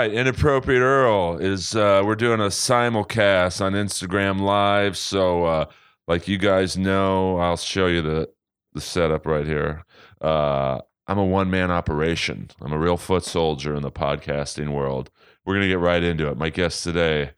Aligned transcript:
right, 0.00 0.14
inappropriate 0.14 0.80
Earl 0.80 1.36
is 1.36 1.76
uh, 1.76 2.02
we're 2.04 2.14
doing 2.14 2.40
a 2.40 2.44
simulcast 2.44 3.60
on 3.60 3.74
Instagram 3.74 4.40
Live. 4.40 4.96
So, 4.96 5.44
uh, 5.44 5.64
like 6.08 6.26
you 6.26 6.38
guys 6.38 6.78
know, 6.78 7.36
I'll 7.36 7.58
show 7.58 7.86
you 7.86 8.00
the 8.00 8.30
the 8.72 8.80
setup 8.80 9.26
right 9.26 9.46
here. 9.46 9.84
Uh, 10.20 10.80
I'm 11.06 11.18
a 11.18 11.24
one 11.24 11.50
man 11.50 11.70
operation. 11.70 12.48
I'm 12.62 12.72
a 12.72 12.78
real 12.78 12.96
foot 12.96 13.24
soldier 13.24 13.74
in 13.74 13.82
the 13.82 13.90
podcasting 13.90 14.72
world. 14.72 15.10
We're 15.44 15.54
gonna 15.54 15.68
get 15.68 15.78
right 15.78 16.02
into 16.02 16.28
it. 16.28 16.38
My 16.38 16.48
guest 16.48 16.82
today 16.82 17.32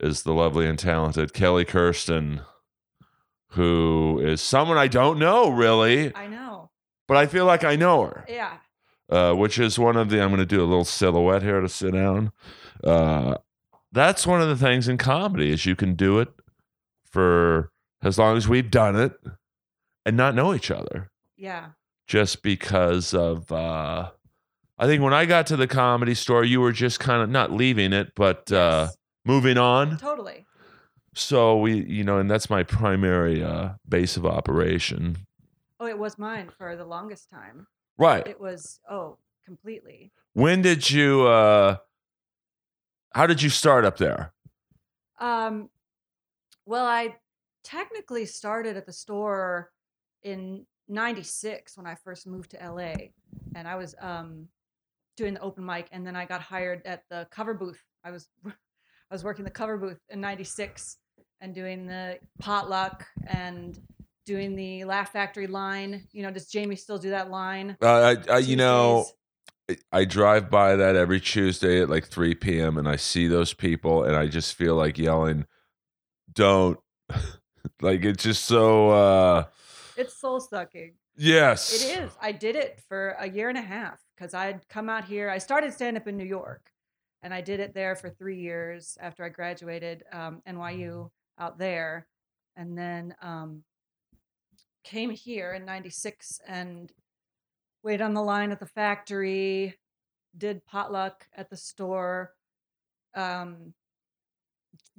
is 0.00 0.24
the 0.24 0.32
lovely 0.32 0.66
and 0.66 0.78
talented 0.78 1.32
Kelly 1.32 1.64
Kirsten, 1.64 2.40
who 3.50 4.20
is 4.20 4.40
someone 4.40 4.78
I 4.78 4.88
don't 4.88 5.18
know 5.20 5.48
really, 5.50 6.12
I 6.16 6.26
know. 6.26 6.70
but 7.06 7.16
I 7.18 7.26
feel 7.26 7.44
like 7.44 7.62
I 7.62 7.76
know 7.76 8.02
her 8.02 8.24
Yeah. 8.28 8.56
Uh, 9.10 9.34
which 9.34 9.58
is 9.58 9.78
one 9.78 9.96
of 9.96 10.08
the. 10.10 10.20
I'm 10.22 10.28
going 10.28 10.38
to 10.38 10.46
do 10.46 10.60
a 10.62 10.64
little 10.66 10.84
silhouette 10.84 11.42
here 11.42 11.60
to 11.60 11.68
sit 11.68 11.92
down. 11.92 12.32
Uh, 12.82 13.36
that's 13.92 14.26
one 14.26 14.40
of 14.40 14.48
the 14.48 14.56
things 14.56 14.88
in 14.88 14.96
comedy 14.98 15.50
is 15.50 15.66
you 15.66 15.76
can 15.76 15.94
do 15.94 16.18
it 16.20 16.28
for 17.04 17.70
as 18.02 18.18
long 18.18 18.36
as 18.36 18.48
we've 18.48 18.70
done 18.70 18.96
it 18.96 19.12
and 20.06 20.16
not 20.16 20.34
know 20.34 20.54
each 20.54 20.70
other 20.70 21.10
Yeah. 21.36 21.70
just 22.06 22.42
because 22.42 23.12
of. 23.14 23.50
Uh, 23.52 24.10
I 24.78 24.86
think 24.86 25.02
when 25.02 25.12
I 25.12 25.26
got 25.26 25.46
to 25.48 25.56
the 25.58 25.66
comedy 25.66 26.14
store, 26.14 26.42
you 26.42 26.60
were 26.62 26.72
just 26.72 27.00
kind 27.00 27.20
of 27.22 27.28
not 27.28 27.52
leaving 27.52 27.92
it, 27.92 28.12
but 28.16 28.50
uh, 28.50 28.88
moving 29.26 29.58
on. 29.58 29.98
Totally. 29.98 30.46
So 31.14 31.58
we, 31.58 31.84
you 31.84 32.02
know, 32.04 32.16
and 32.18 32.30
that's 32.30 32.48
my 32.48 32.62
primary 32.62 33.42
uh, 33.44 33.70
base 33.86 34.16
of 34.16 34.24
operation. 34.24 35.18
Oh, 35.80 35.86
it 35.86 35.98
was 35.98 36.16
mine 36.18 36.48
for 36.56 36.76
the 36.76 36.84
longest 36.86 37.28
time. 37.28 37.66
Right. 38.00 38.26
It 38.26 38.40
was 38.40 38.80
oh, 38.90 39.18
completely. 39.44 40.10
When 40.32 40.62
did 40.62 40.90
you? 40.90 41.26
Uh, 41.26 41.76
how 43.12 43.26
did 43.26 43.42
you 43.42 43.50
start 43.50 43.84
up 43.84 43.98
there? 43.98 44.32
Um 45.20 45.68
well, 46.64 46.86
I 46.86 47.16
technically 47.62 48.24
started 48.24 48.76
at 48.76 48.86
the 48.86 48.92
store 48.92 49.70
in 50.22 50.64
96 50.88 51.76
when 51.76 51.86
I 51.86 51.94
first 51.94 52.26
moved 52.26 52.52
to 52.52 52.56
LA 52.56 52.94
and 53.54 53.68
I 53.68 53.76
was 53.76 53.94
um 54.00 54.48
doing 55.18 55.34
the 55.34 55.40
open 55.40 55.66
mic 55.66 55.88
and 55.92 56.06
then 56.06 56.16
I 56.16 56.24
got 56.24 56.40
hired 56.40 56.80
at 56.86 57.02
the 57.10 57.26
cover 57.30 57.52
booth. 57.52 57.82
I 58.02 58.10
was 58.10 58.28
I 58.46 59.14
was 59.14 59.24
working 59.24 59.44
the 59.44 59.50
cover 59.50 59.76
booth 59.76 60.00
in 60.08 60.22
96 60.22 60.96
and 61.42 61.54
doing 61.54 61.86
the 61.86 62.18
potluck 62.38 63.06
and 63.26 63.78
doing 64.26 64.54
the 64.54 64.84
Laugh 64.84 65.12
Factory 65.12 65.46
line. 65.46 66.06
You 66.12 66.22
know, 66.22 66.30
does 66.30 66.46
Jamie 66.46 66.76
still 66.76 66.98
do 66.98 67.10
that 67.10 67.30
line? 67.30 67.76
Uh, 67.82 68.16
I, 68.28 68.32
I, 68.34 68.38
you 68.38 68.56
know, 68.56 69.06
I 69.92 70.04
drive 70.04 70.50
by 70.50 70.76
that 70.76 70.96
every 70.96 71.20
Tuesday 71.20 71.82
at 71.82 71.90
like 71.90 72.06
3 72.06 72.34
p.m. 72.34 72.76
and 72.78 72.88
I 72.88 72.96
see 72.96 73.26
those 73.26 73.54
people 73.54 74.04
and 74.04 74.16
I 74.16 74.26
just 74.26 74.54
feel 74.54 74.74
like 74.74 74.98
yelling, 74.98 75.46
"Don't!" 76.32 76.78
like 77.80 78.04
it's 78.04 78.24
just 78.24 78.44
so. 78.44 78.90
uh 78.90 79.44
it's 79.96 80.18
soul 80.18 80.40
sucking. 80.40 80.94
Yes, 81.16 81.84
It 81.84 81.98
is. 82.00 82.12
I 82.20 82.32
did 82.32 82.56
it 82.56 82.80
for 82.88 83.10
a 83.18 83.28
year 83.28 83.50
and 83.50 83.58
a 83.58 83.62
half 83.62 84.00
because 84.16 84.32
I'd 84.32 84.66
come 84.68 84.88
out 84.88 85.04
here. 85.04 85.28
I 85.28 85.36
started 85.38 85.74
stand 85.74 85.98
up 85.98 86.08
in 86.08 86.16
New 86.16 86.24
York 86.24 86.70
and 87.22 87.34
I 87.34 87.42
did 87.42 87.60
it 87.60 87.74
there 87.74 87.94
for 87.94 88.08
three 88.08 88.40
years 88.40 88.96
after 89.00 89.24
I 89.24 89.28
graduated 89.28 90.04
um, 90.12 90.40
NYU 90.48 91.10
out 91.38 91.58
there. 91.58 92.06
And 92.56 92.78
then 92.78 93.14
um, 93.20 93.62
came 94.84 95.10
here 95.10 95.52
in 95.52 95.64
96 95.64 96.40
and 96.46 96.92
waited 97.82 98.02
on 98.02 98.14
the 98.14 98.22
line 98.22 98.50
at 98.50 98.60
the 98.60 98.66
factory, 98.66 99.76
did 100.36 100.64
potluck 100.66 101.26
at 101.36 101.50
the 101.50 101.56
store. 101.56 102.32
Um, 103.14 103.74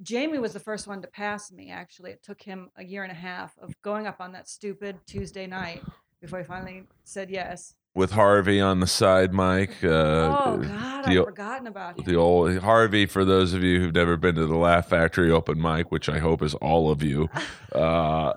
Jamie 0.02 0.38
was 0.38 0.52
the 0.52 0.60
first 0.60 0.86
one 0.86 1.00
to 1.02 1.08
pass 1.08 1.52
me, 1.52 1.70
actually. 1.70 2.10
It 2.10 2.22
took 2.22 2.42
him 2.42 2.70
a 2.76 2.84
year 2.84 3.02
and 3.02 3.12
a 3.12 3.16
half 3.16 3.56
of 3.58 3.80
going 3.82 4.06
up 4.06 4.20
on 4.20 4.32
that 4.32 4.48
stupid 4.48 4.98
Tuesday 5.06 5.46
night 5.46 5.82
before 6.20 6.40
he 6.40 6.44
finally 6.44 6.84
said 7.04 7.30
yes. 7.30 7.74
With 7.94 8.12
Harvey 8.12 8.60
on 8.60 8.80
the 8.80 8.86
side 8.86 9.34
mic. 9.34 9.84
Uh, 9.84 9.88
oh, 9.88 10.56
God, 10.62 11.04
the, 11.04 11.18
I've 11.18 11.24
forgotten 11.26 11.66
about 11.66 11.98
him. 11.98 12.04
the 12.06 12.16
old 12.16 12.56
Harvey. 12.58 13.04
For 13.04 13.24
those 13.24 13.52
of 13.52 13.62
you 13.62 13.80
who've 13.80 13.94
never 13.94 14.16
been 14.16 14.34
to 14.36 14.46
the 14.46 14.56
Laugh 14.56 14.88
Factory 14.88 15.30
open 15.30 15.60
mic, 15.60 15.92
which 15.92 16.08
I 16.08 16.18
hope 16.18 16.42
is 16.42 16.54
all 16.54 16.90
of 16.90 17.02
you, 17.02 17.28
uh, 17.72 18.32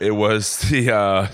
it 0.00 0.12
was 0.12 0.58
the 0.70 0.92
uh, 0.94 1.28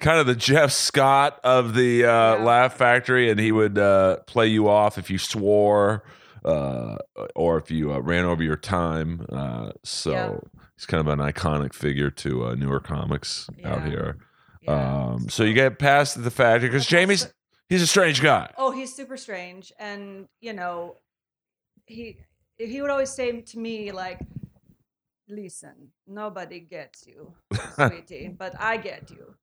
kind 0.00 0.18
of 0.18 0.26
the 0.26 0.34
Jeff 0.34 0.72
Scott 0.72 1.38
of 1.44 1.74
the 1.74 2.04
uh, 2.04 2.08
Yeah. 2.08 2.44
Laugh 2.44 2.76
Factory, 2.76 3.30
and 3.30 3.38
he 3.40 3.52
would 3.52 3.78
uh, 3.78 4.18
play 4.26 4.48
you 4.48 4.68
off 4.68 4.98
if 4.98 5.10
you 5.10 5.18
swore 5.18 6.02
uh, 6.44 6.96
or 7.36 7.56
if 7.58 7.70
you 7.70 7.92
uh, 7.92 7.98
ran 8.00 8.24
over 8.24 8.42
your 8.42 8.56
time. 8.56 9.26
Uh, 9.30 9.70
so 9.84 10.10
Yeah. 10.10 10.60
he's 10.76 10.86
kind 10.86 11.00
of 11.00 11.06
an 11.08 11.18
iconic 11.20 11.72
figure 11.74 12.10
to 12.10 12.46
uh, 12.46 12.54
newer 12.54 12.80
comics 12.80 13.48
out 13.64 13.84
here. 13.86 14.18
Yeah. 14.62 15.12
Um, 15.12 15.28
so 15.28 15.42
you 15.44 15.54
get 15.54 15.78
past 15.78 16.22
the 16.22 16.30
factory 16.30 16.68
because 16.68 16.86
Jamie's 16.86 17.32
he's 17.68 17.82
a 17.82 17.86
strange 17.86 18.20
guy. 18.22 18.50
Oh, 18.56 18.70
he's 18.70 18.94
super 18.94 19.16
strange, 19.16 19.72
and 19.78 20.28
you 20.40 20.52
know, 20.52 20.96
he 21.86 22.18
he 22.58 22.80
would 22.80 22.90
always 22.90 23.10
say 23.10 23.40
to 23.40 23.58
me 23.58 23.90
like, 23.90 24.20
"Listen, 25.32 25.90
nobody 26.06 26.60
gets 26.60 27.06
you, 27.06 27.34
sweetie, 27.74 28.28
but 28.28 28.54
I 28.60 28.76
get 28.76 29.10
you." 29.10 29.34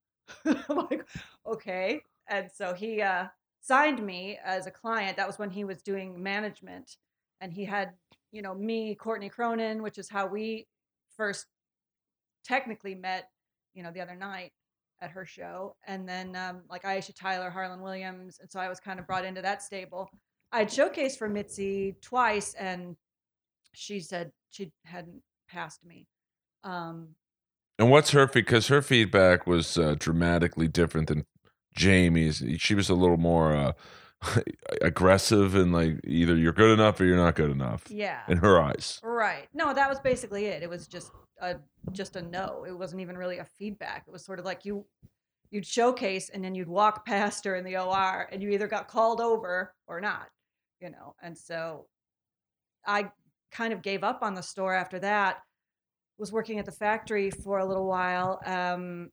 I'm 0.45 0.77
like, 0.89 1.05
okay, 1.45 2.01
and 2.27 2.49
so 2.53 2.73
he 2.73 3.01
uh, 3.01 3.25
signed 3.61 4.05
me 4.05 4.37
as 4.43 4.67
a 4.67 4.71
client. 4.71 5.17
That 5.17 5.27
was 5.27 5.39
when 5.39 5.49
he 5.49 5.63
was 5.63 5.81
doing 5.81 6.21
management, 6.21 6.97
and 7.41 7.51
he 7.51 7.65
had 7.65 7.93
you 8.31 8.41
know 8.41 8.53
me, 8.53 8.95
Courtney 8.95 9.29
Cronin, 9.29 9.81
which 9.81 9.97
is 9.97 10.09
how 10.09 10.27
we 10.27 10.67
first 11.17 11.47
technically 12.43 12.95
met. 12.95 13.29
You 13.73 13.83
know, 13.83 13.91
the 13.91 14.01
other 14.01 14.15
night 14.15 14.51
at 15.01 15.11
her 15.11 15.25
show, 15.25 15.75
and 15.87 16.07
then 16.07 16.35
um, 16.35 16.61
like 16.69 16.83
Aisha 16.83 17.15
Tyler, 17.15 17.49
Harland 17.49 17.81
Williams, 17.81 18.39
and 18.39 18.51
so 18.51 18.59
I 18.59 18.69
was 18.69 18.79
kind 18.79 18.99
of 18.99 19.07
brought 19.07 19.25
into 19.25 19.41
that 19.41 19.63
stable. 19.63 20.09
I'd 20.51 20.69
showcased 20.69 21.17
for 21.17 21.29
Mitzi 21.29 21.95
twice, 22.01 22.53
and 22.55 22.95
she 23.73 23.99
said 23.99 24.31
she 24.51 24.71
hadn't 24.83 25.21
passed 25.49 25.85
me. 25.85 26.07
Um, 26.63 27.15
And 27.77 27.89
what's 27.89 28.11
her 28.11 28.27
because 28.27 28.67
her 28.67 28.81
feedback 28.81 29.47
was 29.47 29.77
uh, 29.77 29.95
dramatically 29.97 30.67
different 30.67 31.07
than 31.07 31.25
Jamie's. 31.75 32.43
She 32.57 32.75
was 32.75 32.89
a 32.89 32.95
little 32.95 33.17
more 33.17 33.55
uh, 33.55 33.73
aggressive 34.81 35.55
and 35.55 35.71
like 35.71 35.99
either 36.03 36.35
you're 36.35 36.53
good 36.53 36.71
enough 36.71 36.99
or 36.99 37.05
you're 37.05 37.17
not 37.17 37.35
good 37.35 37.51
enough 37.51 37.83
yeah, 37.89 38.21
in 38.27 38.37
her 38.37 38.61
eyes. 38.61 38.99
right. 39.03 39.47
No, 39.53 39.73
that 39.73 39.89
was 39.89 39.99
basically 39.99 40.45
it. 40.45 40.61
It 40.63 40.69
was 40.69 40.87
just 40.87 41.11
a 41.41 41.55
just 41.91 42.15
a 42.15 42.21
no. 42.21 42.65
It 42.67 42.77
wasn't 42.77 43.01
even 43.01 43.17
really 43.17 43.37
a 43.37 43.45
feedback. 43.45 44.03
It 44.07 44.11
was 44.11 44.25
sort 44.25 44.39
of 44.39 44.45
like 44.45 44.65
you 44.65 44.85
you'd 45.51 45.65
showcase, 45.65 46.29
and 46.29 46.43
then 46.43 46.53
you'd 46.53 46.67
walk 46.67 47.05
past 47.13 47.45
her 47.45 47.55
in 47.55 47.63
the 47.63 47.77
OR, 47.77 48.27
and 48.31 48.43
you 48.43 48.49
either 48.49 48.67
got 48.67 48.87
called 48.87 49.21
over 49.21 49.73
or 49.87 50.01
not, 50.01 50.27
you 50.81 50.89
know. 50.89 51.15
And 51.21 51.37
so 51.37 51.87
I 52.85 53.11
kind 53.51 53.73
of 53.73 53.81
gave 53.81 54.03
up 54.03 54.19
on 54.21 54.33
the 54.33 54.43
store 54.43 54.73
after 54.73 54.99
that. 54.99 55.39
Was 56.17 56.31
working 56.31 56.59
at 56.59 56.65
the 56.65 56.71
factory 56.71 57.31
for 57.31 57.59
a 57.59 57.65
little 57.65 57.87
while, 57.87 58.41
um, 58.45 59.09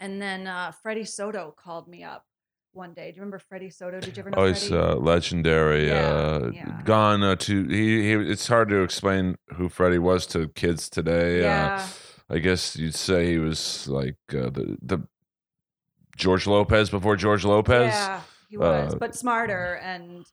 and 0.00 0.20
then 0.20 0.48
uh, 0.48 0.72
Freddie 0.82 1.04
Soto 1.04 1.54
called 1.56 1.86
me 1.86 2.02
up 2.02 2.24
one 2.72 2.92
day. 2.92 3.12
Do 3.12 3.16
you 3.16 3.22
remember 3.22 3.38
Freddie 3.38 3.70
Soto? 3.70 4.00
Did 4.00 4.16
you 4.16 4.20
ever 4.22 4.30
know 4.30 4.38
Oh, 4.38 4.46
he's 4.46 4.72
uh, 4.72 4.96
legendary. 4.96 5.86
Yeah, 5.86 6.08
uh, 6.08 6.50
yeah. 6.52 6.80
Gone 6.84 7.22
uh, 7.22 7.36
to 7.36 7.68
he, 7.68 8.02
he. 8.02 8.12
It's 8.12 8.48
hard 8.48 8.68
to 8.70 8.82
explain 8.82 9.36
who 9.54 9.68
Freddie 9.68 9.98
was 9.98 10.26
to 10.28 10.48
kids 10.48 10.88
today. 10.88 11.40
Uh, 11.40 11.44
yeah, 11.44 11.86
I 12.30 12.38
guess 12.38 12.76
you'd 12.76 12.94
say 12.94 13.26
he 13.26 13.38
was 13.38 13.86
like 13.88 14.16
uh, 14.30 14.50
the 14.50 14.76
the 14.82 14.98
George 16.16 16.46
Lopez 16.46 16.90
before 16.90 17.16
George 17.16 17.44
Lopez. 17.44 17.94
yeah, 17.94 18.20
he 18.48 18.56
was, 18.56 18.94
uh, 18.94 18.98
but 18.98 19.14
smarter 19.14 19.74
and 19.82 20.26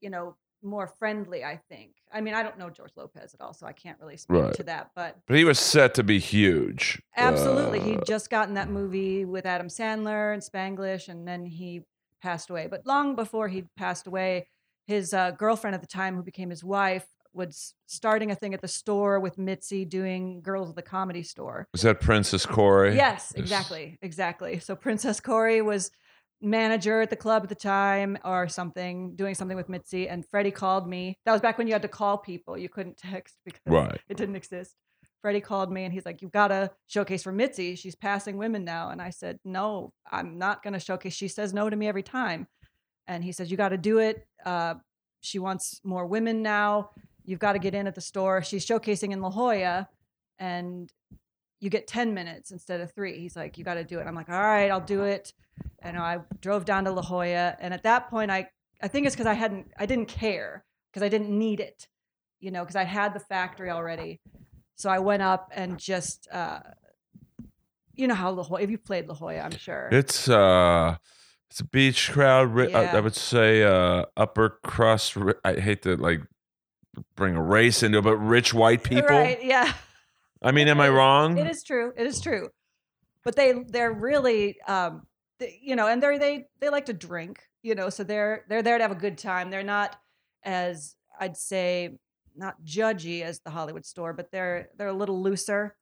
you 0.00 0.10
know 0.10 0.36
more 0.62 0.86
friendly. 0.98 1.44
I 1.44 1.60
think. 1.68 1.92
I 2.12 2.20
mean, 2.20 2.34
I 2.34 2.42
don't 2.42 2.58
know 2.58 2.70
George 2.70 2.92
Lopez 2.96 3.34
at 3.34 3.40
all, 3.40 3.52
so 3.52 3.66
I 3.66 3.72
can't 3.72 3.98
really 4.00 4.16
speak 4.16 4.36
Right. 4.42 4.54
to 4.54 4.62
that. 4.64 4.90
But 4.96 5.16
But 5.26 5.36
he 5.36 5.44
was 5.44 5.58
set 5.58 5.94
to 5.94 6.02
be 6.02 6.18
huge. 6.18 7.00
Absolutely. 7.16 7.80
Uh, 7.80 7.84
He'd 7.84 8.04
just 8.06 8.30
gotten 8.30 8.54
that 8.54 8.68
movie 8.70 9.24
with 9.24 9.46
Adam 9.46 9.68
Sandler 9.68 10.32
and 10.32 10.42
Spanglish, 10.42 11.08
and 11.08 11.26
then 11.28 11.44
he 11.46 11.82
passed 12.22 12.50
away. 12.50 12.66
But 12.66 12.86
long 12.86 13.14
before 13.14 13.48
he 13.48 13.64
passed 13.76 14.06
away, 14.06 14.48
his 14.86 15.12
uh, 15.12 15.32
girlfriend 15.32 15.74
at 15.74 15.80
the 15.80 15.86
time, 15.86 16.16
who 16.16 16.22
became 16.22 16.50
his 16.50 16.64
wife, 16.64 17.06
was 17.34 17.74
starting 17.86 18.30
a 18.30 18.34
thing 18.34 18.54
at 18.54 18.60
the 18.62 18.66
store 18.68 19.20
with 19.20 19.36
Mitzi 19.38 19.84
doing 19.84 20.40
Girls 20.40 20.70
of 20.70 20.74
the 20.76 20.82
Comedy 20.82 21.22
Store. 21.22 21.68
was 21.72 21.82
that 21.82 22.00
Princess 22.00 22.46
Corey? 22.46 22.96
Yes, 22.96 23.32
Yes. 23.36 23.42
exactly. 23.44 23.98
Exactly. 24.02 24.58
So 24.60 24.74
Princess 24.74 25.20
Corey 25.20 25.60
was 25.62 25.90
manager 26.40 27.00
at 27.02 27.10
the 27.10 27.16
club 27.16 27.42
at 27.42 27.48
the 27.48 27.54
time 27.54 28.16
or 28.24 28.48
something, 28.48 29.14
doing 29.16 29.34
something 29.34 29.56
with 29.56 29.68
Mitzi, 29.68 30.08
and 30.08 30.24
Freddie 30.26 30.50
called 30.50 30.88
me. 30.88 31.18
That 31.24 31.32
was 31.32 31.40
back 31.40 31.58
when 31.58 31.66
you 31.66 31.72
had 31.72 31.82
to 31.82 31.88
call 31.88 32.18
people. 32.18 32.56
You 32.56 32.68
couldn't 32.68 32.96
text 32.96 33.36
because 33.44 33.60
Right. 33.66 34.00
it 34.08 34.16
didn't 34.16 34.36
exist. 34.36 34.74
Freddie 35.20 35.40
called 35.40 35.72
me 35.72 35.82
and 35.84 35.92
he's 35.92 36.06
like, 36.06 36.22
You've 36.22 36.30
got 36.30 36.48
to 36.48 36.70
showcase 36.86 37.24
for 37.24 37.32
Mitzi. 37.32 37.74
She's 37.74 37.96
passing 37.96 38.36
women 38.36 38.64
now. 38.64 38.90
And 38.90 39.02
I 39.02 39.10
said, 39.10 39.40
No, 39.44 39.92
I'm 40.10 40.38
not 40.38 40.62
going 40.62 40.74
to 40.74 40.80
showcase. 40.80 41.12
She 41.12 41.26
says 41.26 41.52
no 41.52 41.68
to 41.68 41.74
me 41.74 41.88
every 41.88 42.04
time. 42.04 42.46
And 43.08 43.24
he 43.24 43.32
says, 43.32 43.50
You 43.50 43.56
got 43.56 43.70
to 43.70 43.78
do 43.78 43.98
it. 43.98 44.24
Uh, 44.46 44.74
she 45.20 45.40
wants 45.40 45.80
more 45.82 46.06
women 46.06 46.40
now. 46.42 46.90
You've 47.24 47.40
got 47.40 47.54
to 47.54 47.58
get 47.58 47.74
in 47.74 47.88
at 47.88 47.96
the 47.96 48.00
store. 48.00 48.42
She's 48.44 48.64
showcasing 48.64 49.10
in 49.10 49.20
La 49.20 49.30
Jolla, 49.30 49.88
and 50.38 50.90
you 51.60 51.70
get 51.70 51.86
10 51.86 52.14
minutes 52.14 52.50
instead 52.50 52.80
of 52.80 52.92
three. 52.92 53.18
He's 53.18 53.34
like, 53.36 53.58
you 53.58 53.64
got 53.64 53.74
to 53.74 53.84
do 53.84 53.98
it. 53.98 54.06
I'm 54.06 54.14
like, 54.14 54.28
all 54.28 54.40
right, 54.40 54.70
I'll 54.70 54.80
do 54.80 55.02
it. 55.02 55.32
And 55.80 55.96
I 55.96 56.20
drove 56.40 56.64
down 56.64 56.84
to 56.84 56.90
La 56.92 57.02
Jolla. 57.02 57.56
And 57.60 57.74
at 57.74 57.82
that 57.82 58.08
point, 58.10 58.30
I, 58.30 58.48
I 58.82 58.88
think 58.88 59.06
it's 59.06 59.14
because 59.16 59.26
I 59.26 59.34
hadn't, 59.34 59.72
I 59.76 59.86
didn't 59.86 60.06
care 60.08 60.64
because 60.92 61.02
I 61.04 61.08
didn't 61.08 61.36
need 61.36 61.60
it, 61.60 61.88
you 62.40 62.50
know, 62.50 62.62
because 62.62 62.76
I 62.76 62.84
had 62.84 63.12
the 63.12 63.20
factory 63.20 63.70
already. 63.70 64.20
So 64.76 64.88
I 64.88 65.00
went 65.00 65.22
up 65.22 65.50
and 65.54 65.78
just, 65.78 66.28
uh, 66.30 66.60
you 67.94 68.06
know 68.06 68.14
how 68.14 68.30
La 68.30 68.44
Jolla, 68.44 68.62
if 68.62 68.70
you 68.70 68.78
played 68.78 69.08
La 69.08 69.14
Jolla, 69.14 69.38
I'm 69.40 69.50
sure. 69.56 69.88
It's 69.90 70.28
uh, 70.28 70.96
it's 71.50 71.58
a 71.58 71.64
beach 71.64 72.12
crowd. 72.12 72.54
ri- 72.54 72.72
I, 72.72 72.96
I 72.96 73.00
would 73.00 73.16
say 73.16 73.64
uh, 73.64 74.04
upper 74.16 74.60
crust. 74.62 75.16
ri- 75.16 75.34
I 75.44 75.54
hate 75.54 75.82
to 75.82 75.96
like 75.96 76.20
bring 77.16 77.34
a 77.34 77.42
race 77.42 77.82
into 77.82 77.98
it, 77.98 78.02
but 78.04 78.16
rich 78.18 78.54
white 78.54 78.84
people. 78.84 79.08
Right. 79.08 79.42
Yeah. 79.42 79.72
I 80.42 80.52
mean, 80.52 80.68
am 80.68 80.80
I 80.80 80.88
wrong? 80.88 81.38
It 81.38 81.46
is 81.46 81.62
true. 81.62 81.92
It 81.96 82.06
is 82.06 82.20
true. 82.20 82.48
But 83.24 83.36
they 83.36 83.52
they're 83.66 83.92
really 83.92 84.60
um 84.62 85.02
they, 85.38 85.58
you 85.62 85.76
know, 85.76 85.86
and 85.86 86.02
they 86.02 86.18
they 86.18 86.44
they 86.60 86.68
like 86.68 86.86
to 86.86 86.92
drink, 86.92 87.40
you 87.62 87.74
know, 87.74 87.90
so 87.90 88.04
they're 88.04 88.44
they're 88.48 88.62
there 88.62 88.78
to 88.78 88.84
have 88.84 88.92
a 88.92 88.96
good 88.96 89.18
time. 89.18 89.50
They're 89.50 89.62
not 89.62 89.96
as 90.44 90.96
I'd 91.18 91.36
say 91.36 91.98
not 92.36 92.62
judgy 92.64 93.22
as 93.22 93.40
the 93.40 93.50
Hollywood 93.50 93.84
store, 93.84 94.12
but 94.12 94.30
they're 94.30 94.68
they're 94.76 94.88
a 94.88 94.92
little 94.92 95.20
looser. 95.20 95.76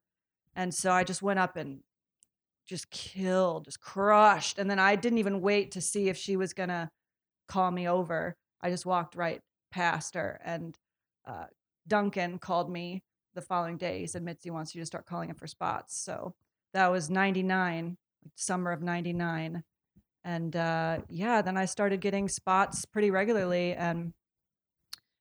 And 0.54 0.72
so 0.74 0.90
I 0.90 1.04
just 1.04 1.22
went 1.22 1.38
up 1.38 1.56
and 1.56 1.80
just 2.66 2.90
killed, 2.90 3.66
just 3.66 3.80
crushed. 3.80 4.58
And 4.58 4.70
then 4.70 4.78
I 4.78 4.96
didn't 4.96 5.18
even 5.18 5.40
wait 5.40 5.72
to 5.72 5.80
see 5.80 6.08
if 6.08 6.16
she 6.16 6.36
was 6.36 6.52
going 6.52 6.70
to 6.70 6.90
call 7.46 7.70
me 7.70 7.88
over. 7.88 8.36
I 8.60 8.70
just 8.70 8.86
walked 8.86 9.14
right 9.14 9.40
past 9.70 10.14
her 10.14 10.40
and 10.44 10.76
uh, 11.26 11.44
Duncan 11.86 12.38
called 12.38 12.70
me 12.70 13.02
the 13.36 13.42
following 13.42 13.76
day. 13.76 14.00
He 14.00 14.06
said, 14.08 14.24
Mitzi 14.24 14.50
wants 14.50 14.74
you 14.74 14.82
to 14.82 14.86
start 14.86 15.06
calling 15.06 15.30
him 15.30 15.36
for 15.36 15.46
spots. 15.46 15.96
So 15.96 16.34
that 16.74 16.90
was 16.90 17.08
99, 17.08 17.96
summer 18.34 18.72
of 18.72 18.82
99. 18.82 19.62
And 20.24 20.56
uh, 20.56 20.98
yeah, 21.08 21.40
then 21.42 21.56
I 21.56 21.66
started 21.66 22.00
getting 22.00 22.28
spots 22.28 22.84
pretty 22.84 23.12
regularly. 23.12 23.74
And 23.74 24.08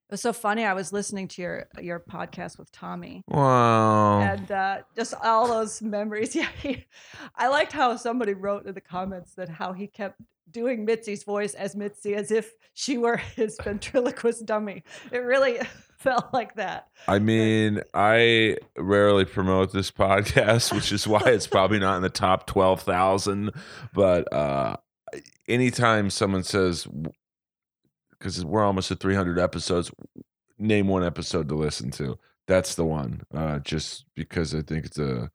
it 0.08 0.12
was 0.12 0.22
so 0.22 0.34
funny. 0.34 0.64
I 0.64 0.74
was 0.74 0.92
listening 0.92 1.28
to 1.30 1.42
your 1.42 1.68
your 1.80 2.00
podcast 2.00 2.60
with 2.60 2.72
Tommy 2.72 3.24
wow. 3.28 4.20
and 4.20 4.52
uh, 4.52 4.78
just 4.96 5.14
all 5.24 5.48
those 5.48 5.82
memories. 5.82 6.36
Yeah, 6.36 6.50
he, 6.62 6.86
I 7.36 7.48
liked 7.48 7.72
how 7.72 7.96
somebody 7.98 8.34
wrote 8.34 8.66
in 8.66 8.74
the 8.74 8.82
comments 8.82 9.34
that 9.36 9.50
how 9.50 9.74
he 9.74 9.88
kept 9.88 10.20
doing 10.52 10.86
Mitzi's 10.86 11.24
voice 11.24 11.54
as 11.54 11.76
Mitzi 11.76 12.16
as 12.16 12.32
if 12.32 12.54
she 12.74 12.98
were 12.98 13.18
his 13.36 13.58
ventriloquist 13.64 14.46
dummy. 14.46 14.84
It 15.12 15.20
really 15.20 15.60
felt 16.06 16.34
like 16.34 16.56
that. 16.56 16.88
I 17.08 17.20
mean, 17.20 17.82
I 17.94 18.58
rarely 18.78 19.26
promote 19.26 19.74
this 19.74 19.92
podcast, 19.92 20.74
which 20.74 20.92
is 20.94 21.06
why 21.08 21.22
it's 21.26 21.48
probably 21.48 21.80
not 21.80 21.98
in 21.98 22.02
the 22.02 22.10
top 22.10 22.48
12,000. 22.48 23.52
But 23.94 24.32
uh, 24.34 24.78
anytime 25.50 26.10
someone 26.10 26.44
says, 26.44 26.88
because 28.12 28.46
we're 28.46 28.64
almost 28.64 28.90
at 28.92 29.00
300 29.02 29.38
episodes, 29.38 29.92
name 30.58 30.88
one 30.88 31.04
episode 31.04 31.50
to 31.50 31.56
listen 31.56 31.92
to. 31.92 32.18
That's 32.48 32.76
the 32.76 32.86
one. 32.86 33.24
Uh, 33.34 33.60
just 33.60 34.06
because 34.16 34.56
I 34.56 34.62
think 34.62 34.86
it's 34.86 35.00
a, 35.00 35.30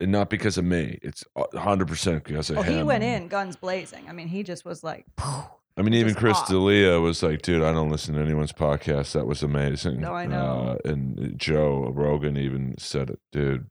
and 0.00 0.10
not 0.10 0.30
because 0.30 0.58
of 0.58 0.64
me. 0.64 0.98
It's 1.02 1.22
100% 1.36 2.24
because 2.24 2.50
of 2.50 2.56
Well, 2.56 2.64
him. 2.64 2.76
he 2.76 2.82
went 2.82 3.04
in 3.04 3.28
guns 3.28 3.56
blazing. 3.56 4.06
I 4.08 4.12
mean, 4.12 4.28
he 4.28 4.42
just 4.42 4.64
was 4.64 4.82
like, 4.82 5.06
I 5.76 5.82
mean, 5.82 5.94
even 5.94 6.14
Chris 6.14 6.36
off. 6.36 6.48
D'Elia 6.48 7.00
was 7.00 7.22
like, 7.22 7.42
"Dude, 7.42 7.62
I 7.62 7.72
don't 7.72 7.90
listen 7.90 8.14
to 8.14 8.20
anyone's 8.20 8.52
podcast. 8.52 9.12
That 9.12 9.26
was 9.26 9.42
amazing." 9.42 10.00
No, 10.00 10.12
I 10.14 10.26
know. 10.26 10.76
Uh, 10.84 10.88
and 10.90 11.38
Joe 11.38 11.90
Rogan 11.94 12.36
even 12.36 12.74
said 12.78 13.08
it, 13.10 13.20
dude. 13.32 13.66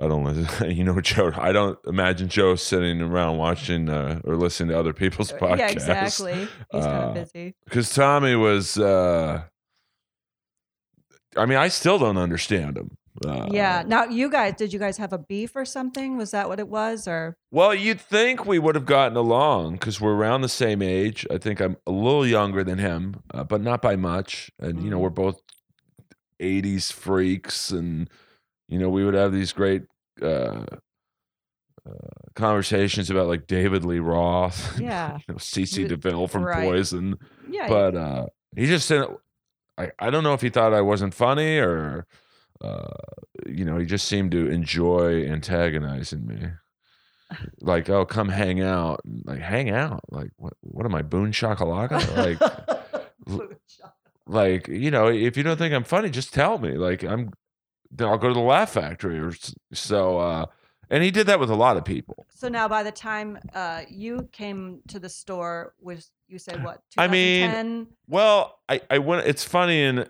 I 0.00 0.08
don't 0.08 0.24
listen. 0.24 0.70
You 0.76 0.82
know, 0.84 1.00
Joe. 1.00 1.30
I 1.36 1.52
don't 1.52 1.78
imagine 1.86 2.28
Joe 2.28 2.54
sitting 2.56 3.00
around 3.00 3.36
watching 3.38 3.88
uh, 3.88 4.20
or 4.24 4.36
listening 4.36 4.70
to 4.70 4.78
other 4.78 4.92
people's 4.92 5.30
podcasts. 5.32 5.58
yeah, 5.58 5.68
exactly. 5.70 6.34
He's 6.72 6.84
kind 6.84 6.86
Uh, 6.86 7.08
of 7.08 7.14
busy. 7.14 7.54
Because 7.64 7.94
Tommy 7.94 8.34
was. 8.34 8.78
uh 8.78 9.42
I 11.36 11.46
mean, 11.46 11.58
I 11.58 11.68
still 11.68 11.98
don't 11.98 12.16
understand 12.16 12.76
him. 12.78 12.96
Uh, 13.24 13.48
yeah. 13.50 13.84
Now, 13.86 14.04
you 14.04 14.28
guys, 14.28 14.54
did 14.56 14.72
you 14.72 14.78
guys 14.78 14.96
have 14.98 15.12
a 15.12 15.18
beef 15.18 15.54
or 15.54 15.64
something? 15.64 16.16
Was 16.16 16.32
that 16.32 16.48
what 16.48 16.58
it 16.58 16.68
was? 16.68 17.06
Or 17.06 17.36
Well, 17.50 17.74
you'd 17.74 18.00
think 18.00 18.44
we 18.44 18.58
would 18.58 18.74
have 18.74 18.86
gotten 18.86 19.16
along 19.16 19.74
because 19.74 20.00
we're 20.00 20.14
around 20.14 20.40
the 20.40 20.48
same 20.48 20.82
age. 20.82 21.26
I 21.30 21.38
think 21.38 21.60
I'm 21.60 21.76
a 21.86 21.92
little 21.92 22.26
younger 22.26 22.64
than 22.64 22.78
him, 22.78 23.22
uh, 23.32 23.44
but 23.44 23.60
not 23.60 23.80
by 23.82 23.96
much. 23.96 24.50
And 24.58 24.82
you 24.82 24.90
know, 24.90 24.98
we're 24.98 25.10
both 25.10 25.40
'80s 26.40 26.92
freaks, 26.92 27.70
and 27.70 28.10
you 28.68 28.78
know, 28.78 28.90
we 28.90 29.04
would 29.04 29.14
have 29.14 29.32
these 29.32 29.52
great 29.52 29.84
uh, 30.20 30.64
uh, 31.86 32.08
conversations 32.34 33.10
about 33.10 33.28
like 33.28 33.46
David 33.46 33.84
Lee 33.84 34.00
Roth, 34.00 34.78
yeah, 34.80 35.18
you 35.28 35.34
know, 35.34 35.38
CC 35.38 35.86
DeVille 35.86 36.26
from 36.26 36.44
right. 36.44 36.66
Poison. 36.66 37.16
yeah. 37.48 37.68
But 37.68 37.94
uh, 37.94 38.26
he 38.56 38.66
just 38.66 38.88
didn't. 38.88 39.18
I, 39.78 39.90
I 39.98 40.10
don't 40.10 40.24
know 40.24 40.34
if 40.34 40.40
he 40.40 40.50
thought 40.50 40.72
I 40.72 40.80
wasn't 40.80 41.14
funny 41.14 41.58
or, 41.58 42.06
uh, 42.60 42.86
you 43.46 43.64
know, 43.64 43.78
he 43.78 43.86
just 43.86 44.06
seemed 44.06 44.30
to 44.32 44.48
enjoy 44.48 45.24
antagonizing 45.26 46.26
me. 46.26 46.48
Like, 47.60 47.88
oh, 47.90 48.04
come 48.04 48.28
hang 48.28 48.60
out. 48.60 49.00
Like, 49.24 49.40
hang 49.40 49.70
out. 49.70 50.00
Like, 50.10 50.30
what? 50.36 50.52
What 50.60 50.86
am 50.86 50.94
I, 50.94 51.02
Boon 51.02 51.32
Shakalaka? 51.32 52.16
Like, 52.16 53.00
like 54.26 54.68
you 54.68 54.90
know, 54.90 55.08
if 55.08 55.36
you 55.36 55.42
don't 55.42 55.56
think 55.56 55.74
I'm 55.74 55.84
funny, 55.84 56.10
just 56.10 56.32
tell 56.32 56.58
me. 56.58 56.72
Like, 56.72 57.02
I'm. 57.02 57.32
Then 57.90 58.08
I'll 58.08 58.18
go 58.18 58.28
to 58.28 58.34
the 58.34 58.40
Laugh 58.40 58.72
Factory 58.72 59.18
or 59.20 59.32
so. 59.72 60.18
uh 60.18 60.46
And 60.90 61.02
he 61.02 61.10
did 61.10 61.26
that 61.28 61.38
with 61.40 61.50
a 61.50 61.54
lot 61.54 61.76
of 61.76 61.84
people. 61.84 62.26
So 62.34 62.48
now, 62.48 62.68
by 62.68 62.82
the 62.82 62.92
time 62.92 63.38
uh, 63.54 63.82
you 63.88 64.28
came 64.32 64.80
to 64.88 64.98
the 64.98 65.08
store, 65.08 65.74
was 65.80 66.10
you 66.28 66.38
said 66.38 66.62
what? 66.66 66.82
I 66.98 67.08
mean, 67.08 67.86
Well, 68.08 68.58
I, 68.68 68.80
I 68.90 68.98
went. 68.98 69.26
It's 69.26 69.44
funny, 69.44 69.82
and 69.82 70.08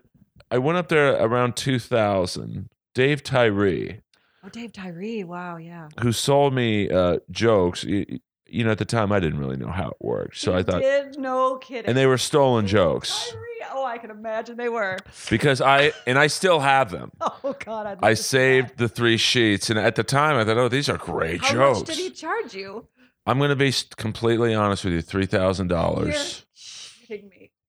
I 0.51 0.59
went 0.59 0.79
up 0.79 0.89
there 0.89 1.15
around 1.15 1.57
2000. 1.57 2.69
Dave 2.95 3.23
Tyree. 3.23 4.01
Oh, 4.45 4.49
Dave 4.49 4.73
Tyree. 4.73 5.25
Wow. 5.25 5.57
Yeah. 5.57 5.89
Who 6.01 6.13
sold 6.13 6.55
me 6.55 6.91
uh, 6.91 7.19
jokes. 7.31 7.83
You, 7.85 8.21
you, 8.47 8.65
know, 8.65 8.71
at 8.71 8.79
the 8.79 8.85
time, 8.85 9.11
I 9.11 9.21
didn't 9.21 9.39
really 9.39 9.57
know 9.57 9.71
how 9.71 9.89
it 9.89 9.97
worked. 10.01 10.39
So 10.39 10.53
he 10.53 10.59
I 10.59 10.63
thought. 10.63 10.83
Did, 10.83 11.19
no 11.19 11.57
kidding. 11.57 11.87
And 11.87 11.97
they 11.97 12.07
were 12.07 12.19
stolen 12.19 12.67
jokes. 12.67 13.35
Oh, 13.73 13.85
I 13.85 13.99
can 13.99 14.11
imagine 14.11 14.57
they 14.57 14.69
were. 14.69 14.99
Because 15.31 15.61
I, 15.61 15.93
and 16.07 16.19
I 16.19 16.27
still 16.27 16.61
have 16.61 16.91
them. 16.91 17.11
oh, 17.21 17.57
God. 17.65 17.87
I'd 17.87 17.99
I 18.03 18.15
saved 18.15 18.71
that. 18.71 18.77
the 18.77 18.89
three 18.89 19.17
sheets. 19.17 19.71
And 19.71 19.79
at 19.79 19.97
the 19.97 20.05
time, 20.05 20.37
I 20.37 20.45
thought, 20.45 20.59
oh, 20.59 20.69
these 20.69 20.89
are 20.89 20.99
great 20.99 21.41
how 21.41 21.53
jokes. 21.53 21.79
How 21.79 21.81
much 21.81 21.87
did 21.87 21.97
he 21.97 22.11
charge 22.11 22.55
you? 22.55 22.87
I'm 23.27 23.39
going 23.39 23.51
to 23.51 23.57
be 23.57 23.73
completely 23.97 24.55
honest 24.55 24.85
with 24.85 24.93
you 24.93 25.03
$3,000. 25.03 26.45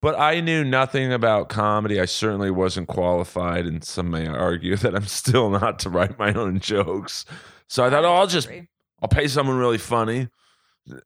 But 0.06 0.20
I 0.20 0.40
knew 0.40 0.64
nothing 0.64 1.12
about 1.12 1.50
comedy. 1.50 2.00
I 2.00 2.06
certainly 2.06 2.52
wasn't 2.52 2.88
qualified, 2.88 3.66
and 3.66 3.84
some 3.84 4.12
may 4.12 4.28
argue 4.28 4.76
that 4.84 4.94
I'm 4.94 5.08
still 5.08 5.50
not 5.50 5.80
to 5.80 5.90
write 5.90 6.20
my 6.20 6.32
own 6.32 6.60
jokes. 6.60 7.26
So 7.68 7.84
I 7.84 7.90
thought, 7.90 8.06
oh, 8.06 8.14
I'll 8.14 8.28
just 8.28 8.48
I'll 9.02 9.10
pay 9.10 9.28
someone 9.28 9.58
really 9.58 9.80
funny, 9.80 10.28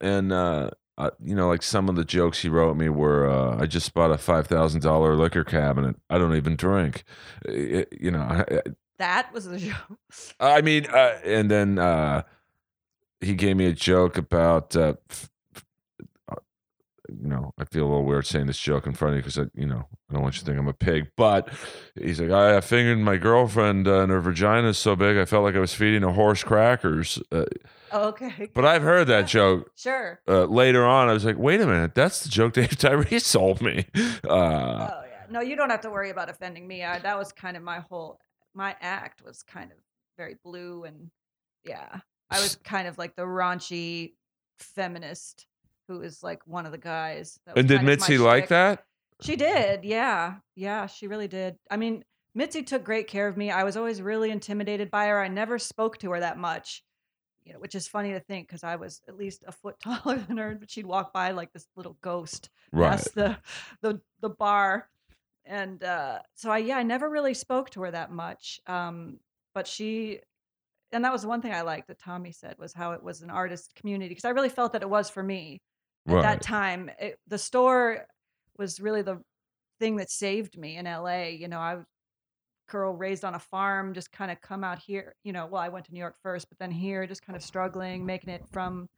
and 0.01 0.33
uh, 0.33 0.71
uh, 0.97 1.11
you 1.23 1.33
know, 1.33 1.47
like 1.47 1.63
some 1.63 1.87
of 1.87 1.95
the 1.95 2.03
jokes 2.03 2.41
he 2.41 2.49
wrote 2.49 2.75
me 2.75 2.89
were, 2.89 3.29
uh, 3.29 3.61
I 3.61 3.67
just 3.67 3.93
bought 3.93 4.11
a 4.11 4.17
five 4.17 4.47
thousand 4.47 4.81
dollar 4.81 5.15
liquor 5.15 5.45
cabinet. 5.45 5.95
I 6.09 6.17
don't 6.17 6.35
even 6.35 6.57
drink. 6.57 7.05
It- 7.45 7.97
you 7.97 8.11
know, 8.11 8.19
I, 8.19 8.43
That 8.97 9.31
was 9.31 9.45
the 9.45 9.57
joke. 9.59 9.97
I 10.41 10.59
mean, 10.59 10.87
uh, 10.87 11.19
and 11.23 11.49
then 11.49 11.79
uh, 11.79 12.23
he 13.21 13.33
gave 13.33 13.55
me 13.55 13.67
a 13.67 13.73
joke 13.73 14.17
about. 14.17 14.75
Uh, 14.75 14.95
f- 15.09 15.23
uh, 15.23 15.28
you 17.21 17.27
know, 17.27 17.53
I 17.57 17.65
feel 17.65 17.83
a 17.83 17.89
little 17.89 18.05
weird 18.05 18.25
saying 18.25 18.47
this 18.47 18.59
joke 18.59 18.85
in 18.87 18.93
front 18.93 19.13
of 19.13 19.17
you 19.17 19.21
because 19.23 19.39
I, 19.39 19.45
you 19.59 19.65
know, 19.65 19.87
I 20.09 20.13
don't 20.13 20.21
want 20.21 20.35
you 20.35 20.39
to 20.41 20.45
think 20.45 20.57
I'm 20.59 20.67
a 20.67 20.73
pig. 20.73 21.11
But 21.17 21.49
he's 21.99 22.19
like, 22.21 22.31
I, 22.31 22.57
I 22.57 22.61
fingered 22.61 22.99
my 22.99 23.17
girlfriend 23.17 23.87
uh, 23.87 24.01
and 24.01 24.11
her 24.11 24.19
vagina 24.21 24.69
is 24.69 24.77
so 24.77 24.95
big, 24.95 25.17
I 25.17 25.25
felt 25.25 25.43
like 25.43 25.55
I 25.55 25.59
was 25.59 25.73
feeding 25.73 26.03
a 26.03 26.13
horse 26.13 26.43
crackers. 26.43 27.19
Uh, 27.31 27.45
Okay. 27.91 28.51
but 28.53 28.65
I've 28.65 28.83
heard 28.83 29.07
that 29.07 29.27
joke 29.27 29.71
Sure. 29.75 30.19
uh, 30.27 30.45
later 30.45 30.85
on. 30.85 31.09
I 31.09 31.13
was 31.13 31.25
like, 31.25 31.37
wait 31.39 31.59
a 31.61 31.65
minute, 31.65 31.95
that's 31.95 32.21
the 32.21 32.29
joke 32.29 32.53
Dave 32.55 32.77
Tyree 32.77 33.19
sold 33.19 33.61
me. 33.61 33.87
Uh, 33.95 34.29
oh 34.29 35.03
yeah. 35.05 35.25
No, 35.31 35.41
you 35.41 35.55
don't 35.55 35.69
have 35.71 35.81
to 35.81 35.89
worry 35.89 36.09
about 36.11 36.29
offending 36.29 36.67
me. 36.67 36.83
I, 36.83 36.99
that 36.99 37.17
was 37.17 37.31
kind 37.31 37.57
of 37.57 37.63
my 37.63 37.79
whole 37.89 38.19
my 38.53 38.75
act 38.81 39.23
was 39.23 39.41
kind 39.43 39.71
of 39.71 39.77
very 40.17 40.35
blue 40.43 40.83
and 40.83 41.09
yeah. 41.63 41.99
I 42.31 42.39
was 42.41 42.55
kind 42.63 42.87
of 42.87 42.97
like 42.99 43.15
the 43.15 43.23
raunchy 43.23 44.13
feminist 44.59 45.47
who 45.89 46.01
is 46.01 46.23
like 46.23 46.39
one 46.47 46.65
of 46.65 46.71
the 46.71 46.77
guys. 46.77 47.37
That 47.45 47.57
and 47.57 47.67
did 47.67 47.79
kind 47.79 47.89
of 47.89 47.99
my 47.99 48.03
Mitzi 48.05 48.17
like 48.17 48.43
shtick. 48.43 48.49
that? 48.49 48.83
She 49.21 49.35
did, 49.35 49.83
yeah. 49.83 50.35
Yeah, 50.55 50.85
she 50.85 51.07
really 51.07 51.27
did. 51.27 51.57
I 51.69 51.75
mean, 51.75 52.05
Mitzi 52.33 52.63
took 52.63 52.85
great 52.85 53.07
care 53.07 53.27
of 53.27 53.35
me. 53.35 53.51
I 53.51 53.63
was 53.65 53.75
always 53.75 54.01
really 54.01 54.31
intimidated 54.31 54.89
by 54.89 55.07
her. 55.07 55.19
I 55.21 55.27
never 55.27 55.59
spoke 55.59 55.97
to 55.97 56.11
her 56.11 56.19
that 56.21 56.37
much. 56.37 56.83
you 57.43 57.51
know, 57.53 57.59
which 57.59 57.75
is 57.75 57.87
funny 57.87 58.11
to 58.13 58.19
think 58.21 58.47
because 58.47 58.63
I 58.63 58.75
was 58.77 59.01
at 59.09 59.17
least 59.17 59.43
a 59.47 59.51
foot 59.51 59.75
taller 59.83 60.17
than 60.19 60.37
her, 60.37 60.55
but 60.59 60.69
she'd 60.71 60.85
walk 60.85 61.11
by 61.11 61.31
like 61.31 61.51
this 61.51 61.67
little 61.75 61.97
ghost 62.01 62.49
Right. 62.71 62.91
past 62.91 63.15
the 63.15 63.37
the 63.81 63.99
the 64.21 64.29
bar, 64.29 64.87
and 65.45 65.83
uh, 65.83 66.19
so 66.35 66.51
I 66.51 66.59
yeah 66.59 66.77
I 66.77 66.83
never 66.83 67.09
really 67.09 67.33
spoke 67.33 67.71
to 67.71 67.81
her 67.81 67.91
that 67.91 68.11
much, 68.11 68.59
um, 68.67 69.19
but 69.55 69.67
she. 69.67 70.19
And 70.91 71.05
that 71.05 71.11
was 71.13 71.23
one 71.23 71.39
thing 71.41 71.51
I 71.53 71.61
liked 71.61 71.87
that 71.89 71.99
Tommy 71.99 72.31
said 72.31 72.55
was 72.57 72.73
how 72.73 72.93
it 72.93 73.03
was 73.03 73.21
an 73.21 73.29
artist 73.29 73.75
community 73.75 74.09
because 74.09 74.25
I 74.25 74.29
really 74.29 74.49
felt 74.49 74.73
that 74.73 74.81
it 74.81 74.89
was 74.89 75.07
for 75.07 75.21
me 75.21 75.61
at 76.07 76.13
Right. 76.15 76.21
that 76.23 76.41
time. 76.41 76.89
It, 76.99 77.19
the 77.27 77.37
store 77.37 78.05
was 78.57 78.79
really 78.79 79.01
the 79.01 79.21
thing 79.79 79.97
that 79.97 80.09
saved 80.09 80.57
me 80.57 80.77
in 80.77 80.85
LA. 80.85 81.25
You 81.27 81.47
know, 81.47 81.59
I 81.59 81.75
was 81.75 81.85
a 82.67 82.71
girl 82.71 82.93
raised 82.93 83.23
on 83.25 83.35
a 83.35 83.39
farm, 83.39 83.93
just 83.93 84.11
kind 84.11 84.31
of 84.31 84.41
come 84.41 84.63
out 84.63 84.79
here. 84.79 85.15
You 85.23 85.33
know, 85.33 85.45
well, 85.45 85.61
I 85.61 85.69
went 85.69 85.85
to 85.85 85.93
New 85.93 85.99
York 85.99 86.15
first, 86.21 86.49
but 86.49 86.57
then 86.59 86.71
here, 86.71 87.05
just 87.07 87.25
kind 87.25 87.35
of 87.37 87.43
struggling, 87.43 88.05
making 88.05 88.29
it 88.33 88.43
from 88.51 88.89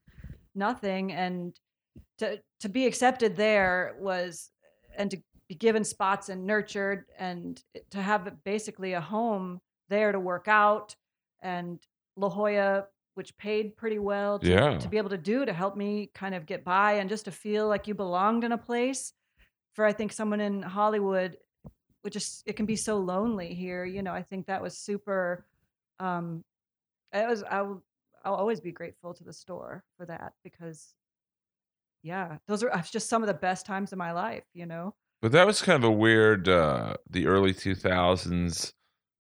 nothing, 0.56 1.12
and 1.12 1.56
to 2.20 2.42
to 2.62 2.70
be 2.70 2.86
accepted 2.88 3.36
there 3.36 3.96
was, 4.00 4.52
and 4.98 5.12
to 5.12 5.18
be 5.50 5.56
given 5.56 5.84
spots 5.84 6.30
and 6.30 6.46
nurtured, 6.46 7.06
and 7.18 7.62
to 7.92 8.02
have 8.02 8.44
basically 8.44 8.94
a 8.94 9.02
home 9.02 9.60
there 9.90 10.12
to 10.12 10.20
work 10.20 10.48
out, 10.48 10.96
and 11.42 11.80
La 12.16 12.30
Jolla. 12.30 12.88
Which 13.16 13.36
paid 13.38 13.76
pretty 13.76 14.00
well 14.00 14.40
to, 14.40 14.48
Yeah. 14.50 14.78
to 14.78 14.88
be 14.88 14.98
able 14.98 15.10
to 15.10 15.18
do 15.18 15.46
to 15.46 15.52
help 15.54 15.76
me 15.76 16.10
kind 16.14 16.34
of 16.34 16.46
get 16.46 16.64
by 16.64 16.94
and 16.94 17.10
just 17.10 17.26
to 17.26 17.32
feel 17.32 17.68
like 17.68 17.86
you 17.88 17.94
belonged 17.94 18.44
in 18.46 18.52
a 18.54 18.58
place 18.58 19.14
for 19.74 19.84
I 19.86 19.92
think 19.92 20.14
someone 20.14 20.40
in 20.40 20.62
Hollywood, 20.62 21.38
which 22.04 22.16
is 22.16 22.42
it 22.46 22.54
can 22.56 22.66
be 22.66 22.76
so 22.78 22.98
lonely 22.98 23.54
here. 23.54 23.84
You 23.86 24.02
know, 24.02 24.14
I 24.14 24.24
think 24.24 24.48
that 24.48 24.62
was 24.62 24.78
super. 24.78 25.46
Um, 26.00 26.44
it 27.14 27.28
was 27.28 27.44
I 27.44 27.62
will 27.64 27.84
I'll 28.24 28.36
always 28.36 28.62
be 28.62 28.72
grateful 28.72 29.14
to 29.16 29.24
the 29.24 29.34
store 29.34 29.84
for 29.98 30.06
that 30.06 30.34
because, 30.44 30.94
yeah, 32.04 32.38
those 32.48 32.64
are 32.64 32.72
uh, 32.72 32.82
just 32.82 33.10
some 33.10 33.22
of 33.24 33.28
the 33.28 33.34
best 33.34 33.66
times 33.66 33.92
of 33.92 33.98
my 33.98 34.12
life. 34.14 34.44
You 34.54 34.66
know. 34.66 34.96
But 35.22 35.34
that 35.34 35.46
was 35.46 35.62
kind 35.62 35.84
of 35.84 35.88
a 35.88 35.92
weird, 35.92 36.48
uh, 36.50 36.96
the 37.10 37.28
early 37.28 37.54
2000s. 37.54 38.74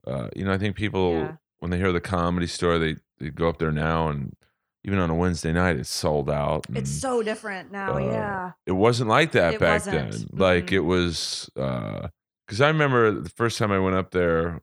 Uh, 0.07 0.29
you 0.35 0.43
know, 0.45 0.51
I 0.51 0.57
think 0.57 0.75
people, 0.75 1.11
Yeah. 1.13 1.35
when 1.59 1.69
they 1.69 1.77
hear 1.77 1.91
the 1.91 2.01
comedy 2.01 2.47
store, 2.47 2.79
they, 2.79 2.95
they 3.21 3.29
go 3.29 3.47
up 3.49 3.57
there 3.59 3.71
now 3.71 4.09
and 4.09 4.35
even 4.83 4.97
on 4.97 5.09
a 5.11 5.15
Wednesday 5.15 5.53
night, 5.53 5.75
it's 5.77 5.89
sold 5.91 6.27
out. 6.29 6.65
It's 6.73 6.89
so 6.89 7.21
different 7.21 7.71
now. 7.71 7.95
uh, 7.97 7.99
yeah. 7.99 8.51
it 8.65 8.71
wasn't 8.71 9.09
like 9.09 9.31
that 9.33 9.53
It 9.55 9.59
back 9.59 9.85
wasn't. 9.85 10.11
then. 10.11 10.27
Like 10.31 10.67
Mhm. 10.67 10.71
it 10.73 10.79
was, 10.79 11.49
because 11.53 12.61
I 12.61 12.67
remember 12.67 13.11
the 13.11 13.29
first 13.29 13.57
time 13.59 13.71
I 13.71 13.77
went 13.79 13.95
up 13.95 14.09
there, 14.11 14.61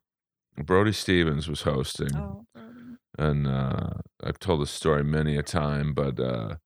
Brody 0.56 0.92
Stevens 0.92 1.48
was 1.48 1.62
hosting. 1.62 2.16
Oh. 2.16 2.44
And 3.16 3.46
uh, 3.46 3.90
I've 4.22 4.38
told 4.40 4.60
this 4.62 4.70
story 4.70 5.02
many 5.04 5.36
a 5.36 5.42
time, 5.42 5.94
but 5.94 6.18
uh, 6.20 6.56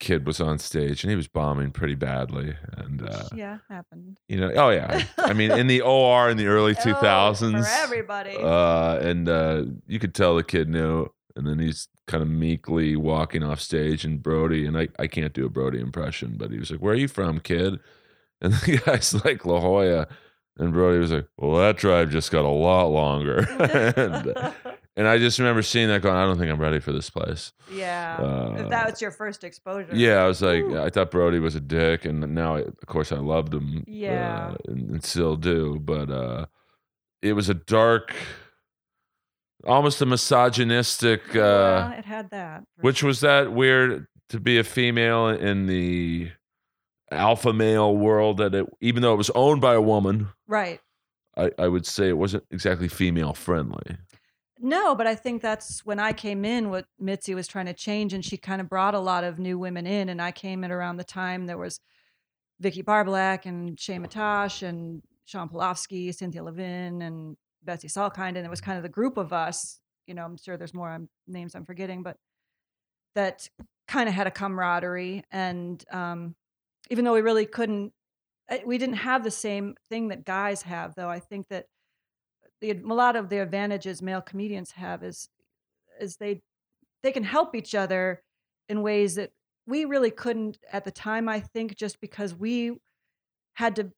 kid 0.00 0.26
was 0.26 0.40
on 0.40 0.58
stage 0.58 1.02
and 1.02 1.10
he 1.10 1.16
was 1.16 1.28
bombing 1.28 1.70
pretty 1.70 1.94
badly, 1.94 2.56
and 2.76 3.02
uh, 3.08 3.24
yeah, 3.34 3.58
happened. 3.68 4.18
you 4.28 4.38
know, 4.40 4.50
oh 4.54 4.70
yeah, 4.70 5.04
I 5.18 5.32
mean, 5.32 5.50
in 5.50 5.66
the 5.66 5.80
OR 5.82 6.30
in 6.30 6.36
the 6.36 6.46
early 6.46 6.74
two 6.74 6.90
Oh, 6.96 7.00
thousands, 7.00 7.66
for 7.66 7.72
everybody. 7.82 8.36
uh, 8.36 8.96
and 8.98 9.28
uh, 9.28 9.64
you 9.86 9.98
could 9.98 10.14
tell 10.14 10.36
the 10.36 10.44
kid 10.44 10.68
knew, 10.68 11.08
and 11.36 11.46
then 11.46 11.58
he's 11.58 11.88
kind 12.06 12.22
of 12.22 12.28
meekly 12.28 12.96
walking 12.96 13.42
off 13.42 13.60
stage, 13.60 14.04
and 14.04 14.22
Brody, 14.22 14.64
and 14.66 14.78
I, 14.78 14.88
I 14.98 15.06
can't 15.08 15.32
do 15.34 15.44
a 15.46 15.50
Brody 15.50 15.80
impression, 15.80 16.34
but 16.38 16.50
he 16.50 16.58
was 16.58 16.70
like, 16.70 16.80
"Where 16.80 16.92
are 16.94 16.96
you 16.96 17.08
from, 17.08 17.40
kid?" 17.40 17.78
And 18.40 18.52
the 18.52 18.80
guy's 18.86 19.12
like 19.24 19.44
La 19.44 19.58
Jolla. 19.60 20.06
And 20.58 20.72
Brody 20.72 20.98
was 21.00 21.10
like, 21.10 21.26
"Well, 21.36 21.56
that 21.60 21.76
drive 21.76 22.10
just 22.10 22.30
got 22.30 22.44
a 22.44 22.48
lot 22.48 22.86
longer." 22.86 23.38
and, 23.96 24.28
uh, 24.36 24.52
and 24.98 25.06
I 25.06 25.18
just 25.18 25.38
remember 25.38 25.62
seeing 25.62 25.86
that 25.88 26.02
going, 26.02 26.16
I 26.16 26.24
don't 26.24 26.38
think 26.38 26.50
I'm 26.50 26.60
ready 26.60 26.80
for 26.80 26.90
this 26.90 27.08
place. 27.08 27.52
yeah. 27.72 28.16
Uh, 28.18 28.56
if 28.58 28.68
that 28.68 28.90
was 28.90 29.00
your 29.00 29.12
first 29.12 29.44
exposure. 29.44 29.94
Yeah, 29.94 30.16
I 30.16 30.26
was 30.26 30.42
like, 30.42 30.64
Woo. 30.64 30.76
I 30.76 30.90
thought 30.90 31.12
Brody 31.12 31.38
was 31.38 31.54
a 31.54 31.60
dick, 31.60 32.04
and 32.04 32.34
now, 32.34 32.56
I, 32.56 32.62
of 32.62 32.86
course, 32.86 33.12
I 33.12 33.18
loved 33.18 33.54
him. 33.54 33.84
Yeah. 33.86 34.48
uh, 34.48 34.56
and, 34.66 34.90
and 34.90 35.04
still 35.04 35.36
do. 35.36 35.78
But 35.78 36.10
uh, 36.10 36.46
it 37.22 37.34
was 37.34 37.48
a 37.48 37.54
dark, 37.54 38.12
almost 39.64 40.02
a 40.02 40.06
misogynistic. 40.06 41.20
Uh, 41.30 41.38
well, 41.38 41.92
it 41.92 42.04
had 42.04 42.30
that. 42.30 42.64
which 42.80 42.98
sure. 42.98 43.06
was 43.06 43.20
that 43.20 43.52
weird 43.52 44.08
to 44.30 44.40
be 44.40 44.58
a 44.58 44.64
female 44.64 45.28
in 45.28 45.66
the 45.66 46.32
alpha 47.12 47.52
male 47.52 47.96
world 47.96 48.38
that 48.38 48.52
it, 48.52 48.66
even 48.80 49.02
though 49.02 49.14
it 49.14 49.16
was 49.16 49.30
owned 49.30 49.60
by 49.60 49.74
a 49.74 49.80
woman, 49.80 50.26
right. 50.48 50.80
I, 51.36 51.52
I 51.56 51.68
would 51.68 51.86
say 51.86 52.08
it 52.08 52.18
wasn't 52.18 52.42
exactly 52.50 52.88
female 52.88 53.32
friendly. 53.32 53.96
No, 54.60 54.94
but 54.94 55.06
I 55.06 55.14
think 55.14 55.40
that's 55.40 55.84
when 55.84 56.00
I 56.00 56.12
came 56.12 56.44
in 56.44 56.70
what 56.70 56.86
Mitzi 56.98 57.34
was 57.34 57.46
trying 57.46 57.66
to 57.66 57.72
change 57.72 58.12
and 58.12 58.24
she 58.24 58.36
kind 58.36 58.60
of 58.60 58.68
brought 58.68 58.94
a 58.94 58.98
lot 58.98 59.22
of 59.22 59.38
new 59.38 59.58
women 59.58 59.86
in 59.86 60.08
and 60.08 60.20
I 60.20 60.32
came 60.32 60.64
in 60.64 60.72
around 60.72 60.96
the 60.96 61.04
time 61.04 61.46
there 61.46 61.58
was 61.58 61.80
Vicky 62.60 62.82
Barbolak 62.82 63.46
and 63.46 63.78
Shay 63.78 63.98
Matash 63.98 64.66
and 64.66 65.02
Shawn 65.26 65.48
Pelofsky, 65.48 66.12
Cynthia 66.12 66.42
Levin 66.42 67.02
and 67.02 67.36
Betsy 67.62 67.86
Salkind 67.86 68.36
and 68.36 68.38
it 68.38 68.50
was 68.50 68.60
kind 68.60 68.76
of 68.76 68.82
the 68.82 68.88
group 68.88 69.16
of 69.16 69.32
us, 69.32 69.78
you 70.06 70.14
know, 70.14 70.24
I'm 70.24 70.36
sure 70.36 70.56
there's 70.56 70.74
more 70.74 70.90
um, 70.90 71.08
names 71.28 71.54
I'm 71.54 71.64
forgetting, 71.64 72.02
but 72.02 72.16
that 73.14 73.48
kind 73.86 74.08
of 74.08 74.14
had 74.14 74.26
a 74.26 74.32
camaraderie 74.32 75.22
and 75.30 75.84
um, 75.92 76.34
even 76.90 77.04
though 77.04 77.14
we 77.14 77.20
really 77.20 77.46
couldn't 77.46 77.92
uh, 78.50 78.58
we 78.66 78.78
didn't 78.78 78.96
have 78.96 79.22
the 79.22 79.30
same 79.30 79.76
thing 79.88 80.08
that 80.08 80.24
guys 80.24 80.62
have 80.62 80.94
though. 80.96 81.08
I 81.08 81.20
think 81.20 81.48
that 81.48 81.66
the 82.60 82.70
a 82.70 82.94
lot 82.94 83.16
of 83.16 83.28
the 83.28 83.38
advantages 83.38 84.02
male 84.02 84.20
comedians 84.20 84.72
have 84.72 85.02
is 85.02 85.28
is 86.00 86.16
they 86.16 86.42
they 87.02 87.12
can 87.12 87.24
help 87.24 87.54
each 87.54 87.74
other 87.74 88.22
in 88.68 88.82
ways 88.82 89.14
that 89.14 89.30
we 89.66 89.84
really 89.84 90.10
couldn't 90.10 90.58
at 90.72 90.84
the 90.84 90.90
time 90.90 91.28
i 91.28 91.40
think 91.40 91.76
just 91.76 92.00
because 92.00 92.34
we 92.34 92.76
had 93.54 93.76
to 93.76 93.90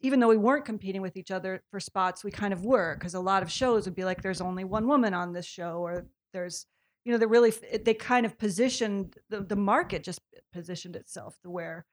even 0.00 0.18
though 0.18 0.28
we 0.28 0.36
weren't 0.36 0.64
competing 0.64 1.00
with 1.00 1.16
each 1.16 1.30
other 1.30 1.62
for 1.70 1.80
spots 1.80 2.24
we 2.24 2.30
kind 2.30 2.52
of 2.52 2.64
were 2.64 2.96
because 2.98 3.14
a 3.14 3.20
lot 3.20 3.42
of 3.42 3.50
shows 3.50 3.84
would 3.84 3.94
be 3.94 4.04
like 4.04 4.22
there's 4.22 4.40
only 4.40 4.64
one 4.64 4.86
woman 4.86 5.14
on 5.14 5.32
this 5.32 5.46
show 5.46 5.78
or 5.78 6.06
there's 6.32 6.66
you 7.04 7.12
know 7.12 7.18
they 7.18 7.26
really 7.26 7.52
they 7.84 7.94
kind 7.94 8.26
of 8.26 8.38
positioned 8.38 9.16
the, 9.30 9.40
the 9.40 9.56
market 9.56 10.02
just 10.02 10.20
positioned 10.52 10.96
itself 10.96 11.36
to 11.42 11.50
where 11.50 11.84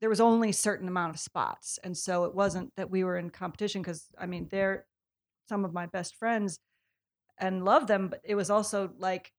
there 0.00 0.10
was 0.10 0.20
only 0.20 0.50
a 0.50 0.54
certain 0.54 0.88
amount 0.88 1.14
of 1.14 1.20
spots 1.20 1.78
and 1.84 1.96
so 1.96 2.24
it 2.24 2.34
wasn't 2.34 2.74
that 2.76 2.90
we 2.90 3.04
were 3.04 3.16
in 3.16 3.30
competition 3.30 3.82
because 3.82 4.08
i 4.18 4.26
mean 4.26 4.48
they're 4.50 4.86
some 5.48 5.64
of 5.64 5.72
my 5.72 5.86
best 5.86 6.16
friends 6.16 6.58
and 7.38 7.64
love 7.64 7.86
them 7.86 8.08
but 8.08 8.20
it 8.24 8.34
was 8.34 8.50
also 8.50 8.90
like 8.98 9.32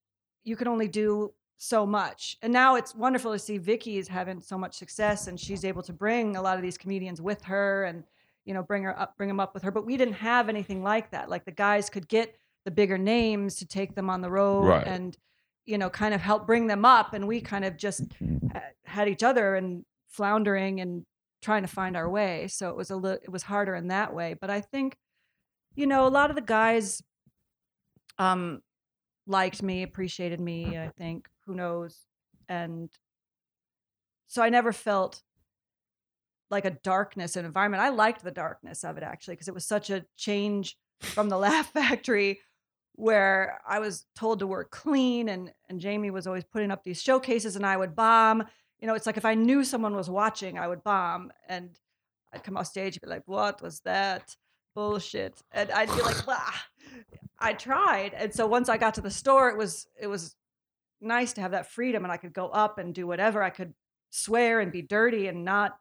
you 0.44 0.56
could 0.56 0.68
only 0.68 0.88
do 0.88 1.32
so 1.62 1.86
much. 1.86 2.36
And 2.42 2.52
now 2.52 2.74
it's 2.74 2.92
wonderful 2.92 3.32
to 3.32 3.38
see 3.38 3.56
vicky 3.56 3.96
is 3.98 4.08
having 4.08 4.40
so 4.40 4.58
much 4.58 4.74
success 4.74 5.28
and 5.28 5.38
she's 5.38 5.64
able 5.64 5.82
to 5.82 5.92
bring 5.92 6.34
a 6.34 6.42
lot 6.42 6.56
of 6.56 6.62
these 6.62 6.76
comedians 6.76 7.22
with 7.22 7.40
her 7.44 7.84
and 7.84 8.02
you 8.44 8.52
know 8.52 8.64
bring 8.64 8.82
her 8.82 8.98
up 8.98 9.16
bring 9.16 9.28
them 9.28 9.38
up 9.38 9.54
with 9.54 9.62
her 9.62 9.70
but 9.70 9.86
we 9.86 9.96
didn't 9.96 10.14
have 10.14 10.48
anything 10.48 10.82
like 10.82 11.12
that. 11.12 11.30
Like 11.30 11.44
the 11.44 11.52
guys 11.52 11.88
could 11.88 12.08
get 12.08 12.34
the 12.64 12.72
bigger 12.72 12.98
names 12.98 13.56
to 13.56 13.66
take 13.66 13.94
them 13.94 14.10
on 14.10 14.22
the 14.22 14.30
road 14.30 14.66
Right. 14.66 14.86
and 14.86 15.16
you 15.64 15.78
know 15.78 15.88
kind 15.88 16.14
of 16.14 16.20
help 16.20 16.48
bring 16.48 16.66
them 16.66 16.84
up 16.84 17.14
and 17.14 17.28
we 17.28 17.40
kind 17.40 17.64
of 17.64 17.76
just 17.76 18.08
mm-hmm. 18.08 18.48
had 18.84 19.08
each 19.08 19.22
other 19.22 19.54
and 19.54 19.84
floundering 20.12 20.80
and 20.80 21.04
trying 21.40 21.62
to 21.62 21.68
find 21.68 21.96
our 21.96 22.08
way 22.08 22.46
so 22.48 22.70
it 22.70 22.76
was 22.76 22.90
a 22.90 22.96
little 22.96 23.18
it 23.22 23.30
was 23.30 23.42
harder 23.42 23.74
in 23.74 23.88
that 23.88 24.14
way 24.14 24.34
but 24.40 24.50
i 24.50 24.60
think 24.60 24.96
you 25.74 25.86
know 25.86 26.06
a 26.06 26.08
lot 26.08 26.30
of 26.30 26.36
the 26.36 26.42
guys 26.42 27.02
um 28.18 28.60
liked 29.26 29.62
me 29.62 29.82
appreciated 29.82 30.40
me 30.40 30.78
i 30.78 30.88
think 30.96 31.28
who 31.46 31.54
knows 31.54 32.06
and 32.48 32.90
so 34.28 34.42
i 34.42 34.48
never 34.48 34.72
felt 34.72 35.22
like 36.52 36.64
a 36.66 36.70
darkness 36.70 37.34
in 37.34 37.46
environment. 37.46 37.82
I 37.82 37.88
liked 37.88 38.22
the 38.22 38.30
darkness 38.30 38.84
of 38.84 38.98
it 38.98 39.02
actually 39.02 39.34
because 39.34 39.48
it 39.48 39.54
was 39.54 39.66
such 39.66 39.88
a 39.88 40.04
change 40.16 40.76
from 41.00 41.30
the 41.30 41.38
laugh 41.48 41.72
factory 41.72 42.40
where 42.94 43.58
i 43.66 43.78
was 43.78 44.04
told 44.14 44.38
to 44.38 44.46
work 44.46 44.70
clean 44.70 45.30
and 45.30 45.50
and 45.70 45.80
jamie 45.80 46.10
was 46.10 46.26
always 46.26 46.44
putting 46.44 46.70
up 46.70 46.84
these 46.84 47.00
showcases 47.00 47.56
and 47.56 47.64
i 47.64 47.74
would 47.74 47.96
bomb 47.96 48.44
you 48.82 48.86
know 48.88 48.94
it's 48.94 49.06
like 49.06 49.16
if 49.16 49.24
i 49.24 49.34
knew 49.34 49.64
someone 49.64 49.96
was 49.96 50.10
watching 50.10 50.58
i 50.58 50.68
would 50.68 50.84
bomb 50.84 51.32
and 51.48 51.78
i'd 52.34 52.44
come 52.44 52.58
off 52.58 52.66
stage 52.66 52.96
and 52.96 53.02
be 53.02 53.08
like 53.08 53.22
what 53.26 53.62
was 53.62 53.80
that 53.80 54.36
bullshit? 54.74 55.40
And 55.52 55.70
i'd 55.70 55.94
be 55.94 56.02
like 56.02 56.26
bah. 56.26 56.52
i 57.38 57.54
tried 57.54 58.12
and 58.12 58.34
so 58.34 58.46
once 58.46 58.68
i 58.68 58.76
got 58.76 58.94
to 58.94 59.00
the 59.00 59.10
store 59.10 59.48
it 59.48 59.56
was 59.56 59.86
it 59.98 60.08
was 60.08 60.34
nice 61.00 61.32
to 61.34 61.40
have 61.40 61.52
that 61.52 61.70
freedom 61.70 62.04
and 62.04 62.12
i 62.12 62.16
could 62.16 62.32
go 62.32 62.48
up 62.48 62.78
and 62.78 62.94
do 62.94 63.06
whatever. 63.06 63.42
I 63.42 63.50
could 63.50 63.74
swear 64.10 64.60
and 64.60 64.70
be 64.70 64.82
dirty 64.82 65.26
and 65.26 65.44
not 65.44 65.76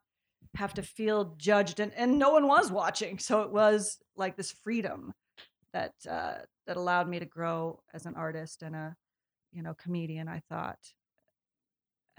have 0.56 0.74
to 0.74 0.82
feel 0.82 1.36
judged 1.38 1.80
and, 1.80 1.94
and 1.96 2.18
no 2.18 2.32
one 2.32 2.48
was 2.48 2.72
watching. 2.72 3.20
So 3.20 3.42
it 3.42 3.52
was 3.52 4.00
like 4.16 4.36
this 4.36 4.52
freedom 4.52 5.14
that 5.74 5.94
uh, 6.10 6.34
that 6.68 6.78
allowed 6.78 7.08
me 7.08 7.20
to 7.20 7.26
grow 7.26 7.80
as 7.94 8.06
an 8.06 8.16
artist 8.16 8.62
and 8.62 8.76
a 8.76 8.96
you 9.52 9.62
know 9.62 9.74
comedian 9.74 10.28
i 10.30 10.42
thought 10.50 10.80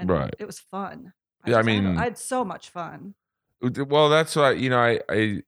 and 0.02 0.10
Right. 0.10 0.34
it 0.38 0.46
was 0.46 0.58
fun 0.60 1.12
Yeah, 1.46 1.58
I 1.58 1.62
just 1.62 1.68
had- 1.68 1.82
mean- 1.84 1.98
I 1.98 2.04
had 2.04 2.18
so 2.18 2.44
much 2.44 2.68
fun 2.70 3.14
Well, 3.88 4.08
that's 4.10 4.34
why 4.36 4.52
you 4.52 4.68
know 4.70 4.78
I 4.80 5.00
I 5.08 5.42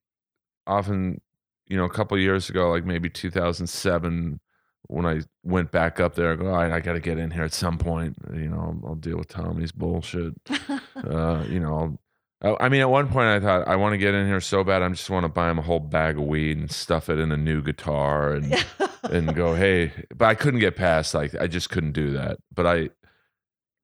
often 0.67 1.21
you 1.67 1.77
know 1.77 1.85
a 1.85 1.91
couple 1.91 2.17
years 2.19 2.49
ago, 2.51 2.71
like 2.71 2.85
maybe 2.85 3.09
2007, 3.11 4.41
when 4.89 5.07
I 5.07 5.21
went 5.43 5.73
back 5.73 5.99
up 5.99 6.15
there, 6.15 6.33
I 6.33 6.37
go, 6.37 6.47
all 6.47 6.53
right, 6.57 6.71
I 6.71 6.81
got 6.81 6.93
to 6.93 7.01
get 7.01 7.19
in 7.19 7.31
here 7.31 7.43
at 7.45 7.55
some 7.55 7.79
point. 7.79 8.17
You 8.35 8.49
know, 8.51 8.59
I'll, 8.85 8.89
I'll 8.91 8.95
deal 8.97 9.17
with 9.17 9.29
Tommy's 9.29 9.73
bullshit. 9.73 10.35
uh, 10.97 11.43
you 11.49 11.59
know, 11.59 11.99
I'll, 12.43 12.57
I, 12.61 12.67
I 12.67 12.69
mean, 12.69 12.83
at 12.83 12.91
one 12.91 13.09
point 13.09 13.27
I 13.29 13.41
thought 13.41 13.67
I 13.67 13.77
want 13.77 13.95
to 13.95 13.99
get 13.99 14.13
in 14.15 14.27
here 14.27 14.41
so 14.43 14.63
bad. 14.63 14.83
I 14.83 14.89
just 14.91 15.09
want 15.09 15.25
to 15.25 15.29
buy 15.31 15.51
him 15.51 15.59
a 15.59 15.63
whole 15.63 15.81
bag 15.81 16.19
of 16.19 16.25
weed 16.25 16.59
and 16.59 16.71
stuff 16.71 17.09
it 17.09 17.19
in 17.19 17.33
a 17.33 17.37
new 17.37 17.63
guitar 17.63 18.33
and 18.35 18.65
and 19.05 19.35
go, 19.35 19.55
hey. 19.55 19.91
But 20.15 20.27
I 20.27 20.35
couldn't 20.35 20.61
get 20.61 20.77
past 20.77 21.15
like 21.15 21.35
I 21.35 21.47
just 21.47 21.71
couldn't 21.71 21.93
do 21.93 22.13
that. 22.13 22.37
But 22.55 22.67
I 22.67 22.91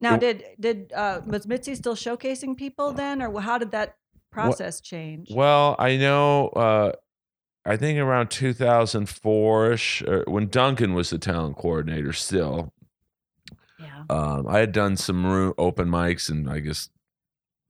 now, 0.00 0.10
Well- 0.10 0.18
did 0.20 0.44
did 0.58 0.92
uh, 0.94 1.20
was 1.26 1.46
Mitzi 1.46 1.74
still 1.74 1.94
showcasing 1.96 2.56
people 2.56 2.92
then, 2.92 3.20
or 3.22 3.40
how 3.40 3.58
did 3.58 3.70
that 3.72 3.96
process 4.30 4.80
change? 4.80 5.28
well, 5.34 5.76
I 5.78 5.96
know. 5.96 6.48
Uh, 6.48 6.92
I 7.66 7.76
think 7.76 7.98
around 7.98 8.30
2004 8.30 9.72
ish, 9.72 10.02
when 10.26 10.48
Duncan 10.48 10.94
was 10.94 11.10
the 11.10 11.18
talent 11.18 11.56
coordinator 11.56 12.12
still. 12.12 12.72
Yeah. 13.78 14.04
um, 14.10 14.46
I 14.48 14.58
had 14.58 14.72
done 14.72 14.96
some 14.96 15.24
room, 15.26 15.54
open 15.56 15.88
mics 15.88 16.28
and 16.30 16.50
I 16.50 16.60
guess 16.60 16.88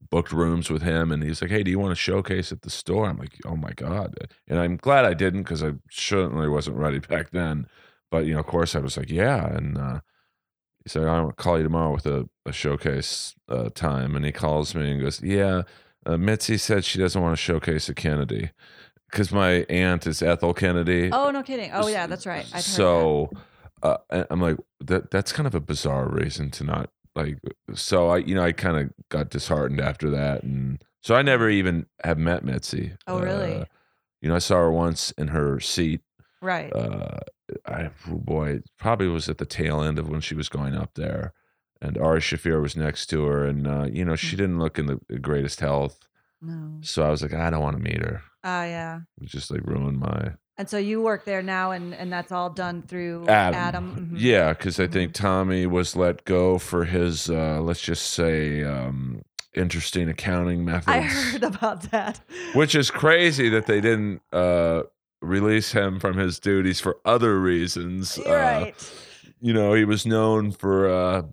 booked 0.09 0.31
rooms 0.33 0.69
with 0.69 0.81
him. 0.81 1.11
And 1.11 1.23
he's 1.23 1.41
like, 1.41 1.51
"Hey, 1.51 1.63
do 1.63 1.71
you 1.71 1.79
want 1.79 1.91
to 1.91 1.95
showcase 1.95 2.51
at 2.51 2.61
the 2.63 2.69
store?" 2.69 3.07
I'm 3.09 3.17
like, 3.17 3.37
"Oh 3.45 3.55
my 3.55 3.71
god!" 3.71 4.15
And 4.47 4.59
I'm 4.59 4.75
glad 4.77 5.05
I 5.05 5.13
didn't 5.13 5.43
because 5.43 5.63
I 5.63 5.71
certainly 5.89 6.47
wasn't 6.49 6.77
ready 6.77 6.99
back 6.99 7.31
then. 7.31 7.67
But 8.09 8.25
you 8.25 8.33
know, 8.33 8.39
of 8.39 8.45
course, 8.47 8.75
I 8.75 8.79
was 8.79 8.97
like, 8.97 9.09
"Yeah." 9.09 9.45
And 9.55 9.77
uh, 9.77 9.99
he 10.83 10.89
said, 10.89 11.03
"I'll 11.03 11.31
call 11.31 11.57
you 11.57 11.63
tomorrow 11.63 11.93
with 11.93 12.05
a, 12.05 12.27
a 12.45 12.51
showcase 12.51 13.35
uh, 13.49 13.69
time." 13.69 14.15
And 14.15 14.25
he 14.25 14.31
calls 14.31 14.75
me 14.75 14.91
and 14.91 15.01
goes, 15.01 15.21
"Yeah." 15.21 15.63
Uh, 16.05 16.17
Mitzi 16.17 16.57
said 16.57 16.83
she 16.83 16.97
doesn't 16.97 17.21
want 17.21 17.33
to 17.33 17.41
showcase 17.41 17.87
a 17.87 17.93
Kennedy 17.93 18.51
because 19.09 19.31
my 19.31 19.65
aunt 19.69 20.07
is 20.07 20.21
Ethel 20.21 20.53
Kennedy. 20.53 21.09
Oh 21.11 21.29
no, 21.29 21.43
kidding. 21.43 21.71
Oh 21.73 21.87
yeah, 21.87 22.07
that's 22.07 22.25
right. 22.25 22.45
I've 22.47 22.53
heard 22.53 22.63
so 22.63 23.29
uh, 23.83 23.97
I'm 24.09 24.41
like 24.41 24.57
that. 24.79 25.11
That's 25.11 25.31
kind 25.31 25.47
of 25.47 25.55
a 25.55 25.59
bizarre 25.59 26.07
reason 26.07 26.49
to 26.51 26.63
not 26.63 26.89
like. 27.15 27.37
So 27.73 28.09
I, 28.09 28.17
you 28.17 28.35
know, 28.35 28.43
I 28.43 28.51
kind 28.51 28.77
of 28.77 28.93
got 29.09 29.29
disheartened 29.29 29.79
after 29.79 30.09
that, 30.11 30.43
and 30.43 30.83
so 31.01 31.15
I 31.15 31.21
never 31.21 31.49
even 31.49 31.85
have 32.03 32.17
met 32.17 32.43
Mitzi. 32.43 32.93
Oh, 33.07 33.19
really? 33.19 33.55
Uh, 33.55 33.65
you 34.21 34.29
know, 34.29 34.35
I 34.35 34.39
saw 34.39 34.57
her 34.57 34.71
once 34.71 35.11
in 35.11 35.29
her 35.29 35.59
seat. 35.59 36.01
right. 36.41 36.73
Uh, 36.73 37.19
I 37.65 37.89
oh 38.09 38.15
boy, 38.17 38.61
probably 38.77 39.07
was 39.07 39.29
at 39.29 39.37
the 39.37 39.45
tail 39.45 39.81
end 39.81 39.99
of 39.99 40.09
when 40.09 40.21
she 40.21 40.35
was 40.35 40.49
going 40.49 40.75
up 40.75 40.93
there, 40.95 41.33
and 41.81 41.97
Ari 41.97 42.19
Shaffir 42.21 42.61
was 42.61 42.75
next 42.75 43.07
to 43.07 43.23
her, 43.25 43.45
and 43.45 43.67
uh, 43.67 43.87
you 43.91 44.05
know, 44.05 44.15
she 44.15 44.35
didn't 44.35 44.59
look 44.59 44.77
in 44.79 44.85
the 44.87 44.99
greatest 45.19 45.59
health. 45.59 46.07
no. 46.41 46.79
So 46.81 47.03
I 47.03 47.09
was 47.09 47.21
like, 47.21 47.33
I 47.33 47.49
don't 47.49 47.61
want 47.61 47.77
to 47.77 47.83
meet 47.83 48.01
her. 48.01 48.21
Ah 48.43 48.63
yeah. 48.65 49.01
It 49.21 49.27
just 49.29 49.51
like 49.51 49.61
ruined 49.65 49.99
my 49.99 50.33
And 50.57 50.67
so 50.69 50.77
you 50.77 51.01
work 51.01 51.25
there 51.25 51.41
now, 51.43 51.71
and 51.71 51.93
and 51.93 52.11
that's 52.11 52.31
all 52.31 52.49
done 52.49 52.81
through 52.83 53.27
Adam. 53.27 53.59
Adam. 53.59 54.09
Mhm. 54.11 54.15
Yeah, 54.19 54.53
because 54.53 54.79
I 54.79 54.87
Mhm. 54.87 54.91
think 54.93 55.13
Tommy 55.13 55.65
was 55.67 55.95
let 55.95 56.25
go 56.25 56.57
for 56.57 56.85
his, 56.85 57.29
uh, 57.29 57.59
let's 57.61 57.81
just 57.81 58.05
say, 58.11 58.63
um, 58.63 59.21
interesting 59.53 60.07
accounting 60.09 60.63
methods. 60.65 60.87
I 60.87 61.01
heard 61.01 61.43
about 61.43 61.91
that. 61.91 62.21
Which 62.53 62.73
is 62.75 62.89
crazy 62.91 63.49
that 63.49 63.65
they 63.65 63.81
didn't 63.81 64.21
uh, 64.33 64.83
release 65.21 65.71
him 65.71 65.99
from 65.99 66.17
his 66.17 66.39
duties 66.39 66.79
for 66.79 66.97
other 67.05 67.39
reasons. 67.39 68.17
Uh, 68.19 68.31
right. 68.33 68.93
You 69.39 69.53
know, 69.53 69.73
he 69.73 69.85
was 69.85 70.05
known 70.05 70.51
for, 70.51 70.89
uh, 70.89 71.23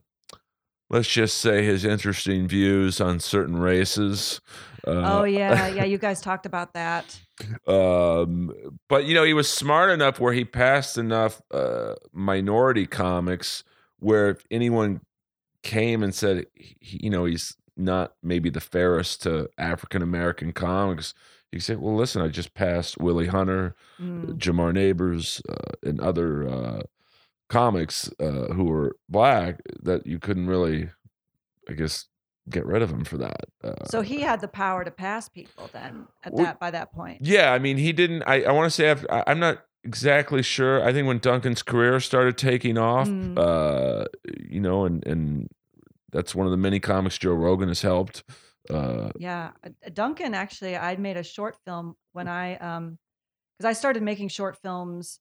let's 0.91 1.09
just 1.09 1.39
say, 1.39 1.65
his 1.65 1.85
interesting 1.85 2.49
views 2.49 3.01
on 3.01 3.21
certain 3.21 3.59
races. 3.59 4.41
Uh, 4.87 5.19
oh 5.21 5.25
yeah, 5.25 5.69
yeah. 5.69 5.85
You 5.85 5.99
guys 5.99 6.21
talked 6.21 6.47
about 6.47 6.75
that. 6.75 7.19
um, 7.67 8.53
but 8.89 9.05
you 9.05 9.15
know, 9.15 9.25
he 9.25 9.35
was 9.35 9.49
smart 9.49 9.91
enough 9.91 10.19
where 10.19 10.33
he 10.33 10.45
passed 10.45 10.99
enough 10.99 11.43
uh, 11.51 11.95
minority 12.13 12.87
comics 12.87 13.65
where 13.99 14.31
if 14.31 14.45
anyone 14.51 15.01
came 15.63 16.03
and 16.03 16.15
said, 16.15 16.47
he, 16.55 17.01
you 17.05 17.11
know, 17.11 17.25
he's 17.25 17.57
not 17.77 18.15
maybe 18.23 18.51
the 18.51 18.61
fairest 18.61 19.23
to 19.23 19.49
African 19.57 20.03
American 20.03 20.53
comics, 20.53 21.15
you 21.53 21.61
say, 21.61 21.75
well, 21.77 21.95
listen, 21.97 22.21
I 22.23 22.29
just 22.29 22.55
passed 22.55 22.99
Willie 22.99 23.27
Hunter, 23.29 23.75
Mm. 24.01 24.37
Jamar 24.39 24.73
Neighbors, 24.73 25.41
uh, 25.49 25.55
and 25.83 26.01
other 26.01 26.49
uh, 26.49 26.83
comics 27.49 28.11
uh, 28.21 28.53
who 28.53 28.65
were 28.65 28.97
black 29.09 29.61
that 29.83 30.07
you 30.07 30.19
couldn't 30.19 30.47
really, 30.47 30.91
I 31.69 31.73
guess, 31.73 32.07
get 32.51 32.65
rid 32.67 32.83
of 32.83 32.91
him 32.91 33.05
for 33.05 33.19
that. 33.19 33.45
Uh, 33.63 33.85
So 33.87 34.01
he 34.03 34.21
had 34.21 34.41
the 34.41 34.49
power 34.49 34.85
to 34.85 34.91
pass 34.91 35.29
people 35.29 35.69
then 35.73 36.07
at 36.25 36.33
Well, 36.33 36.45
that 36.45 36.61
by 36.61 36.71
that 36.71 36.93
point. 36.93 37.19
Yeah, 37.23 37.53
I 37.53 37.59
mean, 37.59 37.77
he 37.79 37.93
didn't. 37.93 38.23
I, 38.27 38.43
I 38.43 38.53
want 38.53 38.67
to 38.67 38.71
say 38.71 38.89
after, 38.89 39.11
I, 39.13 39.25
I'm 39.27 39.39
not 39.41 39.65
exactly 39.85 40.43
sure. 40.43 40.85
I 40.85 40.93
think 40.93 41.07
when 41.07 41.19
Duncan's 41.19 41.63
career 41.63 42.01
started 42.01 42.37
taking 42.39 42.77
off, 42.79 43.09
Mm. 43.09 43.39
uh, 43.39 44.05
you 44.49 44.61
know, 44.61 44.85
and 44.85 45.07
and 45.07 45.49
that's 46.11 46.35
one 46.35 46.47
of 46.47 46.51
the 46.51 46.57
many 46.57 46.81
comics 46.81 47.19
Joe 47.19 47.33
Rogan 47.35 47.69
has 47.69 47.83
helped. 47.83 48.23
Uh, 48.71 49.11
Yeah, 49.19 49.53
uh, 49.65 49.71
uh, 49.85 49.91
Duncan 49.93 50.35
actually, 50.35 50.77
I 50.77 50.97
made 50.97 51.17
a 51.17 51.23
short 51.23 51.57
film 51.65 51.97
when 52.13 52.29
I 52.29 52.57
um 52.57 52.99
because 53.57 53.69
I 53.69 53.73
started 53.73 54.03
making 54.03 54.29
short 54.29 54.57
films 54.63 55.21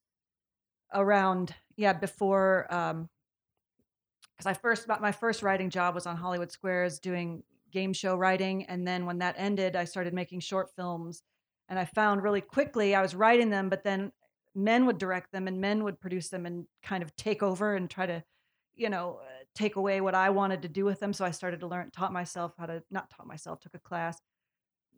around 0.93 1.53
yeah 1.75 1.93
before 1.93 2.71
um 2.73 3.09
because 4.37 4.45
I 4.45 4.53
first 4.53 4.87
my 4.87 5.11
first 5.11 5.41
writing 5.43 5.69
job 5.69 5.95
was 5.95 6.05
on 6.05 6.15
Hollywood 6.15 6.51
Squares 6.51 6.99
doing 6.99 7.43
game 7.71 7.93
show 7.93 8.15
writing, 8.15 8.65
and 8.65 8.87
then 8.87 9.05
when 9.05 9.19
that 9.19 9.35
ended, 9.37 9.75
I 9.75 9.85
started 9.85 10.13
making 10.13 10.39
short 10.41 10.69
films, 10.75 11.23
and 11.69 11.79
I 11.79 11.85
found 11.85 12.23
really 12.23 12.41
quickly 12.41 12.95
I 12.95 13.01
was 13.01 13.15
writing 13.15 13.49
them, 13.49 13.69
but 13.69 13.83
then 13.83 14.11
men 14.55 14.85
would 14.85 14.97
direct 14.97 15.31
them 15.31 15.47
and 15.47 15.61
men 15.61 15.83
would 15.83 15.99
produce 15.99 16.29
them 16.29 16.45
and 16.45 16.65
kind 16.83 17.03
of 17.03 17.15
take 17.15 17.43
over 17.43 17.75
and 17.75 17.89
try 17.89 18.05
to 18.05 18.23
you 18.75 18.89
know 18.89 19.19
take 19.57 19.75
away 19.75 20.01
what 20.01 20.13
I 20.15 20.29
wanted 20.29 20.61
to 20.61 20.69
do 20.69 20.85
with 20.85 20.99
them. 20.99 21.13
So 21.13 21.25
I 21.25 21.31
started 21.31 21.59
to 21.61 21.67
learn, 21.67 21.89
taught 21.91 22.13
myself 22.13 22.53
how 22.57 22.67
to 22.67 22.83
not 22.91 23.09
taught 23.09 23.27
myself, 23.27 23.59
took 23.59 23.73
a 23.73 23.79
class, 23.79 24.21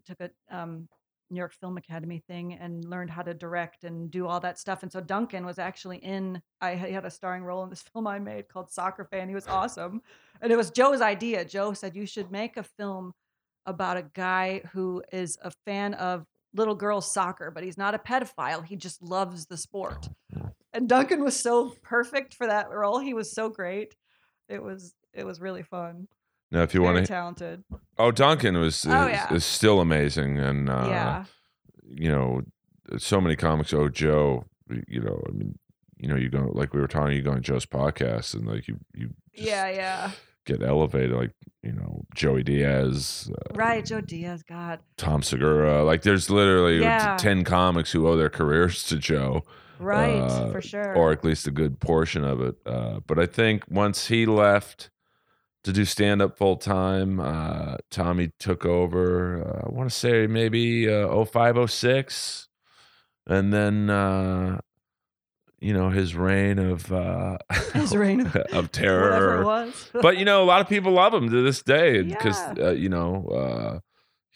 took 0.05 0.19
a 0.19 0.29
um, 0.55 0.89
New 1.31 1.37
York 1.37 1.53
Film 1.53 1.77
Academy 1.77 2.21
thing, 2.27 2.53
and 2.53 2.83
learned 2.83 3.09
how 3.09 3.21
to 3.21 3.33
direct 3.33 3.85
and 3.85 4.11
do 4.11 4.27
all 4.27 4.39
that 4.41 4.59
stuff. 4.59 4.83
And 4.83 4.91
so 4.91 4.99
Duncan 4.99 5.45
was 5.45 5.59
actually 5.59 5.97
in. 5.97 6.41
I 6.59 6.75
he 6.75 6.91
had 6.91 7.05
a 7.05 7.11
starring 7.11 7.43
role 7.43 7.63
in 7.63 7.69
this 7.69 7.81
film 7.93 8.05
I 8.05 8.19
made 8.19 8.49
called 8.49 8.69
Soccer 8.69 9.05
Fan. 9.05 9.29
He 9.29 9.35
was 9.35 9.47
awesome, 9.59 10.01
and 10.41 10.51
it 10.51 10.57
was 10.57 10.71
Joe's 10.71 11.01
idea. 11.01 11.45
Joe 11.45 11.73
said 11.73 11.95
you 11.95 12.05
should 12.05 12.31
make 12.31 12.57
a 12.57 12.63
film 12.63 13.13
about 13.65 13.97
a 13.97 14.05
guy 14.13 14.61
who 14.73 15.01
is 15.11 15.37
a 15.41 15.51
fan 15.65 15.93
of 15.93 16.25
little 16.53 16.75
girls 16.75 17.09
soccer, 17.11 17.51
but 17.51 17.63
he's 17.63 17.77
not 17.77 17.93
a 17.93 17.99
pedophile. 17.99 18.65
He 18.65 18.75
just 18.75 19.01
loves 19.01 19.45
the 19.45 19.57
sport. 19.57 20.09
And 20.73 20.89
Duncan 20.89 21.23
was 21.23 21.39
so 21.39 21.75
perfect 21.83 22.33
for 22.33 22.47
that 22.47 22.69
role. 22.71 22.99
He 22.99 23.13
was 23.13 23.31
so 23.31 23.49
great. 23.49 23.95
It 24.49 24.62
was 24.63 24.93
it 25.13 25.25
was 25.25 25.39
really 25.39 25.63
fun. 25.63 26.07
now, 26.51 26.63
if 26.63 26.73
you 26.73 26.81
Very 26.81 26.93
want 26.95 27.05
to, 27.05 27.12
talented. 27.13 27.63
oh, 27.97 28.12
Duncan 28.12 28.57
was 28.57 28.85
Oh, 28.88 29.05
is, 29.07 29.12
yeah. 29.12 29.33
is 29.33 29.45
still 29.45 29.79
amazing, 29.79 30.39
and 30.39 30.69
uh, 30.69 30.85
yeah. 30.89 31.25
you 31.88 32.09
know, 32.09 32.41
so 32.97 33.21
many 33.21 33.35
comics. 33.35 33.73
Oh, 33.73 33.88
Joe, 33.89 34.45
you 34.88 35.01
know, 35.01 35.21
I 35.27 35.31
mean, 35.31 35.57
you 35.97 36.07
know, 36.09 36.15
you 36.15 36.29
go 36.29 36.49
like 36.53 36.73
we 36.73 36.79
were 36.81 36.88
talking, 36.88 37.15
you 37.15 37.21
go 37.21 37.31
on 37.31 37.41
Joe's 37.43 37.65
podcast, 37.65 38.33
and 38.33 38.47
like 38.47 38.67
you 38.67 38.79
you 38.95 39.12
Yeah, 39.33 39.69
yeah. 39.69 40.12
get 40.45 40.63
elevated, 40.63 41.12
like 41.15 41.31
you 41.62 41.73
know, 41.73 42.05
Joey 42.15 42.41
Diaz, 42.43 43.29
uh, 43.33 43.53
Right, 43.53 43.85
Joe 43.85 43.99
Diaz, 44.01 44.43
God. 44.43 44.79
Tom 44.97 45.21
Segura. 45.21 45.83
Like 45.83 46.03
there's 46.03 46.29
literally 46.29 46.79
Yeah. 46.79 47.17
ten 47.17 47.43
comics 47.43 47.91
who 47.91 48.07
owe 48.07 48.15
their 48.15 48.29
careers 48.29 48.83
to 48.85 48.97
Joe, 48.97 49.43
Right, 49.79 50.21
Uh, 50.21 50.51
for 50.51 50.61
sure. 50.61 50.93
or 50.95 51.11
at 51.11 51.23
least 51.23 51.47
a 51.47 51.51
good 51.51 51.79
portion 51.79 52.23
of 52.23 52.41
it. 52.41 52.55
Uh, 52.65 52.99
but 53.07 53.17
I 53.17 53.25
think 53.25 53.63
once 53.69 54.07
he 54.07 54.25
left 54.25 54.89
to 55.63 55.71
do 55.73 55.85
stand 55.85 56.21
up 56.21 56.37
full 56.37 56.57
time, 56.57 57.19
uh, 57.19 57.77
Tommy 57.89 58.31
took 58.39 58.65
over. 58.65 59.41
Uh, 59.43 59.67
I 59.67 59.71
want 59.71 59.89
to 59.89 59.95
say 59.95 60.27
maybe 60.27 60.89
uh, 60.89 61.23
05, 61.25 61.69
06. 61.71 62.47
and 63.27 63.53
then. 63.53 63.89
Uh, 63.89 64.59
you 65.61 65.73
know 65.73 65.89
his 65.89 66.15
reign 66.15 66.57
of 66.57 66.89
uh, 66.89 67.37
His 67.73 67.93
reign 67.93 68.21
of- 68.21 68.33
of 68.53 68.71
terror, 68.71 69.69
but 70.01 70.17
you 70.17 70.23
know 70.23 70.41
a 70.41 70.45
lot 70.47 70.61
of 70.61 70.69
people 70.69 70.93
love 70.93 71.13
him 71.13 71.29
to 71.29 71.41
this 71.43 71.61
day 71.61 72.01
because 72.01 72.39
Yeah. 72.57 72.67
uh, 72.67 72.71
you 72.71 72.87
know 72.87 73.25
uh, 73.27 73.79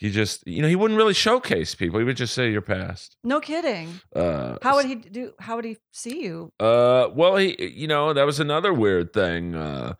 he 0.03 0.09
just 0.11 0.45
you 0.45 0.61
know 0.61 0.67
he 0.67 0.75
wouldn't 0.75 0.97
really 0.97 1.13
showcase 1.13 1.75
people. 1.75 1.97
He 1.99 2.05
would 2.05 2.17
just 2.17 2.33
say 2.33 2.51
you're 2.51 2.61
past. 2.77 3.15
no 3.23 3.39
kidding. 3.39 3.87
Uh, 4.15 4.57
How 4.61 4.75
would 4.75 4.85
he 4.85 4.95
do 4.95 5.31
how 5.39 5.55
would 5.55 5.65
he 5.65 5.77
see 5.91 6.17
you? 6.25 6.51
Uh, 6.59 7.07
well, 7.19 7.37
he, 7.37 7.49
you 7.81 7.87
know, 7.87 8.13
that 8.13 8.25
was 8.25 8.39
another 8.39 8.73
weird 8.73 9.13
thing. 9.13 9.55
Uh, 9.55 9.93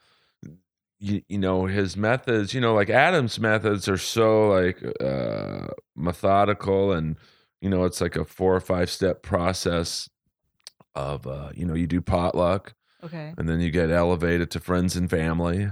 you, 1.00 1.22
you 1.28 1.38
know, 1.38 1.66
his 1.66 1.96
methods, 1.98 2.54
you 2.54 2.62
know, 2.62 2.74
like 2.74 2.90
Adam's 2.90 3.40
methods 3.40 3.88
are 3.90 3.98
so 3.98 4.50
like 4.50 4.78
uh, 5.02 5.68
methodical, 5.96 6.92
and 6.92 7.18
you 7.62 7.70
know, 7.70 7.84
it's 7.86 8.02
like 8.02 8.16
a 8.18 8.26
four 8.26 8.54
or 8.56 8.62
five 8.62 8.90
step 8.90 9.22
process 9.24 10.10
of, 10.96 11.26
uh, 11.26 11.50
you 11.56 11.66
know, 11.66 11.74
you 11.74 11.88
do 11.88 12.02
potluck, 12.02 12.74
Okay. 13.04 13.34
and 13.38 13.48
then 13.50 13.60
you 13.62 13.72
get 13.72 13.90
elevated 13.90 14.52
to 14.52 14.60
friends 14.60 14.96
and 14.96 15.10
family, 15.10 15.72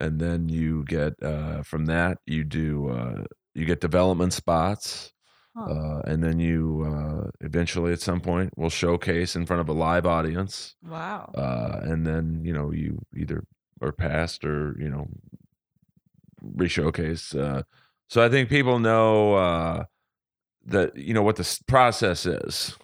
and 0.00 0.20
then 0.20 0.48
you 0.48 0.84
get 0.86 1.14
uh, 1.22 1.62
from 1.62 1.86
that 1.86 2.18
you 2.26 2.44
do 2.44 2.90
uh, 2.90 3.24
you 3.54 3.64
get 3.66 3.80
development 3.80 4.32
spots. 4.32 5.12
Huh. 5.56 5.64
uh, 5.64 6.02
and 6.06 6.22
then 6.22 6.38
you 6.38 6.84
uh, 6.86 7.28
eventually 7.40 7.92
at 7.92 8.00
some 8.00 8.20
point 8.20 8.56
will 8.56 8.70
showcase 8.70 9.34
in 9.34 9.46
front 9.46 9.60
of 9.60 9.68
a 9.68 9.72
live 9.72 10.06
audience, 10.06 10.76
wow. 10.88 11.28
uh, 11.34 11.80
and 11.82 12.06
then 12.06 12.42
you 12.44 12.52
know 12.52 12.70
you 12.70 13.00
either 13.16 13.42
are 13.82 13.90
passed 13.90 14.44
or 14.44 14.76
you 14.78 14.88
know 14.88 15.08
re-showcase. 16.42 17.34
Uh, 17.34 17.62
so 18.08 18.24
I 18.24 18.28
think 18.28 18.48
people 18.48 18.78
know 18.78 19.34
uh, 19.34 19.84
that 20.66 20.96
you 20.96 21.14
know 21.14 21.22
what 21.22 21.36
the 21.36 21.58
process 21.66 22.26
is. 22.26 22.76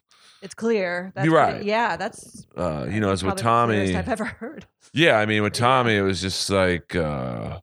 it's 0.43 0.55
clear. 0.55 1.13
That's 1.15 1.25
You're 1.25 1.35
pretty- 1.41 1.59
right. 1.59 1.65
yeah, 1.65 1.97
that's 1.97 2.47
Uh, 2.57 2.87
you 2.91 3.01
know, 3.01 3.11
as 3.11 3.25
with 3.25 3.37
Tommy, 3.37 3.95
I've 3.95 4.09
ever 4.09 4.25
heard. 4.41 4.67
Yeah, 4.93 5.19
I 5.19 5.27
mean 5.27 5.43
with 5.43 5.55
Yeah. 5.55 5.61
Tommy, 5.67 5.97
it 5.97 6.03
was 6.03 6.21
just 6.21 6.51
like 6.51 6.95
uh 6.95 7.61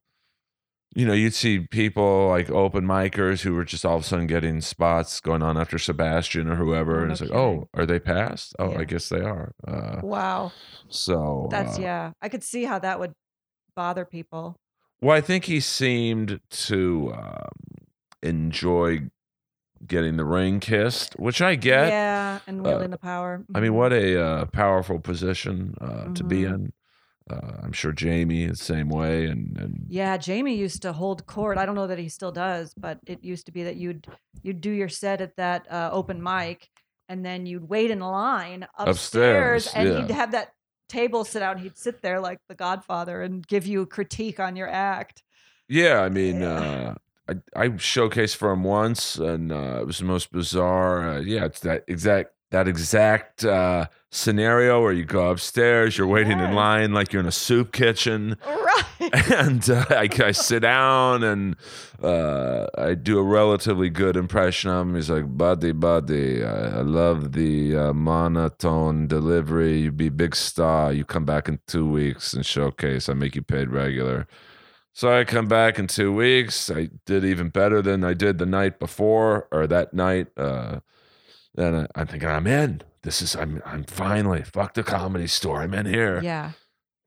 you 0.95 1.05
know, 1.05 1.13
you'd 1.13 1.33
see 1.33 1.59
people 1.61 2.27
like 2.27 2.49
open 2.51 2.85
micers 2.85 3.41
who 3.41 3.53
were 3.53 3.65
just 3.65 3.83
all 3.85 3.97
of 3.97 4.03
a 4.03 4.05
sudden 4.05 4.27
getting 4.27 4.61
spots 4.61 5.19
going 5.19 5.41
on 5.41 5.57
after 5.57 5.77
Sebastian 5.79 6.47
or 6.49 6.55
whoever, 6.55 6.97
Oh, 6.97 6.99
and 6.99 7.07
no 7.07 7.11
it's 7.13 7.21
like, 7.21 7.29
kidding. 7.31 7.43
oh, 7.43 7.69
are 7.73 7.85
they 7.85 7.99
passed? 7.99 8.55
Oh, 8.59 8.71
Yeah. 8.71 8.79
I 8.79 8.83
guess 8.83 9.09
they 9.09 9.21
are. 9.21 9.53
Uh, 9.67 10.01
Wow. 10.03 10.51
so 10.89 11.47
That's 11.49 11.79
uh, 11.79 11.81
yeah. 11.81 12.11
I 12.21 12.29
could 12.29 12.43
see 12.43 12.65
how 12.65 12.79
that 12.79 12.99
would 12.99 13.13
bother 13.75 14.05
people. 14.05 14.55
Well, 15.01 15.15
I 15.17 15.21
think 15.21 15.45
he 15.45 15.59
seemed 15.59 16.39
to 16.67 17.13
um, 17.17 17.49
enjoy 18.21 19.09
getting 19.85 20.15
the 20.17 20.23
ring 20.25 20.59
kissed, 20.59 21.13
which 21.19 21.41
I 21.41 21.55
get. 21.55 21.89
yeah, 21.89 22.39
and 22.47 22.59
uh, 22.59 22.63
wielding 22.63 22.89
the 22.91 22.97
power. 22.97 23.43
I 23.53 23.59
mean, 23.59 23.71
Mhm. 23.71 23.75
what 23.75 23.91
a 23.93 24.23
uh, 24.23 24.45
powerful 24.45 24.99
position 24.99 25.75
uh, 25.81 26.13
to 26.13 26.23
be 26.23 26.43
Mhm. 26.43 26.53
in. 26.53 26.73
Uh, 27.29 27.53
I'm 27.63 27.71
sure 27.71 27.91
Jamie 27.91 28.47
the 28.47 28.55
same 28.55 28.89
way, 28.89 29.25
and 29.25 29.57
and 29.57 29.85
Yeah, 29.87 30.17
Jamie 30.17 30.55
used 30.55 30.81
to 30.81 30.91
hold 30.93 31.25
court. 31.25 31.57
I 31.57 31.65
don't 31.65 31.75
know 31.75 31.87
that 31.87 31.99
he 31.99 32.09
still 32.09 32.31
does, 32.31 32.73
but 32.75 32.99
it 33.05 33.23
used 33.23 33.45
to 33.45 33.51
be 33.51 33.63
that 33.63 33.77
you'd 33.77 34.07
you'd 34.41 34.61
do 34.61 34.71
your 34.71 34.89
set 34.89 35.21
at 35.21 35.35
that 35.37 35.65
uh, 35.71 35.89
open 35.91 36.21
mic, 36.21 36.69
and 37.07 37.25
then 37.25 37.45
you'd 37.45 37.69
wait 37.69 37.91
in 37.91 37.99
line 37.99 38.67
upstairs, 38.77 39.67
Upstairs, 39.67 39.73
and 39.75 39.89
yeah. 39.89 40.01
he'd 40.01 40.11
have 40.11 40.31
that 40.31 40.51
table 40.89 41.23
sit 41.23 41.41
out. 41.41 41.55
And 41.55 41.63
he'd 41.63 41.77
sit 41.77 42.01
there 42.01 42.19
like 42.19 42.39
the 42.49 42.55
Godfather 42.55 43.21
and 43.21 43.45
give 43.47 43.65
you 43.65 43.81
a 43.81 43.87
critique 43.87 44.39
on 44.39 44.55
your 44.55 44.69
act. 44.69 45.23
Yeah, 45.69 46.01
I 46.01 46.09
mean, 46.09 46.41
Yeah. 46.41 46.49
uh, 46.49 46.95
I, 47.55 47.63
I 47.63 47.69
showcased 47.69 48.35
for 48.35 48.51
him 48.51 48.63
once, 48.65 49.15
and 49.15 49.49
uh, 49.51 49.77
it 49.79 49.87
was 49.87 49.99
the 49.99 50.03
most 50.05 50.29
bizarre. 50.29 51.09
Uh, 51.09 51.19
yeah, 51.21 51.45
it's 51.45 51.61
that 51.61 51.85
exact 51.87 52.33
that 52.53 52.67
exact 52.67 53.43
uh, 53.43 53.87
scenario 54.11 54.79
where 54.79 54.93
you 54.93 55.03
go 55.03 55.31
upstairs, 55.31 55.97
you're 55.97 56.05
waiting 56.05 56.39
in 56.39 56.53
line 56.53 56.93
like 56.93 57.11
you're 57.11 57.19
in 57.19 57.27
a 57.27 57.31
soup 57.31 57.71
kitchen, 57.71 58.37
Right. 58.45 58.83
and 59.31 59.67
uh, 59.71 59.85
I, 59.89 60.07
I 60.23 60.31
sit 60.31 60.59
down 60.59 61.23
and 61.23 61.55
uh, 62.01 62.67
I 62.77 62.93
do 62.93 63.17
a 63.17 63.23
relatively 63.23 63.89
good 63.89 64.15
impression 64.15 64.69
of 64.69 64.87
him. 64.87 64.93
He's 64.95 65.09
like, 65.09 65.35
"Buddy, 65.35 65.71
buddy, 65.71 66.43
I, 66.43 66.77
I 66.77 66.81
love 66.81 67.31
the 67.31 67.75
uh, 67.75 67.93
monotone 67.93 69.07
delivery. 69.07 69.79
You 69.79 69.91
be 69.91 70.09
big 70.09 70.35
star. 70.35 70.93
You 70.93 71.05
come 71.05 71.25
back 71.25 71.49
in 71.49 71.59
two 71.67 71.89
weeks 71.89 72.35
and 72.35 72.45
showcase. 72.45 73.09
I 73.09 73.13
make 73.13 73.35
you 73.35 73.41
paid 73.41 73.69
regular." 73.69 74.27
So 74.93 75.11
I 75.11 75.23
come 75.23 75.47
back 75.47 75.79
in 75.79 75.87
two 75.87 76.13
weeks. 76.13 76.69
I 76.69 76.89
did 77.07 77.25
even 77.25 77.49
better 77.49 77.81
than 77.81 78.03
I 78.03 78.13
did 78.13 78.37
the 78.37 78.45
night 78.45 78.77
before 78.77 79.47
or 79.51 79.65
that 79.65 79.95
night. 79.95 80.27
I, 81.57 81.87
I'm 81.95 82.07
thinking, 82.07 82.29
I'm 82.29 82.47
in. 82.47 82.81
This 83.03 83.21
is 83.21 83.35
I'm 83.35 83.61
I'm 83.65 83.83
finally 83.83 84.43
fuck 84.43 84.73
the 84.73 84.83
comedy 84.83 85.27
store. 85.27 85.61
I'm 85.61 85.73
in 85.73 85.85
here 85.85 86.21
yeah. 86.23 86.51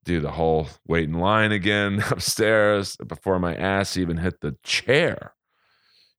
do 0.04 0.20
the 0.20 0.32
whole 0.32 0.68
wait 0.86 1.08
in 1.08 1.14
line 1.14 1.52
again 1.52 2.04
upstairs 2.10 2.96
before 2.96 3.38
my 3.38 3.54
ass 3.54 3.96
even 3.96 4.18
hit 4.18 4.40
the 4.40 4.56
chair. 4.62 5.32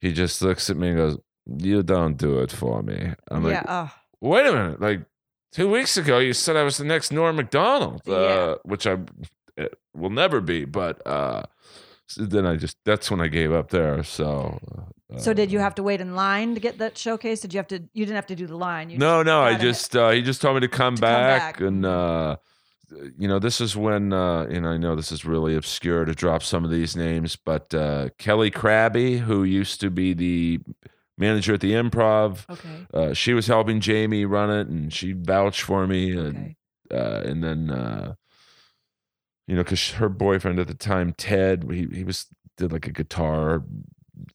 He 0.01 0.13
just 0.13 0.41
looks 0.41 0.69
at 0.69 0.77
me 0.77 0.89
and 0.89 0.97
goes, 0.97 1.17
You 1.45 1.83
don't 1.83 2.17
do 2.17 2.39
it 2.39 2.51
for 2.51 2.81
me. 2.81 3.13
I'm 3.29 3.45
yeah. 3.45 3.49
like, 3.57 3.65
oh, 3.67 3.91
Wait 4.19 4.47
a 4.47 4.51
minute. 4.51 4.81
Like 4.81 5.05
two 5.51 5.69
weeks 5.69 5.95
ago, 5.95 6.17
you 6.17 6.33
said 6.33 6.55
I 6.55 6.63
was 6.63 6.77
the 6.77 6.83
next 6.85 7.11
Norm 7.11 7.35
Macdonald, 7.35 8.01
uh, 8.07 8.19
Yeah. 8.19 8.55
which 8.63 8.87
I 8.87 8.97
will 9.93 10.09
never 10.09 10.41
be. 10.41 10.65
But 10.65 11.05
uh, 11.05 11.43
so 12.07 12.25
then 12.25 12.45
I 12.45 12.55
just, 12.55 12.77
that's 12.85 13.11
when 13.11 13.21
I 13.21 13.27
gave 13.27 13.51
up 13.51 13.69
there. 13.69 14.01
So, 14.03 14.59
uh, 15.13 15.17
so 15.19 15.33
did 15.33 15.51
you 15.51 15.59
have 15.59 15.75
to 15.75 15.83
wait 15.83 16.01
in 16.01 16.15
line 16.15 16.53
to 16.55 16.59
get 16.59 16.77
that 16.79 16.97
showcase? 16.97 17.41
Did 17.41 17.53
you 17.53 17.57
have 17.59 17.67
to? 17.67 17.79
You 17.93 18.05
didn't 18.05 18.15
have 18.15 18.27
to 18.27 18.35
do 18.35 18.47
the 18.47 18.57
line. 18.57 18.89
You 18.89 18.97
No, 18.97 19.23
no. 19.23 19.41
I 19.41 19.55
just 19.57 19.95
uh, 19.95 20.09
he 20.11 20.21
just 20.21 20.41
told 20.41 20.55
me 20.55 20.61
to 20.61 20.67
come, 20.67 20.95
To 20.95 21.01
come 21.01 21.09
back, 21.09 21.53
back. 21.53 21.61
and 21.61 21.85
uh, 21.85 22.37
you 23.17 23.27
know 23.27 23.39
this 23.39 23.59
is 23.61 23.75
when 23.75 24.13
uh, 24.13 24.47
you 24.49 24.61
know 24.61 24.69
I 24.69 24.77
know 24.77 24.95
this 24.95 25.11
is 25.11 25.25
really 25.25 25.55
obscure 25.55 26.05
to 26.05 26.13
drop 26.13 26.43
some 26.43 26.63
of 26.65 26.71
these 26.71 26.95
names, 26.95 27.35
but 27.35 27.73
uh, 27.73 28.09
Kelly 28.17 28.51
Krabby, 28.51 29.19
who 29.19 29.43
used 29.43 29.79
to 29.81 29.89
be 29.89 30.13
the 30.13 30.59
manager 31.17 31.55
at 31.55 31.61
the 31.61 31.73
Improv, 31.73 32.45
Okay. 32.49 32.85
uh, 32.93 33.13
she 33.13 33.33
was 33.33 33.47
helping 33.47 33.79
Jamie 33.81 34.25
run 34.25 34.49
it, 34.51 34.67
and 34.67 34.93
she 34.93 35.13
vouched 35.13 35.61
for 35.61 35.87
me, 35.87 36.11
and 36.17 36.37
Okay. 36.37 36.55
uh, 36.91 37.21
and 37.29 37.43
then 37.43 37.69
uh, 37.69 38.13
you 39.47 39.55
know 39.55 39.63
because 39.63 39.91
her 39.91 40.09
boyfriend 40.09 40.59
at 40.59 40.67
the 40.67 40.73
time, 40.73 41.13
Ted, 41.13 41.65
he 41.71 41.87
he 41.93 42.03
was 42.03 42.27
did 42.57 42.71
like 42.71 42.87
a 42.87 42.91
guitar 42.91 43.63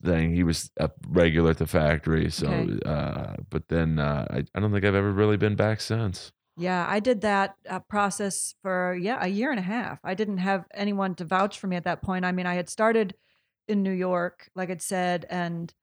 thing. 0.03 0.33
He 0.33 0.43
was 0.43 0.71
a 0.77 0.89
regular 1.07 1.51
at 1.51 1.57
the 1.57 1.67
factory, 1.67 2.29
so 2.31 2.47
Okay. 2.47 2.79
uh, 2.85 3.35
but 3.49 3.67
then 3.69 3.99
uh, 3.99 4.27
I 4.29 4.45
I 4.55 4.59
don't 4.59 4.71
think 4.71 4.85
I've 4.85 4.95
ever 4.95 5.11
really 5.11 5.37
been 5.37 5.55
back 5.55 5.81
since. 5.81 6.31
Yeah, 6.55 6.85
I 6.87 6.99
did 6.99 7.21
that 7.21 7.55
uh, 7.67 7.79
process 7.79 8.53
for 8.61 8.95
yeah 8.95 9.17
a 9.23 9.27
year 9.27 9.49
and 9.51 9.59
a 9.59 9.63
half. 9.63 9.99
I 10.03 10.13
didn't 10.13 10.37
have 10.37 10.65
anyone 10.73 11.15
to 11.15 11.25
vouch 11.25 11.57
for 11.59 11.67
me 11.67 11.75
at 11.75 11.83
that 11.85 12.01
point. 12.03 12.25
I 12.25 12.31
mean, 12.31 12.45
I 12.45 12.53
had 12.55 12.69
started 12.69 13.15
in 13.67 13.81
New 13.83 13.91
York, 13.91 14.49
like 14.55 14.69
I'd 14.69 14.81
said, 14.81 15.25
and 15.29 15.73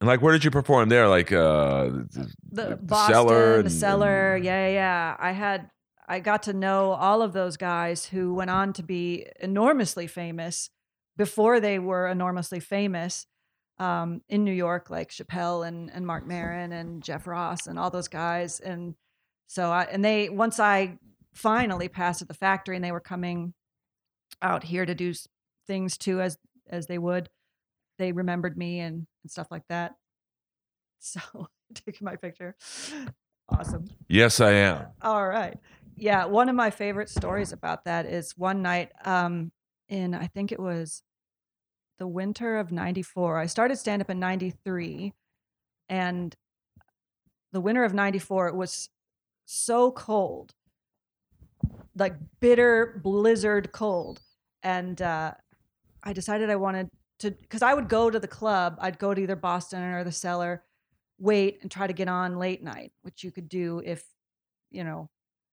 And 0.00 0.06
like, 0.06 0.22
where 0.22 0.32
did 0.32 0.44
you 0.44 0.50
perform 0.50 0.88
there? 0.90 1.08
Like 1.08 1.32
uh, 1.32 1.86
the, 2.12 2.32
the, 2.52 2.76
Boston, 2.80 3.14
cellar, 3.14 3.62
the 3.62 3.70
cellar. 3.70 4.36
Yeah, 4.36 4.68
yeah, 4.68 4.72
yeah. 4.72 5.16
I 5.18 5.32
had 5.32 5.70
I 6.10 6.20
got 6.20 6.42
to 6.44 6.52
know 6.54 6.92
all 6.92 7.20
of 7.22 7.32
those 7.34 7.56
guys 7.58 8.06
who 8.06 8.32
went 8.34 8.50
on 8.50 8.72
to 8.74 8.82
be 8.82 9.26
enormously 9.40 10.06
famous 10.06 10.70
before 11.16 11.60
they 11.60 11.78
were 11.78 12.08
enormously 12.08 12.60
famous 12.60 13.26
um, 13.78 14.22
in 14.28 14.42
New 14.42 14.52
York, 14.52 14.88
like 14.90 15.10
Chappelle 15.10 15.66
and 15.68 15.90
and 15.92 16.06
Mark 16.06 16.26
Maron 16.26 16.72
and 16.72 17.02
Jeff 17.02 17.26
Ross 17.26 17.66
and 17.66 17.78
all 17.78 17.90
those 17.90 18.08
guys. 18.08 18.58
And 18.58 18.94
so 19.46 19.70
I 19.70 19.84
and 19.84 20.04
they 20.04 20.28
once 20.30 20.58
I 20.58 20.98
finally 21.34 21.88
passed 21.88 22.22
at 22.22 22.28
the 22.28 22.34
factory 22.34 22.74
and 22.74 22.84
they 22.84 22.90
were 22.92 23.00
coming 23.00 23.52
out 24.42 24.64
here 24.64 24.86
to 24.86 24.94
do 24.94 25.12
things 25.66 25.98
too 25.98 26.20
as 26.20 26.38
as 26.68 26.86
they 26.86 26.98
would 26.98 27.28
they 27.98 28.12
remembered 28.12 28.56
me 28.56 28.80
and, 28.80 29.06
and 29.22 29.30
stuff 29.30 29.48
like 29.50 29.62
that 29.68 29.94
so 30.98 31.20
taking 31.74 32.04
my 32.04 32.16
picture 32.16 32.56
awesome 33.48 33.84
Yes, 34.08 34.40
I 34.40 34.52
am. 34.52 34.86
all 35.02 35.26
right 35.26 35.58
yeah 36.00 36.24
one 36.24 36.48
of 36.48 36.54
my 36.54 36.70
favorite 36.70 37.08
stories 37.08 37.52
about 37.52 37.84
that 37.84 38.06
is 38.06 38.36
one 38.36 38.62
night 38.62 38.90
um 39.04 39.50
in 39.88 40.14
i 40.14 40.26
think 40.26 40.52
it 40.52 40.60
was 40.60 41.02
the 41.98 42.06
winter 42.06 42.56
of 42.56 42.70
94 42.70 43.38
i 43.38 43.46
started 43.46 43.76
stand 43.76 44.00
up 44.02 44.10
in 44.10 44.20
93 44.20 45.12
and 45.88 46.36
the 47.52 47.60
winter 47.60 47.84
of 47.84 47.94
94 47.94 48.48
it 48.48 48.54
was 48.54 48.88
so 49.44 49.90
cold 49.90 50.54
like 51.96 52.14
bitter 52.40 53.00
blizzard 53.02 53.72
cold 53.72 54.20
and 54.62 55.02
uh, 55.02 55.32
i 56.02 56.12
decided 56.12 56.50
i 56.50 56.56
wanted 56.56 56.88
to 57.18 57.30
because 57.30 57.62
i 57.62 57.74
would 57.74 57.88
go 57.88 58.10
to 58.10 58.20
the 58.20 58.28
club 58.28 58.76
i'd 58.80 58.98
go 58.98 59.14
to 59.14 59.22
either 59.22 59.36
boston 59.36 59.82
or 59.82 60.04
the 60.04 60.12
cellar 60.12 60.62
wait 61.18 61.58
and 61.62 61.70
try 61.70 61.86
to 61.86 61.92
get 61.92 62.08
on 62.08 62.38
late 62.38 62.62
night 62.62 62.92
which 63.02 63.24
you 63.24 63.32
could 63.32 63.48
do 63.48 63.82
if 63.84 64.04
you 64.70 64.84
know 64.84 65.08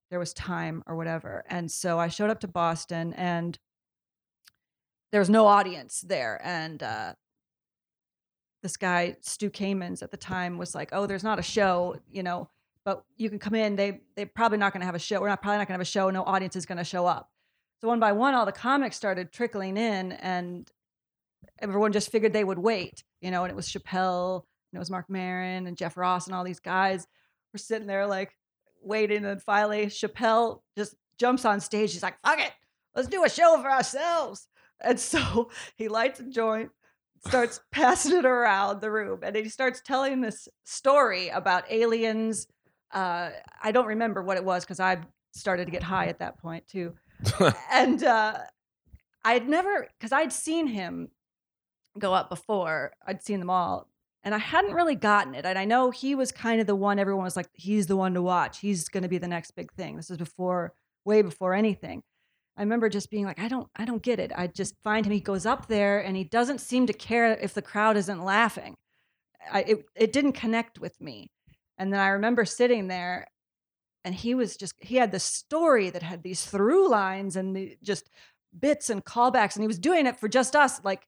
there 0.09 0.19
was 0.19 0.33
time 0.33 0.83
or 0.85 0.95
whatever 0.95 1.43
and 1.49 1.71
so 1.71 1.99
i 1.99 2.07
showed 2.07 2.29
up 2.29 2.39
to 2.39 2.47
boston 2.47 3.13
and 3.13 3.59
there 5.11 5.21
was 5.21 5.29
no 5.29 5.47
audience 5.47 6.01
there 6.01 6.41
and 6.43 6.83
uh, 6.83 7.13
this 8.61 8.77
guy 8.77 9.15
stu 9.21 9.49
Kamens 9.49 10.01
at 10.01 10.11
the 10.11 10.17
time 10.17 10.57
was 10.57 10.75
like 10.75 10.89
oh 10.91 11.05
there's 11.05 11.23
not 11.23 11.39
a 11.39 11.43
show 11.43 11.95
you 12.11 12.23
know 12.23 12.49
but 12.85 13.03
you 13.17 13.29
can 13.29 13.39
come 13.39 13.55
in 13.55 13.75
they 13.75 14.01
they're 14.15 14.27
probably 14.27 14.57
not 14.57 14.71
going 14.71 14.79
to 14.79 14.85
have 14.85 14.95
a 14.95 14.99
show 14.99 15.19
we're 15.19 15.27
not 15.27 15.41
probably 15.41 15.57
not 15.57 15.67
going 15.67 15.73
to 15.73 15.79
have 15.79 15.81
a 15.81 15.85
show 15.85 16.09
no 16.09 16.23
audience 16.23 16.55
is 16.55 16.65
going 16.65 16.77
to 16.77 16.83
show 16.83 17.05
up. 17.05 17.29
So 17.81 17.87
one 17.89 17.99
by 17.99 18.13
one 18.13 18.33
all 18.33 18.45
the 18.45 18.51
comics 18.51 18.95
started 18.95 19.31
trickling 19.31 19.75
in 19.75 20.13
and 20.13 20.69
everyone 21.59 21.91
just 21.91 22.11
figured 22.11 22.31
they 22.31 22.43
would 22.43 22.59
wait 22.59 23.03
you 23.21 23.31
know 23.31 23.43
and 23.43 23.51
it 23.51 23.55
was 23.55 23.67
chappelle 23.67 24.43
and 24.71 24.77
it 24.77 24.79
was 24.79 24.91
mark 24.91 25.09
Maron 25.09 25.67
and 25.67 25.77
jeff 25.77 25.97
ross 25.97 26.27
and 26.27 26.35
all 26.35 26.43
these 26.43 26.59
guys 26.59 27.07
were 27.53 27.59
sitting 27.59 27.87
there 27.87 28.07
like 28.07 28.35
waiting 28.85 29.25
and 29.25 29.41
finally 29.41 29.87
chappelle 29.87 30.61
just 30.77 30.95
jumps 31.17 31.45
on 31.45 31.59
stage 31.59 31.93
he's 31.93 32.03
like 32.03 32.17
fuck 32.23 32.39
it 32.39 32.51
let's 32.95 33.07
do 33.07 33.23
a 33.23 33.29
show 33.29 33.59
for 33.61 33.69
ourselves. 33.69 34.47
And 34.81 34.99
so 34.99 35.49
he 35.75 35.87
lights 35.87 36.19
a 36.19 36.23
joint 36.23 36.71
starts 37.25 37.59
passing 37.71 38.17
it 38.17 38.25
around 38.25 38.81
the 38.81 38.91
room 38.91 39.19
and 39.23 39.35
he 39.35 39.49
starts 39.49 39.81
telling 39.81 40.21
this 40.21 40.47
story 40.63 41.29
about 41.29 41.69
aliens 41.71 42.47
uh, 42.93 43.29
i 43.63 43.71
don't 43.71 43.87
remember 43.87 44.21
what 44.21 44.37
it 44.37 44.45
was 44.45 44.63
because 44.63 44.79
i 44.79 44.97
started 45.33 45.65
to 45.65 45.71
get 45.71 45.83
high 45.83 46.05
at 46.05 46.19
that 46.19 46.37
point 46.37 46.65
too. 46.67 46.93
And 47.71 48.03
uh, 48.03 48.37
i'd 49.23 49.49
never 49.49 49.87
because 49.97 50.11
i'd 50.11 50.31
seen 50.31 50.67
him 50.67 51.09
go 51.97 52.13
up 52.13 52.29
before 52.29 52.93
i'd 53.07 53.23
seen 53.23 53.39
them 53.39 53.49
all 53.49 53.87
and 54.25 54.35
I 54.35 54.39
hadn't 54.39 54.73
really 54.73 54.95
gotten 54.95 55.35
it. 55.35 55.45
And 55.45 55.57
I 55.57 55.65
know 55.65 55.91
he 55.91 56.15
was 56.15 56.31
kind 56.31 56.59
of 56.59 56.67
the 56.67 56.75
one 56.75 56.99
everyone 56.99 57.23
was 57.23 57.37
like, 57.37 57.49
he's 57.53 57.87
the 57.87 57.95
one 57.95 58.15
to 58.15 58.21
watch. 58.21 58.59
He's 58.59 58.89
going 58.89 59.03
to 59.03 59.09
be 59.09 59.19
the 59.19 59.27
next 59.27 59.51
big 59.51 59.71
thing. 59.73 59.95
This 59.95 60.09
is 60.09 60.17
before, 60.17 60.73
way 61.05 61.21
before 61.21 61.53
anything. 61.53 62.01
I 62.57 62.61
remember 62.61 62.89
just 62.89 63.11
being 63.11 63.25
like, 63.25 63.39
I 63.39 63.47
don't, 63.47 63.67
I 63.75 63.85
don't 63.85 64.01
get 64.01 64.19
it. 64.19 64.31
I 64.35 64.47
just 64.47 64.75
find 64.83 65.05
him. 65.05 65.11
He 65.11 65.19
goes 65.19 65.45
up 65.45 65.67
there 65.67 65.99
and 65.99 66.17
he 66.17 66.23
doesn't 66.23 66.59
seem 66.59 66.87
to 66.87 66.93
care 66.93 67.33
if 67.33 67.53
the 67.53 67.61
crowd 67.61 67.97
isn't 67.97 68.23
laughing. 68.23 68.75
I, 69.51 69.61
it, 69.61 69.85
it 69.95 70.11
didn't 70.11 70.33
connect 70.33 70.79
with 70.79 70.99
me. 70.99 71.29
And 71.77 71.93
then 71.93 71.99
I 71.99 72.07
remember 72.07 72.45
sitting 72.45 72.87
there, 72.87 73.27
and 74.05 74.15
he 74.15 74.33
was 74.33 74.55
just, 74.55 74.73
he 74.79 74.95
had 74.95 75.11
this 75.11 75.23
story 75.23 75.89
that 75.89 76.03
had 76.03 76.23
these 76.23 76.45
through 76.45 76.89
lines 76.89 77.35
and 77.35 77.55
the, 77.55 77.77
just 77.83 78.09
bits 78.57 78.89
and 78.89 79.03
callbacks, 79.03 79.55
and 79.55 79.63
he 79.63 79.67
was 79.67 79.79
doing 79.79 80.07
it 80.07 80.19
for 80.19 80.29
just 80.29 80.55
us. 80.55 80.79
Like 80.83 81.05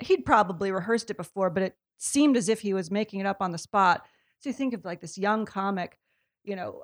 he'd 0.00 0.24
probably 0.24 0.72
rehearsed 0.72 1.10
it 1.10 1.16
before, 1.16 1.50
but 1.50 1.62
it 1.62 1.76
seemed 2.00 2.36
as 2.36 2.48
if 2.48 2.60
he 2.60 2.72
was 2.72 2.90
making 2.90 3.20
it 3.20 3.26
up 3.26 3.42
on 3.42 3.52
the 3.52 3.58
spot. 3.58 4.06
So 4.38 4.48
you 4.48 4.54
think 4.54 4.72
of 4.72 4.84
like 4.84 5.00
this 5.00 5.18
young 5.18 5.44
comic, 5.44 5.98
you 6.42 6.56
know, 6.56 6.82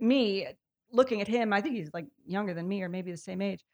me 0.00 0.48
looking 0.92 1.20
at 1.20 1.28
him. 1.28 1.52
I 1.52 1.60
think 1.60 1.76
he's 1.76 1.94
like 1.94 2.06
younger 2.26 2.54
than 2.54 2.66
me 2.66 2.82
or 2.82 2.88
maybe 2.88 3.12
the 3.12 3.16
same 3.16 3.40
age. 3.40 3.64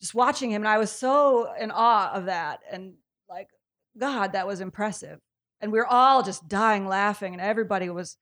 Just 0.00 0.14
watching 0.14 0.50
him, 0.50 0.62
and 0.62 0.68
I 0.68 0.78
was 0.78 0.90
so 0.90 1.52
in 1.60 1.70
awe 1.70 2.12
of 2.12 2.24
that, 2.24 2.60
and 2.72 2.94
like, 3.28 3.48
God, 3.96 4.32
that 4.32 4.48
was 4.48 4.60
impressive. 4.60 5.20
And 5.60 5.70
we 5.70 5.78
were 5.78 5.86
all 5.86 6.24
just 6.24 6.48
dying 6.48 6.88
laughing, 6.88 7.34
and 7.34 7.40
everybody 7.40 7.88
was, 7.88 8.16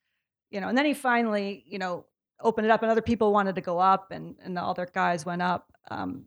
you 0.51 0.61
know. 0.61 0.69
And 0.69 0.77
then 0.77 0.85
he 0.85 0.93
finally, 0.93 1.65
you 1.67 1.79
know, 1.79 2.05
opened 2.39 2.67
it 2.67 2.71
up, 2.71 2.83
and 2.83 2.91
other 2.91 3.01
people 3.01 3.33
wanted 3.33 3.55
to 3.55 3.63
go 3.63 3.79
up, 3.79 4.11
and 4.11 4.35
and 4.45 4.59
all 4.59 4.75
their 4.75 4.91
guys 4.93 5.25
went 5.25 5.41
up. 5.41 5.73
Um, 5.91 6.27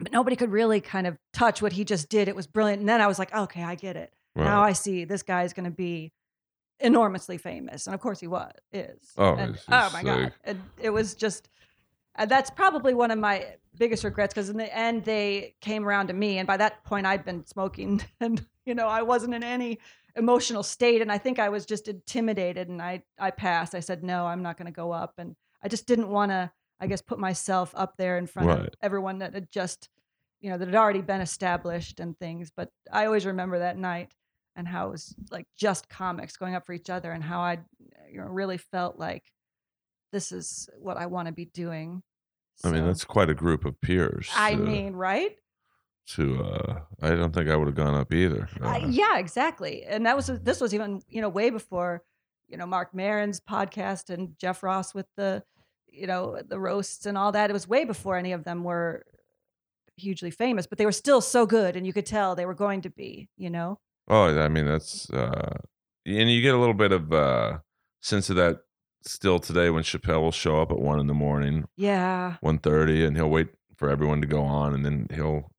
but 0.00 0.10
nobody 0.10 0.34
could 0.34 0.50
really 0.50 0.80
kind 0.80 1.06
of 1.06 1.16
touch 1.32 1.62
what 1.62 1.72
he 1.72 1.84
just 1.84 2.08
did. 2.08 2.26
It 2.26 2.34
was 2.34 2.48
brilliant. 2.48 2.80
And 2.80 2.88
then 2.88 3.00
I 3.00 3.06
was 3.06 3.20
like, 3.20 3.32
okay, 3.32 3.62
I 3.62 3.76
get 3.76 3.94
it. 3.96 4.12
Right. 4.34 4.44
Now 4.44 4.62
I 4.62 4.72
see 4.72 5.04
this 5.04 5.22
guy 5.22 5.44
is 5.44 5.52
going 5.52 5.64
to 5.64 5.70
be 5.70 6.12
enormously 6.80 7.38
famous, 7.38 7.86
and 7.86 7.94
of 7.94 8.00
course 8.00 8.20
he 8.20 8.26
was 8.26 8.52
is. 8.72 9.12
Oh, 9.16 9.34
and, 9.34 9.58
oh 9.68 9.90
my 9.92 10.02
like- 10.02 10.04
god! 10.04 10.32
And 10.44 10.62
it 10.80 10.90
was 10.90 11.14
just. 11.14 11.48
And 12.14 12.30
that's 12.30 12.50
probably 12.50 12.92
one 12.92 13.10
of 13.10 13.18
my 13.18 13.54
biggest 13.78 14.04
regrets 14.04 14.34
because 14.34 14.50
in 14.50 14.58
the 14.58 14.76
end 14.76 15.04
they 15.04 15.54
came 15.62 15.86
around 15.86 16.08
to 16.08 16.12
me, 16.12 16.38
and 16.38 16.46
by 16.46 16.58
that 16.58 16.84
point 16.84 17.06
I'd 17.06 17.24
been 17.24 17.46
smoking, 17.46 18.02
and 18.20 18.44
you 18.66 18.74
know 18.74 18.86
I 18.86 19.02
wasn't 19.02 19.34
in 19.34 19.42
any 19.42 19.78
emotional 20.16 20.62
state, 20.62 21.00
and 21.00 21.10
I 21.10 21.18
think 21.18 21.38
I 21.38 21.48
was 21.48 21.64
just 21.64 21.88
intimidated, 21.88 22.68
and 22.68 22.82
I 22.82 23.02
I 23.18 23.30
passed. 23.30 23.74
I 23.74 23.80
said 23.80 24.02
no, 24.02 24.26
I'm 24.26 24.42
not 24.42 24.58
going 24.58 24.66
to 24.66 24.72
go 24.72 24.92
up, 24.92 25.14
and 25.18 25.36
I 25.62 25.68
just 25.68 25.86
didn't 25.86 26.08
want 26.08 26.30
to. 26.32 26.50
I 26.80 26.88
guess 26.88 27.00
put 27.00 27.20
myself 27.20 27.72
up 27.76 27.96
there 27.96 28.18
in 28.18 28.26
front 28.26 28.50
of 28.50 28.68
everyone 28.82 29.20
that 29.20 29.34
had 29.34 29.52
just, 29.52 29.88
you 30.40 30.50
know, 30.50 30.58
that 30.58 30.66
had 30.66 30.74
already 30.74 31.00
been 31.00 31.20
established 31.20 32.00
and 32.00 32.18
things. 32.18 32.50
But 32.50 32.70
I 32.90 33.06
always 33.06 33.24
remember 33.24 33.60
that 33.60 33.78
night 33.78 34.10
and 34.56 34.66
how 34.68 34.88
it 34.88 34.90
was 34.92 35.14
like 35.30 35.46
just 35.56 35.88
comics 35.88 36.36
going 36.36 36.54
up 36.54 36.66
for 36.66 36.72
each 36.72 36.90
other 36.90 37.10
and 37.12 37.22
how 37.24 37.40
I 37.40 37.58
you 38.10 38.18
know 38.20 38.26
really 38.26 38.58
felt 38.58 38.98
like 38.98 39.24
this 40.12 40.30
is 40.32 40.68
what 40.78 40.96
I 40.98 41.06
want 41.06 41.26
to 41.26 41.32
be 41.32 41.46
doing. 41.46 42.02
I 42.64 42.70
mean, 42.70 42.84
that's 42.84 43.04
quite 43.04 43.30
a 43.30 43.34
group 43.34 43.64
of 43.64 43.80
peers. 43.80 44.28
I 44.36 44.52
to- 44.54 44.58
mean, 44.58 44.92
right? 44.94 45.36
to 46.14 46.42
uh, 46.44 46.80
I 47.00 47.10
don't 47.10 47.32
think 47.32 47.48
I 47.48 47.54
would 47.56 47.68
have 47.68 47.76
gone 47.76 47.94
up 47.94 48.12
either. 48.12 48.48
Uh, 48.60 48.66
Uh, 48.70 48.86
yeah, 48.88 49.18
exactly. 49.18 49.84
And 49.84 50.04
that 50.04 50.16
was 50.16 50.26
this 50.26 50.60
was 50.60 50.74
even 50.74 51.00
you 51.08 51.20
know 51.20 51.28
way 51.28 51.48
before 51.50 52.02
you 52.48 52.56
know 52.56 52.66
Mark 52.66 52.92
Maron's 52.92 53.40
podcast 53.40 54.10
and 54.10 54.36
Jeff 54.36 54.62
Ross 54.64 54.94
with 54.94 55.06
the 55.16 55.44
you 55.86 56.06
know 56.08 56.40
the 56.46 56.58
roasts 56.58 57.06
and 57.06 57.16
all 57.16 57.32
that. 57.32 57.50
It 57.50 57.52
was 57.52 57.68
way 57.68 57.84
before 57.84 58.16
any 58.16 58.32
of 58.32 58.42
them 58.44 58.64
were 58.64 59.04
hugely 59.96 60.30
famous, 60.32 60.66
but 60.66 60.76
they 60.78 60.86
were 60.86 60.92
still 60.92 61.20
so 61.20 61.46
good, 61.46 61.76
and 61.76 61.86
you 61.86 61.92
could 61.92 62.06
tell 62.06 62.34
they 62.34 62.46
were 62.46 62.54
going 62.54 62.82
to 62.82 62.90
be. 62.90 63.28
You 63.36 63.50
know, 63.50 63.78
Oh, 64.12 64.38
I 64.38 64.48
mean 64.48 64.66
that's 64.66 65.08
uh 65.10 65.56
and 66.04 66.30
you 66.30 66.42
get 66.42 66.54
a 66.54 66.58
little 66.58 66.74
bit 66.74 66.92
of 66.92 67.12
uh 67.12 67.58
sense 68.02 68.28
of 68.28 68.36
that 68.36 68.58
still 69.04 69.38
today 69.38 69.70
when 69.70 69.82
Chappelle 69.82 70.20
will 70.20 70.32
show 70.32 70.60
up 70.60 70.70
at 70.70 70.78
one 70.78 71.00
in 71.00 71.06
the 71.06 71.14
morning, 71.14 71.64
yeah, 71.76 72.36
one 72.40 72.58
thirty, 72.58 73.04
and 73.04 73.16
he'll 73.16 73.30
wait 73.30 73.48
for 73.76 73.88
everyone 73.88 74.20
to 74.20 74.26
go 74.26 74.42
on, 74.42 74.74
and 74.74 74.84
then 74.84 75.06
he'll 75.14 75.50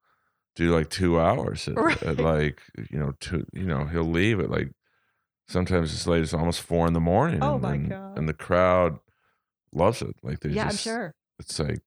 do 0.56 0.74
like 0.74 0.90
two 0.92 1.20
hours 1.20 1.68
at, 1.68 1.76
Right. 1.76 2.04
at 2.04 2.20
like 2.20 2.62
you 2.92 3.00
know 3.00 3.14
two 3.20 3.46
you 3.54 3.66
know 3.66 3.86
he'll 3.86 4.04
leave 4.04 4.40
at 4.40 4.52
like 4.52 4.72
sometimes 5.48 5.92
as 5.92 6.06
late 6.06 6.22
as 6.22 6.34
almost 6.34 6.62
four 6.62 6.86
in 6.86 6.94
the 6.94 7.00
morning. 7.00 7.40
Oh 7.42 7.54
and, 7.54 7.62
my 7.64 7.74
and, 7.74 7.90
God. 7.90 8.18
And 8.20 8.30
the 8.30 8.34
crowd 8.34 9.00
loves 9.74 10.02
it. 10.04 10.16
Like 10.22 10.42
they 10.42 10.50
yeah, 10.50 10.68
I'm 10.68 10.76
sure. 10.76 11.16
it's 11.40 11.58
like 11.58 11.82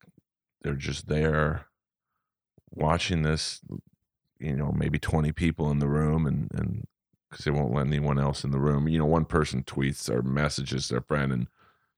they're 0.62 0.74
just 0.74 1.06
there 1.06 1.66
watching 2.70 3.22
this 3.22 3.60
you 4.38 4.56
know 4.56 4.72
maybe 4.72 4.98
20 4.98 5.32
people 5.32 5.70
in 5.70 5.78
the 5.78 5.88
room 5.88 6.26
and 6.26 6.50
and 6.54 6.86
because 7.30 7.44
they 7.44 7.50
won't 7.50 7.74
let 7.74 7.86
anyone 7.86 8.18
else 8.18 8.44
in 8.44 8.50
the 8.52 8.58
room. 8.58 8.88
You 8.88 8.98
know 8.98 9.06
one 9.06 9.24
person 9.24 9.62
tweets 9.64 10.08
or 10.08 10.22
messages 10.22 10.88
their 10.88 11.00
friend 11.00 11.32
and 11.32 11.48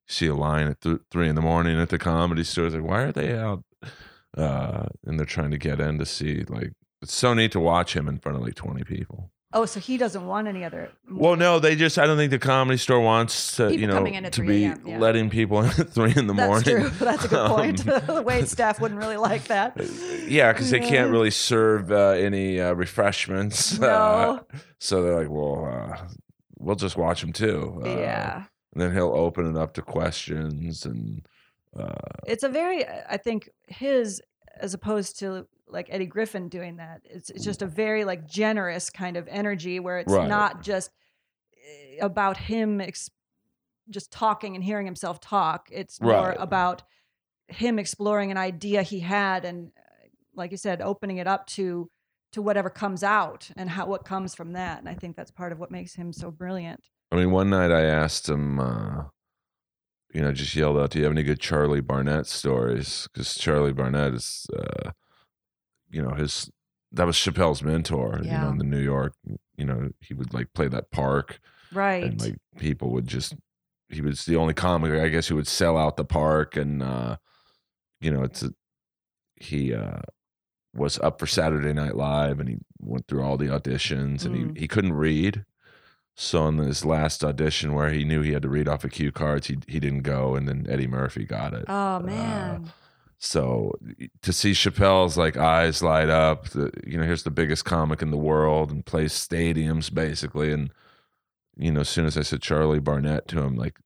see 0.06 0.26
a 0.26 0.34
line 0.34 0.68
at 0.68 0.80
th- 0.80 1.00
three 1.10 1.28
in 1.28 1.34
the 1.34 1.42
morning 1.42 1.78
at 1.78 1.90
the 1.90 1.98
comedy 1.98 2.44
store. 2.44 2.70
Like 2.70 2.82
why 2.82 3.02
are 3.02 3.12
they 3.12 3.36
out? 3.36 3.64
Uh 4.36 4.86
and 5.04 5.18
they're 5.18 5.26
trying 5.26 5.50
to 5.50 5.58
get 5.58 5.80
in 5.80 5.98
to 5.98 6.06
see 6.06 6.44
like 6.48 6.72
it's 7.02 7.14
so 7.14 7.34
neat 7.34 7.52
to 7.52 7.60
watch 7.60 7.94
him 7.94 8.08
in 8.08 8.18
front 8.18 8.36
of 8.36 8.42
like 8.42 8.54
20 8.54 8.84
people 8.84 9.30
Oh, 9.54 9.64
so 9.64 9.80
he 9.80 9.96
doesn't 9.96 10.26
want 10.26 10.46
any 10.46 10.62
other. 10.62 10.90
well 11.10 11.34
no 11.34 11.58
they 11.58 11.74
just 11.74 11.98
i 11.98 12.06
don't 12.06 12.18
think 12.18 12.30
the 12.30 12.38
comedy 12.38 12.76
store 12.76 13.00
wants 13.00 13.56
to 13.56 13.68
People 13.68 13.80
you 13.80 13.86
know 13.86 14.04
in 14.04 14.30
to 14.30 14.42
be 14.42 14.60
yeah. 14.84 14.98
letting 14.98 15.30
people 15.30 15.60
in 15.62 15.70
at 15.70 15.88
three 15.88 16.12
in 16.14 16.26
the 16.26 16.34
That's 16.34 16.66
morning 16.66 16.88
true. 16.88 16.90
That's 16.98 17.24
a 17.24 17.28
good 17.28 17.48
point. 17.48 17.88
Um, 17.88 18.02
the 18.16 18.22
wait 18.22 18.48
staff 18.48 18.78
wouldn't 18.78 19.00
really 19.00 19.16
like 19.16 19.44
that. 19.44 19.80
Yeah, 20.28 20.52
because 20.52 20.68
they 20.68 20.80
can't 20.80 21.10
really 21.10 21.30
serve 21.30 21.90
uh, 21.90 22.10
any 22.10 22.60
uh, 22.60 22.74
refreshments. 22.74 23.78
No. 23.78 23.88
Uh, 23.88 24.58
so 24.78 25.02
they're 25.02 25.18
like, 25.20 25.30
well, 25.30 25.64
uh, 25.64 26.06
we'll 26.58 26.76
just 26.76 26.98
watch 26.98 27.24
him 27.24 27.32
too. 27.32 27.80
Uh, 27.82 27.88
yeah. 27.88 28.44
And 28.74 28.82
then 28.82 28.92
he'll 28.92 29.14
open 29.14 29.48
it 29.48 29.56
up 29.58 29.72
to 29.74 29.82
questions 29.82 30.84
and. 30.84 31.26
Uh, 31.78 31.94
it's 32.26 32.42
a 32.42 32.48
very 32.48 32.84
i 33.08 33.16
think 33.16 33.50
his 33.68 34.20
as 34.60 34.74
opposed 34.74 35.18
to 35.18 35.46
like 35.70 35.88
eddie 35.90 36.06
griffin 36.06 36.48
doing 36.48 36.76
that 36.76 37.00
it's, 37.04 37.30
it's 37.30 37.44
just 37.44 37.62
a 37.62 37.66
very 37.66 38.04
like 38.04 38.26
generous 38.26 38.90
kind 38.90 39.16
of 39.16 39.26
energy 39.28 39.78
where 39.80 39.98
it's 39.98 40.12
Right. 40.12 40.28
not 40.28 40.62
just 40.62 40.90
eh, 41.66 41.98
about 42.00 42.36
him 42.36 42.80
ex- 42.80 43.10
just 43.90 44.10
talking 44.10 44.54
and 44.54 44.64
hearing 44.64 44.86
himself 44.86 45.20
talk 45.20 45.68
it's 45.70 46.00
more 46.00 46.28
Right. 46.28 46.36
about 46.38 46.82
him 47.48 47.78
exploring 47.78 48.30
an 48.30 48.36
idea 48.36 48.82
he 48.82 49.00
had 49.00 49.44
and 49.44 49.72
uh, 49.76 50.08
like 50.34 50.50
you 50.50 50.56
said 50.58 50.80
opening 50.82 51.16
it 51.18 51.26
up 51.26 51.46
to 51.46 51.90
to 52.32 52.42
whatever 52.42 52.68
comes 52.68 53.02
out 53.02 53.50
and 53.56 53.70
how 53.70 53.86
what 53.86 54.04
comes 54.04 54.34
from 54.34 54.52
that 54.52 54.78
and 54.80 54.88
i 54.88 54.94
think 54.94 55.16
that's 55.16 55.30
part 55.30 55.50
of 55.52 55.58
what 55.58 55.70
makes 55.70 55.94
him 55.94 56.12
so 56.12 56.30
brilliant 56.30 56.80
I 57.10 57.16
mean, 57.16 57.30
one 57.30 57.48
night 57.48 57.72
I 57.72 57.84
asked 57.84 58.28
him, 58.28 58.60
uh, 58.60 59.04
you 60.12 60.20
know, 60.20 60.30
just 60.30 60.54
yelled 60.54 60.76
out, 60.76 60.90
"Do 60.90 60.98
you 60.98 61.04
have 61.04 61.12
any 61.12 61.22
good 61.22 61.40
Charlie 61.40 61.80
Barnett 61.80 62.26
stories?" 62.26 63.08
Because 63.10 63.34
Charlie 63.34 63.72
Barnett 63.72 64.12
is, 64.12 64.46
uh, 64.54 64.90
you 65.90 66.02
know, 66.02 66.10
his 66.14 66.50
that 66.92 67.04
was 67.06 67.16
Chappelle's 67.16 67.62
mentor. 67.62 68.20
Yeah. 68.22 68.38
You 68.38 68.44
know, 68.44 68.50
in 68.52 68.58
the 68.58 68.64
New 68.64 68.80
York, 68.80 69.12
you 69.56 69.64
know, 69.64 69.90
he 70.00 70.14
would 70.14 70.32
like 70.32 70.52
play 70.54 70.68
that 70.68 70.90
park. 70.90 71.38
right 71.72 72.04
and 72.04 72.20
like 72.20 72.36
people 72.58 72.90
would 72.92 73.06
just 73.06 73.34
he 73.90 74.00
was 74.00 74.24
the 74.26 74.36
only 74.36 74.54
comic 74.54 74.92
i 75.00 75.08
guess 75.08 75.28
who 75.28 75.36
would 75.36 75.46
sell 75.46 75.76
out 75.76 75.96
the 75.96 76.04
park 76.04 76.56
and 76.56 76.82
uh 76.82 77.16
you 78.00 78.10
know 78.10 78.22
it's 78.22 78.42
a, 78.42 78.50
he 79.36 79.72
uh 79.74 80.00
was 80.74 80.98
up 81.00 81.18
for 81.18 81.26
saturday 81.26 81.72
night 81.74 81.94
live 81.96 82.40
and 82.40 82.48
he 82.48 82.56
went 82.80 83.06
through 83.06 83.22
all 83.22 83.36
the 83.36 83.46
auditions 83.46 84.24
and 84.24 84.34
Mm. 84.34 84.54
he, 84.56 84.60
he 84.62 84.68
couldn't 84.68 84.92
read 84.94 85.44
so 86.16 86.48
in 86.48 86.58
his 86.58 86.84
last 86.84 87.22
audition 87.24 87.72
where 87.74 87.90
he 87.90 88.04
knew 88.04 88.22
he 88.22 88.32
had 88.32 88.42
to 88.42 88.48
read 88.48 88.68
off 88.68 88.84
of 88.84 88.90
cue 88.90 89.12
cards 89.12 89.46
he, 89.48 89.58
he 89.66 89.78
didn't 89.80 90.02
go 90.02 90.34
and 90.34 90.48
then 90.48 90.66
eddie 90.68 90.86
murphy 90.86 91.24
got 91.24 91.52
it 91.54 91.64
oh 91.68 92.00
man 92.00 92.70
so 93.18 93.72
to 94.22 94.32
see 94.32 94.52
Chappelle's 94.52 95.16
like 95.16 95.36
eyes 95.36 95.82
light 95.82 96.08
up, 96.08 96.48
the, 96.50 96.70
you 96.86 96.96
know, 96.98 97.04
here's 97.04 97.24
the 97.24 97.30
biggest 97.30 97.64
comic 97.64 98.00
in 98.02 98.10
the 98.10 98.16
world 98.16 98.70
and 98.70 98.84
plays 98.86 99.12
stadiums 99.12 99.92
basically. 99.92 100.52
And, 100.52 100.70
you 101.56 101.72
know, 101.72 101.80
as 101.80 101.88
soon 101.88 102.06
as 102.06 102.16
I 102.16 102.22
said 102.22 102.40
Charlie 102.42 102.78
Barnett 102.78 103.26
to 103.28 103.42
him, 103.42 103.56
like, 103.56 103.76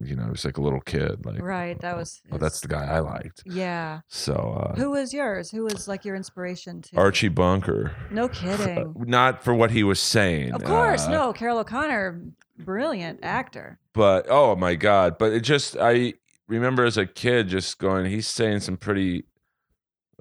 you 0.00 0.14
know, 0.14 0.24
it 0.26 0.30
was 0.30 0.44
like 0.44 0.58
a 0.58 0.62
little 0.62 0.80
kid. 0.80 1.24
Like, 1.26 1.42
right 1.42 1.80
that 1.80 1.96
was 1.96 2.20
oh, 2.30 2.38
that's 2.38 2.60
the 2.60 2.68
guy 2.68 2.84
I 2.84 3.00
liked. 3.00 3.42
yeah 3.46 4.00
So, 4.08 4.34
uh, 4.34 4.74
Who 4.76 4.90
was 4.90 5.12
yours? 5.12 5.50
Who 5.50 5.64
was 5.64 5.86
like 5.88 6.04
your 6.04 6.14
inspiration 6.16 6.82
to? 6.82 6.96
Archie 6.96 7.28
Bunker. 7.28 7.92
No 8.10 8.24
Uh, 8.26 8.28
kidding. 8.28 8.94
Not 9.06 9.42
for 9.42 9.54
what 9.54 9.70
he 9.72 9.82
was 9.84 9.98
saying. 10.00 10.52
Of 10.52 10.62
course, 10.64 11.06
uh, 11.06 11.10
no. 11.10 11.32
Carroll 11.32 11.58
O'Connor, 11.58 12.22
brilliant 12.58 13.20
actor. 13.22 13.78
but 13.92 14.26
oh 14.28 14.54
my 14.54 14.74
god 14.76 15.16
but 15.18 15.32
it 15.32 15.40
just 15.40 15.76
i 15.80 16.12
remember 16.58 16.84
as 16.84 16.96
a 16.96 17.06
kid 17.06 17.48
just 17.48 17.78
going 17.78 18.06
he's 18.06 18.26
saying 18.28 18.60
some 18.60 18.76
pretty 18.76 19.24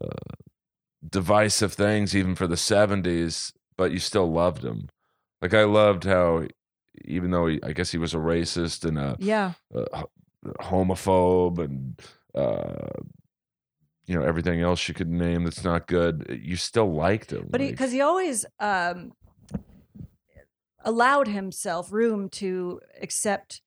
uh, 0.02 0.08
divisive 1.08 1.74
things 1.74 2.16
even 2.16 2.36
for 2.36 2.48
the 2.48 2.56
70s 2.56 3.54
but 3.78 3.92
you 3.92 4.00
still 4.00 4.32
loved 4.32 4.64
him. 4.64 4.88
Like 5.42 5.54
i 5.54 5.64
loved 5.64 6.04
how 6.04 6.46
even 7.06 7.32
though 7.32 7.48
he, 7.48 7.60
i 7.64 7.72
guess 7.74 7.92
he 7.92 7.98
was 7.98 8.14
a 8.14 8.18
racist 8.18 8.86
and 8.86 8.98
a, 8.98 9.16
Yeah, 9.20 9.54
a 9.74 9.86
h- 9.96 10.06
homophobe 10.62 11.58
and 11.60 12.00
uh 12.36 13.00
you 14.06 14.16
know 14.18 14.24
everything 14.26 14.62
else 14.62 14.88
you 14.88 14.94
could 14.94 15.10
name 15.10 15.44
that's 15.44 15.64
not 15.64 15.88
good 15.88 16.40
you 16.44 16.56
still 16.56 16.92
liked 16.94 17.32
him 17.32 17.48
but 17.50 17.62
he 17.62 17.68
like- 17.68 17.74
because 17.76 17.92
he 17.92 18.02
always 18.02 18.46
um 18.60 19.14
allowed 20.84 21.28
himself 21.28 21.92
room 21.92 22.28
to 22.30 22.80
accept 23.02 23.62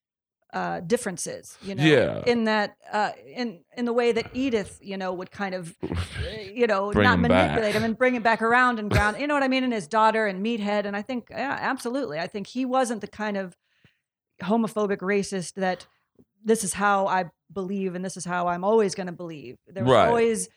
uh, 0.55 0.81
differences. 0.81 1.59
You 1.62 1.75
know, 1.75 1.85
Yeah. 1.85 2.23
in 2.27 2.45
that 2.45 2.77
uh, 2.90 3.11
in 3.27 3.61
in 3.77 3.85
the 3.85 3.93
way 3.93 4.12
that 4.12 4.31
Edith, 4.35 4.79
you 4.81 4.97
know, 4.97 5.12
would 5.12 5.31
kind 5.31 5.55
of 5.55 5.77
you 6.55 6.67
know 6.67 6.93
Bring 6.93 7.05
not 7.05 7.17
him 7.19 7.23
back. 7.23 7.31
manipulate 7.51 7.75
him 7.75 7.85
and 7.85 7.99
bring 7.99 8.14
him 8.14 8.23
back 8.23 8.40
around 8.40 8.79
and 8.79 8.88
ground. 8.90 9.19
You 9.21 9.27
know 9.27 9.35
what 9.35 9.43
I 9.43 9.49
mean? 9.49 9.64
And 9.64 9.73
his 9.73 9.88
daughter 9.88 10.27
and 10.27 10.45
Meathead, 10.47 10.87
and 10.87 10.97
I 10.97 11.03
think 11.03 11.27
yeah, 11.31 11.59
absolutely. 11.61 12.19
I 12.21 12.27
think 12.29 12.47
he 12.47 12.64
wasn't 12.64 13.01
the 13.01 13.09
kind 13.09 13.37
of 13.37 13.57
homophobic 14.43 14.99
racist 14.99 15.55
that 15.55 15.87
this 16.45 16.64
is 16.64 16.75
how 16.75 17.07
I 17.07 17.27
believe 17.53 17.95
and 17.95 18.05
this 18.05 18.17
is 18.17 18.25
how 18.25 18.49
I'm 18.49 18.64
always 18.64 18.95
going 18.95 19.07
to 19.07 19.12
believe. 19.12 19.57
There 19.67 19.85
was 19.85 19.93
Right. 19.93 20.09
always 20.09 20.49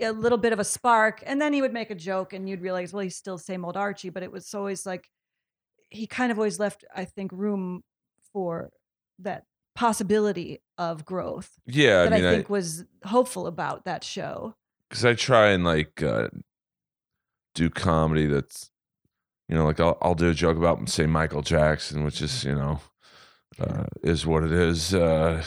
a 0.00 0.10
little 0.12 0.38
bit 0.38 0.52
of 0.52 0.60
a 0.60 0.64
spark, 0.64 1.22
and 1.26 1.40
then 1.40 1.52
he 1.52 1.60
would 1.62 1.72
make 1.72 1.90
a 1.90 1.94
joke, 1.94 2.32
and 2.32 2.48
you'd 2.48 2.60
realize, 2.60 2.92
well, 2.92 3.02
he's 3.02 3.16
still 3.16 3.36
the 3.38 3.42
same 3.42 3.64
old 3.64 3.76
Archie. 3.76 4.10
But 4.10 4.22
it 4.22 4.30
was 4.30 4.52
always 4.54 4.86
like 4.86 5.08
he 5.90 6.06
kind 6.06 6.30
of 6.30 6.38
always 6.38 6.58
left, 6.60 6.84
I 6.94 7.04
think, 7.04 7.32
room 7.32 7.82
for 8.32 8.70
that 9.22 9.44
possibility 9.74 10.60
of 10.78 11.04
growth 11.04 11.58
Yeah, 11.66 12.02
I 12.02 12.04
that 12.04 12.12
mean, 12.12 12.24
I 12.24 12.28
I 12.30 12.34
think 12.34 12.50
was 12.50 12.84
hopeful 13.04 13.46
about 13.46 13.84
that 13.84 14.04
show. 14.04 14.54
because 14.88 15.04
I 15.04 15.14
try 15.14 15.48
and 15.50 15.64
like 15.64 16.02
uh, 16.02 16.28
do 17.54 17.70
comedy 17.70 18.26
that's 18.26 18.70
you 19.48 19.56
know 19.56 19.64
like 19.64 19.80
I'll 19.80 19.98
I'll 20.02 20.14
do 20.14 20.28
a 20.30 20.34
joke 20.34 20.56
about 20.56 20.88
say 20.88 21.06
Michael 21.06 21.42
Jackson, 21.42 22.04
which 22.04 22.20
is 22.22 22.44
you 22.44 22.54
know 22.54 22.80
uh, 23.60 23.84
is 24.02 24.26
what 24.26 24.44
it 24.44 24.52
is. 24.52 24.94
Uh, 24.94 25.42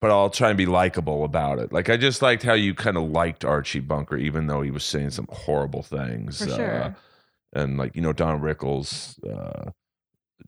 but 0.00 0.10
I'll 0.10 0.30
try 0.30 0.48
and 0.48 0.56
be 0.58 0.66
likable 0.66 1.24
about 1.24 1.58
it. 1.58 1.72
Like 1.72 1.90
I 1.90 1.96
just 1.96 2.22
liked 2.22 2.42
how 2.42 2.54
you 2.54 2.74
kind 2.74 2.96
of 2.96 3.10
liked 3.10 3.44
Archie 3.44 3.80
Bunker, 3.80 4.16
even 4.16 4.46
though 4.46 4.62
he 4.62 4.70
was 4.70 4.84
saying 4.84 5.10
some 5.10 5.28
horrible 5.30 5.82
things. 5.82 6.42
For 6.44 6.50
uh, 6.50 6.56
sure. 6.56 6.96
and 7.52 7.76
like 7.78 7.94
you 7.94 8.02
know 8.02 8.12
Don 8.12 8.40
Rickles, 8.40 9.18
uh, 9.28 9.70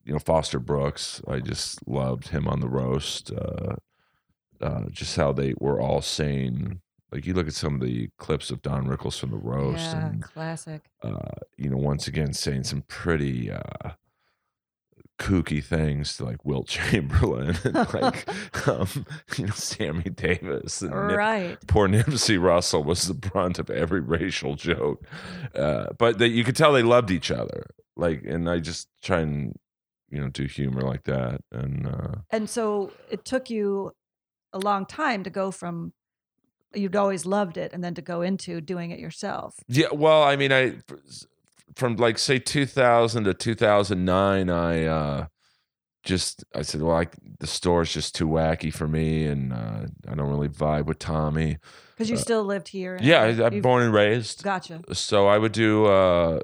you 0.04 0.12
know 0.12 0.18
Foster 0.18 0.58
Brooks. 0.58 1.20
I 1.28 1.40
just 1.40 1.86
loved 1.88 2.28
him 2.28 2.46
on 2.48 2.60
the 2.60 2.68
roast. 2.68 3.30
Uh, 3.32 3.76
uh, 4.60 4.84
just 4.90 5.16
how 5.16 5.32
they 5.32 5.54
were 5.58 5.80
all 5.80 6.00
saying, 6.02 6.80
like 7.10 7.26
you 7.26 7.34
look 7.34 7.48
at 7.48 7.54
some 7.54 7.74
of 7.74 7.80
the 7.80 8.08
clips 8.18 8.50
of 8.50 8.62
Don 8.62 8.86
Rickles 8.86 9.18
from 9.18 9.30
the 9.30 9.36
roast, 9.36 9.92
yeah, 9.92 10.06
and 10.06 10.22
classic. 10.22 10.82
uh, 11.02 11.30
you 11.56 11.68
know 11.70 11.76
once 11.78 12.06
again 12.06 12.32
saying 12.32 12.64
some 12.64 12.82
pretty 12.88 13.50
uh, 13.50 13.90
kooky 15.18 15.62
things 15.62 16.16
to 16.16 16.24
like 16.24 16.44
Wilt 16.44 16.66
Chamberlain 16.68 17.56
and 17.64 17.74
like 17.94 18.28
um, 18.68 18.88
you 19.36 19.46
know 19.46 19.52
Sammy 19.52 20.10
Davis 20.10 20.80
and 20.82 20.90
Nip- 21.08 21.16
Right. 21.18 21.58
poor 21.66 21.88
Nipsey 21.88 22.40
Russell 22.42 22.82
was 22.84 23.06
the 23.08 23.14
brunt 23.14 23.58
of 23.58 23.70
every 23.70 24.00
racial 24.00 24.54
joke. 24.56 25.04
Uh, 25.54 25.86
but 25.98 26.18
that 26.18 26.28
you 26.30 26.44
could 26.44 26.56
tell 26.56 26.72
they 26.72 26.82
loved 26.82 27.10
each 27.10 27.30
other. 27.30 27.66
Like, 27.96 28.22
and 28.24 28.48
I 28.48 28.58
just 28.58 28.88
try 29.02 29.20
and 29.20 29.54
you 30.12 30.20
know 30.20 30.28
do 30.28 30.44
humor 30.44 30.82
like 30.82 31.04
that. 31.04 31.40
And 31.50 31.86
uh, 31.86 32.14
And 32.30 32.48
so 32.48 32.92
it 33.10 33.24
took 33.24 33.50
you 33.50 33.92
a 34.52 34.58
long 34.58 34.86
time 34.86 35.24
to 35.24 35.30
go 35.30 35.50
from 35.50 35.94
you'd 36.74 36.96
always 36.96 37.26
loved 37.26 37.56
it 37.56 37.72
and 37.72 37.82
then 37.82 37.94
to 37.94 38.02
go 38.02 38.22
into 38.22 38.60
doing 38.60 38.90
it 38.90 38.98
yourself. 38.98 39.54
yeah, 39.68 39.88
well, 39.92 40.22
I 40.22 40.36
mean, 40.36 40.52
I 40.52 40.76
from 41.76 41.96
like 41.96 42.18
say 42.18 42.38
2000 42.38 43.24
to 43.24 43.34
2009, 43.34 44.50
I 44.50 44.84
uh, 44.84 45.26
just 46.04 46.44
I 46.54 46.62
said, 46.62 46.82
well, 46.82 46.96
I, 46.96 47.06
the 47.40 47.46
store's 47.46 47.92
just 47.92 48.14
too 48.14 48.28
wacky 48.28 48.72
for 48.72 48.88
me, 48.88 49.26
and 49.26 49.52
uh, 49.52 49.86
I 50.08 50.14
don't 50.14 50.28
really 50.28 50.48
vibe 50.48 50.86
with 50.86 50.98
Tommy. 50.98 51.58
Because 51.90 52.10
you 52.10 52.16
still 52.16 52.44
lived 52.44 52.68
here. 52.68 52.96
Uh, 53.00 53.04
Yeah, 53.04 53.22
I, 53.22 53.46
I'm 53.46 53.60
born 53.60 53.82
and 53.84 53.94
raised. 53.94 54.42
Gotcha. 54.42 54.82
so 54.92 55.26
I 55.26 55.38
would 55.38 55.52
do 55.52 55.86
uh, 55.86 56.40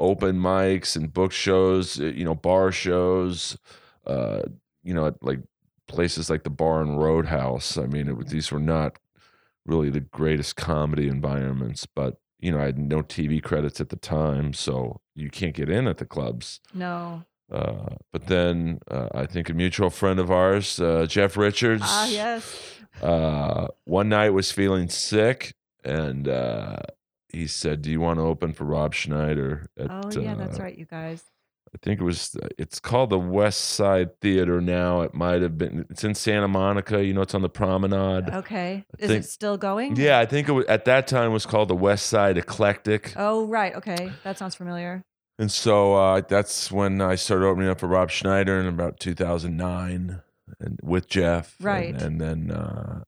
open 0.00 0.36
mics 0.40 0.96
and 0.96 1.12
book 1.12 1.30
shows, 1.32 2.00
uh, 2.00 2.04
you 2.06 2.24
know, 2.24 2.34
bar 2.34 2.72
shows, 2.72 3.56
uh, 4.06 4.42
you 4.82 4.94
know, 4.94 5.06
at 5.06 5.22
like 5.22 5.40
places 5.86 6.30
like 6.30 6.42
the 6.42 6.50
Bar 6.50 6.80
and 6.82 6.98
Roadhouse. 7.00 7.76
I 7.78 7.86
mean, 7.86 8.08
it, 8.08 8.28
these 8.28 8.50
were 8.50 8.58
not 8.60 8.98
really 9.66 9.90
the 9.90 10.00
greatest 10.00 10.56
comedy 10.56 11.06
environments, 11.06 11.86
but 11.86 12.18
you 12.40 12.50
know, 12.50 12.58
I 12.60 12.64
had 12.66 12.78
no 12.78 13.02
TV 13.02 13.42
credits 13.42 13.80
at 13.80 13.90
the 13.90 13.96
time, 13.96 14.54
so 14.54 15.00
you 15.14 15.28
can't 15.28 15.54
get 15.54 15.68
in 15.68 15.86
at 15.86 15.98
the 15.98 16.06
clubs. 16.06 16.60
No. 16.72 17.24
Uh, 17.52 17.96
but 18.12 18.28
then 18.28 18.78
uh, 18.90 19.08
I 19.14 19.26
think 19.26 19.50
a 19.50 19.54
mutual 19.54 19.90
friend 19.90 20.18
of 20.18 20.30
ours, 20.30 20.80
uh, 20.80 21.04
Jeff 21.06 21.36
Richards, 21.36 21.82
Ah, 21.84 22.06
yes. 22.08 22.56
uh, 23.02 23.66
one 23.84 24.08
night 24.08 24.30
was 24.30 24.50
feeling 24.52 24.88
sick 24.88 25.52
and 25.84 26.28
uh, 26.28 26.76
he 27.32 27.46
said, 27.46 27.82
"Do 27.82 27.90
you 27.90 28.00
want 28.00 28.18
to 28.18 28.22
open 28.22 28.52
for 28.52 28.64
Rob 28.64 28.94
Schneider?" 28.94 29.66
At, 29.78 29.90
Oh, 29.90 30.10
yeah, 30.20 30.34
that's 30.34 30.58
uh, 30.58 30.62
right, 30.64 30.76
you 30.78 30.84
guys. 30.86 31.22
I 31.72 31.78
think 31.82 32.00
it 32.00 32.04
was. 32.04 32.36
It's 32.58 32.80
called 32.80 33.10
the 33.10 33.18
West 33.18 33.60
Side 33.60 34.20
Theater 34.20 34.60
now. 34.60 35.02
It 35.02 35.14
might 35.14 35.40
have 35.40 35.56
been. 35.56 35.86
It's 35.88 36.02
in 36.02 36.16
Santa 36.16 36.48
Monica. 36.48 37.04
You 37.04 37.14
know, 37.14 37.20
it's 37.22 37.34
on 37.34 37.42
the 37.42 37.48
Promenade. 37.48 38.28
Okay. 38.28 38.84
I 38.98 39.02
Is 39.02 39.08
think- 39.08 39.24
it 39.24 39.28
still 39.28 39.56
going? 39.56 39.94
Yeah, 39.94 40.18
I 40.18 40.26
think 40.26 40.48
it 40.48 40.52
was, 40.52 40.64
at 40.66 40.84
that 40.86 41.06
time 41.06 41.30
it 41.30 41.32
was 41.32 41.46
called 41.46 41.68
the 41.68 41.76
West 41.76 42.06
Side 42.06 42.36
Eclectic. 42.38 43.12
Oh, 43.16 43.46
right. 43.46 43.72
Okay. 43.76 44.10
That 44.24 44.36
sounds 44.36 44.56
familiar. 44.56 45.04
And 45.38 45.50
so 45.50 45.94
uh, 45.94 46.22
that's 46.28 46.72
when 46.72 47.00
I 47.00 47.14
started 47.14 47.46
opening 47.46 47.68
up 47.70 47.78
for 47.78 47.86
Rob 47.86 48.10
Schneider 48.10 48.58
in 48.58 48.66
about 48.66 48.98
2009, 48.98 50.20
and 50.58 50.80
with 50.82 51.08
Jeff, 51.08 51.54
and- 51.60 51.64
Right. 51.66 52.02
And, 52.02 52.20
then, 52.20 52.50
uh, 52.50 53.04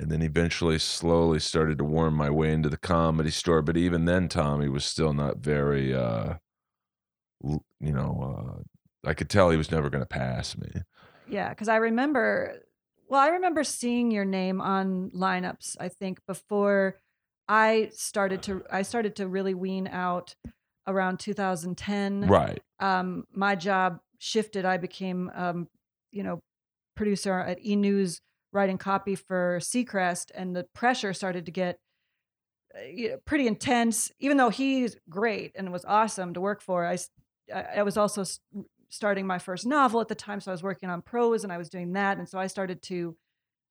and 0.00 0.10
then 0.10 0.22
eventually, 0.22 0.78
slowly 0.78 1.38
started 1.38 1.78
to 1.78 1.84
worm 1.84 2.14
my 2.14 2.30
way 2.30 2.52
into 2.52 2.68
the 2.68 2.76
comedy 2.76 3.30
store. 3.30 3.62
But 3.62 3.76
even 3.76 4.06
then, 4.06 4.28
Tommy 4.28 4.68
was 4.68 4.84
still 4.84 5.12
not 5.12 5.38
very 5.38 5.94
uh 5.94 6.34
you 7.42 7.92
know, 7.92 8.62
uh, 9.04 9.08
I 9.08 9.14
could 9.14 9.30
tell 9.30 9.50
he 9.50 9.56
was 9.56 9.70
never 9.70 9.88
going 9.90 10.02
to 10.02 10.08
pass 10.08 10.56
me. 10.56 10.68
Yeah, 11.28 11.48
because 11.50 11.68
I 11.68 11.76
remember. 11.76 12.56
Well, 13.08 13.20
I 13.20 13.28
remember 13.28 13.64
seeing 13.64 14.12
your 14.12 14.24
name 14.24 14.60
on 14.60 15.10
lineups. 15.10 15.76
I 15.80 15.88
think 15.88 16.24
before 16.26 17.00
I 17.48 17.90
started 17.92 18.42
to, 18.44 18.62
I 18.70 18.82
started 18.82 19.16
to 19.16 19.26
really 19.26 19.54
wean 19.54 19.88
out 19.88 20.36
around 20.86 21.18
2010. 21.18 22.28
Right. 22.28 22.62
um, 22.78 23.24
my 23.32 23.56
job 23.56 23.98
shifted. 24.18 24.64
I 24.64 24.76
became, 24.76 25.30
um, 25.34 25.68
you 26.12 26.22
know, 26.22 26.40
producer 26.94 27.40
at 27.40 27.64
E 27.64 27.74
News, 27.74 28.20
writing 28.52 28.78
copy 28.78 29.14
for 29.14 29.58
Seacrest, 29.60 30.30
and 30.34 30.54
the 30.54 30.64
pressure 30.74 31.12
started 31.12 31.46
to 31.46 31.52
get 31.52 31.78
uh, 32.74 33.16
pretty 33.24 33.46
intense. 33.46 34.10
Even 34.18 34.36
though 34.36 34.50
he's 34.50 34.96
great 35.08 35.52
and 35.54 35.72
was 35.72 35.84
awesome 35.84 36.34
to 36.34 36.40
work 36.40 36.60
for, 36.62 36.86
I 36.86 36.98
I 37.52 37.82
was 37.82 37.96
also 37.96 38.24
starting 38.88 39.26
my 39.26 39.38
first 39.38 39.66
novel 39.66 40.00
at 40.00 40.08
the 40.08 40.14
time, 40.14 40.40
so 40.40 40.50
I 40.50 40.54
was 40.54 40.62
working 40.62 40.90
on 40.90 41.02
prose 41.02 41.44
and 41.44 41.52
I 41.52 41.58
was 41.58 41.68
doing 41.68 41.92
that, 41.92 42.18
and 42.18 42.28
so 42.28 42.38
I 42.38 42.46
started 42.46 42.82
to 42.82 43.16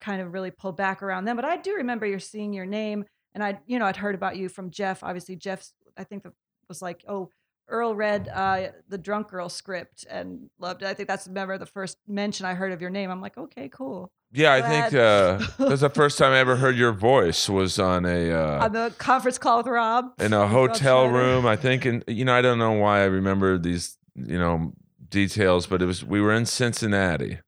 kind 0.01 0.21
of 0.21 0.33
really 0.33 0.51
pull 0.51 0.71
back 0.71 1.03
around 1.03 1.25
them. 1.25 1.35
But 1.35 1.45
I 1.45 1.57
do 1.57 1.75
remember 1.75 2.05
you're 2.05 2.19
seeing 2.19 2.53
your 2.53 2.65
name, 2.65 3.05
and 3.33 3.43
I, 3.43 3.59
you 3.67 3.79
know, 3.79 3.85
I'd 3.85 3.97
heard 3.97 4.15
about 4.15 4.37
you 4.37 4.49
from 4.49 4.71
Jeff. 4.71 5.03
Obviously, 5.03 5.35
Jeff's, 5.35 5.73
I 5.97 6.03
think, 6.03 6.23
the, 6.23 6.33
was 6.69 6.81
like, 6.81 7.03
oh, 7.07 7.29
Earl 7.69 7.95
read 7.95 8.27
uh, 8.33 8.67
the 8.89 8.97
Drunk 8.97 9.29
Girl 9.29 9.49
script 9.49 10.05
and 10.09 10.49
loved 10.59 10.81
it. 10.81 10.87
I 10.87 10.93
think 10.93 11.07
that's 11.07 11.27
remember 11.27 11.57
the 11.57 11.65
first 11.65 11.97
mention 12.07 12.45
I 12.45 12.53
heard 12.53 12.71
of 12.71 12.81
your 12.81 12.89
name. 12.89 13.09
I'm 13.11 13.21
like, 13.21 13.37
okay, 13.37 13.69
cool. 13.69 14.11
Yeah, 14.31 14.53
I 14.53 14.61
think 14.61 14.85
uh, 14.93 15.37
that 15.57 15.69
was 15.69 15.81
the 15.81 15.89
first 15.89 16.17
time 16.17 16.33
I 16.33 16.37
ever 16.37 16.55
heard 16.55 16.75
your 16.77 16.91
voice 16.91 17.49
was 17.49 17.79
on 17.79 18.05
a 18.05 18.31
uh, 18.31 18.65
On 18.65 18.71
the 18.73 18.93
conference 18.97 19.37
call 19.37 19.57
with 19.57 19.67
Rob. 19.67 20.05
in 20.19 20.33
a 20.33 20.47
hotel 20.47 21.07
room. 21.07 21.45
I 21.45 21.55
think, 21.55 21.85
and 21.85 22.03
you 22.07 22.25
know, 22.25 22.33
I 22.35 22.41
don't 22.41 22.59
know 22.59 22.73
why 22.73 23.01
I 23.01 23.05
remember 23.05 23.57
these, 23.57 23.97
you 24.15 24.37
know, 24.37 24.73
details, 25.09 25.65
but 25.65 25.81
it 25.81 25.85
was 25.85 26.03
we 26.05 26.21
were 26.21 26.33
in 26.33 26.45
Cincinnati, 26.45 27.39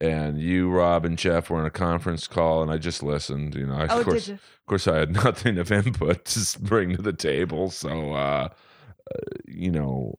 and 0.00 0.40
you, 0.40 0.70
Rob, 0.70 1.04
and 1.04 1.18
Jeff 1.18 1.50
were 1.50 1.58
on 1.58 1.66
a 1.66 1.70
conference 1.70 2.28
call, 2.28 2.62
and 2.62 2.70
I 2.70 2.78
just 2.78 3.02
listened. 3.02 3.56
You 3.56 3.66
know, 3.66 3.74
I, 3.74 3.88
Oh, 3.88 3.98
of 3.98 4.04
course, 4.04 4.28
of 4.28 4.40
course, 4.66 4.86
I 4.86 4.98
had 4.98 5.12
nothing 5.24 5.58
of 5.58 5.72
input 5.72 6.24
to 6.26 6.58
bring 6.60 6.94
to 6.96 7.02
the 7.02 7.12
table. 7.12 7.70
So, 7.70 8.12
uh, 8.12 8.50
you 9.46 9.70
know, 9.70 10.18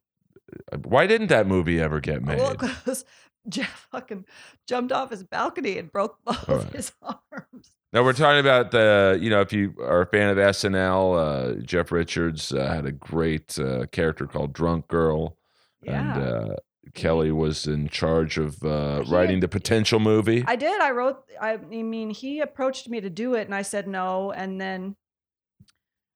uh, 0.71 0.77
why 0.77 1.07
didn't 1.07 1.27
that 1.27 1.47
movie 1.47 1.79
ever 1.81 1.99
get 1.99 2.23
made? 2.23 2.37
Well, 2.39 2.55
because 2.55 3.05
Jeff 3.49 3.87
fucking 3.91 4.25
jumped 4.67 4.91
off 4.91 5.11
his 5.11 5.23
balcony 5.23 5.77
and 5.77 5.91
broke 5.91 6.17
both 6.25 6.47
right. 6.49 6.73
his 6.73 6.91
arms. 7.01 7.71
Now 7.93 8.03
we're 8.03 8.13
talking 8.13 8.39
about 8.39 8.71
the, 8.71 9.17
you 9.21 9.29
know, 9.29 9.41
if 9.41 9.53
you 9.53 9.73
are 9.79 10.01
a 10.01 10.05
fan 10.07 10.29
of 10.29 10.37
SNL, 10.37 11.57
uh, 11.59 11.61
Jeff 11.61 11.91
Richards 11.91 12.51
uh, 12.51 12.67
had 12.67 12.85
a 12.85 12.91
great 12.91 13.57
uh, 13.57 13.85
character 13.91 14.25
called 14.27 14.51
Drunk 14.53 14.87
Girl, 14.87 15.37
Yeah. 15.81 16.15
and 16.17 16.23
uh, 16.23 16.55
Kelly 16.93 17.31
was 17.31 17.67
in 17.67 17.87
charge 17.87 18.37
of 18.37 18.61
uh, 18.63 19.01
He- 19.03 19.11
writing 19.13 19.39
the 19.39 19.47
potential 19.47 19.99
movie. 19.99 20.43
I 20.45 20.55
did. 20.57 20.81
I 20.81 20.91
wrote. 20.91 21.23
I 21.39 21.57
mean, 21.57 22.09
he 22.09 22.41
approached 22.41 22.89
me 22.89 22.99
to 23.01 23.09
do 23.09 23.33
it, 23.35 23.43
and 23.45 23.55
I 23.55 23.61
said 23.61 23.87
no. 23.87 24.31
And 24.31 24.59
then 24.59 24.95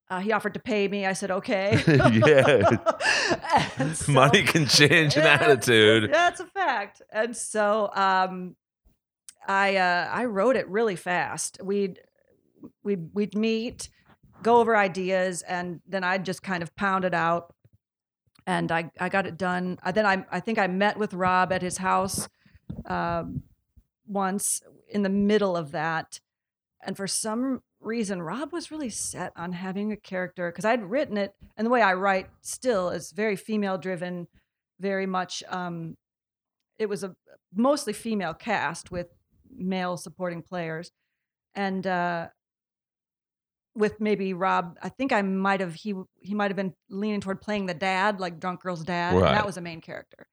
uh, 0.10 0.20
he 0.20 0.32
offered 0.32 0.54
to 0.56 0.60
pay 0.60 0.88
me. 0.88 1.06
I 1.06 1.14
said 1.14 1.32
okay. 1.32 1.82
Yeah. 2.12 2.78
So- 3.94 4.12
Money 4.12 4.44
can 4.44 4.66
change 4.68 5.16
an 5.16 5.24
Yeah, 5.24 5.34
attitude. 5.42 6.12
That's 6.12 6.40
a 6.40 6.46
fact. 6.46 7.02
And 7.12 7.36
so 7.36 7.90
um, 7.94 8.56
I 9.48 9.78
uh, 9.78 10.10
I 10.12 10.26
wrote 10.26 10.56
it 10.56 10.68
really 10.68 10.96
fast. 10.96 11.60
We'd 11.64 12.00
we'd 12.84 13.10
we'd 13.14 13.36
meet, 13.36 13.90
go 14.44 14.58
over 14.60 14.76
ideas, 14.76 15.42
and 15.44 15.80
then 15.88 16.04
I'd 16.04 16.26
just 16.26 16.44
kind 16.44 16.62
of 16.64 16.76
pound 16.76 17.06
it 17.06 17.14
out. 17.14 17.54
and 18.46 18.72
I 18.72 18.92
I 19.00 19.08
got 19.10 19.26
it 19.28 19.38
done. 19.38 19.78
I, 19.84 19.92
then 19.92 20.06
I 20.06 20.26
I 20.32 20.40
think 20.42 20.60
I 20.60 20.68
met 20.68 20.98
with 20.98 21.14
Rob 21.14 21.54
at 21.54 21.62
his 21.62 21.78
house 21.78 22.28
um, 22.86 23.44
once 24.08 24.62
in 24.90 25.04
the 25.04 25.10
middle 25.10 25.56
of 25.56 25.72
that, 25.72 26.20
and 26.82 26.98
for 26.98 27.08
some 27.08 27.62
reason 27.82 28.22
Rob 28.22 28.52
was 28.52 28.72
really 28.72 28.90
set 28.90 29.32
on 29.36 29.54
having 29.54 29.92
a 29.92 29.98
character 29.98 30.52
because 30.52 30.66
I'd 30.66 30.84
written 30.84 31.18
it, 31.18 31.34
and 31.58 31.66
the 31.66 31.72
way 31.72 31.82
I 31.82 31.94
write 31.94 32.28
still 32.42 32.90
is 32.90 33.12
very 33.12 33.36
female 33.36 33.78
driven, 33.78 34.28
very 34.80 35.06
much. 35.06 35.44
Um, 35.50 35.96
it 36.78 36.88
was 36.88 37.04
a 37.04 37.16
mostly 37.54 37.94
female 37.94 38.34
cast 38.34 38.92
with 38.92 39.08
male 39.50 39.98
supporting 39.98 40.42
players, 40.42 40.92
and 41.56 41.86
uh, 41.86 42.28
with 43.76 44.00
maybe 44.00 44.34
Rob. 44.34 44.78
I 44.82 44.90
think 44.90 45.12
I 45.12 45.22
might 45.22 45.60
have 45.62 45.74
he 45.74 45.94
he 46.20 46.34
might 46.34 46.52
have 46.52 46.58
been 46.58 46.74
leaning 46.90 47.22
toward 47.22 47.42
playing 47.42 47.66
the 47.66 47.74
dad, 47.74 48.20
like 48.20 48.40
drunk 48.40 48.62
girl's 48.62 48.84
dad. 48.84 49.14
And 49.28 49.38
that 49.38 49.46
was 49.46 49.58
a 49.58 49.62
main 49.62 49.82
character. 49.82 50.28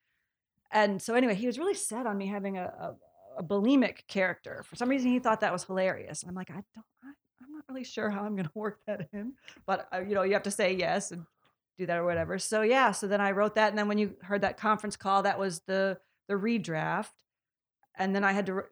And 0.73 1.01
so 1.01 1.15
anyway, 1.15 1.35
he 1.35 1.47
was 1.47 1.59
really 1.59 1.75
set 1.75 2.07
on 2.07 2.19
me 2.19 2.27
having 2.27 2.59
a, 2.59 2.65
a, 2.65 2.97
a 3.39 3.43
bulimic 3.43 4.07
character. 4.09 4.65
For 4.65 4.75
some 4.77 4.89
reason, 4.89 5.11
he 5.11 5.21
thought 5.21 5.41
that 5.41 5.53
was 5.53 5.65
hilarious. 5.65 6.23
And 6.23 6.29
I'm 6.31 6.35
like, 6.35 6.51
I 6.51 6.55
don't, 6.75 6.85
I, 7.05 7.13
not 7.57 7.65
really 7.69 7.85
sure 7.85 8.11
how 8.11 8.23
I'm 8.25 8.37
going 8.37 8.45
to 8.49 8.59
work 8.59 8.79
that 8.87 9.09
in, 9.13 9.33
but 9.67 9.89
uh, 9.93 10.01
you 10.01 10.15
know, 10.15 10.23
you 10.23 10.33
have 10.35 10.43
to 10.45 10.51
say 10.51 10.75
yes 10.75 11.11
and 11.13 11.25
do 11.79 11.87
that 11.87 11.99
or 11.99 12.05
whatever. 12.05 12.39
So 12.39 12.63
yeah, 12.63 12.93
so 12.93 13.07
then 13.07 13.21
I 13.21 13.33
wrote 13.33 13.55
that, 13.57 13.69
and 13.71 13.79
then 13.79 13.89
when 13.89 13.99
you 13.99 14.17
heard 14.23 14.41
that 14.43 14.57
conference 14.57 14.97
call, 14.97 15.23
that 15.25 15.39
was 15.39 15.61
the 15.67 15.99
the 16.29 16.35
redraft, 16.35 17.13
and 17.99 18.15
then 18.15 18.25
I 18.25 18.33
had 18.33 18.47
to, 18.47 18.63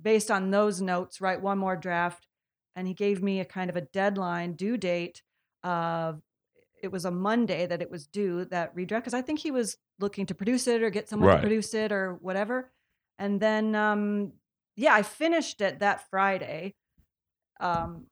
based 0.00 0.30
on 0.30 0.50
those 0.50 0.80
notes, 0.80 1.20
write 1.20 1.42
one 1.42 1.58
more 1.58 1.76
draft, 1.76 2.26
and 2.76 2.86
he 2.88 2.94
gave 2.94 3.22
me 3.22 3.40
a 3.40 3.44
kind 3.44 3.68
of 3.70 3.76
a 3.76 3.80
deadline 3.82 4.52
due 4.54 4.76
date 4.76 5.22
of 5.64 6.22
it 6.82 6.90
was 6.90 7.04
a 7.04 7.10
Monday 7.12 7.66
that 7.66 7.80
it 7.82 7.90
was 7.90 8.06
due 8.08 8.44
that 8.46 8.74
redraft 8.74 9.00
because 9.00 9.14
I 9.14 9.22
think 9.22 9.38
he 9.38 9.52
was 9.52 9.76
looking 10.00 10.26
to 10.26 10.34
produce 10.34 10.66
it 10.66 10.82
or 10.82 10.90
get 10.90 11.08
someone 11.08 11.28
Right. 11.28 11.36
to 11.36 11.40
produce 11.42 11.74
it 11.74 11.92
or 11.92 12.14
whatever. 12.14 12.72
And 13.20 13.38
then 13.40 13.74
um 13.76 14.32
yeah, 14.74 14.92
I 14.94 15.02
finished 15.02 15.60
it 15.60 15.78
that 15.78 16.08
Friday. 16.10 16.74
Um 17.60 18.06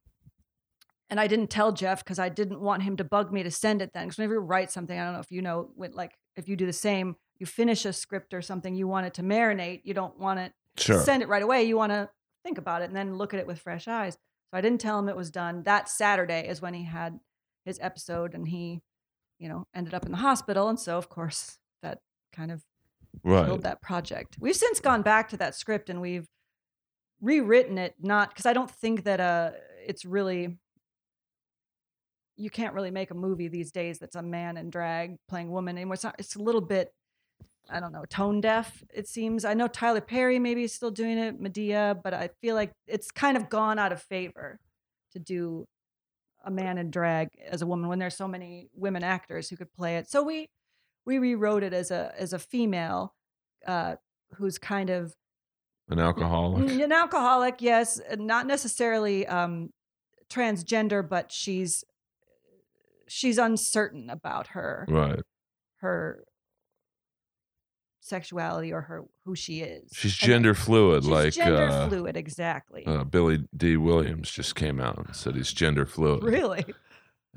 and 1.10 1.20
I 1.20 1.26
didn't 1.26 1.48
tell 1.50 1.72
Jeff 1.72 2.02
because 2.04 2.18
I 2.18 2.28
didn't 2.28 2.60
want 2.60 2.82
him 2.84 2.96
to 2.96 3.04
bug 3.04 3.32
me 3.32 3.42
to 3.42 3.50
send 3.50 3.82
it 3.82 3.90
then. 3.92 4.04
Because 4.06 4.18
whenever 4.18 4.34
you 4.34 4.40
write 4.40 4.70
something, 4.70 4.98
I 4.98 5.04
don't 5.04 5.14
know 5.14 5.20
if 5.20 5.30
you 5.30 5.42
know, 5.42 5.70
when, 5.74 5.92
like 5.92 6.12
if 6.36 6.48
you 6.48 6.56
do 6.56 6.66
the 6.66 6.72
same, 6.72 7.16
you 7.38 7.46
finish 7.46 7.84
a 7.84 7.92
script 7.92 8.32
or 8.32 8.42
something, 8.42 8.74
you 8.74 8.86
want 8.88 9.06
it 9.06 9.14
to 9.14 9.22
marinate. 9.22 9.80
You 9.84 9.94
don't 9.94 10.18
want 10.18 10.40
it 10.40 10.52
Sure. 10.78 11.00
send 11.00 11.22
it 11.22 11.28
right 11.28 11.42
away. 11.42 11.64
You 11.64 11.76
want 11.76 11.92
to 11.92 12.08
think 12.44 12.56
about 12.58 12.82
it 12.82 12.86
and 12.86 12.96
then 12.96 13.16
look 13.16 13.34
at 13.34 13.40
it 13.40 13.46
with 13.46 13.58
fresh 13.58 13.88
eyes. 13.88 14.14
So 14.14 14.58
I 14.58 14.60
didn't 14.60 14.80
tell 14.80 14.98
him 14.98 15.08
it 15.08 15.16
was 15.16 15.30
done. 15.30 15.62
That 15.64 15.88
Saturday 15.88 16.46
is 16.48 16.62
when 16.62 16.74
he 16.74 16.84
had 16.84 17.18
his 17.64 17.78
episode 17.82 18.34
and 18.34 18.46
he, 18.48 18.80
you 19.38 19.48
know, 19.48 19.66
ended 19.74 19.94
up 19.94 20.06
in 20.06 20.12
the 20.12 20.18
hospital. 20.18 20.68
And 20.68 20.78
so, 20.78 20.96
of 20.96 21.08
course, 21.08 21.58
that 21.82 21.98
kind 22.32 22.50
of 22.52 22.62
Right. 23.24 23.44
killed 23.46 23.62
that 23.62 23.82
project. 23.82 24.36
We've 24.40 24.54
since 24.54 24.78
gone 24.80 25.02
back 25.02 25.28
to 25.30 25.36
that 25.38 25.54
script 25.56 25.90
and 25.90 26.00
we've 26.00 26.28
rewritten 27.20 27.76
it, 27.78 27.94
not 28.00 28.30
because 28.30 28.46
I 28.46 28.52
don't 28.52 28.70
think 28.70 29.04
that 29.04 29.20
uh, 29.20 29.50
it's 29.86 30.04
really, 30.04 30.58
you 32.40 32.50
can't 32.50 32.74
really 32.74 32.90
make 32.90 33.10
a 33.10 33.14
movie 33.14 33.48
these 33.48 33.70
days 33.70 33.98
that's 33.98 34.16
a 34.16 34.22
man 34.22 34.56
in 34.56 34.70
drag 34.70 35.16
playing 35.28 35.50
woman 35.50 35.76
anymore. 35.76 35.94
It's, 35.94 36.04
not, 36.04 36.16
it's 36.18 36.36
a 36.36 36.42
little 36.42 36.62
bit, 36.62 36.92
I 37.68 37.80
don't 37.80 37.92
know, 37.92 38.04
tone 38.08 38.40
deaf, 38.40 38.82
it 38.92 39.06
seems. 39.06 39.44
I 39.44 39.54
know 39.54 39.68
Tyler 39.68 40.00
Perry 40.00 40.38
maybe 40.38 40.64
is 40.64 40.72
still 40.72 40.90
doing 40.90 41.18
it, 41.18 41.40
Madea, 41.40 42.00
but 42.02 42.14
I 42.14 42.30
feel 42.40 42.54
like 42.54 42.72
it's 42.86 43.10
kind 43.10 43.36
of 43.36 43.50
gone 43.50 43.78
out 43.78 43.92
of 43.92 44.02
favor 44.02 44.58
to 45.12 45.18
do 45.18 45.66
a 46.42 46.50
man 46.50 46.78
in 46.78 46.90
drag 46.90 47.28
as 47.46 47.60
a 47.60 47.66
woman 47.66 47.88
when 47.88 47.98
there's 47.98 48.16
so 48.16 48.26
many 48.26 48.70
women 48.74 49.04
actors 49.04 49.50
who 49.50 49.56
could 49.56 49.72
play 49.74 49.96
it. 49.98 50.08
So 50.08 50.22
we 50.22 50.48
we 51.04 51.18
rewrote 51.18 51.62
it 51.62 51.74
as 51.74 51.90
a 51.90 52.12
as 52.18 52.32
a 52.32 52.38
female 52.38 53.14
uh, 53.66 53.96
who's 54.36 54.56
kind 54.58 54.88
of 54.88 55.12
An 55.90 55.98
alcoholic. 55.98 56.70
An 56.70 56.92
alcoholic, 56.92 57.60
yes, 57.60 58.00
not 58.16 58.46
necessarily 58.46 59.26
um, 59.26 59.70
transgender, 60.30 61.06
but 61.06 61.30
she's 61.30 61.84
she's 63.10 63.36
uncertain 63.38 64.08
about 64.08 64.48
her 64.48 64.86
Right. 64.88 65.20
her 65.80 66.24
sexuality 68.00 68.72
or 68.72 68.80
her 68.82 69.04
who 69.24 69.34
she 69.34 69.60
is. 69.60 69.90
She's 69.92 70.14
gender 70.16 70.54
fluid, 70.54 71.04
she's 71.04 71.10
like 71.10 71.32
gender 71.34 71.68
uh, 71.68 71.88
fluid, 71.88 72.16
exactly. 72.16 72.84
uh, 72.86 73.04
Billy 73.04 73.44
Dee 73.56 73.76
Williams 73.76 74.30
just 74.30 74.54
came 74.54 74.80
out 74.80 74.96
and 74.98 75.14
said 75.14 75.36
he's 75.36 75.52
gender 75.52 75.86
fluid. 75.86 76.22
really? 76.24 76.64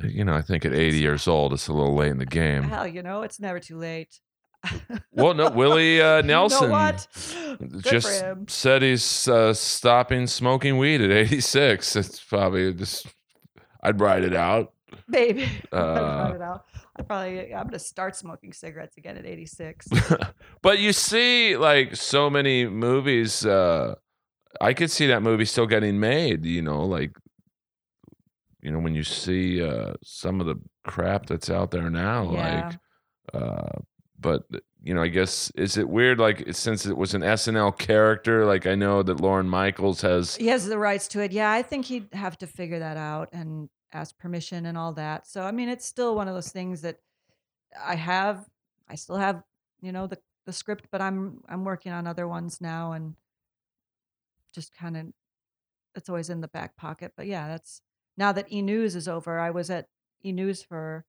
You 0.02 0.24
know, 0.26 0.34
I 0.34 0.42
think 0.42 0.66
at 0.66 0.74
80 0.74 0.98
years 0.98 1.28
old, 1.28 1.54
it's 1.54 1.68
a 1.68 1.74
little 1.74 1.94
late 1.96 2.10
in 2.10 2.18
the 2.18 2.26
game. 2.26 2.64
Hell, 2.64 2.88
you 2.88 3.04
know, 3.04 3.22
it's 3.22 3.40
never 3.40 3.60
too 3.60 3.78
late. 3.78 4.20
Well, 5.12 5.36
no, 5.36 5.52
Willie 5.52 6.02
uh, 6.02 6.18
You 6.22 6.24
Nelson 6.24 6.70
know 6.70 6.72
what? 6.72 7.08
Good 7.60 7.84
just 7.84 8.24
said 8.48 8.82
he's 8.82 9.28
uh, 9.28 9.54
stopping 9.54 10.26
smoking 10.26 10.78
weed 10.80 11.02
at 11.02 11.12
86. 11.12 11.96
It's 11.96 12.20
probably 12.24 12.74
just, 12.74 13.06
I'd 13.84 14.00
write 14.00 14.24
it 14.24 14.34
out. 14.36 14.74
Baby. 15.14 15.44
I 15.72 15.76
Uh, 15.78 16.24
found 16.24 16.36
it 16.36 16.42
out. 16.42 16.66
I 16.98 17.02
probably 17.04 17.54
I'm 17.54 17.68
gonna 17.68 17.80
start 17.80 18.16
smoking 18.16 18.52
cigarettes 18.54 18.98
again 18.98 19.18
at 19.18 19.26
86. 19.26 19.88
but 20.62 20.80
you 20.80 20.92
see, 20.94 21.56
like, 21.56 21.96
so 21.96 22.30
many 22.30 22.66
movies. 22.68 23.46
Uh, 23.46 23.96
I 24.62 24.74
could 24.74 24.92
see 24.92 25.08
that 25.08 25.24
movie 25.24 25.46
still 25.46 25.66
getting 25.68 26.00
made, 26.00 26.46
you 26.46 26.62
know, 26.62 26.82
like, 26.86 27.12
you 28.62 28.72
know, 28.72 28.80
when 28.80 28.94
you 28.96 29.04
see 29.04 29.62
uh, 29.64 29.94
some 30.04 30.40
of 30.40 30.46
the 30.48 30.56
crap 30.86 31.26
that's 31.26 31.50
out 31.50 31.72
there 31.72 31.90
now, 31.90 32.32
Yeah. 32.34 32.70
like, 32.70 33.42
uh, 33.42 33.80
but 34.20 34.44
you 34.84 34.94
know, 34.94 35.02
I 35.02 35.08
guess 35.08 35.50
is 35.56 35.78
it 35.78 35.88
weird? 35.90 36.20
Like, 36.20 36.46
since 36.54 36.86
it 36.86 36.96
was 36.98 37.14
an 37.14 37.22
SNL 37.24 37.78
character, 37.78 38.46
like 38.46 38.68
I 38.68 38.76
know 38.76 39.02
that 39.04 39.20
Lorne 39.20 39.48
Michaels 39.50 40.02
has. 40.02 40.36
he 40.36 40.48
has 40.48 40.66
the 40.66 40.78
rights 40.78 41.08
to 41.10 41.22
it. 41.22 41.32
Yeah, 41.32 41.52
I 41.52 41.62
think 41.62 41.86
he'd 41.86 42.08
have 42.14 42.38
to 42.40 42.48
figure 42.48 42.80
that 42.80 42.98
out 42.98 43.30
and 43.34 43.70
ask 43.94 44.18
permission 44.18 44.66
and 44.66 44.78
all 44.78 44.94
that. 44.94 45.28
So 45.28 45.44
I 45.44 45.52
mean, 45.52 45.70
it's 45.70 45.86
still 45.86 46.16
one 46.16 46.28
of 46.28 46.34
those 46.36 46.52
things 46.52 46.82
that 46.82 47.00
I 47.80 47.96
have. 47.96 48.50
I 48.90 48.96
still 48.96 49.18
have, 49.18 49.44
you 49.82 49.92
know, 49.92 50.08
the 50.08 50.20
the 50.46 50.54
script, 50.54 50.88
but 50.92 51.02
I'm 51.02 51.44
I'm 51.48 51.64
working 51.66 51.92
on 51.92 52.08
other 52.08 52.28
ones 52.28 52.62
now 52.62 52.94
and 52.94 53.16
just 54.54 54.74
kind 54.74 54.98
of 54.98 55.08
it's 55.96 56.10
always 56.10 56.30
in 56.30 56.42
the 56.42 56.48
back 56.48 56.76
pocket. 56.76 57.14
But 57.16 57.28
yeah, 57.28 57.48
that's 57.48 57.82
now 58.18 58.32
that 58.34 58.52
E 58.52 58.62
News 58.62 58.96
is 58.96 59.08
over. 59.08 59.40
I 59.40 59.52
was 59.52 59.70
at 59.70 59.88
E 60.26 60.32
News 60.32 60.64
for 60.64 61.06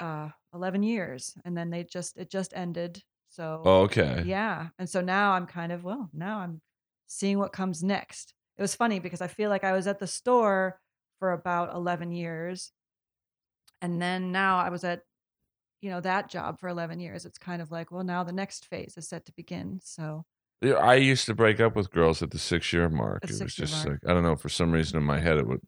uh 0.00 0.30
11 0.54 0.82
years 0.82 1.36
and 1.44 1.56
then 1.56 1.70
they 1.70 1.84
just 1.84 2.16
it 2.16 2.30
just 2.30 2.52
ended. 2.54 3.02
So 3.28 3.62
Oh, 3.64 3.82
okay. 3.82 4.22
yeah. 4.24 4.68
And 4.78 4.88
so 4.88 5.00
now 5.00 5.32
I'm 5.32 5.46
kind 5.46 5.70
of, 5.72 5.84
well, 5.84 6.08
now 6.12 6.38
I'm 6.38 6.62
seeing 7.06 7.38
what 7.38 7.52
comes 7.52 7.82
next. 7.82 8.32
It 8.56 8.62
was 8.62 8.74
funny 8.74 9.00
because 9.00 9.20
I 9.20 9.26
feel 9.26 9.50
like 9.50 9.64
I 9.64 9.72
was 9.72 9.86
at 9.86 9.98
the 9.98 10.06
store 10.06 10.80
for 11.18 11.32
about 11.32 11.74
11 11.74 12.12
years. 12.12 12.72
And 13.80 14.00
then 14.00 14.32
now 14.32 14.58
I 14.58 14.70
was 14.70 14.84
at, 14.84 15.02
you 15.80 15.90
know, 15.90 16.00
that 16.00 16.28
job 16.28 16.58
for 16.58 16.68
11 16.68 17.00
years. 17.00 17.24
It's 17.24 17.38
kind 17.38 17.62
of 17.62 17.70
like, 17.70 17.90
well, 17.90 18.04
now 18.04 18.24
the 18.24 18.32
next 18.32 18.66
phase 18.66 18.94
is 18.96 19.08
set 19.08 19.24
to 19.26 19.32
begin. 19.32 19.80
So 19.82 20.24
Yeah, 20.60 20.74
I 20.74 20.94
used 20.96 21.26
to 21.26 21.34
break 21.34 21.60
up 21.60 21.76
with 21.76 21.90
girls 21.90 22.22
at 22.22 22.30
the 22.30 22.38
six 22.38 22.72
year 22.72 22.88
mark. 22.88 23.24
At 23.24 23.30
it 23.30 23.42
was 23.42 23.54
just 23.54 23.84
mark. 23.84 24.00
like 24.02 24.10
I 24.10 24.14
don't 24.14 24.24
know 24.24 24.36
for 24.36 24.48
some 24.48 24.72
reason 24.72 24.98
in 24.98 25.04
my 25.04 25.20
head 25.20 25.38
it 25.38 25.46
would. 25.46 25.60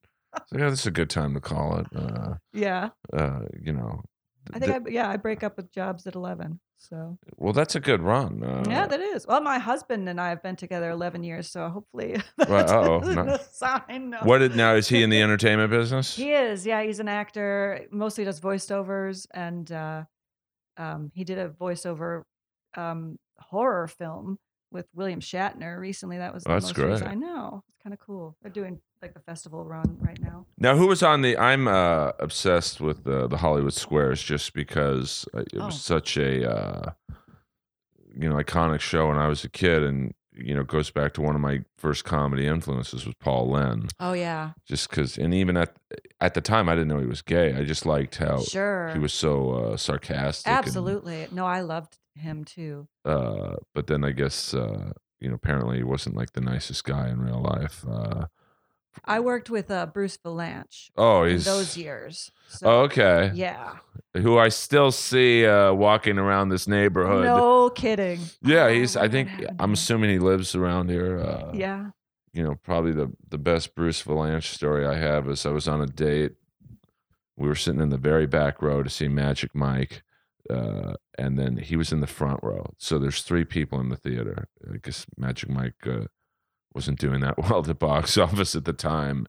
like, 0.52 0.62
oh, 0.62 0.70
this 0.70 0.80
is 0.80 0.86
a 0.86 0.90
good 0.90 1.10
time 1.10 1.34
to 1.34 1.40
call 1.40 1.78
it. 1.78 1.86
Uh, 1.94 2.34
yeah, 2.52 2.90
uh, 3.12 3.40
you 3.60 3.72
know. 3.72 4.02
I 4.52 4.58
think, 4.58 4.72
th- 4.72 4.82
I, 4.86 4.90
yeah, 4.90 5.08
I 5.08 5.16
break 5.16 5.42
up 5.42 5.56
with 5.56 5.72
jobs 5.72 6.06
at 6.06 6.14
11. 6.14 6.60
So 6.78 7.18
well, 7.36 7.52
that's 7.52 7.74
a 7.74 7.80
good 7.80 8.00
run. 8.00 8.42
Uh, 8.42 8.64
yeah, 8.66 8.86
that 8.86 9.00
is. 9.00 9.26
Well, 9.26 9.42
my 9.42 9.58
husband 9.58 10.08
and 10.08 10.18
I 10.18 10.30
have 10.30 10.42
been 10.42 10.56
together 10.56 10.90
11 10.90 11.22
years. 11.22 11.50
So 11.50 11.68
hopefully 11.68 12.16
that's 12.38 12.72
no. 12.72 13.38
sign. 13.52 14.10
No. 14.10 14.18
what 14.22 14.38
did 14.38 14.56
now? 14.56 14.74
Is 14.74 14.88
he 14.88 15.02
in 15.02 15.10
the 15.10 15.20
entertainment 15.22 15.70
business? 15.70 16.16
He 16.16 16.32
is, 16.32 16.64
yeah. 16.64 16.82
He's 16.82 16.98
an 16.98 17.08
actor. 17.08 17.86
Mostly 17.90 18.24
does 18.24 18.40
voiceovers, 18.40 19.26
and 19.34 19.70
uh, 19.70 20.04
um, 20.78 21.10
he 21.14 21.22
did 21.24 21.38
a 21.38 21.50
voiceover 21.50 22.22
um, 22.74 23.18
horror 23.38 23.86
film 23.86 24.38
with 24.72 24.86
William 24.94 25.20
Shatner 25.20 25.78
recently. 25.78 26.16
That 26.16 26.32
was 26.32 26.44
the 26.44 26.48
That's 26.48 26.64
most 26.64 26.74
great. 26.74 27.02
I 27.02 27.14
know 27.14 27.62
it's 27.68 27.82
kind 27.82 27.92
of 27.92 28.00
cool. 28.00 28.36
They're 28.40 28.50
doing 28.50 28.80
like 29.02 29.14
the 29.14 29.20
festival 29.20 29.64
run 29.64 29.96
right 30.00 30.20
now. 30.20 30.46
Now, 30.58 30.76
who 30.76 30.86
was 30.86 31.02
on 31.02 31.22
the? 31.22 31.36
I'm 31.38 31.66
uh, 31.68 32.12
obsessed 32.18 32.80
with 32.80 33.04
the 33.04 33.26
the 33.26 33.38
Hollywood 33.38 33.72
Squares 33.74 34.22
just 34.22 34.52
because 34.52 35.26
uh, 35.34 35.40
it 35.40 35.54
was 35.54 35.74
Oh. 35.74 35.78
such 35.96 36.16
a 36.16 36.50
uh, 36.50 36.92
you 38.14 38.28
know 38.28 38.36
iconic 38.36 38.80
show 38.80 39.08
when 39.08 39.18
I 39.18 39.28
was 39.28 39.44
a 39.44 39.48
kid, 39.48 39.82
and 39.82 40.14
you 40.32 40.54
know 40.54 40.62
goes 40.64 40.90
back 40.90 41.14
to 41.14 41.20
one 41.20 41.34
of 41.34 41.40
my 41.40 41.60
first 41.76 42.04
comedy 42.04 42.46
influences 42.46 43.06
was 43.06 43.14
Paul 43.20 43.50
Lynde. 43.50 43.92
Oh 44.00 44.12
yeah, 44.12 44.52
Just 44.66 44.90
because, 44.90 45.16
and 45.18 45.32
even 45.34 45.56
at 45.56 45.76
at 46.20 46.34
the 46.34 46.40
time, 46.40 46.68
I 46.68 46.74
didn't 46.74 46.88
know 46.88 46.98
he 47.00 47.06
was 47.06 47.22
gay. 47.22 47.54
I 47.54 47.64
just 47.64 47.86
liked 47.86 48.16
how 48.16 48.40
sure, 48.42 48.90
he 48.92 48.98
was 48.98 49.12
so 49.12 49.50
uh, 49.52 49.76
sarcastic. 49.76 50.48
and, 50.48 50.56
absolutely. 50.58 51.26
No, 51.32 51.46
I 51.46 51.60
loved 51.60 51.98
him 52.16 52.44
too. 52.44 52.88
uh, 53.04 53.56
but 53.74 53.86
then 53.86 54.04
I 54.04 54.12
guess 54.12 54.52
uh, 54.52 54.92
you 55.20 55.28
know 55.28 55.34
apparently 55.36 55.78
he 55.78 55.84
wasn't 55.84 56.16
like 56.16 56.32
the 56.32 56.40
nicest 56.42 56.84
guy 56.84 57.08
in 57.08 57.20
real 57.22 57.40
life. 57.40 57.84
Uh, 57.88 58.26
I 59.04 59.20
worked 59.20 59.50
with 59.50 59.70
uh, 59.70 59.86
Bruce 59.86 60.16
Vilanch 60.18 60.90
Oh, 60.96 61.22
in 61.22 61.32
he's 61.32 61.44
those 61.44 61.76
years. 61.76 62.30
So, 62.48 62.66
Oh, 62.66 62.80
okay. 62.82 63.30
Yeah. 63.34 63.76
Who 64.14 64.36
I 64.38 64.48
still 64.48 64.90
see 64.92 65.46
uh, 65.46 65.72
walking 65.72 66.18
around 66.18 66.48
this 66.48 66.66
neighborhood. 66.66 67.24
No 67.24 67.70
kidding. 67.70 68.20
Yeah, 68.42 68.64
Oh, 68.64 68.72
he's. 68.72 68.96
I 68.96 69.08
think 69.08 69.30
I'm 69.58 69.72
assuming 69.72 70.10
he 70.10 70.18
lives 70.18 70.54
around 70.54 70.90
here. 70.90 71.20
Uh, 71.20 71.52
Yeah. 71.54 71.90
you 72.32 72.42
know, 72.42 72.56
probably 72.62 72.92
the 72.92 73.10
the 73.28 73.38
best 73.38 73.74
Bruce 73.74 74.02
Vilanch 74.02 74.44
story 74.54 74.84
I 74.86 74.96
have 74.96 75.28
is 75.28 75.46
I 75.46 75.50
was 75.50 75.68
on 75.68 75.80
a 75.80 75.86
date. 75.86 76.32
We 77.36 77.48
were 77.48 77.54
sitting 77.54 77.80
in 77.80 77.88
the 77.90 77.96
very 77.98 78.26
back 78.26 78.60
row 78.60 78.82
to 78.82 78.90
see 78.90 79.08
Magic 79.08 79.54
Mike, 79.54 80.02
uh, 80.50 80.94
and 81.16 81.38
then 81.38 81.56
he 81.56 81.76
was 81.76 81.92
in 81.92 82.00
the 82.00 82.06
front 82.06 82.40
row. 82.42 82.66
So 82.78 82.98
there's 82.98 83.22
three 83.22 83.44
people 83.44 83.80
in 83.80 83.88
the 83.88 83.96
theater. 83.96 84.48
I 84.70 84.76
guess 84.82 85.06
Magic 85.16 85.48
Mike 85.48 85.86
uh, 85.86 86.06
wasn't 86.74 86.98
doing 86.98 87.20
that 87.20 87.38
well 87.42 87.60
at 87.60 87.64
the 87.64 87.74
box 87.74 88.16
office 88.16 88.54
at 88.54 88.64
the 88.64 88.72
time. 88.72 89.26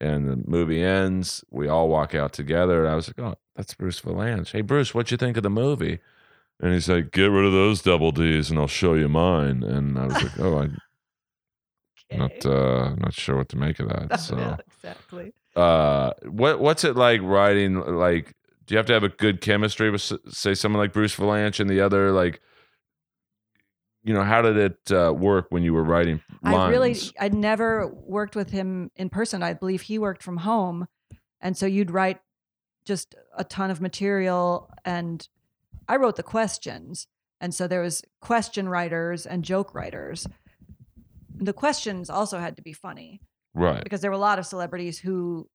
And 0.00 0.28
the 0.28 0.42
movie 0.48 0.82
ends. 0.82 1.44
We 1.50 1.68
all 1.68 1.88
walk 1.88 2.14
out 2.14 2.32
together. 2.32 2.84
And 2.84 2.92
I 2.92 2.96
was 2.96 3.08
like, 3.08 3.18
"Oh, 3.20 3.36
that's 3.54 3.74
Bruce 3.74 4.00
Vilanch. 4.00 4.50
Hey, 4.50 4.60
Bruce, 4.60 4.92
what'd 4.92 5.12
you 5.12 5.16
think 5.16 5.36
of 5.36 5.44
the 5.44 5.50
movie?" 5.50 6.00
And 6.60 6.72
he's 6.72 6.88
like, 6.88 7.12
"Get 7.12 7.26
rid 7.26 7.44
of 7.44 7.52
those 7.52 7.80
double 7.80 8.10
D's, 8.10 8.50
and 8.50 8.58
I'll 8.58 8.66
show 8.66 8.94
you 8.94 9.08
mine." 9.08 9.62
And 9.62 9.96
I 9.96 10.06
was 10.06 10.22
like, 10.22 10.40
"Oh, 10.40 10.58
I 10.58 10.68
not 12.16 12.46
uh 12.46 12.94
not 12.96 13.12
sure 13.12 13.36
what 13.36 13.48
to 13.48 13.56
make 13.56 13.80
of 13.80 13.88
that 13.88 14.20
so 14.20 14.56
exactly. 14.66 15.32
uh 15.56 16.12
what 16.24 16.60
what's 16.60 16.84
it 16.84 16.96
like 16.96 17.20
writing 17.22 17.80
like 17.80 18.34
do 18.66 18.74
you 18.74 18.76
have 18.76 18.86
to 18.86 18.92
have 18.92 19.02
a 19.04 19.08
good 19.08 19.40
chemistry 19.40 19.90
with 19.90 20.12
say 20.28 20.54
someone 20.54 20.80
like 20.80 20.92
bruce 20.92 21.16
vilanch 21.16 21.60
and 21.60 21.68
the 21.68 21.80
other 21.80 22.12
like 22.12 22.40
you 24.04 24.12
know 24.12 24.22
how 24.22 24.42
did 24.42 24.56
it 24.56 24.92
uh, 24.92 25.12
work 25.12 25.46
when 25.48 25.62
you 25.62 25.72
were 25.72 25.82
writing 25.82 26.20
lines 26.42 26.56
I 26.56 26.68
really, 26.68 26.96
I 27.18 27.28
never 27.28 27.88
worked 27.88 28.36
with 28.36 28.50
him 28.50 28.90
in 28.94 29.08
person. 29.08 29.42
I 29.42 29.54
believe 29.54 29.82
he 29.82 29.98
worked 29.98 30.22
from 30.22 30.36
home, 30.38 30.86
and 31.40 31.56
so 31.56 31.66
you'd 31.66 31.90
write 31.90 32.20
just 32.84 33.14
a 33.36 33.44
ton 33.44 33.70
of 33.70 33.80
material, 33.80 34.70
and 34.84 35.26
I 35.88 35.96
wrote 35.96 36.16
the 36.16 36.22
questions, 36.22 37.06
and 37.40 37.54
so 37.54 37.66
there 37.66 37.80
was 37.80 38.02
question 38.20 38.68
writers 38.68 39.26
and 39.26 39.42
joke 39.42 39.74
writers. 39.74 40.26
The 41.34 41.54
questions 41.54 42.10
also 42.10 42.38
had 42.38 42.56
to 42.56 42.62
be 42.62 42.74
funny 42.74 43.20
right. 43.54 43.82
because 43.82 44.02
there 44.02 44.10
were 44.10 44.16
a 44.16 44.20
lot 44.20 44.38
of 44.38 44.46
celebrities 44.46 44.98
who 44.98 45.48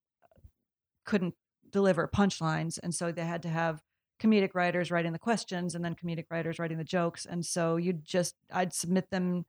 couldn't 1.05 1.35
deliver 1.71 2.07
punchlines, 2.07 2.79
and 2.81 2.95
so 2.95 3.11
they 3.11 3.25
had 3.25 3.43
to 3.43 3.49
have 3.49 3.81
comedic 4.21 4.51
writers 4.53 4.91
writing 4.91 5.13
the 5.13 5.19
questions 5.19 5.75
and 5.75 5.83
then 5.83 5.95
comedic 5.95 6.25
writers 6.29 6.59
writing 6.59 6.77
the 6.77 6.83
jokes, 6.83 7.25
and 7.25 7.45
so 7.45 7.77
you'd 7.77 8.03
just 8.05 8.35
I'd 8.51 8.73
submit 8.73 9.09
them 9.09 9.45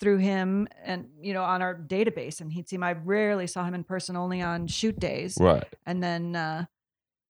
through 0.00 0.16
him 0.16 0.66
and 0.82 1.06
you 1.20 1.34
know 1.34 1.42
on 1.42 1.60
our 1.60 1.74
database 1.74 2.40
and 2.40 2.50
he'd 2.54 2.66
see 2.66 2.76
him 2.76 2.82
i 2.82 2.92
rarely 2.92 3.46
saw 3.46 3.64
him 3.64 3.74
in 3.74 3.84
person 3.84 4.16
only 4.16 4.40
on 4.40 4.66
shoot 4.66 4.98
days. 4.98 5.36
Right. 5.38 5.68
And 5.84 6.02
then 6.02 6.34
uh 6.34 6.64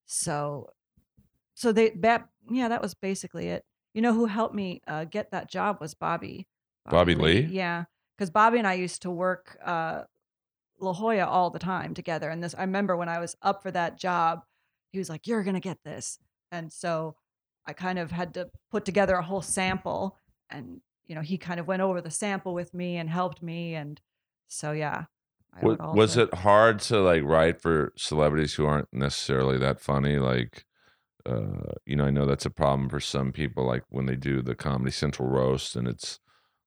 so 0.07 0.71
so 1.55 1.73
they 1.73 1.91
that 1.91 2.29
yeah 2.49 2.69
that 2.69 2.81
was 2.81 2.95
basically 2.95 3.49
it. 3.49 3.65
You 3.93 4.03
know 4.03 4.15
who 4.15 4.27
helped 4.27 4.55
me 4.55 4.83
uh 4.87 5.05
get 5.05 5.33
that 5.33 5.51
job 5.51 5.81
was 5.81 5.95
bobby 5.95 6.47
Bobby 6.89 7.15
Lee? 7.17 7.41
yeah 7.41 7.85
because 8.17 8.31
bobby 8.31 8.59
and 8.59 8.67
i 8.69 8.75
used 8.75 9.03
to 9.03 9.11
work 9.11 9.59
uh 9.65 10.03
la 10.79 10.93
jolla 10.95 11.27
all 11.27 11.51
the 11.51 11.59
time 11.59 11.93
together. 11.93 12.31
And 12.31 12.43
this 12.43 12.55
i 12.57 12.61
remember 12.63 12.97
when 12.97 13.09
i 13.09 13.19
was 13.19 13.37
up 13.43 13.63
for 13.65 13.73
that 13.73 13.99
job 13.99 14.45
he 14.93 14.99
was 14.99 15.09
like 15.09 15.27
you're 15.27 15.43
gonna 15.43 15.59
get 15.59 15.79
this 15.85 16.21
and 16.51 16.73
so 16.73 17.17
i 17.67 17.73
kind 17.73 17.99
of 17.99 18.11
had 18.11 18.35
to 18.35 18.49
put 18.71 18.85
together 18.85 19.15
a 19.15 19.23
whole 19.23 19.43
sample 19.43 20.17
and 20.51 20.81
you 21.07 21.15
know 21.15 21.21
he 21.21 21.39
kind 21.39 21.61
of 21.61 21.67
went 21.67 21.83
over 21.83 22.01
the 22.01 22.11
sample 22.11 22.55
with 22.55 22.75
me 22.75 22.97
and 22.97 23.11
helped 23.11 23.43
me 23.43 23.75
and 23.75 24.01
so 24.49 24.73
yeah 24.73 25.05
I 25.53 25.67
was 25.67 26.17
it 26.17 26.33
hard 26.33 26.79
to 26.81 27.01
like 27.01 27.25
write 27.25 27.61
for 27.61 27.93
celebrities 27.97 28.55
who 28.55 28.67
aren't 28.67 28.89
necessarily 28.93 29.59
that 29.59 29.81
funny 29.81 30.19
like 30.19 30.65
uh 31.27 31.75
you 31.85 31.97
know 31.97 32.05
i 32.05 32.11
know 32.11 32.25
that's 32.25 32.47
a 32.47 32.51
problem 32.51 32.89
for 32.89 33.01
some 33.01 33.33
people 33.33 33.67
like 33.67 33.83
when 33.89 34.07
they 34.07 34.17
do 34.17 34.43
the 34.43 34.55
comedy 34.55 34.93
central 34.93 35.29
roast 35.29 35.75
and 35.75 35.89
it's 35.89 36.21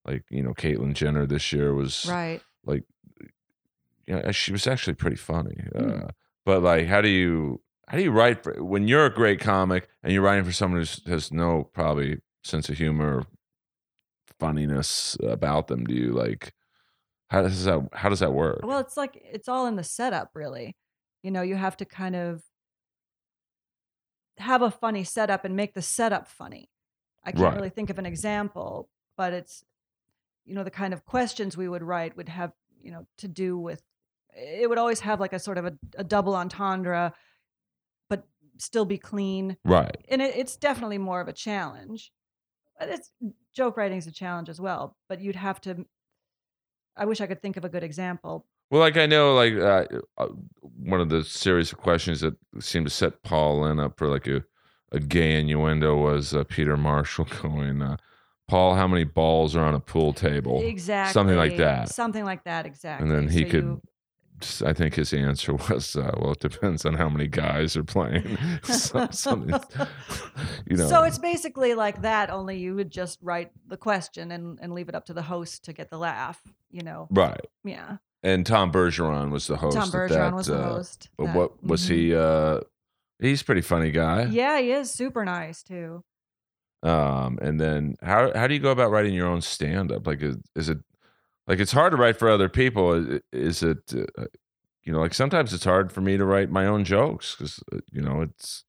like 0.06 0.26
you 0.30 0.44
know 0.44 0.54
caitlyn 0.54 0.94
jenner 0.94 1.26
this 1.26 1.54
year 1.54 1.74
was 1.74 2.06
right 2.10 2.42
Like 2.66 2.84
yeah, 4.08 4.32
she 4.32 4.52
was 4.52 4.68
actually 4.68 4.96
pretty 4.96 5.16
funny. 5.16 5.56
Mm. 5.76 6.06
Uh, 6.06 6.08
but 6.46 6.62
like, 6.62 6.88
how 6.88 7.02
do 7.02 7.10
you 7.10 7.62
how 7.88 7.98
do 7.98 8.04
you 8.04 8.12
write 8.12 8.44
for 8.44 8.64
when 8.64 8.88
you're 8.88 9.06
a 9.06 9.14
great 9.14 9.40
comic 9.40 9.90
and 10.04 10.14
you're 10.14 10.22
writing 10.22 10.44
for 10.46 10.52
someone 10.52 10.82
who 10.84 11.12
has 11.12 11.32
no 11.32 11.66
probably 11.66 12.20
sense 12.44 12.70
of 12.70 12.78
humor, 12.78 13.20
or 13.20 13.28
funniness 14.40 15.18
about 15.24 15.68
them? 15.68 15.86
Do 15.86 15.94
you 15.94 16.12
like 16.12 16.54
how 17.30 17.44
does 17.44 17.66
that 17.66 17.90
how 17.94 18.10
does 18.10 18.20
that 18.20 18.34
work? 18.34 18.62
Well, 18.62 18.80
it's 18.80 18.98
like 18.98 19.18
it's 19.24 19.48
all 19.48 19.68
in 19.68 19.76
the 19.76 19.84
setup, 19.84 20.32
really. 20.36 20.76
You 21.22 21.32
know, 21.32 21.42
you 21.42 21.56
have 21.56 21.78
to 21.78 21.86
kind 21.86 22.16
of 22.16 22.44
have 24.38 24.62
a 24.62 24.72
funny 24.72 25.04
setup 25.04 25.46
and 25.46 25.56
make 25.56 25.74
the 25.74 25.82
setup 25.82 26.28
funny. 26.28 26.70
I 27.24 27.32
can't 27.32 27.54
Right. 27.54 27.56
really 27.56 27.70
think 27.70 27.90
of 27.90 28.00
an 28.00 28.06
example, 28.06 28.90
but 29.18 29.34
it's 29.34 29.64
you 30.46 30.56
know 30.56 30.64
the 30.64 30.72
kind 30.72 30.94
of 30.94 31.06
questions 31.06 31.58
we 31.58 31.70
would 31.70 31.84
write 31.84 32.18
would 32.18 32.30
have 32.30 32.54
you 32.82 32.92
know 32.92 33.08
to 33.20 33.28
do 33.28 33.58
with 33.58 33.84
it 34.36 34.70
would 34.70 34.80
always 34.80 35.02
have 35.02 35.20
like 35.20 35.34
a 35.34 35.40
sort 35.40 35.58
of 35.58 35.66
a, 35.66 35.78
a 35.98 36.04
double 36.04 36.36
entendre, 36.36 37.14
still 38.64 38.86
be 38.86 38.98
clean. 38.98 39.58
right. 39.66 39.98
And 40.10 40.22
it, 40.22 40.36
it's 40.36 40.56
definitely 40.56 40.98
more 40.98 41.22
of 41.22 41.28
a 41.28 41.34
challenge. 41.34 42.12
But 42.80 42.90
it's 42.90 43.12
joke 43.56 43.78
writing 43.78 43.98
is 43.98 44.08
a 44.08 44.12
challenge 44.12 44.50
as 44.50 44.60
well. 44.60 44.98
But 45.08 45.22
you'd 45.22 45.36
have 45.36 45.62
to. 45.62 45.86
I 46.98 47.06
wish 47.06 47.22
I 47.22 47.28
could 47.28 47.42
think 47.42 47.58
of 47.58 47.66
a 47.66 47.70
good 47.70 47.84
example, 47.84 48.46
Well, 48.70 48.80
like 48.82 48.98
I 48.98 49.06
know, 49.08 49.34
like 49.34 49.54
uh, 49.56 49.86
uh, 50.18 50.28
one 50.62 51.02
of 51.02 51.10
the 51.10 51.24
series 51.24 51.72
of 51.72 51.80
questions 51.80 52.22
that 52.22 52.36
seemed 52.60 52.86
to 52.86 52.92
set 52.92 53.24
Paul 53.24 53.62
Lynde 53.62 53.80
up 53.80 53.98
for 53.98 54.08
like 54.08 54.28
a, 54.28 54.44
a 54.92 55.00
gay 55.00 55.40
innuendo 55.40 55.96
was 55.96 56.36
uh, 56.36 56.44
Peter 56.44 56.78
Marshall 56.78 57.26
going, 57.42 57.82
uh, 57.82 57.98
"Paul, 58.48 58.76
how 58.76 58.88
many 58.88 59.06
balls 59.06 59.56
are 59.56 59.64
on 59.66 59.74
a 59.74 59.80
pool 59.80 60.14
table?" 60.14 60.62
Exactly. 60.64 61.14
Something 61.14 61.38
like 61.38 61.58
that. 61.58 61.90
Something 61.90 62.26
like 62.26 62.44
that, 62.44 62.66
exactly. 62.68 63.08
And 63.08 63.16
then 63.16 63.28
he 63.28 63.44
So 63.46 63.50
could 63.52 63.64
you- 63.64 63.82
I 64.62 64.74
think 64.74 64.96
his 64.96 65.14
answer 65.14 65.54
was, 65.70 65.96
uh, 65.96 66.12
"Well, 66.18 66.34
it 66.34 66.40
depends 66.40 66.86
on 66.86 66.96
how 66.96 67.10
many 67.10 67.28
guys 67.28 67.76
are 67.78 67.84
playing." 67.84 68.38
so, 68.64 69.08
something, 69.12 69.60
you 70.70 70.78
know. 70.78 70.88
So 70.88 71.04
it's 71.04 71.18
basically 71.18 71.74
like 71.74 72.02
that, 72.02 72.30
only 72.30 72.58
you 72.58 72.76
would 72.76 72.92
just 72.92 73.20
write 73.22 73.52
the 73.68 73.78
question 73.78 74.32
and, 74.32 74.60
and 74.62 74.74
leave 74.74 74.90
it 74.90 74.96
up 74.96 75.06
to 75.06 75.14
the 75.14 75.22
host 75.22 75.66
to 75.66 75.74
get 75.74 75.90
the 75.90 75.98
laugh, 75.98 76.42
you 76.72 76.82
know. 76.82 77.08
right. 77.12 77.46
Yeah. 77.64 77.98
And 78.26 78.46
Tom 78.46 78.72
Bergeron 78.72 79.32
was 79.32 79.48
the 79.48 79.58
host. 79.58 79.76
Tom 79.76 79.92
Bergeron 79.92 80.10
that, 80.10 80.34
was 80.34 80.48
the 80.48 80.58
uh, 80.58 80.74
host. 80.76 81.10
but 81.18 81.26
that- 81.26 81.36
what 81.36 81.64
was 81.64 81.86
mhm. 81.86 81.90
he? 81.90 82.16
Uh, 82.16 82.60
he's 83.20 83.42
a 83.42 83.46
pretty 83.46 83.62
funny 83.62 83.92
guy. 83.92 84.24
Yeah, 84.26 84.60
he 84.60 84.72
is 84.72 84.92
super 84.92 85.26
nice 85.26 85.62
too. 85.62 86.04
Um, 86.84 87.40
and 87.42 87.60
then 87.60 87.96
how 88.02 88.32
how 88.36 88.48
do 88.48 88.54
you 88.54 88.60
go 88.60 88.72
about 88.72 88.92
writing 88.92 89.14
your 89.14 89.28
own 89.28 89.42
stand 89.42 89.92
up? 89.92 90.06
Like, 90.06 90.22
is, 90.22 90.38
is 90.56 90.70
it 90.70 90.80
like 91.48 91.60
it's 91.60 91.72
hard 91.72 91.92
to 91.92 91.98
write 91.98 92.18
for 92.18 92.30
other 92.30 92.50
people? 92.50 93.20
Is, 93.32 93.64
it 93.64 93.94
uh, 93.94 94.26
you 94.84 94.92
know 94.94 95.00
like 95.00 95.14
sometimes 95.14 95.54
it's 95.54 95.64
hard 95.66 95.92
for 95.92 96.02
me 96.02 96.18
to 96.18 96.26
write 96.26 96.50
my 96.50 96.66
own 96.66 96.84
jokes 96.84 97.36
because 97.36 97.62
you 97.92 98.02
know 98.02 98.22
it's 98.22 98.64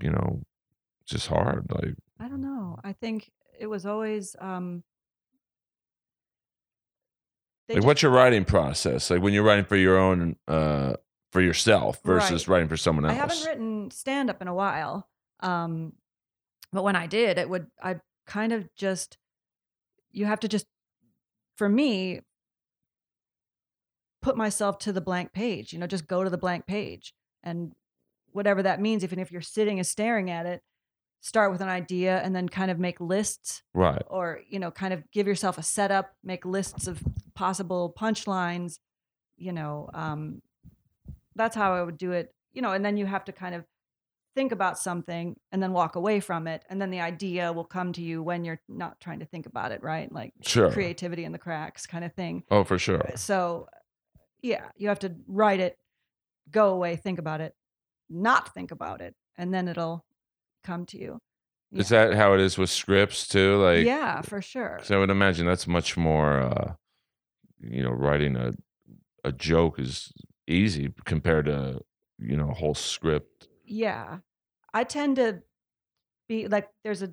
you 0.00 0.10
know 0.10 0.42
just 1.06 1.26
hard. 1.28 1.66
Like 1.70 1.94
I 2.18 2.28
don't 2.28 2.40
know. 2.42 2.78
I 2.84 2.92
think 2.92 3.30
it 3.58 3.66
was 3.66 3.84
always 3.86 4.36
um 4.40 4.82
like 7.68 7.76
just- 7.76 7.86
what's 7.86 8.02
your 8.02 8.12
writing 8.12 8.44
process? 8.44 9.10
Like 9.10 9.22
when 9.22 9.32
you're 9.32 9.42
writing 9.44 9.64
for 9.64 9.76
your 9.76 9.98
own 9.98 10.36
uh 10.48 10.94
for 11.30 11.40
yourself 11.40 12.00
versus 12.04 12.48
Right. 12.48 12.54
writing 12.54 12.68
for 12.68 12.76
someone 12.76 13.04
else. 13.04 13.12
I 13.12 13.16
haven't 13.16 13.44
written 13.46 13.90
stand 13.92 14.30
up 14.30 14.42
in 14.42 14.48
a 14.48 14.54
while. 14.54 15.08
Um, 15.40 15.92
but 16.72 16.82
when 16.82 16.96
I 16.96 17.06
did, 17.06 17.38
it 17.38 17.48
would, 17.48 17.68
I 17.82 18.00
kind 18.26 18.52
of 18.52 18.68
just, 18.74 19.16
you 20.12 20.26
have 20.26 20.40
to 20.40 20.48
just, 20.48 20.66
for 21.60 21.68
me, 21.68 22.20
put 24.22 24.34
myself 24.34 24.78
to 24.78 24.94
the 24.94 25.00
blank 25.02 25.34
page, 25.34 25.74
you 25.74 25.78
know, 25.78 25.86
just 25.86 26.06
go 26.06 26.24
to 26.24 26.30
the 26.30 26.38
blank 26.38 26.66
page 26.66 27.12
and 27.42 27.72
whatever 28.32 28.62
that 28.62 28.80
means, 28.80 29.04
even 29.04 29.18
if 29.18 29.30
you're 29.30 29.42
sitting 29.42 29.78
and 29.78 29.86
staring 29.86 30.30
at 30.30 30.46
it, 30.46 30.62
start 31.20 31.52
with 31.52 31.60
an 31.60 31.68
idea 31.68 32.18
and 32.22 32.34
then 32.34 32.48
kind 32.48 32.70
of 32.70 32.78
make 32.78 32.98
lists 32.98 33.62
right. 33.74 34.00
or 34.06 34.40
you 34.48 34.58
know 34.58 34.70
kind 34.70 34.94
of 34.94 35.02
give 35.10 35.26
yourself 35.26 35.58
a 35.58 35.62
setup 35.62 36.14
make 36.24 36.46
lists 36.46 36.86
of 36.86 37.02
possible 37.34 37.94
punchlines 37.94 38.78
you 39.36 39.52
know 39.52 39.90
um 39.92 40.40
that's 41.36 41.54
how 41.54 41.74
i 41.74 41.82
would 41.82 41.98
do 41.98 42.12
it 42.12 42.34
you 42.54 42.62
know 42.62 42.72
and 42.72 42.82
then 42.82 42.96
you 42.96 43.04
have 43.04 43.22
to 43.22 43.32
kind 43.32 43.54
of 43.54 43.66
think 44.34 44.52
about 44.52 44.78
something 44.78 45.36
and 45.52 45.62
then 45.62 45.72
walk 45.72 45.96
away 45.96 46.20
from 46.20 46.46
it 46.46 46.64
and 46.70 46.80
then 46.80 46.90
the 46.90 47.00
idea 47.00 47.52
will 47.52 47.64
come 47.64 47.92
to 47.92 48.02
you 48.02 48.22
when 48.22 48.44
you're 48.44 48.60
not 48.68 49.00
trying 49.00 49.18
to 49.20 49.26
think 49.26 49.46
about 49.46 49.72
it 49.72 49.82
right 49.82 50.10
like 50.12 50.32
Sure. 50.42 50.70
creativity 50.70 51.24
in 51.24 51.32
the 51.32 51.38
cracks 51.38 51.86
kind 51.86 52.04
of 52.04 52.12
thing 52.14 52.44
Oh, 52.50 52.64
for 52.64 52.78
sure. 52.78 53.10
so 53.16 53.68
yeah 54.42 54.68
you 54.76 54.88
have 54.88 55.00
to 55.00 55.14
write 55.26 55.60
it 55.60 55.76
go 56.50 56.70
away 56.70 56.96
think 56.96 57.18
about 57.18 57.40
it 57.40 57.54
not 58.08 58.54
think 58.54 58.70
about 58.70 59.00
it 59.00 59.14
and 59.36 59.52
then 59.52 59.68
it'll 59.68 60.04
come 60.64 60.86
to 60.86 60.98
you 60.98 61.18
Is 61.72 61.88
that 61.90 62.14
how 62.14 62.34
it 62.34 62.40
is 62.40 62.56
with 62.58 62.70
scripts 62.70 63.26
too? 63.28 63.56
Like 63.56 63.84
yeah 63.84 64.22
for 64.22 64.40
sure 64.42 64.80
So 64.82 64.96
I 64.96 64.98
would 65.00 65.10
imagine 65.10 65.46
that's 65.46 65.66
much 65.66 65.96
more, 65.96 66.40
uh, 66.40 66.74
you 67.60 67.82
know, 67.82 67.90
writing 67.90 68.36
a 68.36 68.52
a 69.22 69.32
joke 69.32 69.78
is 69.78 70.12
easy 70.48 70.92
compared 71.04 71.44
to 71.46 71.80
you 72.18 72.36
know 72.36 72.50
a 72.50 72.54
whole 72.54 72.74
script. 72.74 73.48
Yeah. 73.70 74.18
I 74.74 74.84
tend 74.84 75.16
to 75.16 75.42
be 76.28 76.48
like 76.48 76.68
there's 76.84 77.02
a 77.02 77.12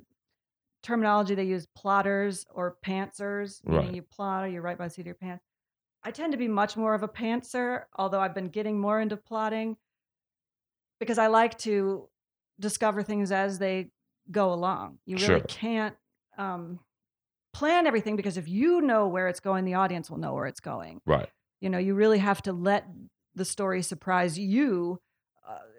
terminology 0.83 1.35
they 1.35 1.43
use 1.43 1.65
plotters 1.75 2.45
or 2.51 2.77
pantsers, 2.85 3.63
meaning 3.65 3.85
Right. 3.87 3.95
you 3.95 4.01
plot 4.01 4.43
or 4.43 4.47
you 4.47 4.61
write 4.61 4.77
by 4.77 4.85
the 4.87 4.93
seat 4.93 5.01
of 5.01 5.05
your 5.07 5.15
pants. 5.15 5.43
I 6.03 6.11
tend 6.11 6.31
to 6.33 6.37
be 6.37 6.47
much 6.47 6.77
more 6.77 6.93
of 6.93 7.03
a 7.03 7.07
pantser, 7.07 7.85
although 7.97 8.19
I've 8.19 8.35
been 8.35 8.49
getting 8.49 8.79
more 8.79 8.99
into 9.01 9.17
plotting 9.17 9.77
because 10.99 11.17
I 11.17 11.27
like 11.27 11.57
to 11.59 12.07
discover 12.59 13.03
things 13.03 13.31
as 13.31 13.59
they 13.59 13.91
go 14.31 14.53
along. 14.53 14.99
You 15.05 15.17
really 15.17 15.39
Sure. 15.39 15.45
can't 15.47 15.95
um, 16.37 16.79
plan 17.53 17.87
everything 17.87 18.15
because 18.15 18.37
if 18.37 18.47
you 18.47 18.81
know 18.81 19.07
where 19.07 19.27
it's 19.27 19.39
going, 19.39 19.65
the 19.65 19.73
audience 19.75 20.09
will 20.09 20.17
know 20.19 20.33
where 20.33 20.45
it's 20.45 20.59
going. 20.59 21.01
Right. 21.05 21.29
You 21.59 21.69
know, 21.69 21.77
you 21.79 21.95
really 21.95 22.19
have 22.19 22.41
to 22.43 22.53
let 22.53 22.85
the 23.35 23.45
story 23.45 23.81
surprise 23.81 24.37
you 24.37 24.99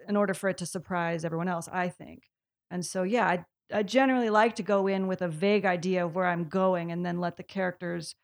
in 0.09 0.17
order 0.17 0.33
for 0.33 0.49
it 0.49 0.57
to 0.57 0.65
surprise 0.65 1.23
everyone 1.23 1.47
else, 1.47 1.69
I 1.71 1.87
think. 1.87 2.23
And 2.71 2.83
so, 2.83 3.03
yeah, 3.03 3.27
I, 3.27 3.45
I 3.71 3.83
generally 3.83 4.31
like 4.31 4.55
to 4.55 4.63
go 4.63 4.87
in 4.87 5.07
with 5.07 5.21
a 5.21 5.27
vague 5.27 5.65
idea 5.65 6.03
of 6.03 6.15
where 6.15 6.25
I'm 6.25 6.49
going 6.49 6.91
and 6.91 7.05
then 7.05 7.19
let 7.19 7.37
the 7.37 7.43
characters 7.43 8.15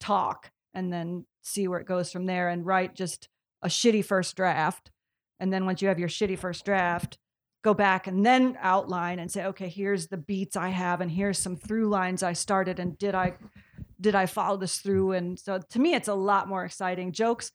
talk 0.00 0.50
and 0.74 0.92
then 0.92 1.24
see 1.40 1.68
where 1.68 1.78
it 1.78 1.86
goes 1.86 2.10
from 2.10 2.26
there 2.26 2.48
and 2.48 2.66
write 2.66 2.96
just 2.96 3.28
a 3.62 3.68
shitty 3.68 4.04
first 4.04 4.34
draft. 4.36 4.90
And 5.38 5.52
then 5.52 5.64
once 5.64 5.80
you 5.80 5.88
have 5.88 5.98
your 6.00 6.08
shitty 6.08 6.38
first 6.38 6.64
draft, 6.64 7.18
go 7.62 7.72
back 7.72 8.08
and 8.08 8.26
then 8.26 8.58
outline 8.60 9.20
and 9.20 9.30
say, 9.30 9.44
okay, 9.46 9.68
here's 9.68 10.08
the 10.08 10.16
beats 10.16 10.56
I 10.56 10.70
have 10.70 11.00
and 11.00 11.10
here's 11.10 11.38
some 11.38 11.56
through 11.56 11.88
lines 11.88 12.24
I 12.24 12.32
started 12.32 12.80
and 12.80 12.98
did 12.98 13.14
I 13.14 13.34
did 14.00 14.16
I 14.16 14.26
follow 14.26 14.56
this 14.56 14.78
through? 14.78 15.12
And 15.12 15.38
so 15.38 15.60
to 15.70 15.78
me 15.78 15.94
it's 15.94 16.08
a 16.08 16.14
lot 16.14 16.48
more 16.48 16.64
exciting. 16.64 17.12
Jokes 17.12 17.52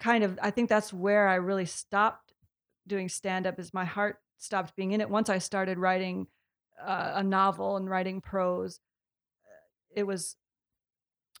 kind 0.00 0.24
of 0.24 0.38
I 0.42 0.50
think 0.50 0.70
that's 0.70 0.92
where 0.92 1.28
I 1.28 1.34
really 1.34 1.66
stopped 1.66 2.25
doing 2.86 3.08
stand 3.08 3.46
up 3.46 3.58
is 3.58 3.72
my 3.74 3.84
heart 3.84 4.20
stopped 4.38 4.76
being 4.76 4.92
in 4.92 5.00
it 5.00 5.10
once 5.10 5.28
I 5.28 5.38
started 5.38 5.78
writing 5.78 6.26
uh, 6.80 7.12
a 7.16 7.22
novel 7.22 7.76
and 7.76 7.88
writing 7.88 8.20
prose. 8.20 8.80
It 9.94 10.04
was 10.06 10.36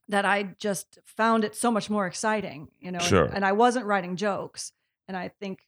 that 0.08 0.24
I 0.24 0.54
just 0.58 0.98
found 1.04 1.44
it 1.44 1.54
so 1.54 1.70
much 1.70 1.90
more 1.90 2.06
exciting, 2.06 2.68
you 2.78 2.92
know. 2.92 2.98
and- 2.98 3.06
And, 3.34 3.44
I 3.44 3.52
wasn't 3.52 3.86
writing 3.86 4.16
jokes, 4.16 4.72
and 5.08 5.16
I 5.16 5.28
think 5.28 5.60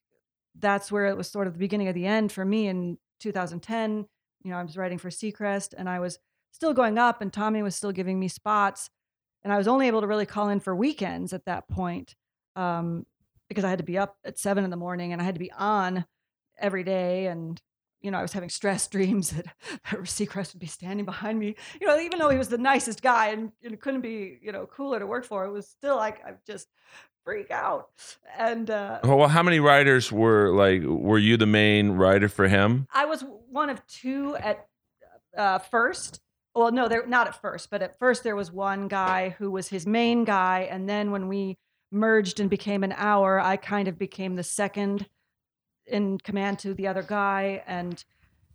that's 0.59 0.91
where 0.93 1.07
it 1.07 1.17
was 1.17 1.29
sort 1.29 1.47
of 1.47 1.53
the 1.55 1.59
beginning 1.59 1.89
of 1.89 1.95
the 1.95 2.07
end 2.07 2.33
for 2.33 2.45
me 2.45 2.67
in 2.69 2.99
2010. 3.21 4.07
You 4.45 4.51
know, 4.53 4.57
I 4.59 4.63
was 4.63 4.77
writing 4.77 4.99
for 4.99 5.11
Seacrest, 5.11 5.75
and 5.77 5.89
I 5.89 5.99
was 5.99 6.19
still 6.53 6.73
going 6.73 6.99
up, 6.99 7.21
and 7.21 7.33
Tommy 7.33 7.63
was 7.63 7.75
still 7.77 7.93
giving 7.93 8.19
me 8.21 8.29
spots, 8.29 8.91
and 9.43 9.53
I 9.53 9.59
was 9.59 9.69
only 9.69 9.87
able 9.89 10.01
to 10.01 10.07
really 10.07 10.27
call 10.27 10.49
in 10.49 10.61
for 10.61 10.75
weekends 10.75 11.33
at 11.33 11.45
that 11.47 11.69
point 11.69 12.15
um, 12.57 13.07
because 13.49 13.65
I 13.65 13.71
had 13.71 13.79
to 13.79 13.85
be 13.85 13.99
up 13.99 14.17
at 14.25 14.39
seven 14.39 14.65
in 14.65 14.71
the 14.71 14.77
morning, 14.77 15.13
and 15.13 15.21
I 15.21 15.25
had 15.25 15.35
to 15.35 15.41
be 15.41 15.53
on 15.53 16.05
every 16.59 16.85
day, 16.85 17.27
and 17.27 17.61
you 18.01 18.11
know, 18.11 18.19
I 18.19 18.23
was 18.23 18.33
having 18.33 18.49
stress 18.49 18.87
dreams 18.89 19.31
that, 19.31 19.47
that 19.47 20.01
Seacrest 20.03 20.55
would 20.55 20.61
be 20.61 20.67
standing 20.67 21.05
behind 21.05 21.39
me. 21.39 21.57
You 21.81 21.87
know, 21.87 21.99
even 21.99 22.19
though 22.19 22.31
he 22.31 22.39
was 22.39 22.49
the 22.49 22.59
nicest 22.59 23.03
guy 23.03 23.29
and 23.29 23.53
it 23.61 23.81
couldn't 23.81 24.03
be, 24.03 24.39
you 24.43 24.53
know, 24.53 24.67
cooler 24.67 24.99
to 24.99 25.07
work 25.07 25.25
for, 25.25 25.45
it 25.45 25.51
was 25.51 25.69
still 25.69 25.97
like 25.97 26.25
I 26.25 26.35
just 26.47 26.69
freak 27.25 27.51
out. 27.51 27.89
And 28.39 28.71
uh, 28.71 29.01
well, 29.05 29.29
how 29.29 29.43
many 29.43 29.61
writers 29.61 30.11
were 30.11 30.55
like? 30.55 30.83
Were 30.83 31.19
you 31.19 31.37
the 31.37 31.47
main 31.47 31.93
writer 31.93 32.29
for 32.29 32.49
him? 32.49 32.87
I 32.93 33.05
was 33.05 33.25
one 33.51 33.71
of 33.71 33.87
two 33.87 34.37
at 34.37 34.67
uh, 35.37 35.59
first. 35.59 36.21
Well, 36.55 36.73
no, 36.73 36.89
they're 36.89 37.07
not 37.07 37.29
at 37.29 37.41
first, 37.41 37.71
but 37.71 37.83
at 37.83 37.99
first 37.99 38.25
there 38.25 38.35
was 38.35 38.51
one 38.51 38.89
guy 38.89 39.37
who 39.39 39.51
was 39.51 39.69
his 39.69 39.87
main 39.87 40.25
guy, 40.25 40.69
and 40.71 40.89
then 40.89 41.11
when 41.11 41.29
we 41.29 41.59
merged 41.91 42.41
and 42.41 42.51
became 42.51 42.85
an 42.85 42.93
hour, 42.97 43.41
I 43.41 43.57
kind 43.57 43.89
of 43.89 43.99
became 43.99 44.37
the 44.37 44.43
second 44.43 45.09
in 45.87 46.19
command 46.19 46.59
to 46.61 46.75
the 46.75 46.87
other 46.89 47.03
guy, 47.03 47.63
and 47.67 48.03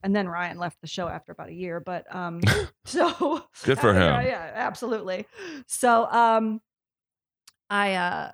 and 0.03 0.15
then 0.15 0.27
Ryan 0.27 0.57
left 0.57 0.81
the 0.81 0.87
show 0.87 1.07
after 1.07 1.31
about 1.31 1.49
a 1.49 1.53
year. 1.53 1.79
But 1.79 2.13
um, 2.13 2.41
so 2.85 3.45
Good 3.63 3.79
for 3.79 3.89
uh, 3.89 3.93
him. 3.93 4.03
Yeah, 4.03 4.21
yeah, 4.21 4.51
absolutely. 4.55 5.25
So 5.67 6.05
um, 6.05 6.61
I 7.69 7.93
uh, 7.93 8.31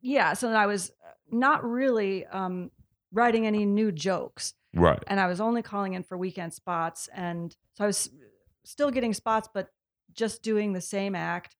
yeah, 0.00 0.34
so 0.34 0.48
then 0.48 0.56
I 0.56 0.66
was 0.66 0.92
not 1.30 1.64
really 1.64 2.26
um 2.26 2.70
writing 3.12 3.46
any 3.46 3.64
new 3.64 3.90
jokes 3.90 4.54
Right. 4.74 5.02
and 5.06 5.20
I 5.20 5.26
was 5.26 5.40
only 5.40 5.62
calling 5.62 5.94
in 5.94 6.02
for 6.02 6.18
weekend 6.18 6.52
spots. 6.52 7.08
And 7.14 7.54
so 7.74 7.84
I 7.84 7.86
was 7.86 8.10
still 8.64 8.90
getting 8.90 9.14
spots, 9.14 9.48
but 9.52 9.68
just 10.12 10.42
doing 10.42 10.72
the 10.72 10.80
same 10.80 11.14
act. 11.14 11.56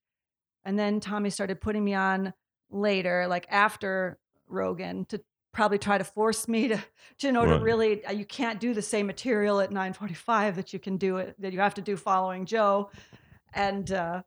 And 0.64 0.78
then 0.78 1.00
Tommy 1.00 1.30
started 1.30 1.60
putting 1.60 1.84
me 1.84 1.94
on 1.94 2.32
later, 2.70 3.26
like 3.28 3.46
after 3.50 4.18
Rogan, 4.46 5.04
to 5.06 5.20
probably 5.52 5.78
try 5.78 5.98
to 5.98 6.04
force 6.04 6.48
me 6.48 6.68
to, 6.68 6.82
to 7.18 7.28
in 7.28 7.36
order 7.36 7.52
Right. 7.52 7.58
to 7.58 7.64
really, 7.64 8.04
uh, 8.04 8.12
you 8.12 8.24
can't 8.24 8.60
do 8.60 8.74
the 8.74 8.82
same 8.82 9.06
material 9.06 9.60
at 9.60 9.70
9:45 9.70 10.56
that 10.56 10.72
you 10.72 10.78
can 10.78 10.96
do 10.96 11.18
it 11.18 11.40
that 11.40 11.52
you 11.52 11.60
have 11.60 11.74
to 11.74 11.82
do 11.82 11.96
following 11.96 12.46
Joe. 12.46 12.90
And 13.52 13.90
uh, 13.92 14.22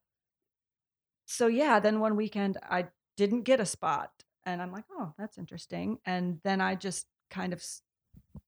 so 1.26 1.48
yeah, 1.48 1.80
then 1.80 2.00
one 2.00 2.16
weekend 2.16 2.58
I 2.64 2.88
didn't 3.18 3.42
get 3.44 3.60
a 3.60 3.66
spot, 3.66 4.12
and 4.46 4.62
I'm 4.62 4.72
like, 4.72 4.86
oh, 4.92 5.14
that's 5.18 5.38
interesting. 5.38 5.98
And 6.06 6.40
then 6.44 6.62
I 6.62 6.76
just 6.76 7.08
kind 7.30 7.52
of 7.54 7.64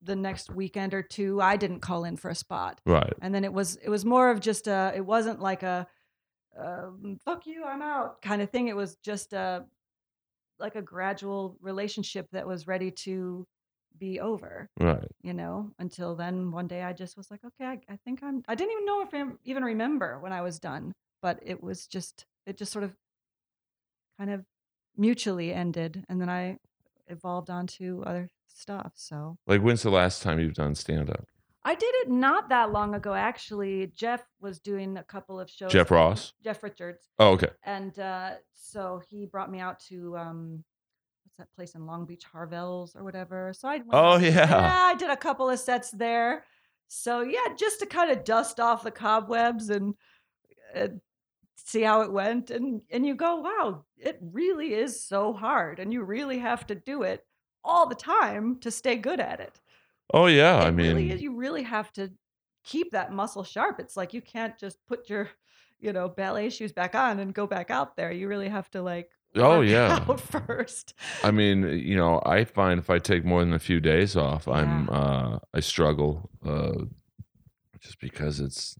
the 0.02 0.16
next 0.16 0.50
weekend 0.52 0.94
or 0.94 1.02
two 1.02 1.42
i 1.42 1.58
didn't 1.58 1.80
call 1.82 2.06
in 2.06 2.16
for 2.16 2.30
a 2.30 2.36
spot 2.36 2.80
Right. 2.86 3.12
and 3.22 3.34
then 3.36 3.44
it 3.44 3.52
was 3.52 3.76
it 3.78 3.90
was 3.90 4.06
more 4.06 4.30
of 4.30 4.40
just 4.40 4.68
a 4.68 4.94
it 4.96 5.06
wasn't 5.06 5.42
like 5.42 5.64
a 5.64 5.88
um, 6.64 7.18
fuck 7.24 7.46
you 7.48 7.64
i'm 7.66 7.82
out 7.82 8.22
kind 8.22 8.42
of 8.42 8.50
thing 8.50 8.68
it 8.68 8.76
was 8.76 8.96
just 8.98 9.34
a 9.34 9.66
like 10.60 10.76
a 10.76 10.82
gradual 10.82 11.58
relationship 11.62 12.28
that 12.32 12.46
was 12.46 12.68
ready 12.68 12.92
to 12.92 13.46
be 13.98 14.20
over 14.20 14.70
Right. 14.80 15.08
you 15.22 15.34
know 15.34 15.72
until 15.80 16.16
then 16.16 16.52
one 16.52 16.68
day 16.68 16.84
i 16.84 16.94
just 16.94 17.18
was 17.18 17.30
like 17.32 17.42
okay 17.46 17.66
i, 17.66 17.80
I 17.94 17.98
think 18.06 18.22
i'm 18.24 18.44
i 18.48 18.56
didn't 18.56 18.72
even 18.74 18.86
know 18.86 19.02
if 19.02 19.14
i 19.14 19.24
even 19.46 19.64
remember 19.64 20.20
when 20.20 20.32
i 20.34 20.42
was 20.42 20.60
done 20.60 20.94
but 21.22 21.40
it 21.42 21.62
was 21.64 21.88
just 21.88 22.26
it 22.46 22.58
just 22.58 22.72
sort 22.72 22.84
of 22.84 22.94
kind 24.18 24.32
of 24.32 24.44
mutually 24.98 25.54
ended 25.54 26.06
and 26.10 26.20
then 26.22 26.30
i 26.30 26.58
evolved 27.08 27.50
onto 27.50 28.04
other 28.06 28.30
stuff 28.48 28.92
so 28.96 29.38
Like, 29.48 29.62
when's 29.62 29.84
the 29.84 29.90
last 29.90 30.22
time 30.22 30.40
you've 30.40 30.54
done 30.56 30.76
stand 30.76 31.10
up? 31.10 31.26
I 31.66 31.76
did 31.76 31.94
it 31.96 32.10
not 32.10 32.50
that 32.50 32.72
long 32.72 32.96
ago, 32.96 33.14
actually. 33.14 33.92
Jeff 33.96 34.24
was 34.40 34.60
doing 34.60 34.98
a 34.98 35.04
couple 35.04 35.40
of 35.40 35.50
shows. 35.50 35.72
Jeff 35.72 35.92
Ross? 35.92 36.34
Jeff 36.44 36.64
Richards, 36.64 37.10
Oh, 37.20 37.32
okay. 37.32 37.50
and 37.64 37.98
uh, 38.00 38.32
so 38.54 39.02
he 39.10 39.26
brought 39.26 39.52
me 39.52 39.60
out 39.60 39.80
to 39.90 40.18
um, 40.18 40.64
what's 41.26 41.38
that 41.38 41.54
place 41.56 41.76
in 41.76 41.86
Long 41.86 42.06
Beach, 42.06 42.24
Harvelle's 42.24 42.96
or 42.96 43.04
whatever. 43.04 43.52
So 43.54 43.68
I 43.68 43.78
went 43.78 43.90
Oh, 43.94 44.14
out- 44.16 44.22
yeah. 44.22 44.72
I 44.86 44.96
did 44.96 45.10
a 45.10 45.18
couple 45.18 45.50
of 45.50 45.60
sets 45.60 45.92
there. 45.92 46.46
So 46.88 47.22
yeah, 47.22 47.54
just 47.58 47.80
to 47.82 47.86
kind 47.86 48.10
of 48.10 48.24
dust 48.24 48.60
off 48.60 48.84
the 48.84 48.90
cobwebs 48.92 49.70
and, 49.70 49.94
and 50.74 51.02
see 51.58 51.82
how 51.84 52.02
it 52.02 52.12
went, 52.12 52.50
and 52.52 52.82
and 52.90 53.06
you 53.06 53.14
go, 53.16 53.36
wow, 53.42 53.86
it 53.98 54.18
really 54.22 54.74
is 54.74 55.04
so 55.04 55.34
hard, 55.34 55.80
and 55.80 55.94
you 55.94 56.04
really 56.04 56.40
have 56.40 56.66
to 56.68 56.74
do 56.76 57.04
it 57.04 57.24
all 57.64 57.86
the 57.88 57.94
time 57.96 58.58
to 58.62 58.72
stay 58.72 58.96
good 58.96 59.20
at 59.20 59.40
it 59.42 59.60
Oh, 60.14 60.26
yeah. 60.28 60.58
I 60.58 60.72
mean, 60.72 60.88
really 60.96 61.12
is, 61.12 61.22
you 61.22 61.36
really 61.36 61.64
have 61.64 61.92
to 61.94 62.12
keep 62.64 62.92
that 62.92 63.12
muscle 63.12 63.44
sharp. 63.44 63.80
It's 63.80 63.96
like 63.98 64.14
you 64.14 64.22
can't 64.22 64.58
just 64.58 64.78
put 64.88 65.10
your, 65.10 65.30
you 65.80 65.94
know, 65.94 66.10
ballet 66.10 66.50
shoes 66.50 66.72
back 66.72 66.96
on 66.96 67.20
and 67.20 67.34
go 67.34 67.48
back 67.48 67.70
out 67.72 67.96
there. 67.96 68.12
You 68.12 68.28
really 68.28 68.50
have 68.50 68.70
to 68.72 68.82
like 68.82 69.10
Oh, 69.36 69.62
yeah. 69.76 70.04
out 70.08 70.20
first. 70.20 70.94
I 71.24 71.32
mean, 71.32 71.64
you 71.64 71.96
know, 71.96 72.22
I 72.26 72.44
find 72.44 72.80
if 72.80 72.90
I 72.90 72.98
take 73.00 73.24
more 73.24 73.42
than 73.44 73.54
a 73.54 73.60
few 73.60 73.80
days 73.80 74.16
off, 74.16 74.48
I'm 74.48 74.90
uh 74.90 75.40
I 75.54 75.60
struggle 75.60 76.30
uh 76.46 76.86
just 77.80 78.00
because 78.00 78.40
it's 78.40 78.76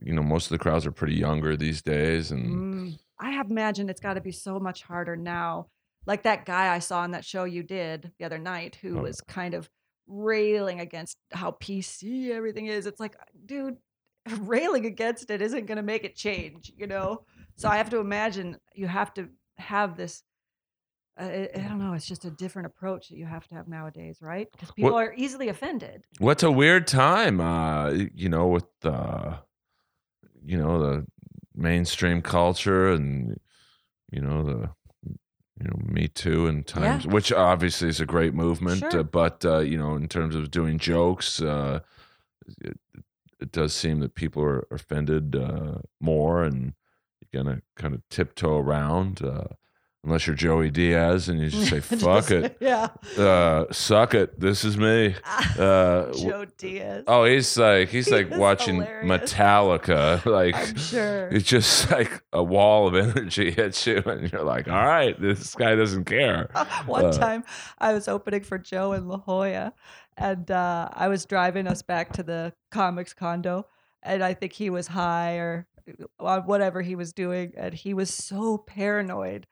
you 0.00 0.12
know, 0.14 0.22
most 0.22 0.46
of 0.46 0.50
the 0.50 0.58
crowds 0.58 0.86
are 0.86 0.92
pretty 0.92 1.14
younger 1.16 1.56
these 1.56 1.82
days 1.82 2.30
and 2.30 2.94
Mm, 2.94 2.98
I 3.20 3.30
have 3.32 3.50
imagined 3.50 3.90
it's 3.90 4.00
got 4.00 4.14
to 4.14 4.20
be 4.20 4.32
so 4.32 4.58
much 4.60 4.82
harder 4.82 5.16
now. 5.16 5.68
Like 6.06 6.22
that 6.22 6.46
guy 6.46 6.72
I 6.74 6.78
saw 6.78 7.00
on 7.00 7.10
that 7.10 7.24
show 7.24 7.44
you 7.44 7.62
did 7.62 8.12
the 8.18 8.24
other 8.24 8.38
night 8.38 8.76
who 8.80 8.98
Oh. 8.98 9.02
was 9.02 9.20
kind 9.20 9.54
of 9.54 9.68
railing 10.08 10.80
against 10.80 11.16
how 11.32 11.52
PC 11.52 12.30
everything 12.30 12.66
is. 12.66 12.86
It's 12.86 12.98
like, 13.00 13.14
dude, 13.46 13.76
railing 14.40 14.86
against 14.86 15.30
it 15.30 15.40
isn't 15.42 15.66
going 15.66 15.76
to 15.76 15.82
make 15.82 16.04
it 16.04 16.16
change, 16.16 16.72
you 16.76 16.86
know? 16.86 17.24
So 17.56 17.68
I 17.68 17.76
have 17.76 17.90
to 17.90 17.98
imagine 17.98 18.56
you 18.74 18.86
have 18.88 19.12
to 19.14 19.28
have 19.58 19.96
this. 19.96 20.22
Uh, 21.20 21.24
I, 21.24 21.48
I 21.54 21.58
don't 21.68 21.78
know. 21.80 21.92
It's 21.94 22.06
just 22.06 22.24
a 22.24 22.30
different 22.30 22.66
approach 22.66 23.08
that 23.08 23.16
you 23.16 23.26
have 23.26 23.46
to 23.48 23.54
have 23.56 23.66
nowadays, 23.68 24.18
right? 24.20 24.46
Because 24.52 24.70
people 24.70 24.92
What- 24.92 25.06
are 25.08 25.14
easily 25.16 25.48
offended. 25.48 26.04
what's 26.20 26.42
a 26.42 26.50
weird 26.50 26.86
time 26.86 27.40
uh 27.40 27.90
you 28.14 28.28
know 28.28 28.46
with 28.48 28.64
uh 28.84 29.38
you 30.44 30.56
know 30.56 30.78
the 30.80 31.06
mainstream 31.54 32.22
culture 32.22 32.88
and 32.92 33.36
you 34.12 34.20
know 34.20 34.44
the 34.44 34.70
you 35.60 35.66
know 35.68 35.78
me 35.84 36.08
too 36.08 36.46
and 36.46 36.66
times 36.66 37.06
which 37.06 37.32
obviously 37.32 37.88
is 37.88 38.00
a 38.00 38.06
great 38.06 38.34
movement 38.34 38.78
Sure. 38.80 39.00
uh, 39.00 39.02
but 39.02 39.44
uh 39.44 39.58
you 39.58 39.76
know 39.78 39.94
in 39.96 40.08
terms 40.08 40.34
of 40.34 40.50
doing 40.50 40.78
jokes 40.78 41.40
uh 41.42 41.80
it, 42.60 42.78
it 43.40 43.52
does 43.52 43.74
seem 43.74 44.00
that 44.00 44.14
people 44.14 44.42
are 44.42 44.66
offended 44.70 45.34
uh 45.36 45.78
more 46.00 46.44
and 46.44 46.74
you're 47.20 47.42
gonna 47.42 47.60
kind 47.76 47.94
of 47.94 48.00
tiptoe 48.08 48.56
around. 48.58 49.20
Unless 50.08 50.26
you're 50.26 50.34
Joey 50.36 50.70
Diaz 50.70 51.28
and 51.28 51.38
you 51.38 51.50
just 51.50 51.68
say 51.68 51.80
"fuck 51.98 52.28
Just- 52.28 52.30
it, 52.30 52.56
Yeah. 52.60 52.88
uh, 53.18 53.66
suck 53.70 54.14
it, 54.14 54.40
this 54.40 54.64
is 54.64 54.76
me." 54.78 55.14
Uh, 55.58 56.12
Joe 56.12 56.44
Diaz. 56.56 57.04
oh, 57.08 57.24
he's 57.24 57.56
like 57.58 57.88
he's 57.88 58.06
He 58.06 58.12
like 58.12 58.30
watching 58.30 58.76
hilarious. 58.76 59.32
Metallica. 59.32 60.24
Like 60.24 60.54
I'm 60.56 60.76
sure. 60.76 61.28
it's 61.28 61.46
just 61.48 61.90
like 61.90 62.22
a 62.32 62.42
wall 62.42 62.86
of 62.86 62.94
energy 62.94 63.50
hits 63.50 63.86
you, 63.86 64.02
and 64.06 64.30
you're 64.32 64.44
like, 64.44 64.68
"All 64.68 64.86
right, 64.86 65.20
this 65.20 65.54
guy 65.54 65.74
doesn't 65.74 66.04
care." 66.04 66.48
One 66.86 67.06
Uh, 67.06 67.12
time 67.12 67.44
I 67.78 67.92
was 67.92 68.08
opening 68.08 68.42
for 68.42 68.56
Joe 68.58 68.92
in 68.92 69.08
La 69.08 69.18
Jolla 69.18 69.72
and 70.16 70.50
uh, 70.50 70.88
I 70.92 71.08
was 71.08 71.24
driving 71.26 71.66
us 71.66 71.82
back 71.82 72.12
to 72.14 72.22
the 72.22 72.52
comics 72.70 73.12
condo 73.14 73.66
and 74.02 74.22
I 74.22 74.34
think 74.34 74.52
he 74.52 74.70
was 74.70 74.86
high 74.88 75.34
or 75.36 75.66
uh, 76.20 76.40
whatever 76.42 76.82
he 76.82 76.94
was 76.94 77.12
doing 77.12 77.52
and 77.56 77.72
he 77.74 77.94
was 77.94 78.12
so 78.12 78.58
paranoid 78.58 79.46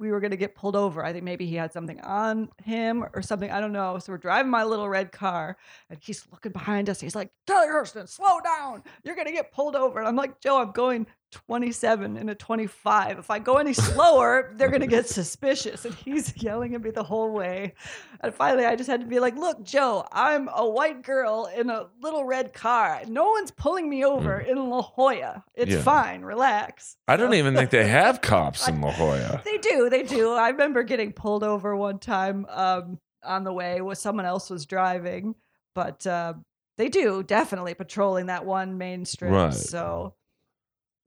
we 0.00 0.10
were 0.10 0.18
going 0.18 0.30
to 0.30 0.36
get 0.36 0.54
pulled 0.54 0.74
over. 0.74 1.04
I 1.04 1.12
think 1.12 1.24
maybe 1.24 1.46
he 1.46 1.54
had 1.54 1.72
something 1.72 2.00
on 2.00 2.48
him 2.64 3.04
or 3.12 3.20
something. 3.20 3.50
I 3.50 3.60
don't 3.60 3.72
know. 3.72 3.98
So 3.98 4.12
we're 4.12 4.18
driving 4.18 4.50
my 4.50 4.64
little 4.64 4.88
red 4.88 5.12
car 5.12 5.58
and 5.90 5.98
he's 6.00 6.26
looking 6.32 6.52
behind 6.52 6.88
us. 6.88 7.00
He's 7.00 7.14
like, 7.14 7.30
Kelly 7.46 7.68
Hurston, 7.68 8.08
slow 8.08 8.40
down. 8.40 8.82
You're 9.04 9.14
going 9.14 9.26
to 9.26 9.32
get 9.32 9.52
pulled 9.52 9.76
over. 9.76 9.98
And 9.98 10.08
I'm 10.08 10.16
like, 10.16 10.40
Joe, 10.40 10.58
I'm 10.58 10.72
going 10.72 11.06
27 11.30 12.16
and 12.16 12.28
a 12.30 12.34
25. 12.34 13.18
If 13.18 13.30
I 13.30 13.38
go 13.38 13.56
any 13.56 13.72
slower, 13.72 14.52
they're 14.56 14.68
going 14.68 14.80
to 14.80 14.86
get 14.86 15.08
suspicious. 15.08 15.84
And 15.84 15.94
he's 15.94 16.32
yelling 16.42 16.74
at 16.74 16.82
me 16.82 16.90
the 16.90 17.02
whole 17.02 17.30
way. 17.32 17.74
And 18.20 18.34
finally, 18.34 18.64
I 18.66 18.76
just 18.76 18.90
had 18.90 19.00
to 19.00 19.06
be 19.06 19.20
like, 19.20 19.36
look, 19.36 19.62
Joe, 19.62 20.06
I'm 20.12 20.48
a 20.54 20.68
white 20.68 21.02
girl 21.02 21.48
in 21.56 21.70
a 21.70 21.86
little 22.02 22.24
red 22.24 22.52
car. 22.52 23.00
No 23.08 23.30
one's 23.30 23.50
pulling 23.50 23.88
me 23.88 24.04
over 24.04 24.38
in 24.40 24.56
La 24.70 24.82
Jolla. 24.82 25.44
It's. 25.54 25.70
Yeah. 25.72 25.82
fine. 25.82 26.22
Relax. 26.22 26.96
I 27.08 27.16
don't 27.16 27.30
So- 27.30 27.36
even 27.36 27.54
think 27.54 27.70
they 27.70 27.86
have 27.86 28.20
cops 28.22 28.66
in 28.68 28.80
La 28.80 28.92
Jolla. 28.92 29.42
they 29.44 29.58
do. 29.58 29.88
They 29.90 30.02
do. 30.02 30.32
I 30.32 30.48
remember 30.50 30.82
getting 30.82 31.12
pulled 31.12 31.44
over 31.44 31.76
one 31.76 31.98
time 31.98 32.46
um, 32.48 32.98
on 33.24 33.44
the 33.44 33.52
way 33.52 33.80
where 33.80 33.94
someone 33.94 34.26
else 34.26 34.50
was 34.50 34.66
driving, 34.66 35.34
but 35.74 36.06
uh, 36.06 36.34
they 36.76 36.88
do 36.88 37.22
definitely 37.22 37.74
patrolling 37.74 38.26
that 38.26 38.44
one 38.44 38.78
main 38.78 39.04
strip. 39.04 39.30
Right. 39.30 39.54
So 39.54 40.14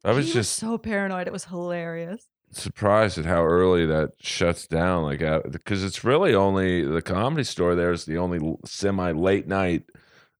I 0.03 0.11
was 0.11 0.27
he 0.27 0.33
just 0.33 0.55
so 0.55 0.77
paranoid. 0.77 1.27
It 1.27 1.33
was 1.33 1.45
hilarious. 1.45 2.27
surprised 2.51 3.17
at 3.17 3.25
how 3.25 3.43
early 3.45 3.85
that 3.85 4.11
shuts 4.19 4.67
down. 4.67 5.03
Like, 5.03 5.19
because 5.51 5.83
it's 5.83 6.03
really 6.03 6.35
only 6.35 6.83
the 6.83 7.01
comedy 7.01 7.43
store. 7.43 7.73
There's 7.75 8.05
the 8.05 8.17
only 8.17 8.55
semi 8.65 9.11
late 9.13 9.47
night 9.47 9.83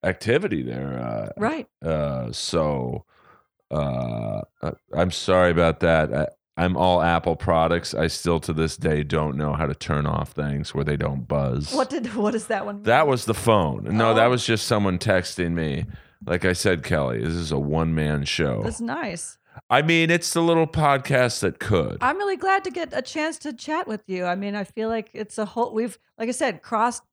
activity 0.03 0.64
there. 0.64 1.32
Right. 1.38 1.68
Uh, 1.84 1.88
uh, 1.88 2.32
so, 2.34 3.05
uh, 3.72 4.41
I- 4.61 4.74
I'm 4.95 5.11
sorry 5.11 5.51
about 5.51 5.80
that. 5.80 6.14
I, 6.14 6.28
I'm 6.55 6.78
all 6.78 7.01
Apple 7.01 7.36
products. 7.36 7.95
I 7.95 8.07
still 8.07 8.39
to 8.41 8.53
this 8.53 8.78
day 8.78 9.01
don't 9.03 9.38
know 9.38 9.53
how 9.53 9.66
to 9.66 9.74
turn 9.74 10.05
off 10.05 10.34
things 10.34 10.76
where 10.76 10.84
they 10.84 10.97
don't 10.97 11.28
buzz. 11.28 11.74
What 11.74 11.89
did 11.89 12.14
what 12.16 12.36
is 12.36 12.47
that 12.47 12.66
one? 12.66 12.76
mean? 12.76 12.84
That 12.84 13.07
was 13.07 13.26
the 13.26 13.34
phone. 13.34 13.86
No, 13.89 14.14
that 14.14 14.28
Oh. 14.28 14.30
was 14.30 14.45
just 14.45 14.68
someone 14.68 14.99
texting 14.99 15.53
me. 15.53 15.86
Like 16.26 16.45
I 16.45 16.53
said, 16.53 16.84
Kelly, 16.84 17.22
this 17.24 17.34
is 17.34 17.51
a 17.51 17.57
one 17.57 17.95
man 17.95 18.24
show. 18.26 18.61
That's 18.64 18.80
nice. 18.82 19.38
I 19.70 19.82
mean, 19.82 20.10
it's 20.10 20.34
the 20.34 20.41
little 20.41 20.68
podcast 20.68 21.39
that 21.41 21.60
could. 21.60 21.97
I'm 22.01 22.18
really 22.18 22.38
glad 22.38 22.64
to 22.66 22.72
get 22.72 22.89
a 22.93 23.01
chance 23.01 23.38
to 23.39 23.54
chat 23.54 23.88
with 23.88 24.01
you. 24.08 24.26
I 24.26 24.36
mean, 24.36 24.56
I 24.56 24.64
feel 24.64 24.89
like 24.89 25.10
it's 25.14 25.38
a 25.38 25.45
whole. 25.45 25.74
We've, 25.74 25.97
like 26.18 26.30
I 26.30 26.34
said, 26.34 26.62
crossed 26.62 27.04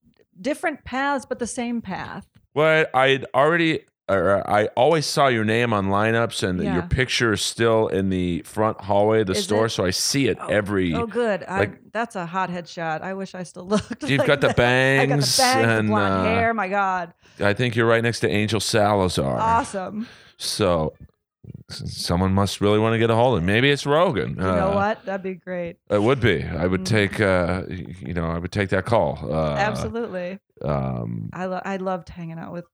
different 0.40 0.84
paths, 0.84 1.26
but 1.26 1.38
the 1.38 1.46
same 1.46 1.80
path. 1.82 2.26
Well, 2.54 2.86
I'd 2.94 3.24
already, 3.34 3.84
or 4.08 4.48
I 4.50 4.66
always 4.76 5.06
saw 5.06 5.28
your 5.28 5.44
name 5.44 5.72
on 5.72 5.86
lineups, 5.88 6.42
and 6.46 6.62
your 6.62 6.82
picture 6.82 7.32
is 7.32 7.42
still 7.42 7.86
in 7.88 8.10
the 8.10 8.42
front 8.42 8.80
hallway 8.80 9.20
of 9.20 9.28
the 9.28 9.34
Is 9.34 9.44
store, 9.44 9.66
it? 9.66 9.70
so 9.70 9.84
I 9.84 9.90
see 9.90 10.26
it 10.28 10.38
every. 10.48 10.92
Oh, 10.94 11.06
good. 11.06 11.44
I, 11.46 11.58
like- 11.60 11.92
that's 11.92 12.16
a 12.16 12.26
hot 12.26 12.50
headshot. 12.50 13.02
I 13.02 13.14
wish 13.14 13.34
I 13.34 13.42
still 13.44 13.66
looked. 13.68 14.02
You've 14.02 14.18
like 14.18 14.26
got 14.26 14.40
the. 14.40 14.48
I 14.48 14.50
got 14.50 14.56
the 14.56 14.62
bangs 14.62 15.36
bangs, 15.36 15.36
the 15.36 15.68
and, 15.72 15.88
blonde 15.88 16.14
uh, 16.14 16.24
hair. 16.24 16.54
My 16.54 16.68
God, 16.68 17.14
I 17.38 17.52
think 17.54 17.76
you're 17.76 17.86
right 17.86 18.02
next 18.02 18.20
to 18.20 18.28
Angel 18.28 18.60
Salazar. 18.60 19.38
awesome. 19.38 20.08
So 20.38 20.94
someone 21.70 22.32
must 22.32 22.60
really 22.60 22.78
want 22.78 22.94
to 22.94 22.98
get 22.98 23.10
a 23.10 23.14
hold 23.14 23.36
of. 23.36 23.40
him. 23.42 23.46
Maybe 23.46 23.70
it's 23.70 23.86
Rogan. 23.86 24.30
You 24.30 24.34
know 24.36 24.72
what? 24.74 25.04
That'd 25.04 25.22
be 25.22 25.34
great. 25.34 25.76
It 25.90 26.02
would 26.02 26.20
be. 26.20 26.42
I 26.44 26.66
would 26.66 26.82
Mm. 26.82 26.86
take. 26.86 27.20
Uh, 27.20 27.62
you 27.68 28.14
know, 28.14 28.26
I 28.26 28.38
would 28.38 28.52
take 28.52 28.70
that 28.70 28.84
call. 28.84 29.18
Uh, 29.22 29.54
Absolutely. 29.56 30.38
Um, 30.62 31.30
I 31.32 31.46
lo- 31.46 31.62
I 31.64 31.76
loved 31.78 32.08
hanging 32.08 32.38
out 32.38 32.52
with. 32.52 32.64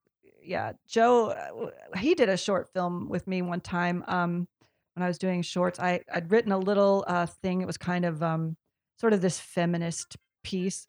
Yeah, 0.42 0.72
Joe. 0.88 1.30
uh, 1.30 1.97
He 1.99 2.14
did 2.14 2.28
a 2.28 2.36
short 2.36 2.68
film 2.72 3.09
with 3.09 3.26
me 3.26 3.42
one 3.42 3.61
time. 3.61 4.05
Um, 4.07 4.47
when 4.94 5.03
I 5.03 5.09
was 5.09 5.18
doing 5.18 5.42
shorts, 5.42 5.78
I 5.80 6.01
I'd 6.12 6.30
written 6.30 6.53
a 6.53 6.59
little 6.59 7.05
uh 7.07 7.26
thing. 7.26 7.61
It 7.62 7.66
was 7.66 7.76
kind 7.76 8.05
of 8.05 8.22
um, 8.22 8.57
sort 9.01 9.12
of 9.12 9.20
this 9.20 9.38
feminist 9.40 10.16
piece. 10.44 10.86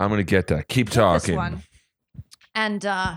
I'm 0.00 0.08
gonna 0.10 0.22
get 0.22 0.46
that. 0.48 0.68
Keep 0.68 0.86
This 0.88 0.96
talking. 0.96 1.36
one. 1.36 1.62
And 2.54 2.84
uh, 2.86 3.16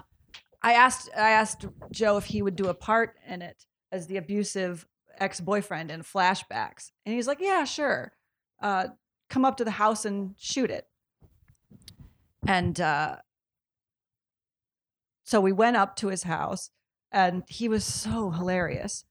I 0.64 0.74
asked 0.74 1.10
I 1.16 1.30
asked 1.32 1.66
Joe 1.92 2.18
if 2.18 2.26
he 2.26 2.42
would 2.42 2.56
do 2.56 2.68
a 2.70 2.74
part 2.74 3.16
in 3.28 3.42
it 3.42 3.66
as 3.92 4.08
the 4.08 4.18
abusive 4.18 4.86
ex 5.20 5.40
boyfriend 5.40 5.90
in 5.92 6.02
flashbacks, 6.02 6.92
and 7.06 7.16
he's 7.16 7.28
like, 7.28 7.40
"Yeah, 7.40 7.64
sure. 7.64 8.14
Uh, 8.62 8.88
come 9.30 9.46
up 9.46 9.58
to 9.58 9.66
the 9.66 9.72
house 9.72 10.06
and 10.06 10.36
shoot 10.38 10.70
it." 10.72 10.88
And 12.46 12.80
uh, 12.80 13.18
so 15.24 15.42
we 15.42 15.52
went 15.52 15.76
up 15.78 15.96
to 15.98 16.08
his 16.08 16.24
house, 16.24 16.70
and 17.12 17.44
he 17.48 17.68
was 17.68 17.84
so 17.84 18.30
hilarious. 18.32 19.06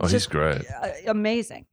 Oh, 0.00 0.06
he's 0.06 0.26
great. 0.26 0.62
uh, 0.70 0.90
amazing. 1.06 1.66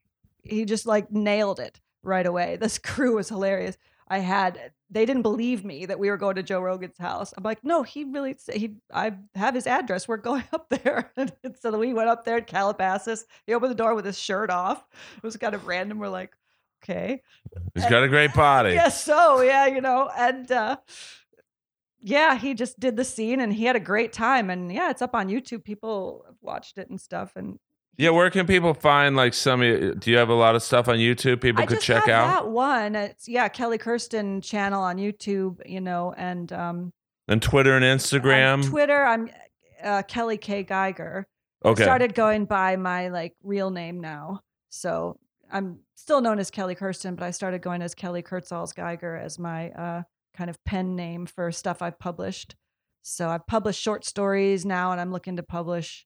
He 0.43 0.65
just 0.65 0.85
like 0.85 1.11
nailed 1.11 1.59
it 1.59 1.79
right 2.03 2.25
away. 2.25 2.57
This 2.59 2.77
crew 2.77 3.15
was 3.15 3.29
hilarious. 3.29 3.77
I 4.07 4.19
had 4.19 4.71
they 4.89 5.05
didn't 5.05 5.23
believe 5.23 5.65
me 5.65 5.85
that 5.85 5.97
we 5.97 6.09
were 6.09 6.17
going 6.17 6.35
to 6.35 6.43
Joe 6.43 6.61
Rogan's 6.61 6.97
house. 6.97 7.33
I'm 7.35 7.43
like, 7.43 7.63
no, 7.63 7.83
he 7.83 8.03
really 8.03 8.35
he 8.53 8.75
I 8.93 9.13
have 9.33 9.55
his 9.55 9.67
address. 9.67 10.07
We're 10.07 10.17
going 10.17 10.43
up 10.53 10.69
there. 10.69 11.11
and 11.17 11.31
so 11.59 11.77
we 11.77 11.93
went 11.93 12.09
up 12.09 12.23
there 12.23 12.37
at 12.37 12.47
Calabasas. 12.47 13.25
He 13.47 13.53
opened 13.53 13.71
the 13.71 13.75
door 13.75 13.95
with 13.95 14.05
his 14.05 14.17
shirt 14.17 14.49
off. 14.49 14.85
It 15.17 15.23
was 15.23 15.37
kind 15.37 15.55
of 15.55 15.67
random. 15.67 15.99
We're 15.99 16.09
like, 16.09 16.35
okay. 16.83 17.21
He's 17.73 17.85
got 17.85 18.03
a 18.03 18.07
great 18.07 18.33
body. 18.33 18.69
Yeah, 18.73 18.89
so 18.89 19.41
yeah, 19.41 19.65
you 19.67 19.81
know, 19.81 20.09
and 20.15 20.51
uh 20.51 20.77
yeah, 22.01 22.37
he 22.37 22.53
just 22.53 22.79
did 22.79 22.95
the 22.95 23.03
scene 23.03 23.39
and 23.39 23.51
he 23.51 23.65
had 23.65 23.75
a 23.75 23.79
great 23.79 24.13
time. 24.13 24.51
And 24.51 24.71
yeah, 24.71 24.91
it's 24.91 25.01
up 25.01 25.15
on 25.15 25.27
YouTube. 25.27 25.63
People 25.63 26.23
have 26.27 26.35
watched 26.39 26.77
it 26.77 26.87
and 26.91 27.01
stuff. 27.01 27.35
And 27.35 27.57
Yeah, 27.97 28.09
where 28.09 28.29
can 28.29 28.45
people 28.45 28.73
find 28.73 29.15
like 29.15 29.33
some? 29.33 29.61
Do 29.61 30.11
you 30.11 30.17
have 30.17 30.29
a 30.29 30.33
lot 30.33 30.55
of 30.55 30.63
stuff 30.63 30.87
on 30.87 30.97
YouTube 30.97 31.41
people 31.41 31.63
I 31.63 31.65
could 31.65 31.75
just 31.75 31.85
check 31.85 32.05
have 32.05 32.09
out? 32.09 32.27
that 32.27 32.49
one. 32.49 32.95
It's 32.95 33.27
yeah, 33.27 33.47
Kelly 33.47 33.77
Kirsten 33.77 34.41
channel 34.41 34.83
on 34.83 34.97
YouTube, 34.97 35.59
you 35.65 35.81
know, 35.81 36.13
and 36.17 36.51
um 36.51 36.91
And 37.27 37.41
Twitter 37.41 37.75
and 37.75 37.85
on 37.85 37.97
Instagram. 37.97 38.69
Twitter, 38.69 39.03
I'm 39.03 39.29
uh, 39.83 40.03
Kelly 40.07 40.37
K 40.37 40.63
Geiger. 40.63 41.27
I 41.63 41.69
okay. 41.69 41.83
started 41.83 42.13
going 42.13 42.45
by 42.45 42.75
my 42.75 43.09
like 43.09 43.33
real 43.43 43.69
name 43.69 44.01
now, 44.01 44.41
so 44.69 45.17
I'm 45.51 45.79
still 45.95 46.21
known 46.21 46.39
as 46.39 46.51
Kelly 46.51 46.75
Kirsten, 46.75 47.15
but 47.15 47.23
I 47.23 47.31
started 47.31 47.61
going 47.61 47.81
as 47.81 47.95
Kelly 47.95 48.21
Kurtzals 48.21 48.75
Geiger 48.75 49.15
as 49.15 49.39
my 49.39 49.69
uh, 49.71 50.03
kind 50.35 50.49
of 50.49 50.63
pen 50.65 50.95
name 50.95 51.25
for 51.25 51.51
stuff 51.51 51.81
I've 51.81 51.97
published. 51.97 52.55
So 53.03 53.29
I've 53.29 53.47
published 53.47 53.81
short 53.81 54.03
stories 54.03 54.65
now, 54.65 54.91
and 54.91 54.99
I'm 54.99 55.11
looking 55.11 55.37
to 55.37 55.43
publish 55.43 56.05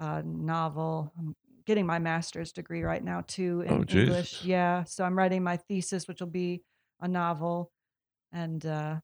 a 0.00 0.22
novel. 0.22 1.12
I'm 1.18 1.34
getting 1.66 1.86
my 1.86 1.98
master's 1.98 2.52
degree 2.52 2.82
right 2.82 3.02
now 3.02 3.22
too 3.26 3.62
in 3.66 3.72
Oh, 3.72 3.84
English. 3.98 4.44
Yeah, 4.44 4.84
so 4.84 5.04
I'm 5.04 5.16
writing 5.16 5.42
my 5.42 5.56
thesis, 5.56 6.06
which 6.08 6.20
will 6.20 6.28
be 6.28 6.62
a 7.00 7.08
novel, 7.08 7.70
and 8.32 8.64
uh, 8.66 8.96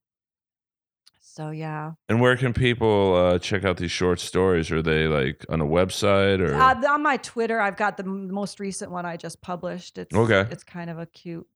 so 1.21 1.51
yeah. 1.51 1.93
and 2.09 2.21
where 2.21 2.37
can 2.37 2.53
people 2.53 3.15
uh, 3.15 3.39
check 3.39 3.65
out 3.65 3.77
these 3.77 3.91
short 3.91 4.21
stories? 4.21 4.71
Are 4.71 4.83
they 4.83 5.07
like 5.07 5.45
on 5.49 5.61
a 5.61 5.67
website 5.67 6.41
or? 6.41 6.55
Uh, 6.55 6.75
on 6.93 7.03
my 7.03 7.17
Twitter, 7.19 7.61
I've 7.61 7.77
got 7.77 7.97
the 7.97 8.05
most 8.05 8.59
recent 8.59 8.91
one 8.91 9.07
I 9.07 9.17
just 9.17 9.41
published. 9.41 9.99
It's 9.99 10.15
Okay. 10.15 10.47
It's 10.51 10.65
kind 10.65 10.91
of 10.91 10.99
a 10.99 11.07
cute 11.07 11.47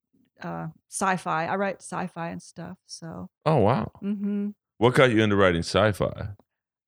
uh, 0.43 0.69
sci-fi. 0.91 1.47
I 1.47 1.57
write 1.57 1.83
sci-fi 1.83 2.29
and 2.29 2.43
stuff. 2.43 2.77
So, 2.87 3.29
oh 3.47 3.57
wow! 3.57 3.91
Mm-hmm. 4.03 4.51
What 4.79 4.95
got 4.95 5.11
you 5.11 5.23
into 5.23 5.37
writing 5.37 5.63
sci-fi? 5.63 6.29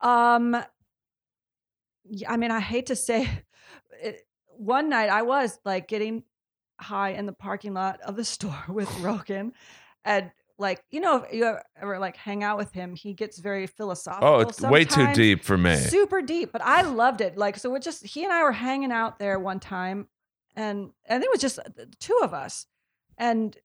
um, 0.03 0.57
I 2.29 2.37
mean, 2.37 2.51
I 2.51 2.61
hate 2.61 2.87
to 2.87 2.97
say, 2.97 3.29
it, 4.03 4.23
one 4.57 4.89
night 4.89 5.11
I 5.11 5.23
was 5.23 5.59
like 5.65 5.89
getting 5.89 6.25
high 6.81 7.11
in 7.11 7.27
the 7.27 7.33
parking 7.33 7.75
lot 7.75 8.01
of 8.03 8.17
the 8.17 8.25
store 8.35 8.65
with 8.69 8.93
Rogan, 9.01 9.53
and 10.05 10.31
like 10.59 10.83
you 10.91 11.01
know, 11.01 11.25
if 11.25 11.35
you 11.35 11.57
ever 11.81 11.99
like 11.99 12.17
hang 12.17 12.43
out 12.43 12.57
with 12.57 12.73
him, 12.73 12.95
he 12.95 13.13
gets 13.13 13.39
very 13.39 13.65
oh, 13.65 13.67
philosophical. 13.67 14.29
Oh, 14.29 14.41
it's 14.41 14.61
way 14.61 14.85
too 14.85 15.13
deep 15.13 15.45
for 15.45 15.59
me. 15.59 15.77
super 15.77 16.23
deep 16.23 16.51
but 16.53 16.63
i 16.63 16.83
loved 16.83 17.21
it 17.21 17.37
like 17.37 17.59
so 17.59 17.75
it 17.75 17.83
just 17.83 18.05
he 18.05 18.25
and 18.25 18.33
i 18.33 18.43
were 18.43 18.53
hanging 18.53 18.91
out 18.91 19.19
there 19.19 19.39
one 19.39 19.61
time 19.61 20.09
and 20.57 20.91
and 21.05 21.23
it 21.23 21.31
was 21.31 21.41
just 21.41 21.59
uh, 21.59 21.63
the 21.77 21.87
two 22.01 22.19
of 22.23 22.35
us 22.35 22.67
and 23.19 23.57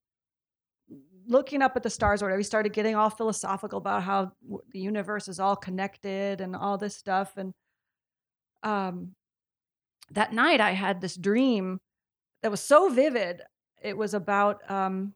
looking 1.28 1.62
up 1.62 1.76
at 1.76 1.84
the 1.84 1.90
stars 1.90 2.22
or 2.22 2.26
whatever 2.26 2.38
we 2.38 2.44
started 2.44 2.74
getting 2.74 2.96
all 2.96 3.10
philosophical 3.10 3.78
about 3.78 4.04
how 4.04 4.32
the 4.72 4.80
universe 4.80 5.28
is 5.28 5.40
all 5.40 5.56
connected 5.56 6.42
and 6.42 6.56
all 6.56 6.78
this 6.78 6.96
stuff 6.96 7.38
and 7.38 7.54
um 8.64 9.16
that 10.12 10.34
night 10.34 10.60
I 10.60 10.72
had 10.72 11.02
this 11.02 11.16
dream 11.16 11.80
that 12.42 12.52
was 12.52 12.62
so 12.62 12.90
vivid. 12.90 13.42
It 13.82 13.98
was 13.98 14.14
about 14.14 14.70
um, 14.70 15.14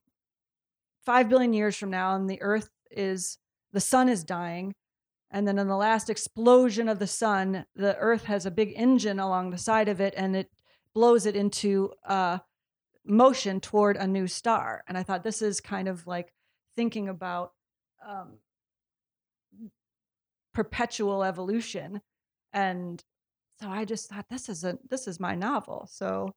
five 1.06 1.30
billion 1.30 1.54
years 1.54 1.76
from 1.76 1.92
now, 1.92 2.16
and 2.16 2.30
the 2.30 2.42
Earth 2.42 2.70
is 2.90 3.38
the 3.74 3.82
sun 3.82 4.10
is 4.10 4.24
dying. 4.24 4.74
And 5.32 5.48
then 5.48 5.60
in 5.60 5.68
the 5.68 5.76
last 5.76 6.10
explosion 6.10 6.88
of 6.88 7.00
the 7.00 7.08
sun, 7.08 7.66
the 7.76 7.98
Earth 7.98 8.24
has 8.26 8.46
a 8.46 8.52
big 8.52 8.74
engine 8.76 9.20
along 9.20 9.50
the 9.50 9.58
side 9.58 9.90
of 9.90 10.00
it, 10.00 10.14
and 10.16 10.36
it 10.36 10.50
blows 10.94 11.26
it 11.26 11.36
into 11.36 11.92
uh, 12.08 12.38
motion 13.06 13.60
toward 13.60 13.98
a 13.98 14.08
new 14.08 14.28
star. 14.28 14.84
And 14.88 14.98
I 14.98 15.04
thought 15.04 15.24
this 15.24 15.42
is 15.42 15.60
kind 15.60 15.88
of 15.88 16.08
like 16.08 16.34
thinking 16.78 17.10
about 17.10 17.52
um, 18.08 18.38
perpetual 20.54 21.24
evolution. 21.24 22.02
And 22.54 23.04
so 23.62 23.70
I 23.70 23.86
just 23.86 24.10
thought 24.10 24.26
this 24.30 24.50
is 24.50 24.64
a 24.64 24.78
this 24.90 25.08
is 25.08 25.20
my 25.20 25.36
novel. 25.36 25.88
So 25.92 26.34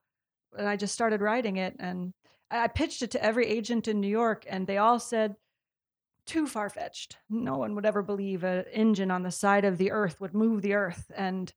and 0.57 0.69
I 0.69 0.77
just 0.77 0.95
started 0.95 1.21
writing 1.21 1.57
it 1.57 1.75
and 1.79 2.13
I 2.51 2.69
pitched 2.69 3.03
it 3.03 3.11
to 3.13 3.23
every 3.23 3.47
agent 3.47 3.89
in 3.89 4.01
New 4.01 4.09
York 4.09 4.47
and 4.49 4.67
they 4.67 4.79
all 4.79 4.99
said 4.99 5.35
too 6.27 6.47
far 6.47 6.69
fetched. 6.69 7.17
No 7.29 7.57
one 7.57 7.75
would 7.75 7.87
ever 7.87 8.03
believe 8.03 8.45
an 8.45 8.65
engine 8.73 9.11
on 9.11 9.23
the 9.23 9.31
side 9.31 9.65
of 9.65 9.79
the 9.79 9.91
earth 9.91 10.21
would 10.21 10.35
move 10.35 10.63
the 10.63 10.75
earth. 10.75 11.11
And 11.17 11.53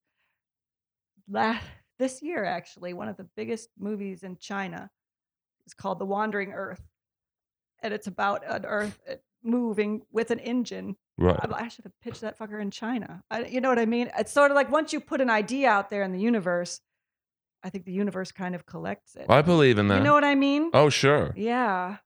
last 1.30 1.64
this 2.00 2.22
year 2.22 2.44
actually, 2.44 2.94
one 2.94 3.08
of 3.08 3.18
the 3.18 3.28
biggest 3.36 3.70
movies 3.78 4.24
in 4.24 4.38
China 4.38 4.90
is 5.68 5.74
called 5.74 6.00
The 6.00 6.06
Wandering 6.06 6.54
Earth. 6.54 6.82
And 7.84 7.94
it's 7.94 8.08
about 8.08 8.44
an 8.48 8.66
earth 8.66 9.00
uh, 9.10 9.16
moving 9.44 10.02
with 10.12 10.32
an 10.32 10.40
engine 10.40 10.96
Right. 11.22 11.40
I, 11.42 11.66
I 11.66 11.68
should 11.68 11.86
have 11.86 11.94
pitched 12.02 12.22
that 12.22 12.38
fucker 12.38 12.62
in 12.62 12.72
China. 12.72 13.24
I, 13.32 13.46
you 13.46 13.62
know 13.62 13.70
what 13.70 13.80
I 13.80 13.86
mean? 13.86 14.10
It's 14.18 14.32
sort 14.32 14.52
of 14.52 14.56
like 14.56 14.72
once 14.72 14.92
you 14.94 15.00
put 15.00 15.22
an 15.22 15.30
idea 15.30 15.70
out 15.70 15.90
there 15.90 16.04
in 16.04 16.12
the 16.12 16.20
universe, 16.20 16.82
I 17.64 17.70
think 17.70 17.86
the 17.86 17.94
universe 17.94 18.32
kind 18.32 18.56
of 18.56 18.66
collects 18.66 19.16
it. 19.16 19.28
I 19.30 19.42
believe 19.42 19.78
in 19.78 19.88
that. 19.90 19.98
You 19.98 20.04
know 20.04 20.14
what 20.14 20.24
I 20.24 20.36
mean? 20.36 20.72
oh, 20.74 20.90
sure. 20.90 21.34
Yeah. 21.36 21.98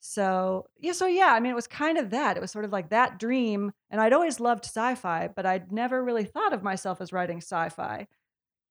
So 0.00 0.66
yeah, 0.78 0.92
so 0.92 1.06
yeah, 1.06 1.32
I 1.32 1.40
mean, 1.40 1.50
it 1.50 1.56
was 1.56 1.66
kind 1.66 1.98
of 1.98 2.10
that. 2.10 2.36
It 2.36 2.40
was 2.40 2.52
sort 2.52 2.64
of 2.64 2.72
like 2.72 2.90
that 2.90 3.18
dream, 3.18 3.72
and 3.90 4.00
I'd 4.00 4.12
always 4.12 4.38
loved 4.38 4.64
sci-fi, 4.64 5.28
but 5.34 5.44
I'd 5.44 5.72
never 5.72 6.02
really 6.04 6.24
thought 6.24 6.52
of 6.52 6.62
myself 6.62 7.00
as 7.00 7.12
writing 7.12 7.38
sci-fi. 7.38 8.06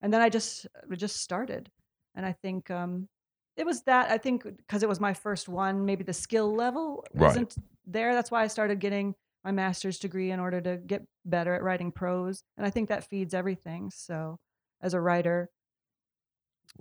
And 0.01 0.13
then 0.13 0.21
I 0.21 0.29
just 0.29 0.67
just 0.95 1.17
started, 1.17 1.69
and 2.15 2.25
I 2.25 2.31
think 2.31 2.71
um, 2.71 3.09
it 3.57 3.65
was 3.65 3.81
that. 3.83 4.09
I 4.09 4.17
think 4.17 4.43
because 4.43 4.83
it 4.83 4.89
was 4.89 4.99
my 5.01 5.13
first 5.13 5.49
one, 5.49 5.85
maybe 5.85 6.03
the 6.03 6.13
skill 6.13 6.55
level 6.55 7.03
Right. 7.13 7.27
wasn't 7.27 7.55
there. 7.85 8.13
That's 8.13 8.31
why 8.31 8.43
I 8.43 8.47
started 8.47 8.79
getting 8.79 9.13
my 9.47 9.53
master's 9.53 9.97
degree 9.97 10.31
in 10.31 10.41
order 10.41 10.59
to 10.59 10.75
get 10.75 11.07
better 11.23 11.55
at 11.55 11.63
writing 11.63 11.89
prose, 11.89 12.43
and 12.57 12.67
I 12.67 12.69
think 12.69 12.89
that 12.89 13.09
feeds 13.09 13.33
everything. 13.33 13.89
So, 13.95 14.39
as 14.81 14.93
a 14.93 14.99
writer, 14.99 15.49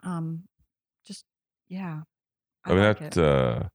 um, 0.03 0.43
just 1.07 1.25
yeah, 1.69 2.01
I, 2.65 2.71
mean, 2.71 2.83
like 2.83 2.99
that 2.99 3.17
uh, 3.17 3.69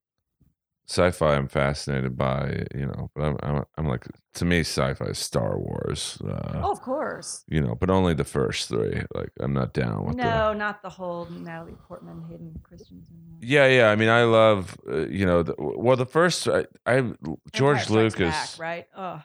sci-fi 0.92 1.36
I'm 1.36 1.48
fascinated 1.48 2.18
by, 2.18 2.66
you 2.76 2.86
know, 2.86 3.10
but 3.16 3.24
I'm, 3.24 3.38
I'm, 3.44 3.64
I'm 3.78 3.88
like, 3.88 4.06
to 4.36 4.46
me, 4.46 4.60
sci-fi 4.60 5.06
is 5.06 5.20
Star 5.20 5.58
Wars, 5.58 6.22
uh, 6.26 6.60
oh, 6.64 6.72
of 6.72 6.82
course. 6.82 7.46
you 7.48 7.62
know, 7.62 7.76
but 7.76 7.90
only 7.90 8.14
the 8.14 8.26
first 8.26 8.68
three. 8.68 9.02
Like, 9.16 9.32
I'm 9.40 9.54
not 9.54 9.74
down 9.74 10.06
with 10.06 10.18
the. 10.18 10.24
No, 10.24 10.54
not 10.54 10.82
the 10.82 10.90
whole 10.90 11.26
Natalie 11.30 11.78
Portman, 11.88 12.24
Hayden 12.30 12.60
Christensen. 12.62 13.16
Yeah, 13.40 13.68
yeah. 13.68 13.90
I 13.90 13.96
mean, 13.96 14.10
I 14.10 14.24
love, 14.24 14.78
uh, 14.90 15.08
you 15.08 15.26
know, 15.26 15.44
the, 15.44 15.56
well, 15.58 15.96
the 15.96 16.06
first, 16.06 16.48
I, 16.48 16.66
I 16.86 17.14
George 17.54 17.90
Lucas. 17.90 18.58
Back, 18.58 18.60
right? 18.60 18.88
Oh, 18.96 19.22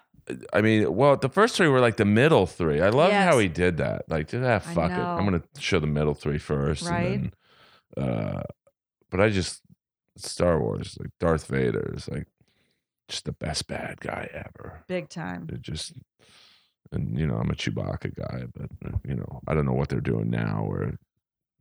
I 0.52 0.60
mean, 0.60 0.94
well, 0.94 1.16
the 1.16 1.28
first 1.28 1.56
three 1.56 1.68
were 1.68 1.80
like 1.80 1.96
the 1.96 2.04
middle 2.04 2.46
three. 2.46 2.80
I 2.80 2.90
love 2.90 3.12
how 3.12 3.38
he 3.38 3.48
did 3.48 3.78
that. 3.78 4.08
Like, 4.08 4.28
just 4.28 4.44
ah, 4.44 4.56
I 4.56 4.58
fuck 4.58 4.90
it. 4.90 4.98
I'm 4.98 5.24
gonna 5.24 5.42
show 5.58 5.78
the 5.78 5.86
middle 5.86 6.14
three 6.14 6.38
first, 6.38 6.88
Right. 6.88 7.06
and 7.06 7.32
then, 7.96 8.08
uh, 8.08 8.42
but 9.10 9.20
I 9.20 9.30
just 9.30 9.62
Star 10.16 10.60
Wars, 10.60 10.96
like 11.00 11.10
Darth 11.20 11.46
Vader 11.46 11.92
is 11.94 12.08
like 12.08 12.26
just 13.08 13.24
the 13.24 13.32
best 13.32 13.66
bad 13.68 14.00
guy 14.00 14.28
ever. 14.32 14.82
big 14.88 15.08
time. 15.08 15.48
Just, 15.60 15.92
and 16.92 17.18
you 17.18 17.26
know, 17.26 17.36
I'm 17.36 17.50
a 17.50 17.54
Chewbacca 17.54 18.14
guy, 18.14 18.44
but 18.54 18.70
uh, 18.84 18.98
you 19.04 19.14
know, 19.14 19.40
I 19.46 19.54
don't 19.54 19.66
know 19.66 19.72
what 19.74 19.88
they're 19.88 20.00
doing 20.00 20.30
now. 20.30 20.64
Or 20.68 20.84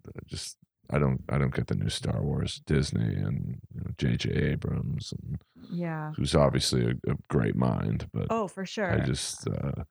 uh, 0.08 0.12
just, 0.28 0.58
I 0.90 0.98
don't, 1.00 1.22
I 1.30 1.38
don't 1.38 1.54
get 1.54 1.68
the 1.68 1.76
new 1.76 1.90
Star 1.90 2.22
Wars, 2.22 2.62
Disney, 2.66 3.14
and 3.16 3.60
you 3.74 3.82
know, 3.82 3.92
J.J. 3.98 4.32
Abrams, 4.32 5.14
and 5.22 5.40
Yeah. 5.72 6.14
who's 6.16 6.36
obviously 6.36 6.86
a, 6.86 7.12
a 7.12 7.16
great 7.30 7.56
mind, 7.56 8.08
but 8.14 8.28
Oh, 8.30 8.48
for 8.48 8.66
sure. 8.66 8.92
I 8.92 9.06
just, 9.06 9.48
uh, 9.48 9.84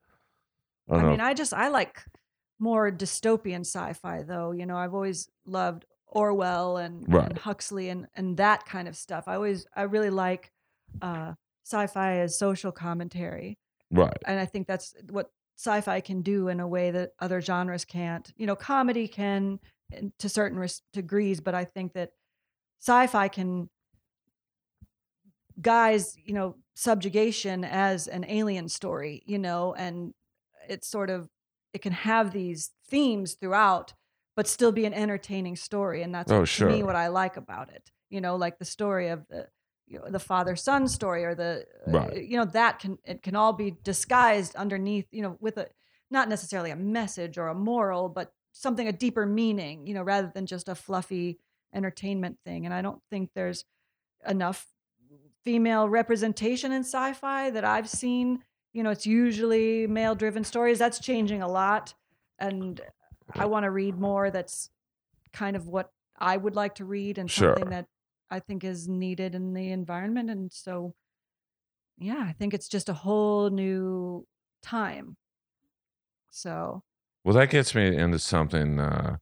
I 0.91 0.97
I 0.97 1.03
know. 1.03 1.11
mean, 1.11 1.21
I 1.21 1.35
just 1.35 1.55
I 1.55 1.69
like 1.69 2.03
more 2.59 2.91
dystopian 2.91 3.61
sci-fi, 3.61 4.23
though. 4.23 4.53
You 4.53 4.67
know, 4.67 4.77
I've 4.77 4.95
always 4.95 5.29
loved 5.47 5.85
Orwell 6.15 6.77
and, 6.79 7.05
Right. 7.13 7.29
and 7.29 7.39
Huxley 7.39 7.89
and 7.91 8.07
and 8.15 8.37
that 8.39 8.65
kind 8.67 8.89
of 8.89 8.97
stuff. 8.97 9.25
I 9.29 9.35
always 9.35 9.67
I 9.75 9.83
really 9.83 10.11
like 10.11 10.51
uh, 11.03 11.35
sci-fi 11.67 12.19
as 12.19 12.39
social 12.39 12.73
commentary. 12.73 13.59
right. 13.91 14.17
and 14.27 14.39
I 14.41 14.47
think 14.47 14.67
that's 14.67 14.95
what 15.11 15.31
sci-fi 15.57 16.01
can 16.01 16.23
do 16.23 16.49
in 16.49 16.61
a 16.61 16.67
way 16.69 16.91
that 16.91 17.13
other 17.21 17.41
genres 17.41 17.85
can't. 17.85 18.33
You 18.37 18.47
know, 18.47 18.57
comedy 18.57 19.07
can 19.09 19.61
to 20.19 20.29
certain 20.29 20.59
res- 20.59 20.83
degrees, 20.93 21.41
but 21.41 21.55
I 21.55 21.65
think 21.65 21.93
that 21.93 22.11
sci-fi 22.81 23.29
can 23.29 23.69
guys, 25.61 26.17
you 26.25 26.35
know, 26.35 26.57
subjugation 26.75 27.65
as 27.65 28.09
an 28.09 28.25
alien 28.29 28.69
story, 28.69 29.23
you 29.27 29.39
know, 29.39 29.75
and 29.75 30.13
it's 30.69 30.89
sort 30.89 31.11
of 31.11 31.29
it 31.73 31.83
can 31.83 31.93
have 31.93 32.33
these 32.33 32.71
themes 32.89 33.35
throughout 33.35 33.95
but 34.37 34.49
still 34.49 34.73
be 34.73 34.85
an 34.85 34.95
entertaining 34.95 35.57
story 35.57 36.03
and 36.03 36.15
that's 36.15 36.33
Oh, 36.33 36.41
what, 36.41 36.49
to 36.49 36.65
me 36.67 36.83
what 36.83 36.97
I 36.97 37.09
like 37.09 37.37
about 37.37 37.71
it. 37.71 37.91
You 38.11 38.21
know, 38.21 38.37
like 38.37 38.59
the 38.59 38.65
story 38.65 39.09
of 39.09 39.27
the 39.29 39.49
you 39.87 39.99
know, 39.99 40.09
the 40.09 40.19
father 40.19 40.57
son 40.57 40.89
story 40.89 41.25
or 41.25 41.35
the 41.35 41.67
uh, 41.87 41.91
Right. 41.93 42.25
you 42.25 42.37
know 42.39 42.47
that 42.47 42.79
can 42.79 42.99
it 43.05 43.23
can 43.23 43.37
all 43.37 43.53
be 43.53 43.77
disguised 43.83 44.57
underneath 44.57 45.07
you 45.11 45.23
know 45.23 45.37
with 45.41 45.59
a 45.59 45.69
not 46.11 46.29
necessarily 46.29 46.71
a 46.71 46.77
message 46.77 47.37
or 47.37 47.49
a 47.49 47.55
moral 47.55 48.09
but 48.09 48.33
something 48.53 48.89
a 48.89 48.93
deeper 48.93 49.27
meaning 49.27 49.87
you 49.87 49.93
know 49.93 50.03
rather 50.03 50.31
than 50.35 50.47
just 50.47 50.69
a 50.71 50.75
fluffy 50.75 51.39
entertainment 51.75 52.39
thing 52.47 52.65
and 52.65 52.73
i 52.73 52.81
don't 52.81 53.03
think 53.11 53.31
there's 53.35 53.65
enough 54.27 54.73
female 55.45 55.89
representation 55.89 56.73
in 56.73 56.81
sci-fi 56.83 57.51
that 57.51 57.65
i've 57.65 57.89
seen 57.89 58.43
you 58.73 58.83
know 58.83 58.91
it's 58.91 59.07
usually 59.07 59.87
male 59.87 60.15
driven 60.15 60.45
stories 60.45 60.79
that's 60.79 60.99
changing 60.99 61.43
a 61.43 61.49
lot 61.49 61.93
and 62.39 62.81
i 63.35 63.47
want 63.47 63.65
to 63.65 63.71
read 63.71 63.99
more 63.99 64.31
that's 64.31 64.71
kind 65.33 65.57
of 65.57 65.67
what 65.67 65.91
i 66.19 66.37
would 66.37 66.55
like 66.55 66.75
to 66.77 66.85
read 66.85 67.19
and 67.19 67.31
Sure. 67.31 67.55
something 67.55 67.71
that 67.71 67.87
i 68.31 68.39
think 68.41 68.65
is 68.65 68.89
needed 68.89 69.35
in 69.35 69.53
the 69.55 69.71
environment 69.73 70.31
and 70.31 70.53
so 70.53 70.95
yeah 71.99 72.25
i 72.29 72.33
think 72.33 72.55
it's 72.55 72.69
just 72.69 72.89
a 72.89 72.95
whole 72.95 73.51
new 73.51 74.27
time 74.63 75.17
so 76.31 76.83
Well, 77.25 77.35
that 77.35 77.51
gets 77.51 77.75
me 77.75 77.97
into 77.97 78.19
something. 78.19 78.79
Uh, 78.81 79.17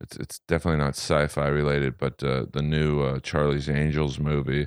it's 0.00 0.16
it's 0.16 0.40
definitely 0.48 0.78
not 0.78 0.94
sci-fi 0.96 1.46
related, 1.48 1.96
but 1.96 2.22
uh, 2.22 2.46
the 2.52 2.60
new 2.62 3.00
uh, 3.02 3.20
Charlie's 3.20 3.68
Angels 3.70 4.18
movie. 4.18 4.64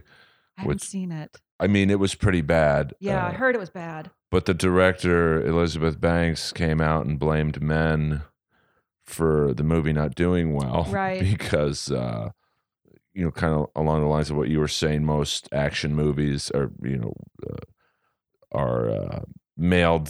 i 0.58 0.62
haven't 0.62 0.68
Which- 0.76 0.82
seen 0.84 1.12
it 1.12 1.38
I 1.62 1.68
mean, 1.68 1.90
it 1.90 2.00
was 2.00 2.16
pretty 2.16 2.42
bad. 2.42 2.94
yeah 3.02 3.26
i 3.26 3.30
uh, 3.30 3.34
heard 3.34 3.54
it 3.56 3.60
was 3.60 3.70
bad 3.70 4.12
but 4.32 4.46
the 4.46 4.54
director 4.54 5.46
Elizabeth 5.46 6.00
Banks 6.00 6.54
came 6.54 6.80
out 6.82 7.06
and 7.06 7.20
blamed 7.20 7.62
men 7.62 8.22
for 9.10 9.54
the 9.54 9.64
movie 9.64 9.94
not 9.94 10.16
doing 10.16 10.54
well, 10.54 10.86
Right. 10.90 11.20
Because 11.22 11.92
uh, 11.92 12.30
you 13.14 13.26
know, 13.26 13.32
kind 13.32 13.54
of 13.54 13.68
along 13.76 14.02
the 14.02 14.08
lines 14.08 14.30
of 14.30 14.38
what 14.38 14.48
you 14.50 14.60
were 14.60 14.68
saying, 14.68 15.04
most 15.04 15.50
action 15.52 15.96
movies 15.96 16.52
are 16.52 16.72
you 16.84 16.98
know 16.98 17.14
uh, 17.50 17.56
are 18.52 18.90
uh, 18.90 19.20
male, 19.58 20.06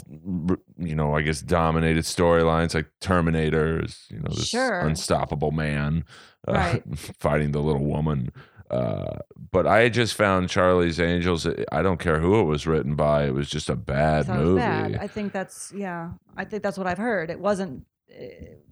you 0.78 0.96
know, 0.96 1.16
I 1.16 1.22
guess 1.22 1.42
dominated 1.42 2.04
storylines 2.04 2.74
like 2.74 2.88
Terminators, 3.02 4.10
you 4.10 4.20
know, 4.20 4.30
this 4.30 4.48
Sure. 4.48 4.80
unstoppable 4.82 5.52
man 5.52 6.06
uh, 6.48 6.54
Right. 6.54 6.84
fighting 7.20 7.52
the 7.52 7.62
little 7.62 7.84
woman. 7.86 8.32
Uh, 8.70 9.18
but 9.52 9.66
I 9.66 9.90
just 9.90 10.14
found 10.14 10.48
Charlie's 10.50 11.00
Angels. 11.00 11.48
I 11.72 11.82
don't 11.82 12.00
care 12.00 12.20
who 12.20 12.40
it 12.40 12.44
was 12.44 12.68
written 12.68 12.96
by. 12.96 13.26
It 13.26 13.34
was 13.34 13.50
just 13.50 13.68
a 13.70 13.76
bad 13.76 14.28
movie. 14.30 14.60
bad. 14.60 14.98
I 15.02 15.08
think 15.08 15.34
that's 15.34 15.74
yeah. 15.76 16.12
I 16.38 16.46
think 16.46 16.62
that's 16.62 16.78
what 16.78 16.86
I've 16.86 17.00
heard. 17.00 17.32
It 17.32 17.40
wasn't. 17.40 17.86
It, 18.10 18.66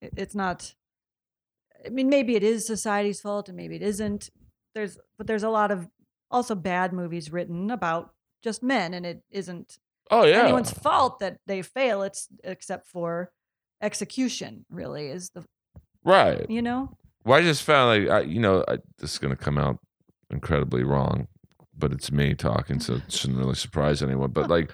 it's 0.00 0.34
not. 0.34 0.74
I 1.84 1.88
mean, 1.88 2.08
maybe 2.08 2.36
it 2.36 2.42
is 2.42 2.66
society's 2.66 3.20
fault, 3.20 3.48
and 3.48 3.56
maybe 3.56 3.76
it 3.76 3.82
isn't. 3.82 4.30
There's, 4.74 4.98
but 5.16 5.26
there's 5.26 5.42
a 5.42 5.50
lot 5.50 5.70
of 5.70 5.88
also 6.30 6.54
bad 6.54 6.92
movies 6.92 7.32
written 7.32 7.70
about 7.70 8.12
just 8.42 8.62
men, 8.62 8.94
and 8.94 9.06
it 9.06 9.22
isn't 9.30 9.78
oh 10.10 10.24
yeah, 10.24 10.42
anyone's 10.42 10.70
fault 10.70 11.20
that 11.20 11.38
they 11.46 11.62
fail. 11.62 12.02
It's 12.02 12.28
except 12.44 12.86
for 12.86 13.30
execution. 13.80 14.64
Really, 14.70 15.08
is 15.08 15.30
the 15.30 15.44
right. 16.04 16.48
you 16.48 16.62
know 16.62 16.96
Well, 17.24 17.38
I 17.38 17.42
just 17.42 17.62
found 17.62 18.04
like 18.04 18.10
I, 18.10 18.20
you 18.20 18.40
know 18.40 18.64
I, 18.68 18.78
this 18.98 19.12
is 19.12 19.18
going 19.18 19.36
to 19.36 19.42
come 19.42 19.58
out 19.58 19.78
incredibly 20.30 20.82
wrong, 20.82 21.28
but 21.76 21.92
it's 21.92 22.10
me 22.10 22.34
talking, 22.34 22.80
so 22.80 22.94
it 22.94 23.12
shouldn't 23.12 23.38
really 23.38 23.54
surprise 23.54 24.02
anyone. 24.02 24.30
But 24.30 24.50
like, 24.50 24.70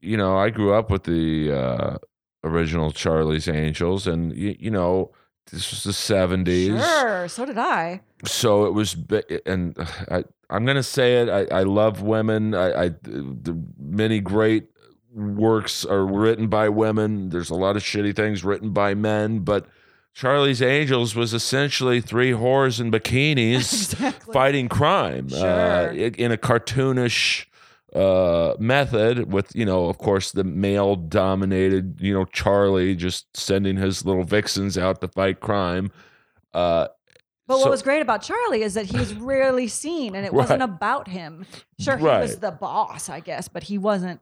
you 0.00 0.16
know, 0.16 0.36
I 0.36 0.50
grew 0.50 0.74
up 0.74 0.90
with 0.90 1.04
the 1.04 1.52
uh, 1.52 1.98
original 2.44 2.90
Charlie's 2.92 3.48
Angels, 3.48 4.06
and 4.06 4.36
you, 4.36 4.56
you 4.58 4.70
know 4.70 5.10
this 5.50 5.70
was 5.70 5.82
the 5.84 5.92
seventies. 5.92 6.82
Sure. 6.84 7.28
So 7.28 7.44
did 7.44 7.58
I. 7.58 8.00
so 8.24 8.64
it 8.66 8.72
was 8.74 8.96
and 9.46 9.76
I, 10.10 10.22
i'm 10.48 10.64
gonna 10.64 10.82
say 10.82 11.22
it 11.22 11.28
i, 11.28 11.60
I 11.60 11.62
love 11.64 12.02
women 12.02 12.54
I, 12.54 12.84
I 12.84 12.88
the 13.02 13.58
many 13.78 14.20
great 14.20 14.66
works 15.12 15.84
are 15.84 16.04
written 16.06 16.46
by 16.48 16.68
women 16.68 17.30
there's 17.30 17.50
a 17.50 17.54
lot 17.54 17.76
of 17.76 17.82
shitty 17.82 18.14
things 18.14 18.44
written 18.44 18.70
by 18.70 18.94
men 18.94 19.40
but 19.40 19.66
charlie's 20.14 20.62
angels 20.62 21.14
was 21.16 21.32
essentially 21.34 22.00
three 22.00 22.30
whores 22.32 22.80
in 22.80 22.90
bikinis 22.92 23.72
exactly. 23.94 24.32
fighting 24.32 24.68
crime 24.68 25.26
uh, 25.32 25.38
Sure. 25.38 25.90
i- 25.90 26.14
in 26.18 26.30
a 26.32 26.36
cartoonish 26.36 27.46
uh, 27.94 28.54
method 28.58 29.32
with 29.32 29.54
you 29.54 29.64
know 29.66 29.86
of 29.86 29.98
course 29.98 30.32
the 30.32 30.44
male 30.44 30.96
dominated 30.96 32.00
you 32.00 32.12
know 32.14 32.24
charlie 32.26 32.94
just 32.96 33.26
sending 33.36 33.76
his 33.76 34.04
little 34.06 34.24
vixens 34.24 34.78
out 34.78 35.00
to 35.00 35.08
fight 35.08 35.40
crime. 35.40 35.90
Uh, 36.54 36.88
But 37.46 37.58
what 37.58 37.70
was 37.70 37.82
great 37.82 38.00
about 38.02 38.22
Charlie 38.22 38.62
is 38.62 38.74
that 38.74 38.86
he 38.86 38.96
was 38.98 39.14
rarely 39.14 39.68
seen, 39.68 40.14
and 40.14 40.24
it 40.24 40.32
wasn't 40.32 40.62
about 40.62 41.08
him. 41.08 41.44
Sure, 41.78 41.96
he 41.96 42.04
was 42.04 42.38
the 42.38 42.50
boss, 42.52 43.08
I 43.10 43.20
guess, 43.20 43.48
but 43.48 43.64
he 43.64 43.76
wasn't 43.78 44.20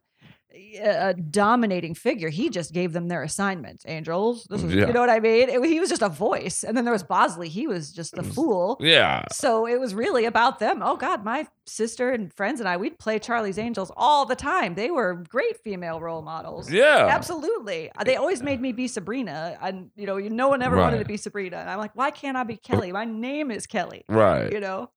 a 0.83 1.15
dominating 1.15 1.95
figure. 1.95 2.29
He 2.29 2.51
just 2.51 2.73
gave 2.73 2.93
them 2.93 3.09
their 3.09 3.23
assignments. 3.23 3.85
Angels, 3.87 4.47
this 4.51 4.63
is, 4.63 4.75
Yeah. 4.75 4.87
you 4.89 4.93
know 4.93 5.01
what 5.01 5.11
I 5.11 5.21
mean? 5.21 5.49
It- 5.49 5.65
he 5.65 5.79
was 5.81 5.89
just 5.89 6.03
a 6.03 6.09
voice, 6.09 6.65
and 6.65 6.77
then 6.77 6.85
there 6.85 6.93
was 6.93 7.03
Bosley. 7.03 7.49
He 7.49 7.67
was 7.67 7.93
just 7.93 8.15
the 8.15 8.23
fool. 8.23 8.77
yeah 8.81 9.25
So 9.33 9.67
it 9.67 9.79
was 9.79 9.95
really 9.95 10.25
about 10.25 10.59
them. 10.59 10.81
Oh 10.83 10.97
God, 10.97 11.25
my 11.25 11.47
sister 11.67 12.11
and 12.11 12.33
friends 12.33 12.59
and 12.61 12.69
I, 12.69 12.77
we'd 12.77 12.99
play 12.99 13.19
Charlie's 13.21 13.59
Angels 13.59 13.93
all 13.97 14.27
the 14.27 14.35
time. 14.37 14.75
They 14.75 14.91
were 14.91 15.23
great 15.29 15.63
female 15.63 16.01
role 16.01 16.23
models. 16.23 16.71
Yeah. 16.71 17.07
Absolutely. 17.11 17.91
Uh, 17.97 18.03
They 18.05 18.17
always 18.17 18.43
made 18.43 18.61
me 18.61 18.73
be 18.73 18.89
Sabrina. 18.89 19.57
And 19.63 19.91
you 19.97 20.07
know, 20.07 20.17
you- 20.17 20.31
no 20.31 20.49
one 20.49 20.63
ever 20.63 20.77
wanted 20.77 20.99
to 20.99 21.05
be 21.05 21.17
Sabrina. 21.17 21.59
And 21.59 21.71
I'm 21.71 21.79
like, 21.79 21.95
why 21.95 22.11
can't 22.11 22.37
I 22.37 22.43
be 22.45 22.57
Kelly? 22.57 22.91
My 22.93 23.05
name 23.05 23.51
is 23.51 23.67
Kelly. 23.67 24.05
Right. 24.09 24.53
You 24.53 24.61
know? 24.61 24.91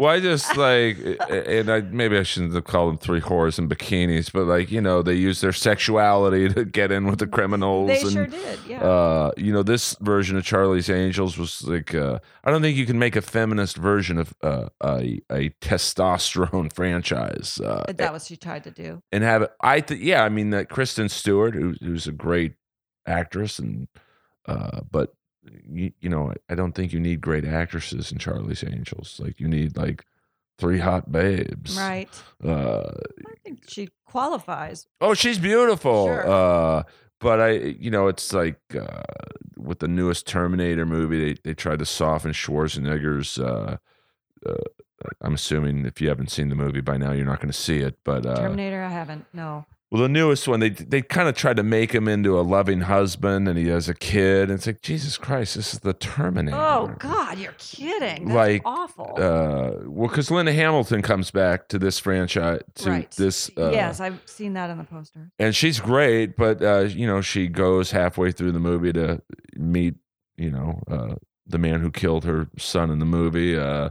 Well, 0.00 0.14
I 0.14 0.18
just 0.18 0.56
like, 0.56 0.96
and 1.28 1.70
I 1.70 1.82
maybe 1.82 2.16
I 2.16 2.22
shouldn't 2.22 2.54
have 2.54 2.64
called 2.64 2.88
them 2.88 2.96
three 2.96 3.20
whores 3.20 3.58
in 3.58 3.68
bikinis, 3.68 4.32
but 4.32 4.46
like 4.46 4.70
you 4.70 4.80
know, 4.80 5.02
they 5.02 5.12
use 5.12 5.42
their 5.42 5.52
sexuality 5.52 6.48
to 6.54 6.64
get 6.64 6.90
in 6.90 7.04
with 7.04 7.18
the 7.18 7.26
criminals. 7.26 7.88
They 7.88 8.00
and, 8.00 8.10
sure 8.10 8.26
did. 8.26 8.60
Yeah. 8.66 8.82
Uh, 8.82 9.32
you 9.36 9.52
know, 9.52 9.62
this 9.62 9.94
version 10.00 10.38
of 10.38 10.44
Charlie's 10.44 10.88
Angels 10.88 11.36
was 11.36 11.64
like, 11.64 11.94
uh, 11.94 12.18
I 12.42 12.50
don't 12.50 12.62
think 12.62 12.78
you 12.78 12.86
can 12.86 12.98
make 12.98 13.14
a 13.14 13.20
feminist 13.20 13.76
version 13.76 14.16
of 14.16 14.32
uh, 14.42 14.70
a 14.82 15.20
a 15.30 15.50
testosterone 15.60 16.72
franchise. 16.74 17.60
Uh, 17.62 17.84
that 17.94 18.10
was 18.10 18.26
she 18.26 18.38
tried 18.38 18.64
to 18.64 18.70
do. 18.70 19.02
and 19.12 19.22
have 19.22 19.42
it. 19.42 19.50
I 19.60 19.80
th- 19.80 20.00
yeah, 20.00 20.24
I 20.24 20.30
mean 20.30 20.48
that 20.48 20.70
Kristen 20.70 21.10
Stewart, 21.10 21.52
who, 21.52 21.74
who's 21.78 22.06
a 22.06 22.12
great 22.12 22.54
actress, 23.06 23.58
and 23.58 23.86
uh, 24.46 24.80
but 24.90 25.12
you, 25.68 25.92
you 26.00 26.08
know, 26.08 26.32
I 26.48 26.54
don't 26.54 26.72
think 26.74 26.92
you 26.92 27.00
need 27.00 27.20
great 27.20 27.44
actresses 27.44 28.12
in 28.12 28.18
Charlie's 28.18 28.64
Angels. 28.64 29.20
Like 29.22 29.40
you 29.40 29.48
need 29.48 29.76
like 29.76 30.04
three 30.58 30.78
hot 30.78 31.10
babes, 31.10 31.76
Right. 31.78 32.08
Uh, 32.44 32.90
I 33.26 33.34
think 33.42 33.62
she 33.68 33.88
qualifies. 34.06 34.86
oh, 35.00 35.14
she's 35.14 35.38
beautiful. 35.38 36.06
Sure. 36.06 36.28
Uh, 36.28 36.82
but 37.20 37.40
I, 37.40 37.50
you 37.52 37.90
know, 37.90 38.08
it's 38.08 38.32
like 38.32 38.58
uh, 38.74 39.02
with 39.56 39.80
the 39.80 39.88
newest 39.88 40.26
Terminator 40.26 40.86
movie, 40.86 41.34
they 41.34 41.40
they 41.44 41.54
tried 41.54 41.78
to 41.80 41.86
soften 41.86 42.32
Schwarzenegger's. 42.32 43.38
Uh, 43.38 43.76
uh, 44.46 44.54
I'm 45.22 45.34
assuming 45.34 45.84
if 45.86 46.00
you 46.00 46.08
haven't 46.08 46.30
seen 46.30 46.48
the 46.50 46.54
movie 46.54 46.80
by 46.82 46.96
now, 46.98 47.12
you're 47.12 47.26
not 47.26 47.40
going 47.40 47.52
to 47.52 47.58
see 47.58 47.78
it. 47.78 47.98
But 48.04 48.24
uh, 48.26 48.36
Terminator, 48.36 48.82
I 48.82 48.88
haven't. 48.90 49.26
No. 49.32 49.64
Well, 49.90 50.02
the 50.02 50.08
newest 50.08 50.46
one, 50.46 50.60
they 50.60 50.68
they 50.70 51.02
kind 51.02 51.28
of 51.28 51.34
tried 51.34 51.56
to 51.56 51.64
make 51.64 51.92
him 51.92 52.06
into 52.06 52.38
a 52.38 52.42
loving 52.42 52.82
husband, 52.82 53.48
and 53.48 53.58
he 53.58 53.66
has 53.68 53.88
a 53.88 53.94
kid. 53.94 54.42
And 54.42 54.52
it's 54.52 54.66
like 54.66 54.82
Jesus 54.82 55.18
Christ, 55.18 55.56
this 55.56 55.74
is 55.74 55.80
the 55.80 55.92
Terminator. 55.94 56.56
Oh 56.56 56.94
God, 56.98 57.38
you're 57.38 57.54
kidding. 57.58 58.26
That's 58.26 58.34
Like, 58.36 58.62
awful. 58.64 59.14
Uh, 59.16 59.82
well, 59.86 60.08
because 60.08 60.30
Linda 60.30 60.52
Hamilton 60.52 61.02
comes 61.02 61.32
back 61.32 61.66
to 61.68 61.78
this 61.80 61.98
franchise, 61.98 62.60
to 62.76 62.90
right. 62.90 63.10
this, 63.12 63.50
uh, 63.58 63.70
yes, 63.72 63.98
I've 63.98 64.22
seen 64.26 64.52
that 64.52 64.70
on 64.70 64.78
the 64.78 64.84
poster. 64.84 65.32
and 65.40 65.56
she's 65.56 65.80
great, 65.80 66.36
but 66.36 66.62
uh, 66.62 66.82
you 66.88 67.06
know, 67.08 67.20
she 67.20 67.48
goes 67.48 67.90
halfway 67.90 68.30
through 68.30 68.52
the 68.52 68.60
movie 68.60 68.92
to 68.92 69.20
meet, 69.56 69.94
you 70.36 70.52
know, 70.52 70.80
uh, 70.88 71.14
the 71.50 71.58
man 71.58 71.80
who 71.80 71.90
killed 71.90 72.24
her 72.24 72.48
son 72.58 72.90
in 72.90 72.98
the 72.98 73.06
movie, 73.06 73.56
uh, 73.56 73.90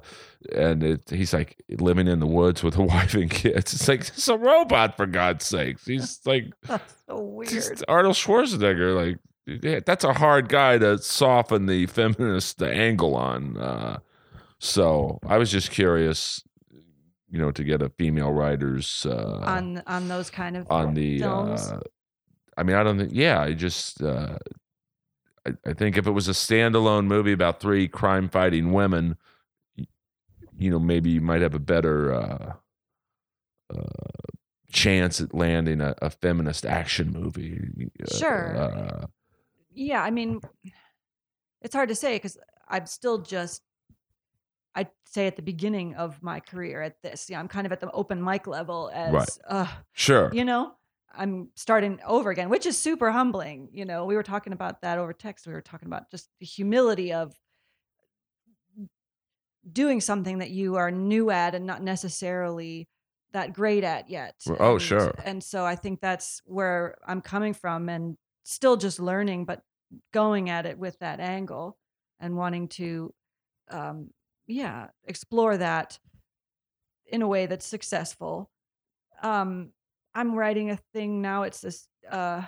and 0.55 0.84
it, 0.84 1.10
he's 1.10 1.34
like 1.34 1.62
living 1.70 2.07
in 2.07 2.20
the 2.20 2.28
woods 2.28 2.64
with 2.64 2.78
a 2.78 2.84
wife 2.95 3.14
and 3.14 3.30
kids. 3.30 3.74
It's 3.74 3.88
like 3.88 4.01
it's 4.01 4.28
a 4.28 4.38
robot 4.38 4.97
for 4.97 5.05
God's 5.05 5.45
sakes. 5.45 5.86
He's 5.86 6.20
like 6.26 6.45
That's 6.64 6.95
so 7.07 7.20
weird. 7.20 7.84
Arnold 7.88 8.16
Schwarzenegger, 8.16 8.95
like 8.95 9.18
yeah, 9.64 9.80
that's 9.86 10.03
a 10.03 10.14
hard 10.14 10.49
guy 10.49 10.78
to 10.78 10.97
soften 10.99 11.66
the 11.66 11.88
feminist 11.88 12.62
angle 12.62 13.16
on. 13.16 13.57
Uh, 13.57 13.99
so 14.60 15.20
I 15.26 15.38
was 15.38 15.51
just 15.51 15.72
curious, 15.72 16.43
you 17.30 17.39
know, 17.39 17.51
to 17.51 17.64
get 17.64 17.82
a 17.82 17.89
female 17.89 18.32
writer's 18.32 19.05
uh, 19.10 19.41
on 19.43 19.82
on 19.88 20.07
those 20.07 20.30
kind 20.30 20.55
of 20.57 20.68
on 20.70 20.93
the. 20.93 21.20
films. 21.20 21.68
Uh, 21.68 21.80
I 22.57 22.64
mean, 22.64 22.76
I 22.76 22.84
don't 22.84 22.97
think. 22.97 23.12
Yeah, 23.14 23.41
I 23.41 23.53
just. 23.53 24.03
Uh, 24.03 24.38
I, 25.45 25.53
I 25.65 25.73
think 25.73 25.97
if 25.97 26.07
it 26.07 26.11
was 26.11 26.27
a 26.27 26.31
standalone 26.33 27.05
movie 27.05 27.31
about 27.31 27.59
three 27.59 27.87
crime-fighting 27.87 28.71
women, 28.71 29.17
you 30.57 30.69
know, 30.69 30.79
maybe 30.79 31.09
you 31.09 31.21
might 31.21 31.41
have 31.41 31.55
a 31.55 31.59
better. 31.59 32.13
Uh, 32.13 32.53
uh, 33.75 33.83
chance 34.71 35.19
at 35.19 35.33
landing 35.33 35.81
a, 35.81 35.95
a 36.01 36.09
feminist 36.11 36.63
action 36.65 37.11
movie. 37.11 37.89
Uh, 38.03 38.17
Sure. 38.17 38.55
Uh, 38.57 39.05
yeah, 39.73 40.03
I 40.03 40.11
mean, 40.11 40.41
it's 41.61 41.73
hard 41.73 41.89
to 41.89 41.95
say 41.95 42.15
because 42.15 42.37
I'm 42.67 42.85
still 42.85 43.19
just. 43.19 43.63
I'd 44.75 44.89
say 45.05 45.25
at 45.25 45.35
the 45.35 45.41
beginning 45.41 45.95
of 45.95 46.21
my 46.21 46.39
career 46.39 46.83
at 46.83 47.01
this, 47.01 47.29
yeah, 47.29 47.39
I'm 47.39 47.47
kind 47.47 47.65
of 47.65 47.71
at 47.71 47.79
the 47.79 47.89
open 47.91 48.23
mic 48.23 48.45
level 48.45 48.91
as, 48.93 49.11
Right. 49.11 49.37
uh, 49.47 49.67
sure. 49.93 50.29
you 50.33 50.45
know, 50.45 50.73
I'm 51.12 51.49
starting 51.55 51.99
over 52.05 52.30
again, 52.30 52.49
which 52.49 52.66
is 52.66 52.78
super 52.78 53.12
humbling. 53.12 53.70
You 53.72 53.86
know, 53.86 54.05
we 54.05 54.16
were 54.16 54.24
talking 54.24 54.53
about 54.53 54.82
that 54.82 54.97
over 54.99 55.12
text. 55.14 55.47
We 55.47 55.53
were 55.53 55.62
talking 55.62 55.88
about 55.88 56.10
just 56.12 56.30
the 56.39 56.45
humility 56.45 57.12
of 57.14 57.34
doing 59.72 60.01
something 60.01 60.39
that 60.39 60.49
you 60.51 60.76
are 60.76 60.91
new 60.91 61.30
at 61.32 61.53
and 61.55 61.66
not 61.66 61.82
necessarily 61.84 62.88
that 63.34 63.53
great 63.53 63.84
at 63.84 64.10
yet. 64.10 64.36
Oh, 64.60 64.74
And- 64.74 64.82
sure. 64.82 65.14
And 65.24 65.43
so 65.43 65.66
I 65.66 65.76
think 65.76 65.99
that's 66.01 66.41
where 66.45 66.95
I'm 67.05 67.22
coming 67.22 67.53
from 67.53 67.89
and 67.89 68.18
still 68.43 68.78
just 68.78 68.99
learning, 68.99 69.45
but 69.45 69.62
going 70.14 70.49
at 70.49 70.66
it 70.66 70.78
with 70.78 70.97
that 70.99 71.20
angle 71.20 71.78
and 72.20 72.36
wanting 72.38 72.68
to, 72.70 73.14
um, 73.70 74.10
yeah, 74.47 74.88
explore 75.05 75.57
that 75.57 75.99
in 77.05 77.22
a 77.22 77.28
way 77.28 77.45
that's 77.45 77.66
successful. 77.66 78.49
Um, 79.22 79.72
I'm 80.14 80.36
writing 80.36 80.72
a 80.72 80.80
thing 80.93 81.22
now. 81.22 81.43
It's 81.43 81.62
this 81.62 81.88
uh, 82.10 82.43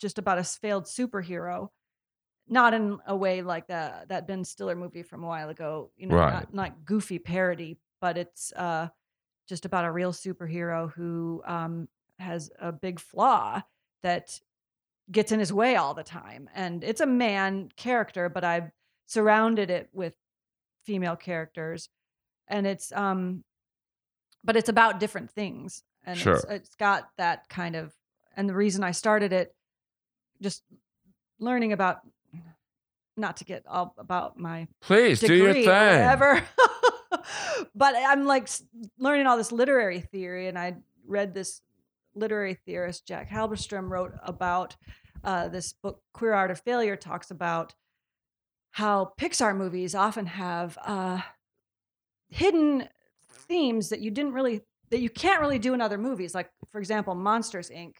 just 0.00 0.18
about 0.18 0.38
a 0.38 0.44
failed 0.44 0.84
superhero, 0.84 1.68
not 2.48 2.74
in 2.74 2.98
a 3.06 3.16
way 3.16 3.42
like 3.42 3.68
that 3.68 4.08
that 4.08 4.26
Ben 4.26 4.44
Stiller 4.44 4.74
movie 4.76 5.02
from 5.02 5.24
a 5.24 5.26
while 5.26 5.48
ago. 5.48 5.90
You 5.96 6.06
know, 6.08 6.16
Right. 6.16 6.32
not, 6.32 6.54
not 6.54 6.84
goofy 6.84 7.18
parody, 7.18 7.78
but 8.00 8.16
it's 8.16 8.52
uh, 8.54 8.88
just 9.48 9.64
about 9.64 9.84
a 9.84 9.92
real 9.92 10.12
superhero 10.12 10.92
who 10.92 11.42
um, 11.44 11.88
has 12.18 12.50
a 12.60 12.72
big 12.72 13.00
flaw 13.00 13.62
that 14.02 14.40
gets 15.10 15.32
in 15.32 15.40
his 15.40 15.52
way 15.52 15.76
all 15.76 15.94
the 15.94 16.04
time. 16.04 16.48
And 16.54 16.82
it's 16.84 17.00
a 17.00 17.06
man 17.06 17.68
character, 17.76 18.28
but 18.28 18.44
I've 18.44 18.70
surrounded 19.06 19.68
it 19.70 19.88
with 19.92 20.14
female 20.84 21.16
characters, 21.16 21.88
and 22.48 22.66
it's 22.66 22.92
um, 22.92 23.44
but 24.42 24.56
it's 24.56 24.68
about 24.68 24.98
different 25.00 25.30
things, 25.30 25.82
and 26.04 26.18
it's, 26.18 26.44
it's 26.44 26.74
got 26.76 27.08
that 27.18 27.48
kind 27.48 27.76
of. 27.76 27.92
And 28.36 28.48
the 28.48 28.54
reason 28.54 28.82
I 28.82 28.92
started 28.92 29.32
it, 29.32 29.54
just 30.40 30.62
learning 31.38 31.72
about, 31.72 32.00
not 33.16 33.36
to 33.38 33.44
get 33.44 33.64
all 33.66 33.94
about 33.98 34.38
my 34.38 34.68
Please 34.80 35.20
do 35.20 35.34
your 35.34 35.52
thing. 35.52 35.66
whatever. 35.66 36.42
but 37.74 37.94
I'm 37.96 38.24
like 38.24 38.48
learning 38.98 39.26
all 39.26 39.36
this 39.36 39.52
literary 39.52 40.00
theory, 40.00 40.48
and 40.48 40.58
I 40.58 40.76
read 41.06 41.34
this 41.34 41.60
literary 42.14 42.54
theorist 42.54 43.06
Jack 43.06 43.30
Halberstam 43.30 43.90
wrote 43.90 44.12
about 44.22 44.76
uh, 45.24 45.48
this 45.48 45.72
book, 45.72 46.02
Queer 46.12 46.32
Art 46.32 46.50
of 46.50 46.60
Failure, 46.60 46.96
talks 46.96 47.30
about 47.30 47.74
how 48.72 49.12
Pixar 49.18 49.56
movies 49.56 49.94
often 49.94 50.26
have 50.26 50.78
uh, 50.84 51.20
hidden 52.28 52.88
themes 53.28 53.90
that 53.90 54.00
you 54.00 54.10
didn't 54.10 54.32
really 54.32 54.62
that 54.92 55.00
you 55.00 55.10
can't 55.10 55.40
really 55.40 55.58
do 55.58 55.74
in 55.74 55.80
other 55.80 55.98
movies. 55.98 56.34
Like, 56.34 56.50
for 56.70 56.78
example, 56.78 57.14
Monsters 57.14 57.70
Inc. 57.70 57.94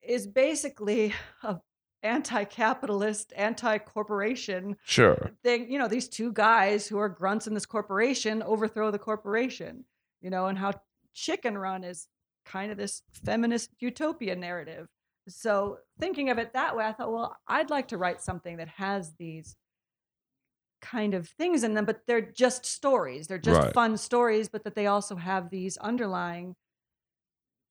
is 0.00 0.26
basically 0.26 1.12
a 1.42 1.58
anti-capitalist, 2.02 3.32
anti-corporation 3.36 4.76
Sure. 4.84 5.32
thing. 5.42 5.70
You 5.70 5.78
know, 5.78 5.88
these 5.88 6.08
two 6.08 6.32
guys 6.32 6.86
who 6.86 6.96
are 6.98 7.08
grunts 7.10 7.46
in 7.46 7.52
this 7.54 7.66
corporation 7.66 8.42
overthrow 8.42 8.90
the 8.90 8.98
corporation. 8.98 9.84
You 10.22 10.30
know, 10.30 10.46
and 10.46 10.56
how 10.56 10.72
Chicken 11.12 11.58
Run 11.58 11.84
is 11.84 12.06
kind 12.46 12.70
of 12.72 12.78
this 12.78 13.02
feminist 13.12 13.70
utopia 13.80 14.34
narrative. 14.36 14.88
so 15.28 15.78
thinking 15.98 16.30
of 16.30 16.38
it 16.38 16.52
that 16.54 16.74
way, 16.76 16.84
I 16.84 16.92
thought, 16.92 17.12
well, 17.12 17.36
I'd 17.46 17.68
like 17.70 17.88
to 17.88 17.98
write 17.98 18.20
something 18.22 18.56
that 18.56 18.68
has 18.68 19.12
these 19.18 19.54
kind 20.80 21.14
of 21.14 21.28
things 21.28 21.64
in 21.64 21.74
them, 21.74 21.84
but 21.84 22.02
they're 22.06 22.20
just 22.20 22.64
stories. 22.66 23.26
They're 23.26 23.38
just 23.38 23.62
Right. 23.62 23.74
fun 23.74 23.96
stories, 23.96 24.48
but 24.48 24.64
that 24.64 24.74
they 24.74 24.86
also 24.86 25.16
have 25.16 25.50
these 25.50 25.76
underlying 25.78 26.56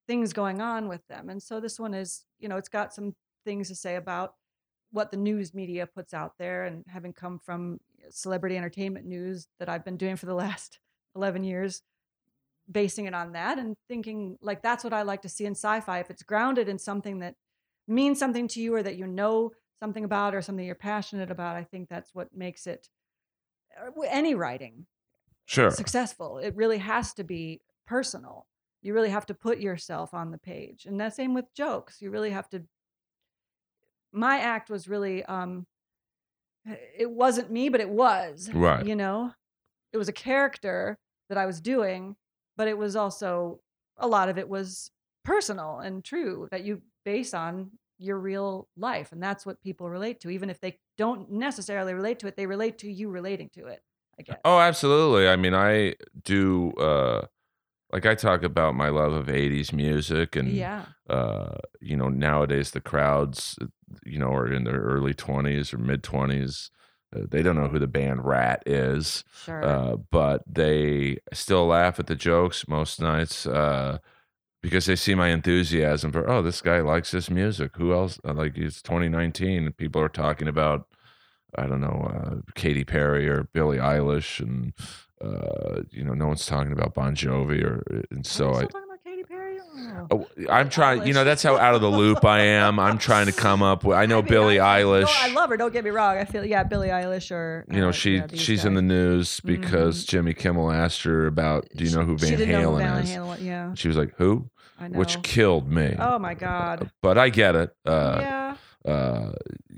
things 0.08 0.34
going 0.34 0.62
on 0.62 0.88
with 0.88 1.06
them. 1.08 1.30
And 1.30 1.42
so 1.42 1.60
this 1.60 1.80
one 1.80 1.94
is, 1.94 2.26
you 2.40 2.50
know, 2.50 2.58
it's 2.58 2.70
got 2.70 2.94
some 2.94 3.16
things 3.46 3.68
to 3.68 3.76
say 3.76 3.96
about 3.96 4.36
what 4.92 5.12
the 5.12 5.18
news 5.18 5.54
media 5.54 5.86
puts 5.88 6.14
out 6.14 6.34
there 6.40 6.66
and 6.66 6.84
having 6.88 7.14
come 7.14 7.40
from 7.40 7.80
celebrity 8.10 8.58
entertainment 8.58 9.06
news 9.06 9.48
that 9.60 9.70
I've 9.70 9.86
been 9.86 9.98
doing 9.98 10.16
for 10.16 10.26
the 10.26 10.34
last 10.36 10.80
11 11.16 11.44
years 11.44 11.82
basing 12.72 13.06
it 13.06 13.16
on 13.16 13.34
that 13.34 13.60
and 13.60 13.76
thinking 13.90 14.38
like 14.42 14.62
that's 14.62 14.84
what 14.84 14.94
I 14.94 15.04
like 15.04 15.24
to 15.24 15.30
see 15.30 15.46
in 15.46 15.54
sci-fi 15.54 16.00
if 16.00 16.12
it's 16.12 16.24
grounded 16.24 16.70
in 16.70 16.80
something 16.80 17.20
that 17.20 17.36
means 17.88 18.20
something 18.20 18.48
to 18.50 18.62
you 18.62 18.76
or 18.76 18.84
that 18.84 18.98
you 18.98 19.08
know 19.08 19.52
something 19.82 20.04
about 20.06 20.36
or 20.36 20.42
something 20.42 20.66
you're 20.66 20.76
passionate 20.76 21.32
about 21.32 21.56
I 21.58 21.64
think 21.66 21.90
that's 21.90 22.14
what 22.16 22.36
makes 22.36 22.68
it 22.68 22.90
any 24.08 24.36
writing 24.36 24.86
Sure. 25.46 25.72
successful 25.72 26.38
it 26.38 26.56
really 26.56 26.78
has 26.78 27.14
to 27.16 27.24
be 27.24 27.62
personal 27.88 28.46
you 28.82 28.94
really 28.94 29.10
have 29.10 29.26
to 29.26 29.34
put 29.34 29.60
yourself 29.60 30.14
on 30.14 30.32
the 30.32 30.38
page 30.38 30.86
and 30.86 31.00
that 31.02 31.16
same 31.16 31.34
with 31.34 31.52
jokes 31.56 32.02
you 32.02 32.12
really 32.12 32.30
have 32.30 32.48
to 32.50 32.64
my 34.12 34.40
act 34.40 34.70
was 34.70 34.88
really 34.88 35.24
um 35.26 35.66
it 36.98 37.10
wasn't 37.10 37.52
me 37.52 37.70
but 37.70 37.82
it 37.82 37.90
was 37.90 38.50
Right. 38.54 38.86
you 38.86 38.96
know 38.96 39.32
it 39.92 39.98
was 39.98 40.10
a 40.10 40.14
character 40.14 40.98
that 41.30 41.38
i 41.38 41.46
was 41.46 41.62
doing 41.62 42.16
but 42.58 42.68
it 42.68 42.78
was 42.78 42.96
also 42.96 43.60
a 43.98 44.08
lot 44.08 44.30
of 44.30 44.38
it 44.38 44.48
was 44.50 44.92
personal 45.26 45.80
and 45.80 46.04
true 46.04 46.48
that 46.52 46.64
you 46.64 46.82
base 47.06 47.34
on 47.34 47.72
your 48.00 48.18
real 48.18 48.68
life 48.78 49.12
and 49.12 49.22
that's 49.22 49.46
what 49.46 49.62
people 49.62 49.90
relate 49.90 50.20
to 50.22 50.30
even 50.30 50.50
if 50.50 50.60
they 50.62 50.80
don't 50.98 51.30
necessarily 51.32 51.94
relate 51.94 52.18
to 52.20 52.28
it 52.28 52.36
they 52.38 52.46
relate 52.48 52.78
to 52.80 52.90
you 52.92 53.10
relating 53.10 53.50
to 53.50 53.68
it 53.68 53.84
i 54.18 54.24
guess 54.24 54.38
Oh, 54.46 54.60
absolutely. 54.60 55.28
I 55.28 55.36
mean, 55.36 55.54
I 55.54 55.96
do 56.24 56.72
uh 56.74 57.26
like 57.92 58.06
I 58.06 58.16
talk 58.16 58.44
about 58.44 58.76
my 58.76 58.90
love 58.90 59.12
of 59.14 59.30
80s 59.30 59.74
music 59.74 60.36
and 60.36 60.48
yeah 60.48 60.86
uh 61.10 61.58
you 61.82 61.96
know, 61.98 62.10
nowadays 62.10 62.72
the 62.72 62.82
crowds 62.82 63.58
uh, 63.62 63.66
you 64.06 64.18
know 64.20 64.32
are 64.34 64.52
in 64.52 64.64
their 64.64 64.80
early 64.80 65.14
20s 65.14 65.74
or 65.74 65.78
mid 65.78 66.04
20s. 66.04 66.70
Uh, 67.16 67.22
they 67.30 67.42
don't 67.42 67.56
know 67.56 67.68
who 67.68 67.80
the 67.80 67.88
band 67.88 68.24
Ratt 68.24 68.62
is. 68.66 69.24
sure 69.46 69.64
Uh 69.64 69.96
but 70.12 70.44
they 70.48 71.18
still 71.34 71.66
laugh 71.68 72.00
at 72.00 72.08
the 72.08 72.16
jokes 72.16 72.68
most 72.68 73.02
nights 73.02 73.46
uh 73.46 73.98
because 74.62 74.86
they 74.86 74.96
see 74.96 75.16
my 75.16 75.30
enthusiasm 75.30 76.12
for 76.12 76.30
oh 76.30 76.42
this 76.42 76.62
guy 76.62 76.80
likes 76.82 77.12
this 77.12 77.30
music. 77.30 77.76
Who 77.78 77.94
else 77.94 78.20
uh, 78.28 78.34
like 78.34 78.58
it's 78.58 78.82
2019 78.82 79.66
and 79.66 79.78
people 79.78 80.02
are 80.02 80.10
talking 80.10 80.48
about 80.48 80.88
I 81.56 81.66
don't 81.66 81.82
know, 81.82 82.12
uh, 82.14 82.52
Katy 82.54 82.84
Perry 82.84 83.28
or 83.28 83.44
Billie 83.54 83.80
Eilish, 83.80 84.40
and 84.40 84.74
uh, 85.20 85.82
you 85.90 86.04
know, 86.04 86.14
no 86.14 86.28
one's 86.28 86.46
talking 86.46 86.72
about 86.72 86.94
Bon 86.94 87.16
Jovi, 87.16 87.64
or 87.64 87.84
and 88.12 88.26
Are 88.26 88.30
so 88.30 88.52
I. 88.52 88.58
still 88.58 88.68
talking 88.70 88.84
about 88.88 89.04
Katy 89.04 89.24
Perry? 89.24 89.59
Oh. 90.12 90.28
I'm 90.50 90.70
trying, 90.70 91.06
you 91.06 91.14
know, 91.14 91.24
that's 91.24 91.44
how 91.44 91.58
out 91.58 91.76
of 91.76 91.82
the 91.82 91.90
loop 91.90 92.26
I 92.26 92.40
am. 92.42 92.80
I'm 92.80 92.98
trying 92.98 93.28
to 93.28 93.32
come 93.32 93.62
up 93.62 93.84
with. 93.84 93.98
I 93.98 94.06
know 94.06 94.22
mean, 94.22 94.30
Billie 94.30 94.60
I, 94.60 94.82
Eilish. 94.82 95.04
No, 95.04 95.10
I 95.12 95.28
love 95.34 95.50
her. 95.50 95.58
Don't 95.58 95.74
get 95.74 95.84
me 95.84 95.90
wrong. 95.90 96.18
I 96.18 96.26
feel 96.26 96.46
yeah, 96.46 96.64
Billie 96.64 96.90
Eilish 96.90 97.32
or 97.32 97.66
you 97.70 97.80
know, 97.80 97.90
uh, 97.90 97.92
she 97.92 98.16
yeah, 98.18 98.28
she's 98.34 98.66
in 98.66 98.74
the 98.74 98.82
news 98.82 99.40
because 99.42 100.06
Jimmy 100.06 100.34
Kimmel 100.34 100.72
asked 100.72 101.04
her 101.04 101.28
about, 101.28 101.68
do 101.76 101.84
you 101.84 101.96
know 101.96 102.04
who 102.04 102.18
Van 102.18 102.38
Halen 102.38 102.78
Van 102.78 103.04
is? 103.04 103.10
Halen. 103.12 103.46
Yeah, 103.46 103.74
She 103.76 103.88
was 103.88 103.98
like, 103.98 104.14
who? 104.18 104.50
I. 104.80 104.88
Which 104.88 105.22
killed 105.24 105.70
me. 105.70 105.96
oh 106.00 106.20
my 106.20 106.34
god. 106.34 106.90
But 107.02 107.18
I 107.18 107.30
get 107.30 107.56
it. 107.56 107.76
Uh, 107.86 108.18
yeah. 108.22 108.92
uh, 108.92 109.32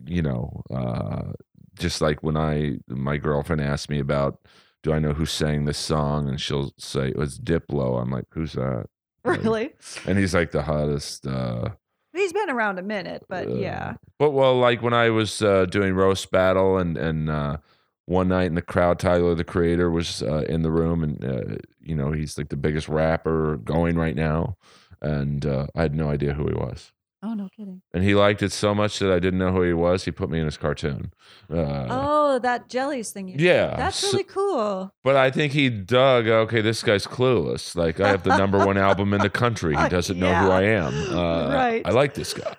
you 0.05 0.21
know, 0.21 0.61
uh, 0.73 1.33
just 1.77 2.01
like 2.01 2.21
when 2.23 2.37
I 2.37 2.77
my 2.87 3.17
girlfriend 3.17 3.61
asked 3.61 3.89
me 3.89 3.99
about, 3.99 4.39
do 4.83 4.93
I 4.93 4.99
know 4.99 5.13
who 5.13 5.25
sang 5.25 5.65
this 5.65 5.77
song, 5.77 6.29
and 6.29 6.39
she'll 6.39 6.71
say 6.77 7.09
it 7.09 7.17
was 7.17 7.39
Diplo. 7.39 8.01
I'm 8.01 8.11
like, 8.11 8.25
who's 8.31 8.53
that? 8.53 8.87
Really. 9.23 9.71
And 10.07 10.17
he's 10.17 10.33
like 10.33 10.51
the 10.51 10.63
hottest. 10.63 11.27
Uh, 11.27 11.69
He's 12.13 12.33
been 12.33 12.49
around 12.49 12.77
a 12.77 12.83
minute, 12.83 13.23
but 13.29 13.47
uh, 13.47 13.55
yeah. 13.55 13.95
But 14.19 14.31
well, 14.31 14.57
like 14.59 14.81
when 14.81 14.93
I 14.93 15.09
was 15.09 15.41
uh, 15.41 15.65
doing 15.65 15.93
roast 15.93 16.29
battle, 16.31 16.77
and 16.77 16.97
and 16.97 17.29
uh, 17.29 17.57
one 18.05 18.27
night 18.27 18.47
in 18.47 18.55
the 18.55 18.61
crowd, 18.61 18.99
Tyler 18.99 19.33
the 19.33 19.43
Creator 19.45 19.89
was 19.89 20.21
uh, 20.21 20.43
in 20.49 20.61
the 20.61 20.71
room, 20.71 21.03
and 21.03 21.23
uh, 21.23 21.55
you 21.79 21.95
know 21.95 22.11
he's 22.11 22.37
like 22.37 22.49
the 22.49 22.57
biggest 22.57 22.89
rapper 22.89 23.57
going 23.57 23.95
right 23.95 24.15
now, 24.15 24.57
and 25.01 25.45
uh, 25.45 25.67
I 25.73 25.83
had 25.83 25.95
no 25.95 26.09
idea 26.09 26.33
who 26.33 26.47
he 26.47 26.53
was. 26.53 26.91
Oh 27.23 27.35
no 27.35 27.49
kidding. 27.55 27.83
And 27.93 28.03
he 28.03 28.15
liked 28.15 28.41
it 28.41 28.51
so 28.51 28.73
much 28.73 28.97
that 28.99 29.11
I 29.11 29.19
didn't 29.19 29.37
know 29.39 29.51
who 29.51 29.61
he 29.61 29.73
was. 29.73 30.05
He 30.05 30.11
put 30.11 30.29
me 30.31 30.39
in 30.39 30.45
his 30.45 30.57
cartoon. 30.57 31.13
Uh, 31.53 31.85
oh, 31.89 32.39
that 32.39 32.67
jellies 32.67 33.11
thing 33.11 33.29
said. 33.29 33.39
yeah, 33.41 33.75
That's 33.77 34.01
really 34.01 34.23
cool. 34.23 34.91
But 35.03 35.15
I 35.15 35.29
think 35.29 35.53
he 35.53 35.69
dug. 35.69 36.27
Okay, 36.27 36.61
this 36.61 36.81
guy's 36.81 37.05
clueless. 37.05 37.75
Like 37.75 37.99
I 37.99 38.07
have 38.07 38.23
the 38.23 38.35
number 38.37 38.65
one 38.65 38.77
album 38.89 39.13
in 39.13 39.21
the 39.21 39.29
country. 39.29 39.75
He 39.75 39.87
doesn't 39.89 40.17
know 40.19 40.33
who 40.33 40.49
I 40.49 40.63
am. 40.63 40.93
Uh, 41.15 41.53
Right. 41.53 41.81
I 41.85 41.91
like 41.91 42.15
this 42.15 42.33
guy. 42.33 42.55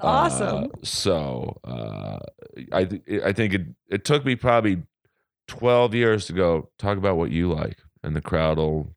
Awesome. 0.00 0.64
Uh, 0.64 0.68
so 0.82 1.60
uh, 1.62 2.18
I 2.72 2.84
th- 2.86 3.02
I 3.24 3.32
think 3.32 3.54
it 3.54 3.62
it 3.88 4.04
took 4.04 4.24
me 4.24 4.34
probably 4.34 4.82
twelve 5.46 5.94
years 5.94 6.26
to 6.26 6.32
go 6.32 6.70
talk 6.78 6.96
about 6.98 7.16
what 7.16 7.30
you 7.30 7.52
like, 7.52 7.78
and 8.02 8.16
the 8.16 8.22
crowd 8.22 8.56
will, 8.58 8.94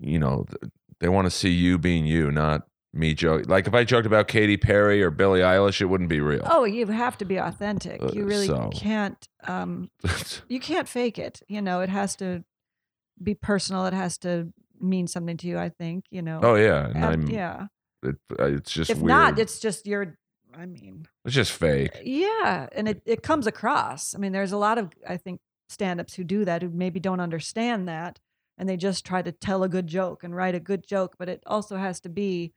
you 0.00 0.18
know, 0.18 0.44
th- 0.48 0.70
they 1.00 1.08
want 1.08 1.26
to 1.26 1.30
see 1.30 1.50
you 1.50 1.78
being 1.78 2.06
you, 2.06 2.30
not 2.30 2.68
me 2.94 3.14
joke. 3.14 3.46
Like 3.48 3.66
if 3.66 3.74
I 3.74 3.84
joked 3.84 4.06
about 4.06 4.28
Katy 4.28 4.56
Perry 4.56 5.02
or 5.02 5.10
Billie 5.10 5.40
Eilish, 5.40 5.80
it 5.80 5.86
wouldn't 5.86 6.08
be 6.10 6.20
real. 6.20 6.42
Oh, 6.48 6.64
you 6.64 6.86
have 6.86 7.18
to 7.18 7.24
be 7.24 7.36
authentic. 7.36 8.02
Uh, 8.02 8.10
You 8.12 8.24
really 8.24 8.46
so- 8.46 8.70
can't 8.72 9.28
um 9.46 9.90
you 10.48 10.60
can't 10.60 10.88
fake 10.88 11.18
it. 11.18 11.42
You 11.48 11.60
know, 11.62 11.80
it 11.80 11.88
has 11.88 12.16
to 12.16 12.44
be 13.22 13.34
personal. 13.34 13.86
It 13.86 13.94
has 13.94 14.18
to 14.18 14.52
mean 14.80 15.06
something 15.06 15.36
to 15.38 15.46
you, 15.46 15.58
I 15.58 15.68
think, 15.68 16.04
you 16.10 16.22
know. 16.22 16.40
oh 16.42 16.54
yeah, 16.56 16.86
and 16.94 17.04
I'm. 17.04 17.26
yeah. 17.28 17.66
It, 18.02 18.16
it's 18.38 18.70
just 18.72 18.90
If 18.90 18.98
weird. 18.98 19.08
not, 19.08 19.38
it's 19.38 19.58
just 19.58 19.86
your 19.86 20.16
I 20.56 20.66
mean, 20.66 21.06
it's 21.24 21.34
just 21.34 21.52
fake. 21.52 21.90
Yeah, 22.04 22.68
and 22.72 22.86
it, 22.88 23.02
it 23.06 23.22
comes 23.22 23.46
across. 23.46 24.14
I 24.14 24.18
mean, 24.18 24.32
there's 24.32 24.52
a 24.52 24.56
lot 24.58 24.78
of 24.78 24.92
I 25.08 25.16
think 25.16 25.40
stand-ups 25.68 26.14
who 26.14 26.22
do 26.24 26.44
that 26.44 26.62
who 26.62 26.68
maybe 26.68 27.00
don't 27.00 27.20
understand 27.20 27.88
that 27.88 28.20
and 28.58 28.68
they 28.68 28.76
just 28.76 29.04
try 29.04 29.20
to 29.22 29.32
tell 29.32 29.64
a 29.64 29.68
good 29.68 29.86
joke 29.88 30.22
and 30.22 30.36
write 30.36 30.54
a 30.54 30.60
good 30.60 30.86
joke, 30.86 31.16
but 31.18 31.28
it 31.28 31.42
also 31.46 31.76
has 31.76 31.98
to 32.00 32.08
be 32.08 32.52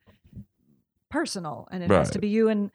personal 1.09 1.67
and 1.71 1.83
it 1.83 1.89
has 1.89 2.09
to 2.11 2.19
be 2.19 2.27
you 2.29 2.49
and 2.49 2.71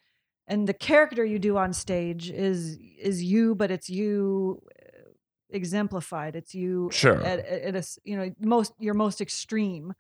and 0.48 0.66
the 0.68 0.74
character 0.74 1.24
you 1.24 1.38
do 1.38 1.56
on 1.56 1.72
stage 1.72 2.28
is 2.30 2.76
is 3.00 3.22
you, 3.22 3.54
but 3.54 3.70
it's 3.70 3.88
you 3.88 4.60
uh, 4.82 5.10
exemplified. 5.50 6.34
It's 6.36 6.54
you 6.54 6.90
Sure. 6.92 7.22
at, 7.22 7.38
at, 7.40 7.62
at 7.62 7.76
a 7.76 7.84
you 8.04 8.16
know 8.16 8.30
most 8.40 8.72
your 8.78 8.94
most 8.94 9.20
extreme 9.20 9.94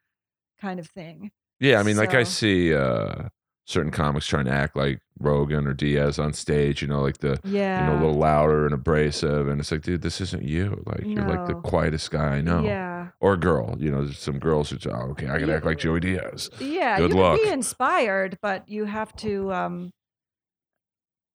kind 0.60 0.80
of 0.80 0.86
thing. 0.88 1.30
Yeah, 1.60 1.78
I 1.78 1.84
mean, 1.84 1.96
like 1.96 2.14
I 2.14 2.24
see 2.24 2.74
uh, 2.74 3.28
certain 3.66 3.92
comics 3.92 4.26
trying 4.26 4.46
to 4.46 4.50
act 4.52 4.76
like 4.76 4.98
Rogan 5.20 5.66
or 5.68 5.74
Diaz 5.74 6.18
on 6.18 6.32
stage. 6.32 6.82
You 6.82 6.88
know, 6.88 7.00
like 7.02 7.18
the 7.18 7.38
Yeah. 7.44 7.80
you 7.80 7.86
know 7.92 7.98
a 7.98 8.00
little 8.00 8.18
louder 8.18 8.64
and 8.64 8.74
abrasive, 8.74 9.46
and 9.48 9.60
it's 9.60 9.70
like, 9.70 9.82
dude, 9.82 10.02
this 10.02 10.20
isn't 10.20 10.42
you. 10.42 10.82
Like 10.86 11.04
you're 11.06 11.26
like 11.28 11.46
the 11.46 11.54
quietest 11.54 12.10
guy 12.10 12.36
I 12.36 12.40
know. 12.40 12.64
Yeah. 12.64 12.91
Or 13.22 13.36
girl. 13.36 13.76
You 13.78 13.90
know, 13.92 14.04
there's 14.04 14.18
some 14.18 14.38
girls 14.40 14.68
who 14.70 14.78
say, 14.80 14.90
oh, 14.90 15.10
okay, 15.12 15.28
I 15.30 15.38
can 15.38 15.48
act 15.48 15.64
like 15.64 15.78
Joey 15.78 16.00
Diaz. 16.00 16.50
Yeah, 16.58 16.98
Good 16.98 17.12
you 17.12 17.16
luck. 17.20 17.38
can 17.38 17.46
be 17.46 17.52
inspired, 17.52 18.36
but 18.42 18.68
you 18.68 18.84
have 18.84 19.14
to 19.18 19.52
um, 19.52 19.92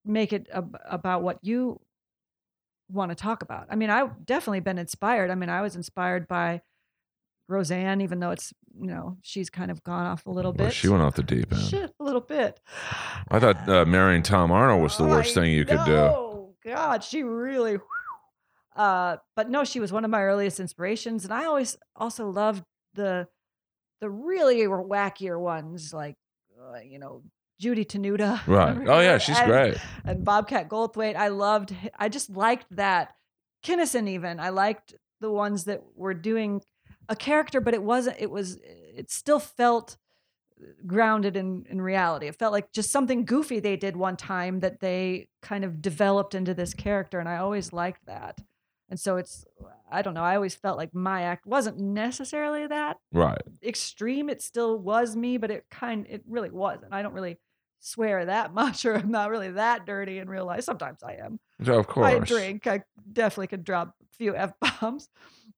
make 0.05 0.34
it 0.34 0.47
ab- 0.53 0.77
about 0.89 1.23
what 1.23 1.39
you 1.43 1.80
want 2.91 3.11
to 3.11 3.15
talk 3.15 3.41
about. 3.41 3.68
I 3.69 3.76
mean, 3.76 3.89
I've 3.89 4.26
definitely 4.26 4.59
been 4.59 4.77
inspired. 4.77 5.31
I 5.31 5.35
mean, 5.35 5.49
I 5.49 5.61
was 5.61 5.76
inspired 5.77 6.27
by 6.27 6.61
Roseanne, 7.47 8.01
even 8.01 8.19
though 8.19 8.31
it's 8.31 8.53
you 8.80 8.88
know 8.88 9.18
she's 9.22 9.49
kind 9.49 9.72
of 9.72 9.81
gone 9.84 10.05
off 10.05 10.26
a 10.26 10.30
little 10.30 10.51
Well, 10.51 10.68
bit. 10.68 10.73
she 10.73 10.89
went 10.89 11.01
off 11.03 11.15
the 11.15 11.23
deep 11.23 11.51
end. 11.53 11.61
Shit, 11.64 11.93
a 11.99 12.03
little 12.03 12.19
bit. 12.22 12.59
I 13.31 13.39
thought 13.39 13.68
uh, 13.69 13.85
marrying 13.85 14.23
Tom 14.23 14.51
Arnold 14.51 14.81
was 14.84 14.97
the 14.97 15.05
worst 15.05 15.38
I 15.38 15.41
thing 15.41 15.53
you 15.53 15.64
could 15.64 15.84
do. 15.85 15.91
know. 15.91 16.53
God, 16.65 17.01
she 17.03 17.23
really. 17.23 17.80
Uh, 18.77 19.17
but 19.35 19.49
no, 19.49 19.63
she 19.63 19.79
was 19.79 19.91
one 19.91 20.05
of 20.05 20.11
my 20.11 20.21
earliest 20.21 20.59
inspirations, 20.59 21.23
and 21.25 21.33
I 21.33 21.45
always 21.45 21.77
also 21.95 22.29
loved 22.29 22.63
the 22.93 23.27
the 24.01 24.09
really 24.09 24.57
wackier 24.67 25.39
ones, 25.39 25.93
like 25.93 26.15
uh, 26.61 26.79
you 26.79 26.99
know 26.99 27.23
Judy 27.59 27.83
Tenuta. 27.85 28.39
Right. 28.47 28.77
Oh 28.87 28.99
yeah, 28.99 29.17
she's 29.17 29.37
And- 29.39 29.49
great. 29.51 29.77
And 30.05 30.23
Bobcat 30.23 30.69
Goldthwait. 30.69 31.15
I 31.15 31.29
loved. 31.29 31.75
I 31.97 32.07
just 32.09 32.29
liked 32.29 32.67
that. 32.75 33.15
Kinnison, 33.63 34.07
even 34.07 34.39
I 34.39 34.49
liked 34.49 34.93
the 35.19 35.31
ones 35.31 35.63
that 35.63 35.81
were 35.95 36.13
doing 36.13 36.61
a 37.09 37.15
character, 37.15 37.59
but 37.59 37.73
it 37.73 37.81
wasn't. 37.81 38.17
It 38.19 38.29
was. 38.29 38.59
It 38.63 39.09
still 39.09 39.39
felt 39.39 39.97
grounded 40.85 41.35
in 41.35 41.65
in 41.69 41.81
reality. 41.81 42.27
It 42.27 42.35
felt 42.35 42.53
like 42.53 42.71
just 42.71 42.91
something 42.91 43.25
goofy 43.25 43.59
they 43.59 43.75
did 43.77 43.95
one 43.95 44.17
time 44.17 44.59
that 44.59 44.79
they 44.79 45.29
kind 45.41 45.63
of 45.65 45.81
developed 45.81 46.35
into 46.35 46.53
this 46.53 46.73
character, 46.75 47.19
and 47.19 47.27
I 47.27 47.37
always 47.37 47.73
liked 47.73 48.05
that. 48.05 48.39
And 48.89 48.99
so 48.99 49.18
it's 49.18 49.45
I 49.91 50.01
don't 50.01 50.14
know. 50.14 50.23
I 50.23 50.35
always 50.35 50.55
felt 50.55 50.77
like 50.77 50.93
my 50.93 51.22
act 51.23 51.45
wasn't 51.45 51.80
necessarily 51.80 52.68
that 52.68 52.97
Right. 53.14 53.41
extreme. 53.64 54.30
It 54.30 54.41
still 54.41 54.77
was 54.77 55.15
me, 55.15 55.38
but 55.38 55.51
it 55.51 55.65
kind 55.72 56.05
it 56.09 56.23
really 56.27 56.49
wasn't. 56.49 56.93
I 56.93 57.01
don't 57.01 57.14
really 57.14 57.38
swear 57.80 58.26
that 58.26 58.53
much, 58.61 58.85
or 58.85 58.95
I'm 58.95 59.11
not 59.11 59.30
really 59.30 59.51
that 59.51 59.85
dirty 59.85 60.19
in 60.19 60.30
real 60.30 60.45
life. 60.45 60.64
Sometimes 60.64 61.03
I 61.03 61.14
am. 61.15 61.39
So 61.64 61.80
of 61.80 61.88
course. 61.88 62.07
I 62.14 62.19
drink. 62.19 62.68
I 62.68 62.84
definitely 63.11 63.47
could 63.47 63.64
drop 63.64 63.89
a 64.01 64.15
few 64.18 64.35
f 64.35 64.53
bombs, 64.81 65.09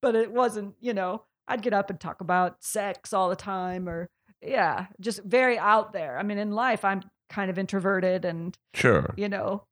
but 0.01 0.15
it 0.15 0.31
wasn't. 0.31 0.76
You 0.80 0.93
know, 0.93 1.23
I'd 1.47 1.61
get 1.61 1.73
up 1.73 1.89
and 1.89 1.99
talk 1.99 2.22
about 2.22 2.64
sex 2.64 3.14
all 3.14 3.30
the 3.30 3.35
time, 3.35 3.88
or 3.89 4.10
yeah, 4.41 4.88
just 4.99 5.23
very 5.23 5.57
out 5.57 5.91
there. 5.93 6.18
I 6.18 6.23
mean, 6.23 6.38
in 6.38 6.51
life, 6.51 6.85
I'm 6.85 7.01
kind 7.30 7.49
of 7.51 7.57
introverted, 7.60 8.26
and 8.26 8.57
Sure. 8.73 9.14
you 9.18 9.30
know, 9.30 9.64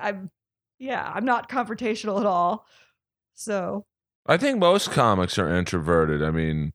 I'm 0.00 0.30
yeah, 0.78 1.10
I'm 1.14 1.24
not 1.24 1.48
confrontational 1.48 2.18
at 2.20 2.26
all. 2.26 2.66
So 3.34 3.84
I 4.26 4.36
think 4.36 4.58
most 4.58 4.90
comics 4.90 5.38
are 5.38 5.54
introverted. 5.54 6.22
I 6.22 6.30
mean, 6.30 6.72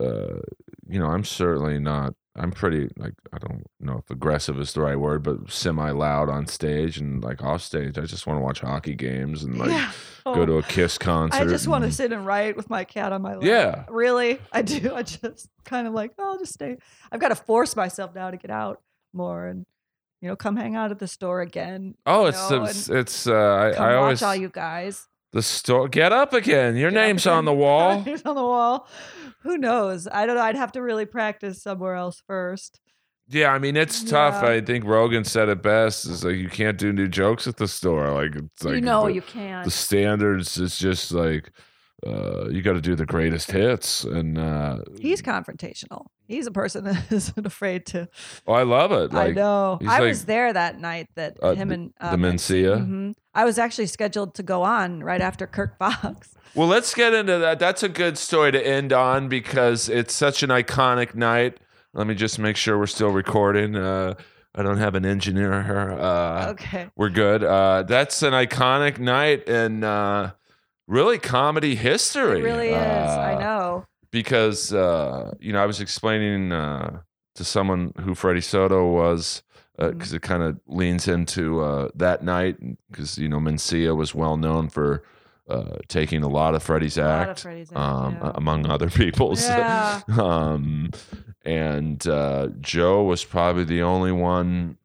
uh, 0.00 0.40
you 0.88 0.98
know, 0.98 1.06
I'm 1.06 1.24
certainly 1.24 1.78
not. 1.78 2.14
I'm 2.34 2.50
pretty 2.50 2.88
like 2.96 3.12
I 3.30 3.38
don't 3.38 3.62
know 3.78 3.98
if 3.98 4.10
aggressive 4.10 4.58
is 4.58 4.72
the 4.72 4.80
right 4.80 4.96
word, 4.98 5.22
but 5.22 5.50
semi 5.50 5.90
loud 5.90 6.30
on 6.30 6.46
stage 6.46 6.96
and 6.96 7.22
like 7.22 7.42
off 7.42 7.60
stage. 7.60 7.98
I 7.98 8.02
just 8.06 8.26
want 8.26 8.38
to 8.38 8.42
watch 8.42 8.60
hockey 8.60 8.94
games 8.94 9.42
and 9.42 9.58
like 9.58 9.68
yeah, 9.70 9.92
go 10.24 10.32
Oh, 10.32 10.46
to 10.46 10.56
a 10.58 10.62
Kiss 10.62 10.96
concert. 10.96 11.42
I 11.42 11.44
just 11.44 11.68
want 11.68 11.84
to 11.84 11.92
sit 11.92 12.10
and 12.10 12.24
write 12.24 12.56
with 12.56 12.70
my 12.70 12.84
cat 12.84 13.12
on 13.12 13.20
my 13.20 13.34
lap. 13.34 13.42
Yeah. 13.42 13.84
Really? 13.90 14.40
I 14.50 14.62
do. 14.62 14.94
I 14.94 15.02
just 15.02 15.50
kind 15.66 15.86
of 15.86 15.92
like, 15.92 16.12
oh, 16.18 16.32
I'll 16.32 16.38
just 16.38 16.54
stay. 16.54 16.78
I've 17.10 17.20
got 17.20 17.28
to 17.28 17.36
force 17.36 17.76
myself 17.76 18.14
now 18.14 18.30
to 18.30 18.38
get 18.38 18.50
out 18.50 18.80
more 19.12 19.46
and, 19.46 19.66
you 20.22 20.28
know, 20.28 20.36
come 20.36 20.56
hang 20.56 20.74
out 20.74 20.90
at 20.90 20.98
the 20.98 21.08
store 21.08 21.42
again. 21.42 21.96
Oh, 22.06 22.24
it's 22.26 22.50
know, 22.50 22.64
it's, 22.64 22.88
it's 22.88 23.26
uh, 23.26 23.32
I, 23.34 23.72
come 23.76 23.84
I 23.84 23.94
watch 23.96 24.02
always 24.02 24.22
all 24.22 24.36
you 24.36 24.48
guys. 24.48 25.06
The 25.32 25.42
store. 25.42 25.88
Get 25.88 26.12
up 26.12 26.32
again. 26.32 26.76
Your 26.76 26.90
Get 26.90 27.00
name's 27.00 27.26
on 27.26 27.44
the 27.44 27.52
wall. 27.52 28.04
On 28.24 28.34
the 28.34 28.42
wall. 28.42 28.88
Who 29.42 29.58
knows? 29.58 30.06
I 30.10 30.26
don't 30.26 30.36
know. 30.36 30.42
I'd 30.42 30.56
have 30.56 30.72
to 30.72 30.82
really 30.82 31.06
practice 31.06 31.62
somewhere 31.62 31.94
else 31.94 32.22
first. 32.26 32.80
Yeah, 33.28 33.52
I 33.52 33.58
mean 33.58 33.76
it's 33.76 34.04
tough. 34.04 34.42
Yeah. 34.42 34.50
I 34.50 34.60
think 34.60 34.84
Rogan 34.84 35.24
said 35.24 35.48
it 35.48 35.62
best. 35.62 36.06
Is 36.06 36.24
like 36.24 36.36
you 36.36 36.48
can't 36.48 36.76
do 36.76 36.92
new 36.92 37.08
jokes 37.08 37.46
at 37.46 37.56
the 37.56 37.66
store. 37.66 38.10
Like 38.12 38.36
it's 38.36 38.64
like 38.64 38.74
you 38.74 38.80
know 38.80 39.06
the, 39.06 39.14
you 39.14 39.22
can't. 39.22 39.64
the 39.64 39.70
standards 39.70 40.58
is 40.58 40.76
just 40.78 41.12
like 41.12 41.50
uh, 42.06 42.48
you 42.50 42.62
got 42.62 42.72
to 42.72 42.80
do 42.80 42.94
the 42.94 43.06
greatest 43.06 43.50
hits, 43.52 44.04
and 44.04 44.36
uh, 44.38 44.78
He's 45.00 45.22
confrontational. 45.22 46.06
He's 46.26 46.46
a 46.46 46.50
person 46.50 46.84
that 46.88 47.10
isn't 47.12 47.46
afraid 47.46 47.86
to. 47.86 48.08
oh, 48.46 48.52
I 48.54 48.62
love 48.64 48.92
it. 48.92 49.14
I 49.14 49.28
know. 49.30 49.78
I 49.82 49.98
like- 50.00 50.08
was 50.08 50.24
there 50.24 50.52
that 50.52 50.78
night 50.80 51.08
that 51.16 51.36
Uh, 51.42 51.54
him 51.54 51.70
and 51.70 51.92
uh, 52.00 52.10
the 52.10 52.16
Mencia. 52.16 52.78
Mhm. 52.78 53.14
I 53.34 53.44
was 53.44 53.58
actually 53.58 53.86
scheduled 53.86 54.34
to 54.34 54.42
go 54.42 54.62
on 54.62 55.02
right 55.02 55.20
after 55.20 55.46
Kirk 55.46 55.78
Fox. 55.78 56.34
Well, 56.54 56.68
let's 56.68 56.94
get 56.94 57.14
into 57.14 57.38
that. 57.38 57.58
That's 57.58 57.82
a 57.82 57.88
good 57.88 58.18
story 58.18 58.52
to 58.52 58.66
end 58.66 58.92
on 58.92 59.28
because 59.28 59.88
it's 59.88 60.14
such 60.14 60.42
an 60.42 60.50
iconic 60.50 61.14
night. 61.14 61.58
Let 61.94 62.06
me 62.06 62.14
just 62.14 62.38
make 62.38 62.56
sure 62.56 62.78
we're 62.78 62.86
still 62.86 63.10
recording. 63.10 63.74
Uh, 63.76 64.14
I 64.54 64.62
don't 64.62 64.76
have 64.76 64.94
an 64.94 65.06
engineer 65.06 65.62
here. 65.62 65.92
Uh, 65.98 66.48
okay. 66.50 66.88
We're 66.94 67.08
good. 67.08 67.42
Uh, 67.42 67.84
that's 67.84 68.22
an 68.22 68.34
iconic 68.34 68.98
night 68.98 69.48
And 69.48 69.82
uh, 69.82 70.32
really 70.92 71.18
comedy 71.18 71.74
history. 71.74 72.40
It 72.40 72.44
really 72.44 72.68
is. 72.68 72.74
I 72.76 73.34
Uh, 73.34 73.38
know. 73.40 73.84
because 74.10 74.72
uh, 74.72 75.32
you 75.40 75.52
know 75.52 75.62
I 75.62 75.66
was 75.66 75.80
explaining 75.80 76.52
uh, 76.52 77.00
to 77.34 77.44
someone 77.44 77.92
who 78.00 78.14
Freddie 78.14 78.40
Soto 78.42 78.86
was 78.92 79.42
because 79.78 80.12
it 80.12 80.22
kind 80.22 80.42
of 80.42 80.60
leans 80.66 81.08
into 81.08 81.60
uh, 81.60 81.88
that 81.94 82.22
night 82.22 82.56
because 82.90 83.18
you 83.18 83.28
know 83.28 83.38
Mencia 83.40 83.96
was 83.96 84.14
well 84.14 84.36
known 84.36 84.68
for 84.68 85.02
uh, 85.48 85.78
taking 85.88 86.22
a 86.22 86.28
lot 86.28 86.54
of 86.54 86.62
Freddie's 86.62 86.98
A 86.98 87.02
lot 87.02 87.22
of 87.24 87.28
act, 87.30 87.40
Freddie's 87.40 87.72
act, 87.72 87.78
um, 87.78 88.14
yeah. 88.20 88.32
among 88.36 88.66
other 88.70 88.90
people's. 88.90 89.42
Yeah. 89.48 90.00
um, 90.20 90.90
and 91.44 92.06
uh, 92.06 92.48
Joe 92.60 93.02
was 93.02 93.24
probably 93.24 93.64
the 93.64 93.82
only 93.82 94.12
one 94.12 94.76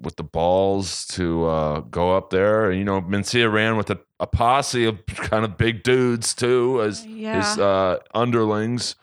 with 0.00 0.16
the 0.16 0.22
balls 0.22 1.06
to 1.06 1.46
uh, 1.46 1.80
go 1.80 2.16
up 2.16 2.30
there. 2.30 2.72
You 2.72 2.84
know, 2.84 3.00
Mencia 3.02 3.52
ran 3.52 3.76
with 3.76 3.90
a, 3.90 3.98
a 4.20 4.26
posse 4.26 4.84
of 4.84 5.04
kind 5.06 5.44
of 5.44 5.56
big 5.56 5.82
dudes 5.82 6.34
too 6.34 6.82
as 6.82 7.04
his 7.04 7.58
uh, 7.58 7.98
underlings. 8.14 8.96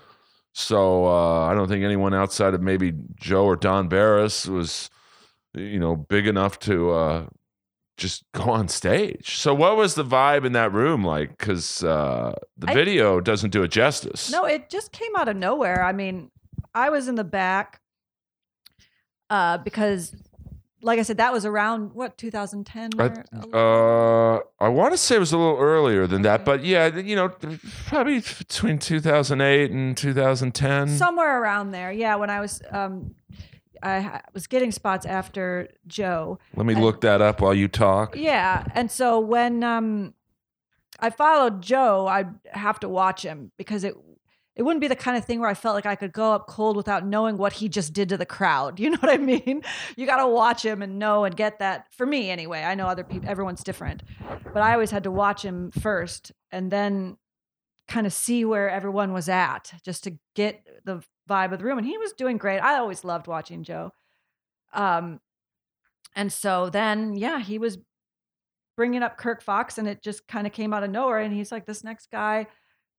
So 0.53 1.05
uh, 1.05 1.45
I 1.47 1.53
don't 1.53 1.67
think 1.67 1.83
anyone 1.83 2.13
outside 2.13 2.53
of 2.53 2.61
maybe 2.61 2.93
Joe 3.15 3.45
or 3.45 3.55
Don 3.55 3.87
Barris 3.87 4.47
was, 4.47 4.89
you 5.53 5.79
know, 5.79 5.95
big 5.95 6.27
enough 6.27 6.59
to 6.59 6.91
uh, 6.91 7.25
just 7.97 8.23
go 8.33 8.49
on 8.49 8.67
stage. 8.67 9.37
So 9.37 9.53
what 9.53 9.77
was 9.77 9.95
the 9.95 10.03
vibe 10.03 10.45
in 10.45 10.51
that 10.53 10.73
room 10.73 11.05
like? 11.05 11.37
Because 11.37 11.83
uh, 11.83 12.35
the 12.57 12.71
I- 12.71 12.73
video 12.73 13.21
doesn't 13.21 13.51
do 13.51 13.63
it 13.63 13.71
justice. 13.71 14.29
No, 14.31 14.45
it 14.45 14.69
just 14.69 14.91
came 14.91 15.15
out 15.15 15.29
of 15.29 15.37
nowhere. 15.37 15.83
I 15.83 15.93
mean, 15.93 16.31
I 16.73 16.89
was 16.89 17.07
in 17.07 17.15
the 17.15 17.23
back 17.23 17.79
uh, 19.29 19.57
because, 19.59 20.13
like 20.81 20.99
I 20.99 21.03
said, 21.03 21.17
that 21.17 21.31
was 21.33 21.45
around 21.45 21.93
what 21.93 22.17
2010. 22.17 22.91
I, 22.99 23.55
uh, 23.55 24.39
I 24.59 24.67
want 24.69 24.93
to 24.93 24.97
say 24.97 25.15
it 25.15 25.19
was 25.19 25.31
a 25.31 25.37
little 25.37 25.57
earlier 25.57 26.07
than 26.07 26.21
that, 26.23 26.43
but 26.45 26.63
yeah, 26.63 26.95
you 26.97 27.15
know, 27.15 27.29
probably 27.87 28.19
between 28.19 28.79
2008 28.79 29.71
and 29.71 29.95
2010. 29.97 30.89
somewhere 30.89 31.41
around 31.41 31.71
there. 31.71 31.91
Yeah, 31.91 32.15
when 32.15 32.29
I 32.29 32.39
was 32.39 32.61
um, 32.71 33.15
I 33.83 34.21
was 34.33 34.47
getting 34.47 34.71
spots 34.71 35.05
after 35.05 35.69
Joe. 35.87 36.39
Let 36.55 36.65
me 36.65 36.75
I- 36.75 36.79
look 36.79 37.01
that 37.01 37.21
up 37.21 37.41
while 37.41 37.53
you 37.53 37.67
talk. 37.67 38.15
Yeah, 38.15 38.63
and 38.73 38.91
so 38.91 39.19
when 39.19 39.63
um, 39.63 40.13
I 40.99 41.09
followed 41.09 41.61
Joe, 41.61 42.07
I'd 42.07 42.33
have 42.51 42.79
to 42.81 42.89
watch 42.89 43.23
him 43.23 43.51
because 43.57 43.83
it 43.83 43.95
it 44.55 44.63
wouldn't 44.63 44.81
be 44.81 44.87
the 44.87 44.95
kind 44.95 45.17
of 45.17 45.23
thing 45.23 45.39
where 45.39 45.49
I 45.49 45.53
felt 45.53 45.75
like 45.75 45.85
I 45.85 45.95
could 45.95 46.11
go 46.11 46.33
up 46.33 46.47
cold 46.47 46.75
without 46.75 47.05
knowing 47.05 47.37
what 47.37 47.53
he 47.53 47.69
just 47.69 47.93
did 47.93 48.09
to 48.09 48.17
the 48.17 48.25
crowd. 48.25 48.79
You 48.81 48.89
know 48.89 48.97
what 48.97 49.13
I 49.13 49.17
mean? 49.17 49.61
You 49.95 50.05
got 50.05 50.17
to 50.17 50.27
watch 50.27 50.65
him 50.65 50.81
and 50.81 50.99
know 50.99 51.23
and 51.23 51.35
get 51.35 51.59
that. 51.59 51.85
For 51.91 52.05
me, 52.05 52.29
anyway, 52.29 52.63
I 52.63 52.75
know 52.75 52.87
other 52.87 53.03
people, 53.03 53.29
everyone's 53.29 53.63
different, 53.63 54.03
but 54.53 54.61
I 54.61 54.73
always 54.73 54.91
had 54.91 55.03
to 55.03 55.11
watch 55.11 55.43
him 55.43 55.71
first 55.71 56.31
and 56.51 56.71
then 56.71 57.17
kind 57.87 58.07
of 58.07 58.13
see 58.13 58.43
where 58.43 58.69
everyone 58.69 59.13
was 59.13 59.29
at 59.29 59.71
just 59.85 60.03
to 60.05 60.17
get 60.35 60.65
the 60.83 61.03
vibe 61.29 61.53
of 61.53 61.59
the 61.59 61.65
room. 61.65 61.77
And 61.77 61.87
he 61.87 61.97
was 61.97 62.13
doing 62.13 62.37
great. 62.37 62.59
I 62.59 62.77
always 62.77 63.03
loved 63.03 63.27
watching 63.27 63.63
Joe. 63.63 63.91
Um, 64.73 65.21
and 66.15 66.33
so 66.33 66.69
then, 66.69 67.15
yeah, 67.15 67.39
he 67.39 67.57
was 67.57 67.77
bringing 68.75 69.03
up 69.03 69.17
Kirk 69.17 69.41
Fox, 69.41 69.77
and 69.77 69.87
it 69.87 70.01
just 70.01 70.27
kind 70.27 70.47
of 70.47 70.53
came 70.53 70.73
out 70.73 70.83
of 70.83 70.89
nowhere. 70.89 71.19
And 71.19 71.33
he's 71.33 71.51
like, 71.51 71.65
"This 71.65 71.83
next 71.83 72.09
guy 72.11 72.47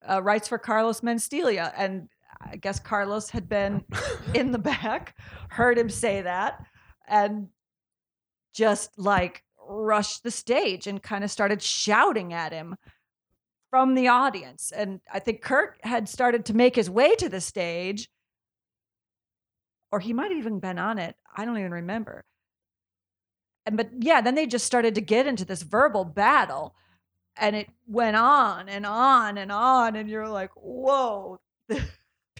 uh, 0.08 0.22
writes 0.22 0.48
for 0.48 0.58
Carlos 0.58 1.00
Mencia," 1.00 1.72
and 1.76 2.08
I 2.40 2.56
guess 2.56 2.78
Carlos 2.78 3.30
had 3.30 3.48
been 3.48 3.84
in 4.34 4.50
the 4.50 4.58
back, 4.58 5.16
heard 5.50 5.78
him 5.78 5.88
say 5.88 6.22
that, 6.22 6.64
and 7.08 7.48
just 8.54 8.98
like 8.98 9.42
rushed 9.66 10.22
the 10.22 10.30
stage 10.30 10.86
and 10.86 11.02
kind 11.02 11.24
of 11.24 11.30
started 11.30 11.62
shouting 11.62 12.32
at 12.32 12.52
him 12.52 12.76
from 13.70 13.94
the 13.94 14.08
audience. 14.08 14.72
And 14.74 15.00
I 15.12 15.18
think 15.18 15.40
Kirk 15.40 15.78
had 15.82 16.08
started 16.08 16.44
to 16.46 16.54
make 16.54 16.76
his 16.76 16.90
way 16.90 17.14
to 17.16 17.28
the 17.28 17.40
stage, 17.40 18.10
or 19.90 20.00
he 20.00 20.12
might 20.12 20.30
have 20.30 20.38
even 20.38 20.60
been 20.60 20.78
on 20.78 20.98
it. 20.98 21.16
I 21.34 21.44
don't 21.44 21.58
even 21.58 21.72
remember. 21.72 22.24
And 23.64 23.76
but 23.76 23.90
yeah, 23.98 24.20
then 24.20 24.34
they 24.34 24.46
just 24.46 24.66
started 24.66 24.94
to 24.96 25.00
get 25.00 25.26
into 25.26 25.44
this 25.44 25.62
verbal 25.62 26.04
battle, 26.04 26.74
and 27.36 27.56
it 27.56 27.68
went 27.86 28.16
on 28.16 28.68
and 28.68 28.84
on 28.86 29.38
and 29.38 29.50
on, 29.52 29.96
and 29.96 30.08
you're 30.08 30.28
like, 30.28 30.50
whoa. 30.56 31.40
People 31.68 31.84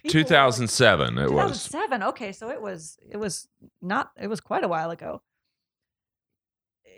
were- 0.04 0.10
2007 0.10 1.18
it 1.18 1.30
was. 1.32 1.64
2007. 1.68 2.02
Okay, 2.02 2.32
so 2.32 2.50
it 2.50 2.60
was 2.60 2.98
it 3.10 3.16
was 3.16 3.48
not 3.80 4.10
it 4.20 4.26
was 4.26 4.40
quite 4.40 4.64
a 4.64 4.68
while 4.68 4.90
ago. 4.90 5.22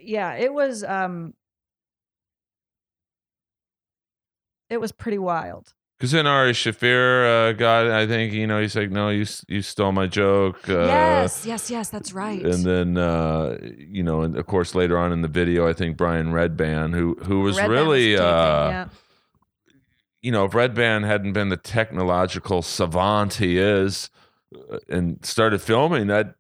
Yeah, 0.02 0.34
it 0.34 0.52
was 0.52 0.82
um 0.84 1.34
it 4.70 4.78
was 4.80 4.92
pretty 4.92 5.18
wild. 5.18 5.74
Because 6.04 6.12
then 6.12 6.26
Ari 6.26 6.52
Shaffir 6.52 7.48
uh, 7.48 7.52
got, 7.54 7.90
I 7.90 8.06
think, 8.06 8.34
you 8.34 8.46
know, 8.46 8.60
he's 8.60 8.76
like, 8.76 8.90
no, 8.90 9.08
you 9.08 9.24
you 9.48 9.62
stole 9.62 9.90
my 9.90 10.06
joke. 10.06 10.68
Uh, 10.68 10.84
yes, 10.84 11.46
yes, 11.46 11.70
yes, 11.70 11.88
that's 11.88 12.12
right. 12.12 12.44
And 12.44 12.62
then, 12.62 12.98
uh, 12.98 13.56
you 13.78 14.02
know, 14.02 14.20
and 14.20 14.36
of 14.36 14.44
course, 14.44 14.74
later 14.74 14.98
on 14.98 15.12
in 15.12 15.22
the 15.22 15.28
video, 15.28 15.66
I 15.66 15.72
think 15.72 15.96
Brian 15.96 16.26
Redban, 16.26 16.92
who 16.92 17.14
who 17.22 17.40
was 17.40 17.56
Red 17.56 17.70
really, 17.70 18.18
uh, 18.18 18.20
yeah. 18.20 18.88
you 20.20 20.30
know, 20.30 20.44
if 20.44 20.52
Redban 20.52 21.06
hadn't 21.06 21.32
been 21.32 21.48
the 21.48 21.56
technological 21.56 22.60
savant 22.60 23.32
he 23.36 23.56
is, 23.56 24.10
uh, 24.54 24.80
and 24.90 25.24
started 25.24 25.62
filming, 25.62 26.08
that 26.08 26.34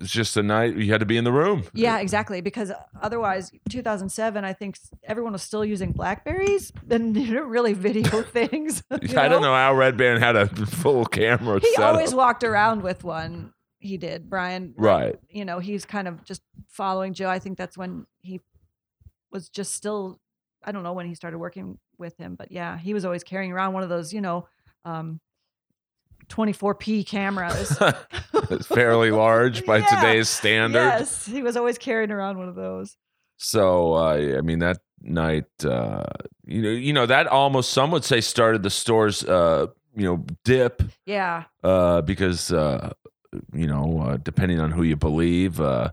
it's 0.00 0.10
just 0.10 0.36
a 0.36 0.42
night 0.42 0.76
you 0.76 0.90
had 0.90 1.00
to 1.00 1.06
be 1.06 1.16
in 1.16 1.24
the 1.24 1.32
room. 1.32 1.64
Yeah, 1.72 1.98
exactly. 1.98 2.40
Because 2.40 2.72
otherwise, 3.00 3.50
2007, 3.70 4.44
I 4.44 4.52
think 4.52 4.78
everyone 5.04 5.32
was 5.32 5.42
still 5.42 5.64
using 5.64 5.92
Blackberries 5.92 6.72
and 6.90 7.16
you 7.20 7.26
didn't 7.26 7.48
really 7.48 7.72
video 7.72 8.22
things. 8.22 8.82
you 9.02 9.18
I 9.18 9.28
don't 9.28 9.42
know 9.42 9.54
how 9.54 9.74
Redban 9.74 10.18
had 10.18 10.36
a 10.36 10.46
full 10.66 11.04
camera. 11.06 11.60
He 11.60 11.72
setup. 11.72 11.94
always 11.94 12.14
walked 12.14 12.44
around 12.44 12.82
with 12.82 13.04
one. 13.04 13.52
He 13.78 13.98
did, 13.98 14.30
Brian. 14.30 14.74
Right. 14.76 15.18
You 15.28 15.44
know, 15.44 15.58
he's 15.58 15.84
kind 15.84 16.08
of 16.08 16.24
just 16.24 16.42
following 16.68 17.12
Joe. 17.12 17.28
I 17.28 17.38
think 17.38 17.58
that's 17.58 17.76
when 17.76 18.06
he 18.22 18.40
was 19.30 19.48
just 19.48 19.74
still. 19.74 20.20
I 20.66 20.72
don't 20.72 20.82
know 20.82 20.94
when 20.94 21.06
he 21.06 21.14
started 21.14 21.38
working 21.38 21.78
with 21.98 22.16
him, 22.16 22.36
but 22.36 22.50
yeah, 22.50 22.78
he 22.78 22.94
was 22.94 23.04
always 23.04 23.22
carrying 23.22 23.52
around 23.52 23.74
one 23.74 23.82
of 23.82 23.90
those, 23.90 24.14
you 24.14 24.22
know, 24.22 24.48
um, 24.86 25.20
24p 26.28 27.06
cameras. 27.06 27.78
fairly 28.66 29.10
large 29.10 29.64
by 29.66 29.78
Yeah. 29.78 29.86
today's 29.86 30.28
standard. 30.28 30.78
Yes, 30.98 31.26
he 31.26 31.42
was 31.42 31.56
always 31.56 31.78
carrying 31.78 32.10
around 32.10 32.38
one 32.38 32.48
of 32.48 32.54
those. 32.54 32.96
So 33.36 33.94
uh, 33.94 34.36
I 34.38 34.40
mean 34.40 34.60
that 34.60 34.78
night, 35.00 35.46
uh, 35.64 36.04
you 36.46 36.62
know, 36.62 36.70
you 36.70 36.92
know 36.92 37.06
that 37.06 37.26
almost 37.26 37.70
some 37.70 37.90
would 37.90 38.04
say 38.04 38.20
started 38.20 38.62
the 38.62 38.70
store's, 38.70 39.24
uh, 39.24 39.66
you 39.96 40.04
know, 40.04 40.24
dip 40.44 40.82
Yeah, 41.06 41.44
uh, 41.62 42.00
because 42.02 42.52
uh, 42.52 42.92
you 43.52 43.66
know, 43.66 44.00
uh, 44.06 44.16
depending 44.18 44.60
on 44.60 44.70
who 44.70 44.82
you 44.82 44.96
believe, 44.96 45.60
uh, 45.60 45.90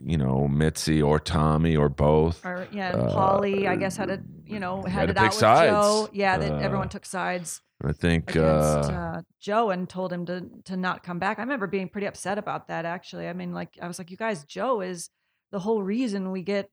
you 0.00 0.16
know, 0.16 0.46
Mitzi 0.46 1.02
or 1.02 1.18
Tommy 1.18 1.76
or 1.76 1.88
both. 1.88 2.44
or 2.44 2.68
yeah, 2.72 2.92
and 2.92 3.02
Uh, 3.02 3.14
Pauly, 3.14 3.66
I 3.68 3.76
guess 3.76 3.96
had 3.96 4.08
to 4.08 4.20
you 4.46 4.60
know 4.60 4.82
had 4.82 4.92
had 4.92 5.10
it 5.10 5.16
out 5.16 5.24
with 5.30 5.34
sides. 5.34 5.70
Joe. 5.70 6.08
Yeah, 6.12 6.38
that 6.38 6.52
Uh, 6.52 6.56
everyone 6.58 6.88
took 6.88 7.04
sides 7.04 7.60
I 7.84 7.92
think 7.92 8.30
against 8.30 8.90
uh, 8.90 8.92
uh, 8.92 9.22
Joe 9.40 9.70
and 9.70 9.88
told 9.88 10.12
him 10.12 10.24
to 10.26 10.46
to 10.64 10.76
not 10.76 11.02
come 11.02 11.18
back. 11.18 11.38
I 11.38 11.42
remember 11.42 11.66
being 11.66 11.88
pretty 11.88 12.06
upset 12.06 12.38
about 12.38 12.68
that. 12.68 12.84
Actually, 12.84 13.28
I 13.28 13.32
mean, 13.32 13.52
like 13.52 13.78
I 13.80 13.86
was 13.86 13.98
like, 13.98 14.10
you 14.10 14.16
guys, 14.16 14.44
Joe 14.44 14.80
is 14.80 15.10
the 15.52 15.58
whole 15.58 15.82
reason 15.82 16.30
we 16.30 16.42
get 16.42 16.70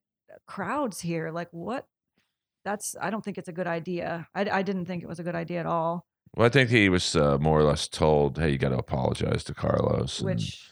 crowds 0.48 1.02
here. 1.02 1.32
Like, 1.32 1.50
what? 1.52 1.86
That's 2.64 2.96
I 3.02 3.10
don't 3.10 3.24
think 3.24 3.38
it's 3.38 3.50
a 3.50 3.54
good 3.54 3.68
idea. 3.68 4.28
I, 4.34 4.50
I 4.50 4.62
didn't 4.62 4.86
think 4.86 5.04
it 5.04 5.10
was 5.10 5.20
a 5.20 5.24
good 5.24 5.36
idea 5.36 5.60
at 5.60 5.66
all. 5.66 6.06
well, 6.36 6.46
I 6.46 6.50
think 6.50 6.70
he 6.70 6.88
was 6.88 7.16
uh, 7.16 7.38
more 7.38 7.60
or 7.60 7.64
less 7.64 7.90
told, 7.90 8.38
"Hey, 8.38 8.52
you 8.52 8.58
got 8.58 8.70
to 8.70 8.78
apologize 8.78 9.44
to 9.46 9.54
Carlos," 9.54 10.20
and, 10.20 10.28
Which 10.28 10.70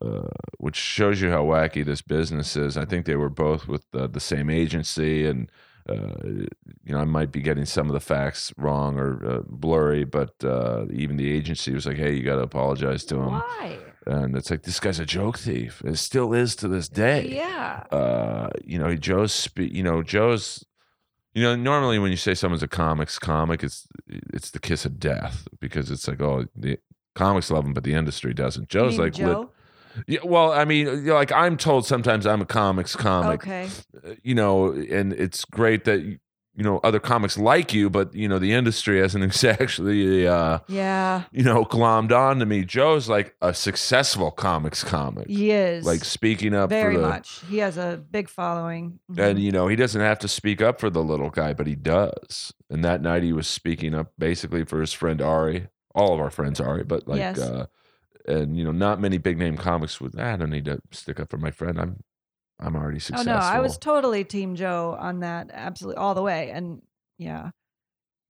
uh, 0.00 0.28
which 0.56 0.76
shows 0.76 1.20
you 1.20 1.30
how 1.30 1.44
wacky 1.44 1.84
this 1.84 2.00
business 2.00 2.56
is. 2.56 2.78
I 2.78 2.86
think 2.86 3.04
they 3.04 3.16
were 3.16 3.28
both 3.28 3.68
with 3.68 3.84
the, 3.90 4.08
the 4.08 4.20
same 4.20 4.48
agency, 4.48 5.26
and 5.26 5.50
uh, 5.50 5.52
you 5.94 6.92
know, 6.92 6.98
I 6.98 7.04
might 7.04 7.32
be 7.32 7.40
getting 7.40 7.64
some 7.64 7.86
of 7.86 7.92
the 7.92 8.00
facts 8.00 8.52
wrong 8.56 8.98
or 8.98 9.26
uh, 9.26 9.40
blurry, 9.46 10.04
but 10.04 10.32
uh, 10.44 10.86
even 10.90 11.16
the 11.16 11.30
agency 11.32 11.72
was 11.72 11.86
like, 11.86 11.96
"Hey, 11.96 12.14
you 12.14 12.22
got 12.22 12.36
to 12.36 12.42
apologize 12.42 13.04
to 13.06 13.16
him," 13.16 13.32
why? 13.32 13.78
and 14.06 14.36
it's 14.36 14.50
like 14.50 14.62
this 14.62 14.80
guy's 14.80 14.98
a 14.98 15.06
joke 15.06 15.38
thief. 15.38 15.82
It 15.84 15.96
still 15.96 16.32
is 16.32 16.56
to 16.56 16.68
this 16.68 16.88
day. 16.88 17.28
Yeah. 17.28 17.84
Uh, 17.90 18.50
you 18.64 18.78
know, 18.78 18.94
Joe's, 18.96 19.32
spe- 19.32 19.60
you 19.60 19.82
know, 19.82 20.02
Joe's. 20.02 20.64
You 21.34 21.44
know, 21.44 21.54
normally 21.54 21.98
when 22.00 22.10
you 22.10 22.16
say 22.16 22.34
someone's 22.34 22.64
a 22.64 22.68
comics 22.68 23.18
comic, 23.18 23.62
it's 23.62 23.86
it's 24.08 24.50
the 24.50 24.58
kiss 24.58 24.84
of 24.84 24.98
death 24.98 25.46
because 25.60 25.90
it's 25.90 26.08
like, 26.08 26.20
oh, 26.20 26.46
the 26.56 26.78
comics 27.14 27.50
love 27.50 27.64
him, 27.64 27.74
but 27.74 27.84
the 27.84 27.94
industry 27.94 28.34
doesn't. 28.34 28.68
Joe's 28.68 28.98
like, 28.98 29.12
Joe. 29.12 29.50
Yeah, 30.06 30.20
well, 30.24 30.52
I 30.52 30.64
mean, 30.64 30.86
you 30.86 30.96
know, 31.02 31.14
like 31.14 31.32
I'm 31.32 31.56
told 31.56 31.86
sometimes 31.86 32.26
I'm 32.26 32.40
a 32.40 32.46
comics 32.46 32.94
comic, 32.96 33.42
Okay. 33.42 33.68
uh, 34.06 34.14
you 34.22 34.34
know, 34.34 34.72
and 34.72 35.12
it's 35.12 35.44
great 35.44 35.84
that 35.84 36.00
you 36.02 36.64
know 36.64 36.78
other 36.82 36.98
comics 36.98 37.38
like 37.38 37.72
you, 37.72 37.88
but 37.88 38.12
you 38.14 38.28
know 38.28 38.38
the 38.40 38.52
industry 38.52 39.00
hasn't 39.00 39.22
exactly, 39.30 40.26
uh, 40.26 40.58
Yeah. 40.66 41.22
you 41.30 41.44
know, 41.44 41.64
glommed 41.64 42.10
on 42.10 42.40
to 42.40 42.46
me. 42.46 42.64
Joe's 42.64 43.08
like 43.08 43.34
a 43.40 43.54
successful 43.54 44.30
comics 44.32 44.82
comic, 44.82 45.28
He 45.28 45.50
is. 45.52 45.84
like 45.86 46.04
speaking 46.04 46.54
up 46.54 46.68
very 46.70 46.96
for 46.96 47.00
the, 47.02 47.08
much. 47.08 47.42
He 47.48 47.58
has 47.58 47.76
a 47.78 48.02
big 48.10 48.28
following. 48.28 48.98
and 49.16 49.38
Mhm. 49.38 49.42
you 49.42 49.52
know 49.52 49.68
he 49.68 49.76
doesn't 49.76 50.00
have 50.00 50.18
to 50.20 50.28
speak 50.28 50.60
up 50.60 50.80
for 50.80 50.90
the 50.90 51.02
little 51.02 51.30
guy, 51.30 51.52
but 51.52 51.66
he 51.68 51.76
does. 51.76 52.52
And 52.70 52.84
that 52.84 53.02
night 53.02 53.22
he 53.22 53.32
was 53.32 53.46
speaking 53.46 53.94
up 53.94 54.12
basically 54.18 54.64
for 54.64 54.80
his 54.80 54.92
friend 54.92 55.22
Ari, 55.22 55.68
all 55.94 56.12
of 56.12 56.18
our 56.20 56.30
friends 56.30 56.60
Ari, 56.60 56.84
but 56.84 57.06
like, 57.06 57.18
Yes. 57.18 57.38
uh, 57.38 57.66
and 58.28 58.56
you 58.56 58.64
know, 58.64 58.72
not 58.72 59.00
many 59.00 59.18
big 59.18 59.38
name 59.38 59.56
comics 59.56 60.00
would. 60.00 60.14
"Ah, 60.18 60.34
I 60.34 60.36
don't 60.36 60.50
need 60.50 60.66
to 60.66 60.80
stick 60.92 61.18
up 61.18 61.30
for 61.30 61.38
my 61.38 61.50
friend. 61.50 61.80
I'm, 61.80 62.02
I'm 62.60 62.76
already 62.76 62.98
successful. 62.98 63.32
Oh 63.32 63.36
no, 63.36 63.40
I 63.40 63.60
was 63.60 63.78
totally 63.78 64.24
Team 64.24 64.54
Joe 64.54 64.96
on 64.98 65.20
that, 65.20 65.50
absolutely 65.52 65.96
all 65.98 66.14
the 66.14 66.22
way. 66.22 66.50
And 66.50 66.82
yeah, 67.18 67.50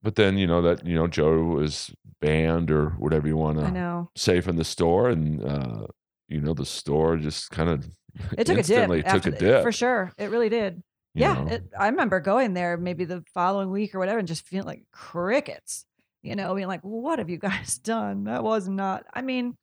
but 0.03 0.15
then 0.15 0.39
you 0.39 0.47
know 0.47 0.63
that 0.63 0.87
you 0.87 0.95
know 0.95 1.07
Joe 1.07 1.43
was 1.43 1.91
banned 2.21 2.71
or 2.71 2.91
whatever 2.91 3.29
you 3.29 3.37
want 3.37 3.59
to 3.59 4.09
say 4.17 4.41
from 4.41 4.57
the 4.57 4.65
store, 4.65 5.11
and 5.11 5.43
uh, 5.43 5.87
you 6.29 6.41
know 6.41 6.55
the 6.55 6.67
store 6.67 7.17
just 7.17 7.51
kind 7.51 7.69
of 7.69 7.89
it 8.37 8.47
took 8.47 8.59
a 8.59 8.63
dip. 8.63 8.89
took 8.89 9.07
after 9.07 9.29
a 9.31 9.33
dip 9.33 9.63
for 9.63 9.73
sure. 9.73 10.13
It 10.19 10.31
really 10.31 10.49
did. 10.49 10.83
you 11.15 11.23
yeah, 11.23 11.47
it, 11.49 11.65
I 11.79 11.89
remember 11.89 12.21
going 12.21 12.55
there 12.55 12.77
maybe 12.77 13.05
the 13.05 13.25
following 13.35 13.71
week 13.71 13.95
or 13.95 13.99
whatever, 13.99 14.19
and 14.19 14.29
just 14.29 14.47
feeling 14.47 14.67
like 14.67 14.85
crickets. 14.93 15.85
You 16.23 16.35
know, 16.37 16.55
being 16.55 16.69
like, 16.69 16.83
"What 16.83 17.19
have 17.19 17.31
you 17.31 17.39
guys 17.39 17.79
done? 17.83 18.25
That 18.25 18.43
was 18.43 18.69
not." 18.69 19.05
I 19.13 19.23
mean, 19.23 19.57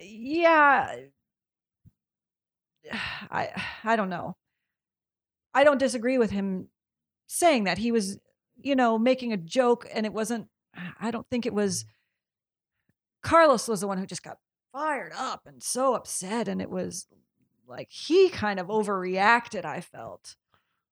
yeah, 0.00 0.96
I 3.30 3.50
I 3.84 3.96
don't 3.96 4.10
know. 4.10 4.36
I 5.54 5.64
don't 5.64 5.78
disagree 5.78 6.18
with 6.18 6.30
him 6.30 6.68
saying 7.26 7.64
that 7.64 7.78
he 7.78 7.92
was, 7.92 8.18
you 8.60 8.76
know, 8.76 8.98
making 8.98 9.32
a 9.32 9.36
joke, 9.36 9.86
and 9.92 10.06
it 10.06 10.12
wasn't. 10.12 10.48
I 11.00 11.10
don't 11.10 11.28
think 11.30 11.46
it 11.46 11.54
was. 11.54 11.84
Carlos 13.22 13.66
was 13.66 13.80
the 13.80 13.88
one 13.88 13.98
who 13.98 14.06
just 14.06 14.22
got 14.22 14.38
fired 14.72 15.12
up 15.16 15.42
and 15.46 15.62
so 15.62 15.94
upset, 15.94 16.48
and 16.48 16.62
it 16.62 16.70
was 16.70 17.06
like 17.66 17.88
he 17.90 18.28
kind 18.28 18.60
of 18.60 18.68
overreacted. 18.68 19.64
I 19.64 19.80
felt 19.80 20.36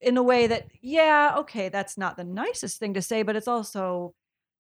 in 0.01 0.17
a 0.17 0.23
way 0.23 0.47
that, 0.47 0.67
yeah, 0.83 1.35
okay, 1.39 1.69
that's 1.69 1.97
not 1.97 2.17
the 2.17 2.25
nicest 2.25 2.79
thing 2.79 2.95
to 2.95 3.03
say, 3.03 3.23
but 3.23 3.37
it's 3.37 3.49
also 3.49 4.15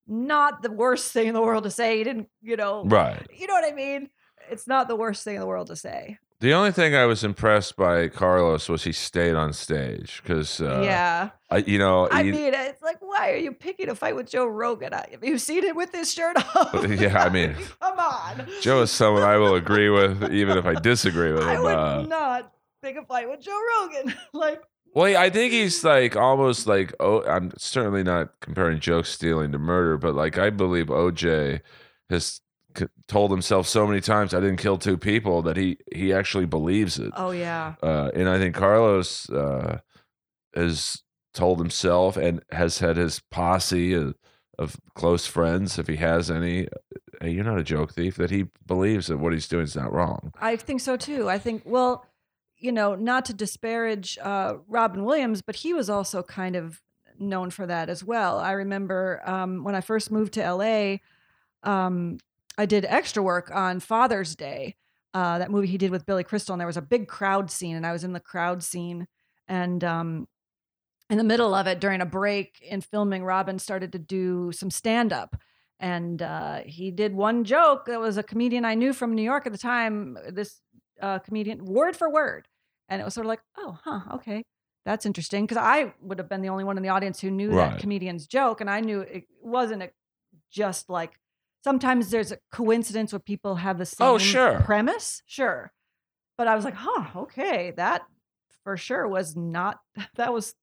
not 0.06 0.62
the 0.62 0.70
worst 0.70 1.12
thing 1.12 1.26
in 1.26 1.34
the 1.34 1.42
world 1.42 1.64
to 1.64 1.70
say. 1.70 1.98
He 1.98 2.04
didn't, 2.04 2.28
you 2.40 2.56
know, 2.56 2.84
right. 2.84 3.26
you 3.36 3.46
know 3.46 3.54
what 3.54 3.70
I 3.70 3.74
mean? 3.74 4.08
It's 4.50 4.66
not 4.66 4.88
the 4.88 4.96
worst 4.96 5.24
thing 5.24 5.34
in 5.36 5.40
the 5.40 5.46
world 5.46 5.66
to 5.68 5.76
say. 5.76 6.18
The 6.40 6.52
only 6.52 6.70
thing 6.70 6.94
I 6.94 7.06
was 7.06 7.24
impressed 7.24 7.76
by 7.76 8.08
Carlos 8.08 8.68
was 8.68 8.84
he 8.84 8.92
stayed 8.92 9.34
on 9.34 9.54
stage 9.54 10.20
because, 10.22 10.60
uh, 10.60 10.82
yeah. 10.84 11.30
I, 11.50 11.58
you 11.58 11.78
know, 11.78 12.08
I 12.12 12.24
he- 12.24 12.30
mean, 12.32 12.52
it's 12.52 12.82
like, 12.82 12.98
why 13.00 13.32
are 13.32 13.36
you 13.36 13.52
picking 13.52 13.88
a 13.88 13.94
fight 13.94 14.14
with 14.14 14.28
Joe 14.30 14.44
Rogan? 14.46 14.92
I- 14.92 15.06
Have 15.12 15.24
you 15.24 15.38
seen 15.38 15.64
him 15.64 15.76
with 15.76 15.92
his 15.92 16.12
shirt 16.12 16.36
off? 16.56 16.74
Yeah, 16.88 17.22
I 17.22 17.30
mean, 17.30 17.54
come 17.80 17.98
on. 17.98 18.46
Joe 18.60 18.82
is 18.82 18.90
someone 18.90 19.22
I 19.22 19.38
will 19.38 19.54
agree 19.54 19.88
with, 19.88 20.30
even 20.30 20.58
if 20.58 20.66
I 20.66 20.74
disagree 20.74 21.32
with 21.32 21.40
him. 21.48 21.48
I 21.48 21.58
would 21.58 21.74
Uh, 21.74 22.02
not 22.02 22.52
pick 22.82 22.96
a 22.96 23.04
fight 23.06 23.30
with 23.30 23.40
Joe 23.40 23.58
Rogan. 23.80 24.14
like, 24.34 24.62
well, 24.94 25.16
I 25.16 25.30
think 25.30 25.52
he's 25.54 25.82
like 25.84 26.16
almost 26.16 26.66
like 26.66 26.92
oh, 27.00 27.22
I'm 27.24 27.52
certainly 27.56 28.02
not 28.02 28.40
comparing 28.40 28.80
joke 28.80 29.06
stealing 29.06 29.52
to 29.52 29.58
murder, 29.58 29.96
but 29.96 30.14
like 30.14 30.36
I 30.38 30.50
believe 30.50 30.86
OJ 30.86 31.60
has 32.10 32.40
told 33.08 33.30
himself 33.30 33.66
so 33.66 33.86
many 33.86 34.00
times, 34.00 34.34
"I 34.34 34.40
didn't 34.40 34.56
kill 34.58 34.78
two 34.78 34.96
people," 34.96 35.42
that 35.42 35.56
he 35.56 35.78
he 35.94 36.12
actually 36.12 36.46
believes 36.46 36.98
it. 36.98 37.12
oh 37.16 37.30
yeah, 37.30 37.74
Uh, 37.82 38.10
and 38.14 38.28
I 38.28 38.38
think 38.38 38.54
Carlos 38.54 39.28
uh, 39.30 39.78
has 40.54 41.02
told 41.34 41.58
himself 41.58 42.16
and 42.16 42.42
has 42.50 42.78
had 42.78 42.96
his 42.96 43.20
posse 43.30 43.92
of, 43.92 44.14
of 44.58 44.76
close 44.94 45.26
friends, 45.26 45.78
if 45.78 45.86
he 45.86 45.96
has 45.96 46.30
any, 46.30 46.66
hey, 47.20 47.30
you're 47.30 47.44
not 47.44 47.58
a 47.58 47.62
joke 47.64 47.92
thief, 47.92 48.16
that 48.16 48.30
he 48.30 48.46
believes 48.66 49.08
that 49.08 49.18
what 49.18 49.34
he's 49.34 49.46
doing 49.48 49.64
is 49.64 49.76
not 49.76 49.92
wrong. 49.92 50.32
I 50.40 50.56
think 50.56 50.80
so 50.80 50.96
too. 50.96 51.28
I 51.28 51.38
think, 51.38 51.62
well, 51.66 52.06
you 52.56 52.72
know, 52.72 52.94
not 52.94 53.26
to 53.26 53.34
disparage 53.34 54.16
uh, 54.22 54.54
Robin 54.66 55.04
Williams, 55.04 55.42
but 55.42 55.56
he 55.56 55.74
was 55.74 55.90
also 55.90 56.22
kind 56.22 56.56
of 56.56 56.80
known 57.18 57.50
for 57.50 57.66
that 57.66 57.90
as 57.90 58.02
well. 58.02 58.38
I 58.38 58.52
remember 58.52 59.20
um, 59.26 59.62
when 59.62 59.74
I 59.74 59.82
first 59.82 60.10
moved 60.10 60.32
to 60.34 60.52
LA, 60.52 60.96
um, 61.62 62.16
I 62.58 62.66
did 62.66 62.84
extra 62.86 63.22
work 63.22 63.50
on 63.54 63.80
Father's 63.80 64.34
Day. 64.34 64.76
Uh, 65.14 65.38
that 65.38 65.50
movie 65.50 65.66
he 65.66 65.78
did 65.78 65.90
with 65.90 66.04
Billy 66.04 66.24
Crystal, 66.24 66.52
and 66.52 66.60
there 66.60 66.66
was 66.66 66.76
a 66.76 66.82
big 66.82 67.08
crowd 67.08 67.50
scene, 67.50 67.74
and 67.76 67.86
I 67.86 67.92
was 67.92 68.04
in 68.04 68.12
the 68.12 68.20
crowd 68.20 68.62
scene, 68.62 69.06
and 69.48 69.82
um, 69.82 70.28
in 71.08 71.16
the 71.16 71.24
middle 71.24 71.54
of 71.54 71.66
it, 71.66 71.80
during 71.80 72.02
a 72.02 72.06
break 72.06 72.60
in 72.60 72.82
filming, 72.82 73.24
Robin 73.24 73.58
started 73.58 73.92
to 73.92 73.98
do 73.98 74.52
some 74.52 74.70
stand 74.70 75.12
up. 75.12 75.36
And 75.78 76.20
uh, 76.22 76.60
he 76.64 76.90
did 76.90 77.14
one 77.14 77.44
joke 77.44 77.86
that 77.86 78.00
was 78.00 78.16
a 78.16 78.22
comedian 78.22 78.64
I 78.64 78.74
knew 78.74 78.92
from 78.92 79.14
New 79.14 79.22
York 79.22 79.46
at 79.46 79.52
the 79.52 79.58
time. 79.58 80.18
This 80.28 80.60
uh, 81.00 81.18
comedian, 81.20 81.64
word 81.64 81.96
for 81.96 82.10
word, 82.10 82.48
and 82.88 83.00
it 83.00 83.04
was 83.04 83.14
sort 83.14 83.26
of 83.26 83.28
like, 83.28 83.40
oh, 83.58 83.78
huh, 83.84 84.00
okay, 84.16 84.42
that's 84.84 85.06
interesting. 85.06 85.44
Because 85.44 85.58
I 85.58 85.92
would 86.02 86.18
have 86.18 86.28
been 86.28 86.42
the 86.42 86.48
only 86.48 86.64
one 86.64 86.76
in 86.76 86.82
the 86.82 86.88
audience 86.90 87.20
who 87.20 87.30
knew 87.30 87.50
Right. 87.50 87.70
that 87.72 87.80
comedian's 87.80 88.26
joke, 88.26 88.60
and 88.60 88.68
I 88.68 88.80
knew 88.80 89.00
it 89.00 89.24
wasn't 89.42 89.82
a, 89.82 89.90
just 90.50 90.88
like 90.90 91.12
sometimes 91.66 92.10
there's 92.10 92.30
a 92.30 92.38
coincidence 92.52 93.12
where 93.12 93.18
people 93.18 93.56
have 93.56 93.76
the 93.76 93.84
same 93.84 94.06
Oh, 94.06 94.18
sure. 94.18 94.60
premise, 94.64 95.20
sure. 95.26 95.72
But 96.38 96.46
I 96.46 96.54
was 96.54 96.64
like, 96.64 96.74
huh, 96.76 97.06
okay, 97.22 97.72
that 97.76 98.02
for 98.62 98.76
sure 98.76 99.08
was 99.08 99.34
not 99.34 99.80
that 100.14 100.32
was, 100.32 100.54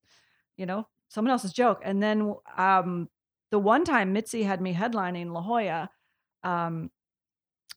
you 0.55 0.65
know, 0.65 0.87
someone 1.09 1.31
else's 1.31 1.51
joke. 1.51 1.81
And 1.83 2.01
then 2.01 2.33
um 2.57 3.09
the 3.51 3.59
one 3.59 3.83
time 3.83 4.13
Mitzi 4.13 4.43
had 4.43 4.61
me 4.61 4.73
headlining 4.73 5.33
La 5.33 5.41
Jolla, 5.41 5.89
um, 6.43 6.89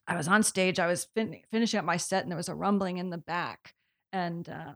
I 0.07 0.15
was 0.15 0.29
on 0.29 0.41
stage, 0.41 0.79
I 0.79 0.87
was 0.87 1.07
fin- 1.13 1.41
finishing 1.51 1.79
up 1.79 1.85
my 1.85 1.97
set, 1.97 2.23
and 2.23 2.31
there 2.31 2.37
was 2.37 2.47
a 2.49 2.55
rumbling 2.55 2.97
in 2.97 3.09
the 3.09 3.17
back. 3.17 3.73
And 4.13 4.47
uh, 4.47 4.73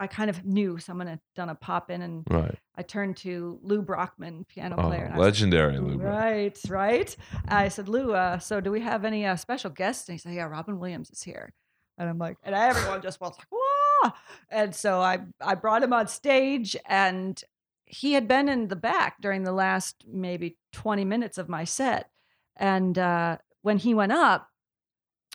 I 0.00 0.06
kind 0.06 0.30
of 0.30 0.44
knew 0.44 0.78
someone 0.78 1.06
had 1.08 1.20
done 1.34 1.48
a 1.48 1.54
pop 1.54 1.90
in, 1.90 2.02
and 2.02 2.24
Right. 2.30 2.54
I 2.76 2.82
turned 2.82 3.16
to 3.18 3.58
Lou 3.62 3.82
Brockman, 3.82 4.44
piano 4.48 4.76
Oh, 4.78 4.82
player. 4.88 5.04
and 5.04 5.14
I 5.14 5.16
like, 5.16 5.24
legendary 5.24 5.78
Lou. 5.78 5.98
Right, 5.98 6.58
right. 6.68 7.16
I 7.48 7.68
said, 7.68 7.88
Lou, 7.88 8.12
uh, 8.14 8.38
so 8.38 8.60
do 8.60 8.70
we 8.70 8.80
have 8.80 9.04
any 9.04 9.26
uh, 9.26 9.36
special 9.36 9.70
guests? 9.70 10.08
And 10.08 10.14
he 10.14 10.18
said, 10.18 10.34
Yeah, 10.34 10.44
Robin 10.44 10.78
Williams 10.78 11.10
is 11.10 11.22
here. 11.22 11.52
And 11.98 12.08
I'm 12.08 12.18
like, 12.18 12.36
and 12.44 12.54
everyone 12.54 13.02
just 13.02 13.20
was 13.20 13.32
like, 13.36 13.46
Whoa. 13.50 14.12
And 14.50 14.72
so 14.74 15.00
I 15.00 15.18
I 15.40 15.54
brought 15.56 15.82
him 15.82 15.92
on 15.92 16.06
stage 16.06 16.76
and 16.86 17.42
he 17.84 18.12
had 18.12 18.28
been 18.28 18.48
in 18.48 18.68
the 18.68 18.76
back 18.76 19.16
during 19.20 19.42
the 19.42 19.52
last 19.52 20.04
maybe 20.06 20.56
20 20.74 21.04
minutes 21.04 21.38
of 21.38 21.48
my 21.48 21.64
set. 21.64 22.08
And 22.56 22.96
uh, 22.98 23.38
when 23.62 23.78
he 23.78 23.94
went 23.94 24.12
up, 24.12 24.46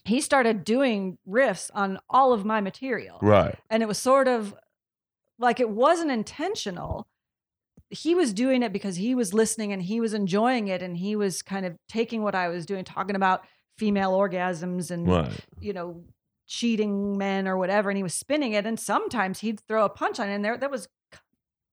he 0.06 0.20
started 0.22 0.64
doing 0.66 1.18
riffs 1.28 1.70
on 1.74 2.00
all 2.10 2.34
of 2.34 2.44
my 2.46 2.62
material. 2.62 3.20
Right. 3.22 3.58
And 3.70 3.82
it 3.82 3.88
was 3.88 3.98
sort 3.98 4.28
of 4.28 4.54
like 5.40 5.60
it 5.60 5.70
wasn't 5.70 6.12
intentional. 6.12 7.08
He 7.90 8.16
was 8.16 8.34
doing 8.34 8.64
it 8.64 8.74
because 8.74 8.96
he 8.96 9.16
was 9.16 9.34
listening 9.34 9.72
and 9.72 9.82
he 9.82 10.00
was 10.00 10.14
enjoying 10.14 10.68
it 10.68 10.82
and 10.82 10.98
he 10.98 11.16
was 11.16 11.42
kind 11.42 11.66
of 11.66 11.78
taking 11.88 12.24
what 12.24 12.36
I 12.36 12.48
was 12.50 12.66
doing, 12.66 12.84
talking 12.84 13.16
about 13.16 13.44
female 13.78 14.12
orgasms 14.12 14.92
and 14.92 15.08
Right. 15.08 15.32
you 15.60 15.74
know, 15.74 16.04
cheating 16.48 17.18
men 17.18 17.48
or 17.48 17.58
whatever, 17.58 17.90
and 17.90 17.98
he 17.98 18.04
was 18.04 18.14
spinning 18.14 18.54
it. 18.54 18.66
And 18.66 18.80
sometimes 18.80 19.40
he'd 19.40 19.60
throw 19.68 19.86
a 19.86 19.90
punchline 19.90 20.36
in 20.36 20.42
there 20.42 20.58
that 20.58 20.70
was 20.72 20.88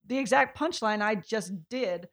the 0.07 0.19
exact 0.19 0.57
punchline 0.57 1.03
I 1.03 1.15
just 1.17 1.53
did, 1.69 2.09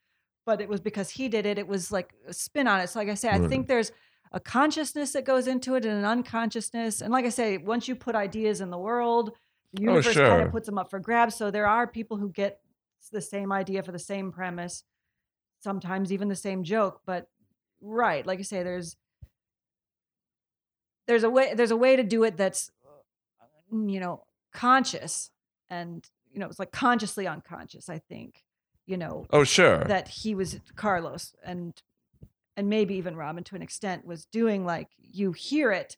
but 0.46 0.62
it 0.62 0.70
was 0.70 0.80
because 0.82 1.10
he 1.12 1.30
did 1.30 1.46
it. 1.46 1.58
It 1.58 1.68
was 1.68 1.92
like 1.92 2.14
a 2.28 2.34
spin 2.34 2.68
on 2.68 2.80
it. 2.80 2.90
So, 2.90 3.00
like 3.00 3.10
I 3.10 3.14
say, 3.14 3.30
I 3.30 3.40
think 3.48 3.68
there's 3.68 3.92
a 4.38 4.40
consciousness 4.40 5.14
that 5.14 5.26
goes 5.26 5.48
into 5.48 5.74
it 5.74 5.84
and 5.84 5.98
an 5.98 6.06
unconsciousness. 6.06 7.02
And 7.02 7.12
like 7.12 7.26
I 7.26 7.30
say, 7.30 7.58
once 7.58 7.88
you 7.88 7.96
put 7.96 8.14
ideas 8.14 8.62
in 8.62 8.70
the 8.70 8.78
world, 8.78 9.32
the 9.74 9.82
universe 9.82 10.06
kind 10.06 10.16
sure. 10.16 10.42
of 10.42 10.52
puts 10.52 10.68
them 10.68 10.78
up 10.78 10.92
for 10.92 11.00
grabs. 11.00 11.34
So 11.34 11.50
there 11.50 11.66
are 11.66 11.88
people 11.88 12.18
who 12.18 12.30
get 12.30 12.60
the 13.12 13.20
same 13.20 13.52
idea 13.52 13.82
for 13.82 13.92
the 13.92 13.98
same 13.98 14.32
premise, 14.32 14.84
sometimes 15.60 16.14
even 16.14 16.28
the 16.28 16.36
same 16.36 16.64
joke. 16.64 17.02
But 17.04 17.28
right, 17.82 18.28
like 18.28 18.38
I 18.38 18.44
say, 18.44 18.62
there's 18.62 18.96
there's 21.08 21.24
a 21.24 21.32
way 21.32 21.56
there's 21.56 21.72
a 21.72 21.78
way 21.78 21.96
to 21.96 22.04
do 22.04 22.24
it 22.24 22.38
that's 22.38 22.70
mm, 23.74 23.92
you 23.92 24.00
know 24.00 24.24
conscious 24.54 25.32
and 25.68 26.08
you 26.32 26.40
know 26.40 26.46
it's 26.46 26.60
like 26.60 26.72
consciously 26.72 27.26
unconscious 27.28 27.90
i 27.90 27.98
think 27.98 28.44
you 28.86 28.98
know 28.98 29.26
Oh, 29.32 29.44
sure. 29.44 29.84
that 29.86 30.08
he 30.10 30.36
was 30.36 30.60
carlos 30.76 31.34
and 31.46 31.82
and 32.58 32.68
maybe 32.70 32.96
even 32.96 33.16
robin 33.16 33.44
to 33.44 33.56
an 33.56 33.62
extent 33.62 34.06
was 34.06 34.26
doing 34.26 34.66
like 34.66 34.90
you 34.98 35.32
hear 35.32 35.72
it 35.72 35.96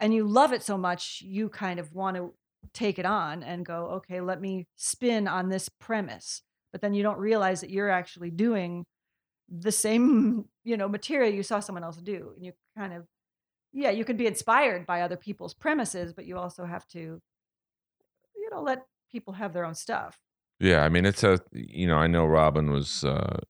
and 0.00 0.14
you 0.14 0.26
love 0.26 0.52
it 0.52 0.62
so 0.62 0.78
much 0.78 1.22
you 1.24 1.48
kind 1.48 1.78
of 1.78 1.92
want 1.92 2.16
to 2.16 2.32
take 2.72 2.98
it 2.98 3.06
on 3.06 3.42
and 3.42 3.64
go 3.64 3.86
okay 3.86 4.20
let 4.20 4.40
me 4.40 4.66
spin 4.76 5.28
on 5.28 5.48
this 5.48 5.68
premise. 5.68 6.42
But 6.72 6.82
then 6.82 6.94
you 6.94 7.02
don't 7.02 7.18
realize 7.18 7.60
that 7.62 7.70
you're 7.70 7.90
actually 7.90 8.30
doing 8.30 8.84
the 9.48 9.72
same 9.72 10.46
you 10.64 10.76
know 10.76 10.88
material 10.88 11.32
you 11.32 11.42
saw 11.42 11.60
someone 11.60 11.84
else 11.84 11.96
do 11.96 12.32
and 12.34 12.44
you 12.44 12.52
kind 12.76 12.92
of 12.92 13.06
yeah 13.72 13.90
you 13.90 14.04
can 14.04 14.16
be 14.16 14.26
inspired 14.26 14.86
by 14.86 15.02
other 15.02 15.16
people's 15.16 15.54
premises 15.54 16.12
but 16.12 16.26
you 16.26 16.36
also 16.36 16.64
have 16.64 16.86
to 16.88 17.20
you 18.36 18.50
know 18.50 18.60
let 18.60 18.86
people 19.10 19.34
have 19.34 19.52
their 19.52 19.64
own 19.64 19.74
stuff. 19.74 20.18
Yeah, 20.58 20.84
I 20.84 20.88
mean, 20.88 21.04
it's 21.04 21.22
a 21.22 21.40
you 21.52 21.86
know, 21.86 21.96
I 21.96 22.06
know 22.06 22.26
Robin 22.26 22.70
was 22.70 23.04
uh 23.04 23.40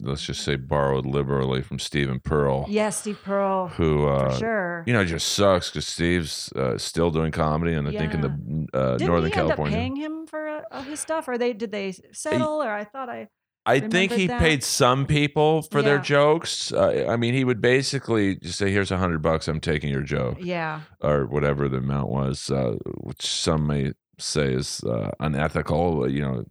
let's 0.00 0.22
just 0.24 0.42
say 0.42 0.56
borrowed 0.56 1.06
liberally 1.06 1.62
from 1.62 1.78
Stephen 1.78 2.20
Pearl, 2.20 2.66
yes 2.68 3.00
steve 3.00 3.18
pearl 3.24 3.68
who 3.68 4.02
for 4.02 4.10
uh 4.28 4.38
sure 4.38 4.84
you 4.86 4.92
know 4.92 5.04
just 5.04 5.28
sucks 5.28 5.70
because 5.70 5.86
Steve's 5.86 6.52
uh, 6.52 6.76
still 6.78 7.10
doing 7.10 7.32
comedy, 7.32 7.74
and 7.74 7.88
I 7.88 7.92
think 7.92 8.14
in 8.14 8.20
the 8.20 8.66
uh, 8.78 8.96
didn't 8.96 9.08
Northern 9.08 9.30
he 9.32 9.38
end 9.38 9.48
California. 9.48 9.76
up 9.76 9.80
paying 9.80 9.96
him 9.96 10.26
for 10.26 10.62
uh, 10.70 10.82
his 10.82 11.00
stuff 11.00 11.28
or 11.28 11.38
they 11.38 11.52
did 11.52 11.70
they 11.72 11.92
settle 12.12 12.62
or 12.62 12.70
i 12.70 12.84
thought 12.84 13.08
i 13.08 13.28
I 13.66 13.80
think 13.80 14.12
he 14.12 14.26
that. 14.26 14.40
paid 14.40 14.62
some 14.62 15.06
people 15.06 15.62
for 15.62 15.80
their 15.80 15.98
jokes. 15.98 16.70
Uh, 16.70 17.06
I 17.08 17.16
mean, 17.16 17.32
he 17.32 17.44
would 17.44 17.62
basically 17.62 18.36
just 18.36 18.58
say, 18.58 18.70
"Here's 18.70 18.90
a 18.90 18.98
hundred 18.98 19.22
bucks. 19.22 19.48
I'm 19.48 19.58
taking 19.58 19.88
your 19.90 20.02
joke," 20.02 20.36
yeah 20.38 20.82
or 21.00 21.24
whatever 21.24 21.66
the 21.70 21.78
amount 21.78 22.10
was, 22.10 22.50
uh, 22.50 22.74
which 23.00 23.24
some 23.24 23.66
may 23.66 23.92
say 24.18 24.52
is 24.52 24.84
uh, 24.84 25.12
unethical. 25.18 26.06
You 26.10 26.20
know, 26.20 26.44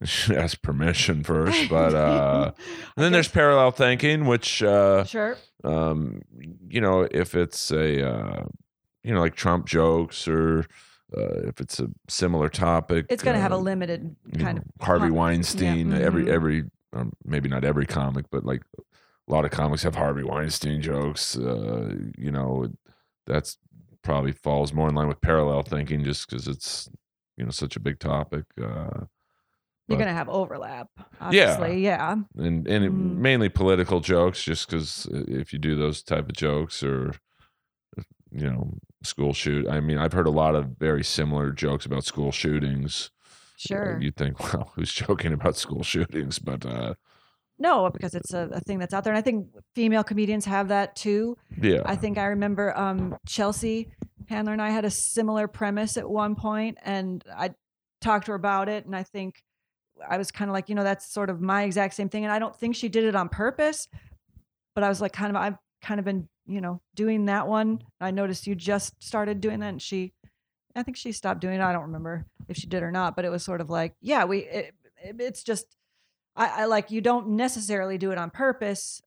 ask 0.34 0.62
permission 0.62 1.24
first, 1.24 1.68
but 1.70 1.94
uh, 1.94 2.52
and 2.96 3.04
then 3.04 3.12
there's 3.12 3.28
parallel 3.28 3.70
thinking, 3.70 4.26
which 4.26 4.62
uh, 4.62 5.04
sure 5.04 5.36
um, 5.64 6.22
you 6.68 6.80
know, 6.80 7.06
if 7.10 7.34
it's 7.34 7.70
a 7.70 8.08
uh, 8.08 8.44
you 9.02 9.14
know 9.14 9.20
like 9.20 9.34
Trump 9.34 9.66
jokes 9.66 10.28
or 10.28 10.66
uh, 11.16 11.48
if 11.48 11.60
it's 11.60 11.80
a 11.80 11.88
similar 12.08 12.48
topic, 12.48 13.06
it's 13.08 13.22
going 13.22 13.36
to 13.36 13.40
have 13.40 13.52
a 13.52 13.56
uh, 13.56 13.58
limited 13.58 14.14
kind 14.38 14.58
know, 14.58 14.64
of 14.80 14.86
Harvey 14.86 15.10
Weinstein. 15.10 15.90
mhm. 15.90 16.00
Every 16.00 16.30
every 16.30 16.64
um, 16.92 17.12
maybe 17.24 17.48
not 17.48 17.64
every 17.64 17.86
comic, 17.86 18.26
but 18.30 18.44
like 18.44 18.62
a 18.78 19.32
lot 19.32 19.44
of 19.44 19.50
comics 19.50 19.82
have 19.82 19.96
Harvey 19.96 20.22
Weinstein 20.22 20.80
jokes. 20.80 21.36
Uh, 21.36 21.94
you 22.16 22.30
know, 22.30 22.68
that's 23.26 23.58
probably 24.02 24.32
falls 24.32 24.72
more 24.72 24.88
in 24.88 24.94
line 24.94 25.08
with 25.08 25.20
parallel 25.20 25.62
thinking, 25.62 26.04
just 26.04 26.28
because 26.28 26.46
it's 26.46 26.88
you 27.36 27.44
know 27.44 27.50
such 27.50 27.76
a 27.76 27.80
big 27.80 27.98
topic. 27.98 28.44
Uh, 28.62 29.04
you're 29.88 29.96
going 29.98 30.08
to 30.08 30.14
have 30.14 30.28
overlap 30.28 30.88
obviously 31.20 31.82
yeah, 31.82 32.12
and 32.36 32.66
and 32.68 32.84
it- 32.84 32.92
Mhm. 32.92 33.16
mainly 33.16 33.48
political 33.48 34.00
jokes, 34.00 34.42
just 34.44 34.68
because 34.68 35.08
if 35.10 35.52
you 35.52 35.58
do 35.58 35.74
those 35.76 36.02
type 36.02 36.28
of 36.28 36.34
jokes 36.34 36.82
or 36.82 37.14
you 38.30 38.48
know 38.50 38.74
school 39.02 39.32
shoot, 39.32 39.66
I 39.68 39.80
mean, 39.80 39.98
I've 39.98 40.12
heard 40.12 40.26
a 40.26 40.30
lot 40.30 40.54
of 40.54 40.76
very 40.78 41.04
similar 41.04 41.52
jokes 41.52 41.86
about 41.86 42.04
school 42.04 42.32
shootings. 42.32 43.10
Uh, 43.14 43.28
sure 43.56 43.98
you'd 44.00 44.16
think, 44.16 44.38
well, 44.54 44.72
who's 44.74 44.92
joking 44.92 45.32
about 45.32 45.56
school 45.56 45.82
shootings? 45.82 46.38
But 46.38 46.64
uh, 46.66 46.94
no 47.60 47.90
because 47.90 48.14
it's 48.14 48.32
a, 48.32 48.48
a 48.52 48.60
thing 48.60 48.78
that's 48.78 48.94
out 48.94 49.02
there 49.02 49.12
and 49.12 49.18
i 49.18 49.22
think 49.22 49.48
female 49.74 50.04
comedians 50.04 50.44
have 50.44 50.68
that 50.68 50.94
too 50.94 51.36
yeah, 51.60 51.82
I 51.84 51.96
think 51.96 52.16
I 52.16 52.26
remember 52.26 52.76
um, 52.78 53.16
Chelsea 53.26 53.88
Handler 54.28 54.52
and 54.52 54.62
I 54.62 54.70
had 54.70 54.84
a 54.84 54.90
similar 54.90 55.48
premise 55.48 55.96
at 55.96 56.08
one 56.08 56.34
point, 56.36 56.78
and 56.84 57.24
I 57.34 57.50
talked 58.00 58.26
to 58.26 58.32
her 58.32 58.36
about 58.36 58.68
it, 58.68 58.84
and 58.86 58.94
I 58.94 59.02
think 59.02 59.42
I 60.06 60.18
was 60.18 60.30
kind 60.30 60.50
of 60.50 60.52
like, 60.52 60.68
you 60.68 60.74
know, 60.74 60.84
that's 60.84 61.06
sort 61.10 61.30
of 61.30 61.40
my 61.40 61.62
exact 61.62 61.94
same 61.94 62.08
thing, 62.08 62.24
and 62.24 62.32
I 62.32 62.38
don't 62.38 62.54
think 62.54 62.76
she 62.76 62.88
did 62.88 63.04
it 63.04 63.14
on 63.14 63.28
purpose, 63.28 63.88
but 64.74 64.84
I 64.84 64.88
was 64.88 65.00
like, 65.00 65.12
kind 65.12 65.30
of, 65.30 65.36
I've 65.36 65.56
kind 65.82 65.98
of 65.98 66.04
been, 66.04 66.28
you 66.46 66.60
know, 66.60 66.80
doing 66.94 67.26
that 67.26 67.46
one. 67.48 67.82
I 68.00 68.10
noticed 68.10 68.46
you 68.46 68.54
just 68.54 69.02
started 69.02 69.40
doing 69.40 69.60
that, 69.60 69.68
and 69.68 69.82
she, 69.82 70.12
I 70.76 70.82
think 70.82 70.96
she 70.96 71.12
stopped 71.12 71.40
doing 71.40 71.54
it. 71.56 71.60
I 71.62 71.72
don't 71.72 71.82
remember 71.82 72.26
if 72.48 72.56
she 72.56 72.66
did 72.66 72.82
or 72.82 72.90
not, 72.92 73.16
but 73.16 73.24
it 73.24 73.30
was 73.30 73.42
sort 73.42 73.60
of 73.60 73.70
like, 73.70 73.94
yeah, 74.00 74.24
we, 74.24 74.38
it, 74.40 74.74
it- 75.04 75.20
it's 75.20 75.42
just. 75.42 75.66
I, 76.36 76.62
I 76.62 76.64
like 76.66 76.90
you 76.92 77.00
don't 77.00 77.30
necessarily 77.30 77.98
do 77.98 78.12
it 78.12 78.18
on 78.18 78.30
purpose. 78.30 79.02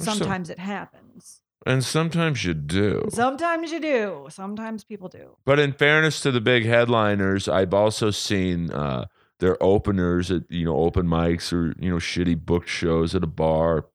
So- 0.00 0.12
Sometimes 0.12 0.50
it 0.50 0.58
happens. 0.58 1.40
and 1.66 1.84
sometimes 1.84 2.44
you 2.44 2.52
do. 2.52 3.06
Sometimes 3.10 3.70
you 3.72 3.80
do. 3.80 4.26
Sometimes 4.28 4.82
people 4.84 5.08
do. 5.08 5.36
But 5.44 5.58
in 5.60 5.72
fairness 5.72 6.20
to 6.22 6.32
the 6.32 6.40
big 6.40 6.64
headliners, 6.66 7.48
I've 7.48 7.72
also 7.72 8.10
seen 8.10 8.70
uh, 8.72 9.06
their 9.40 9.60
openers 9.62 10.30
at 10.30 10.42
you 10.50 10.64
know 10.64 10.76
open 10.76 11.06
mics 11.06 11.52
or 11.52 11.74
you 11.78 11.90
know 11.90 11.96
shitty 11.96 12.44
booked 12.44 12.68
shows 12.68 13.14
at 13.14 13.22
a 13.24 13.28
bar, 13.28 13.86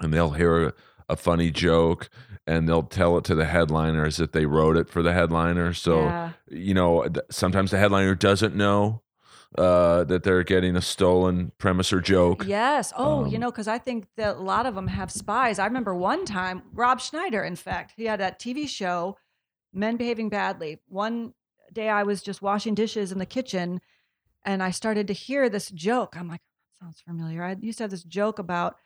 and 0.00 0.12
they'll 0.12 0.30
hear 0.30 0.68
a, 0.68 0.72
a 1.08 1.16
funny 1.16 1.50
joke 1.50 2.08
and 2.46 2.68
they'll 2.68 2.82
tell 2.82 3.16
it 3.16 3.24
to 3.24 3.34
the 3.34 3.46
headliner 3.46 4.04
as 4.04 4.20
if 4.20 4.32
they 4.32 4.44
wrote 4.44 4.76
it 4.76 4.88
for 4.90 5.02
the 5.02 5.12
headliner. 5.14 5.72
So 5.72 6.02
yeah. 6.02 6.32
you 6.50 6.74
know 6.74 7.06
sometimes 7.30 7.70
the 7.70 7.78
headliner 7.78 8.14
doesn't 8.14 8.54
know 8.54 9.02
uh, 9.56 10.02
that 10.04 10.24
they're 10.24 10.42
getting 10.42 10.76
a 10.76 10.82
stolen 10.82 11.52
premise 11.58 11.92
or 11.92 12.00
joke. 12.00 12.44
Yes. 12.46 12.92
Oh, 12.96 13.24
you 13.24 13.36
Um, 13.36 13.40
know, 13.42 13.50
because 13.50 13.68
I 13.68 13.78
think 13.78 14.06
that 14.16 14.36
a 14.36 14.40
lot 14.40 14.66
of 14.66 14.74
them 14.74 14.88
have 14.88 15.12
spies. 15.12 15.58
I 15.60 15.66
remember 15.66 15.94
one 15.94 16.24
time, 16.24 16.62
Rob 16.72 17.00
Schneider, 17.00 17.42
in 17.44 17.54
fact, 17.56 17.92
he 17.96 18.06
had 18.06 18.18
that 18.20 18.40
TV 18.40 18.68
show, 18.68 19.16
Men 19.72 19.96
Behaving 19.96 20.28
Badly. 20.28 20.80
One 20.88 21.34
day 21.72 21.88
I 21.88 22.02
was 22.02 22.20
just 22.20 22.42
washing 22.42 22.74
dishes 22.74 23.12
in 23.12 23.18
the 23.18 23.26
kitchen 23.26 23.80
and 24.44 24.62
I 24.62 24.70
started 24.70 25.06
to 25.08 25.12
hear 25.12 25.48
this 25.48 25.70
joke. 25.70 26.16
I'm 26.16 26.28
like, 26.28 26.40
that 26.80 26.84
sounds 26.84 27.00
familiar. 27.00 27.42
I 27.42 27.56
used 27.60 27.78
to 27.78 27.84
have 27.84 27.90
this 27.90 28.04
joke 28.04 28.38
about 28.38 28.76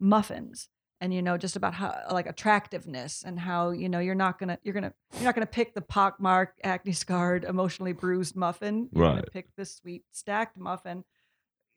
muffins 0.00 0.68
and 1.00 1.12
you 1.12 1.20
know 1.22 1.36
just 1.36 1.56
about 1.56 1.74
how 1.74 1.94
like 2.12 2.26
attractiveness 2.26 3.22
and 3.24 3.38
how 3.38 3.70
you 3.70 3.88
know 3.88 3.98
you're 3.98 4.14
not 4.14 4.38
gonna 4.38 4.58
you're 4.62 4.74
gonna 4.74 4.92
you're 5.14 5.24
not 5.24 5.34
gonna 5.34 5.46
pick 5.46 5.74
the 5.74 5.80
pockmarked 5.80 6.60
acne 6.62 6.92
scarred 6.92 7.44
emotionally 7.44 7.92
bruised 7.92 8.36
muffin 8.36 8.88
you're 8.92 9.04
gonna 9.04 9.16
Right. 9.22 9.32
pick 9.32 9.48
the 9.56 9.64
sweet 9.64 10.04
stacked 10.12 10.56
muffin 10.56 11.04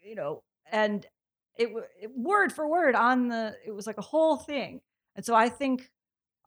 you 0.01 0.13
know 0.15 0.43
and 0.71 1.05
it, 1.57 1.69
it 1.99 2.11
word 2.15 2.51
for 2.53 2.67
word 2.67 2.93
on 2.95 3.27
the 3.29 3.55
it 3.65 3.71
was 3.71 3.87
like 3.87 3.97
a 3.97 4.01
whole 4.03 4.37
thing 4.37 4.81
and 5.15 5.25
so 5.25 5.33
i 5.35 5.49
think 5.49 5.89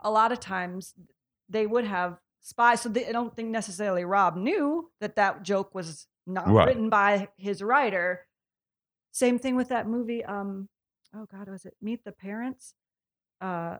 a 0.03 0.11
lot 0.11 0.31
of 0.33 0.39
times 0.41 0.95
they 1.49 1.67
would 1.67 1.85
have 1.85 2.19
spies 2.41 2.81
so 2.83 2.89
they, 2.89 3.07
i 3.09 3.13
don't 3.13 3.35
think 3.35 3.49
necessarily 3.51 4.05
rob 4.05 4.37
knew 4.37 4.91
that 5.01 5.17
that 5.17 5.43
joke 5.43 5.75
was 5.75 6.07
not 6.27 6.49
Right. 6.49 6.67
written 6.69 6.89
by 6.91 7.29
his 7.37 7.63
writer. 7.63 8.27
Same 9.13 9.39
thing 9.39 9.57
with 9.57 9.69
that 9.69 9.87
movie 9.87 10.25
um 10.25 10.69
oh 11.15 11.27
god 11.31 11.49
was 11.49 11.65
it 11.65 11.75
meet 11.81 12.05
the 12.05 12.13
parents? 12.13 12.75
Uh 13.41 13.79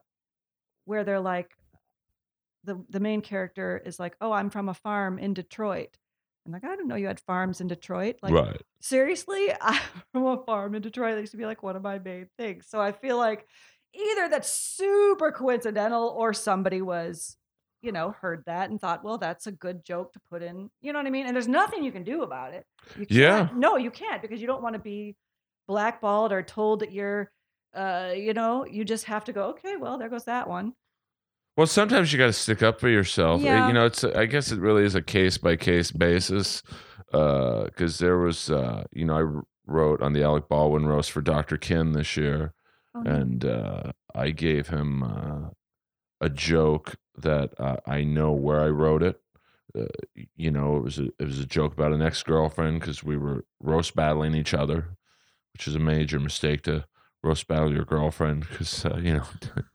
where 0.85 1.05
they're 1.05 1.21
like 1.21 1.57
the 2.65 2.83
the 2.91 3.01
main 3.01 3.21
character 3.21 3.81
is 3.85 3.99
like 3.99 4.17
oh 4.21 4.33
i'm 4.33 4.51
from 4.51 4.69
a 4.69 4.75
farm 4.75 5.19
in 5.19 5.35
detroit. 5.35 5.97
I'm 6.47 6.53
like 6.53 6.65
i 6.65 6.71
didn't 6.71 6.89
know 6.89 6.97
you 6.97 7.07
had 7.07 7.21
farms 7.21 7.61
in 7.61 7.67
detroit. 7.69 8.17
Like 8.23 8.33
right. 8.35 8.61
seriously? 8.81 9.49
I'm 9.61 9.81
from 10.13 10.27
a 10.27 10.43
farm 10.45 10.75
in 10.75 10.83
detroit. 10.83 11.15
That 11.15 11.21
used 11.21 11.33
to 11.33 11.39
be 11.39 11.47
like 11.47 11.63
one 11.63 11.77
of 11.77 11.83
my 11.83 11.99
main 11.99 12.29
things. 12.39 12.67
So 12.69 12.81
i 12.81 12.93
feel 12.93 13.17
like 13.17 13.47
either 13.95 14.29
that's 14.29 14.51
super 14.53 15.31
coincidental 15.33 16.09
or 16.09 16.33
somebody 16.35 16.83
was 16.83 17.37
you 17.85 17.93
know 17.93 18.15
heard 18.21 18.43
that 18.47 18.71
and 18.71 18.81
thought 18.81 19.05
well 19.05 19.19
that's 19.19 19.47
a 19.47 19.53
good 19.53 19.85
joke 19.85 20.13
to 20.13 20.21
put 20.31 20.43
in 20.43 20.71
you 20.81 20.93
know 20.93 20.99
what 20.99 21.07
i 21.07 21.11
mean 21.11 21.27
and 21.27 21.35
there's 21.37 21.47
nothing 21.49 21.85
you 21.85 21.93
can 21.93 22.03
do 22.05 22.23
about 22.23 22.53
it 22.55 22.65
you 22.99 23.07
Yeah. 23.09 23.49
no 23.55 23.77
you 23.77 23.91
can't 23.91 24.23
because 24.23 24.41
you 24.41 24.47
don't 24.47 24.63
want 24.63 24.73
to 24.75 24.79
be 24.81 25.17
blackballed 25.69 26.33
or 26.33 26.43
told 26.43 26.81
that 26.81 26.93
you're 26.93 27.31
uh, 27.75 28.13
you 28.17 28.33
know, 28.35 28.65
you 28.65 28.85
just 28.85 29.07
have 29.07 29.25
to 29.25 29.33
go. 29.33 29.47
Okay, 29.47 29.75
well, 29.75 29.99
there 29.99 30.09
goes 30.09 30.27
that 30.27 30.49
one. 30.49 30.75
Well, 31.57 31.67
sometimes 31.67 32.13
you 32.13 32.21
got 32.21 32.27
to 32.27 32.33
stick 32.33 32.63
up 32.63 32.79
for 32.79 32.89
yourself. 32.89 33.41
Uh, 33.41 33.45
Yeah. 33.47 33.67
You 33.67 33.73
know, 33.75 33.85
it's 33.87 34.05
I 34.05 34.27
guess 34.27 34.53
it 34.53 34.61
really 34.61 34.85
is 34.85 34.95
a 34.95 35.03
case 35.03 35.39
by 35.39 35.57
case 35.57 35.91
basis. 35.91 36.63
Because 37.11 37.99
there 37.99 38.19
was, 38.19 38.49
uh, 38.49 38.85
you 38.93 39.05
know, 39.05 39.17
I 39.17 39.43
wrote 39.67 40.03
on 40.03 40.13
the 40.13 40.23
Alec 40.23 40.49
Baldwin 40.49 40.87
roast 40.87 41.11
for 41.11 41.21
Dr. 41.21 41.57
Ken 41.57 41.93
this 41.95 42.17
year, 42.17 42.53
Oh, 42.95 43.01
no. 43.03 43.11
and 43.11 43.45
uh, 43.45 43.93
I 44.15 44.31
gave 44.31 44.69
him 44.69 45.03
uh, 45.03 45.49
a 46.21 46.29
joke 46.29 46.97
that 47.17 47.53
uh, 47.59 47.77
I 47.87 48.05
know 48.05 48.33
where 48.33 48.61
I 48.61 48.69
wrote 48.69 49.03
it. 49.03 49.21
Uh, 49.77 49.87
you 50.37 50.51
know, 50.51 50.77
it 50.77 50.83
was 50.83 50.99
a 50.99 51.07
it 51.19 51.25
was 51.25 51.41
a 51.41 51.47
joke 51.47 51.73
about 51.73 51.93
an 51.93 52.03
ex 52.03 52.23
girlfriend 52.23 52.81
because 52.81 53.03
we 53.03 53.17
were 53.17 53.45
roast 53.61 53.95
battling 53.97 54.35
each 54.35 54.55
other, 54.55 54.97
which 55.53 55.67
is 55.67 55.75
a 55.75 55.81
major 55.81 56.21
mistake 56.21 56.63
to 56.63 56.85
roast 57.23 57.49
battle 57.49 57.73
your 57.73 57.85
girlfriend 57.85 58.47
because 58.49 58.85
uh, 58.85 58.99
you 59.03 59.15
know 59.15 59.25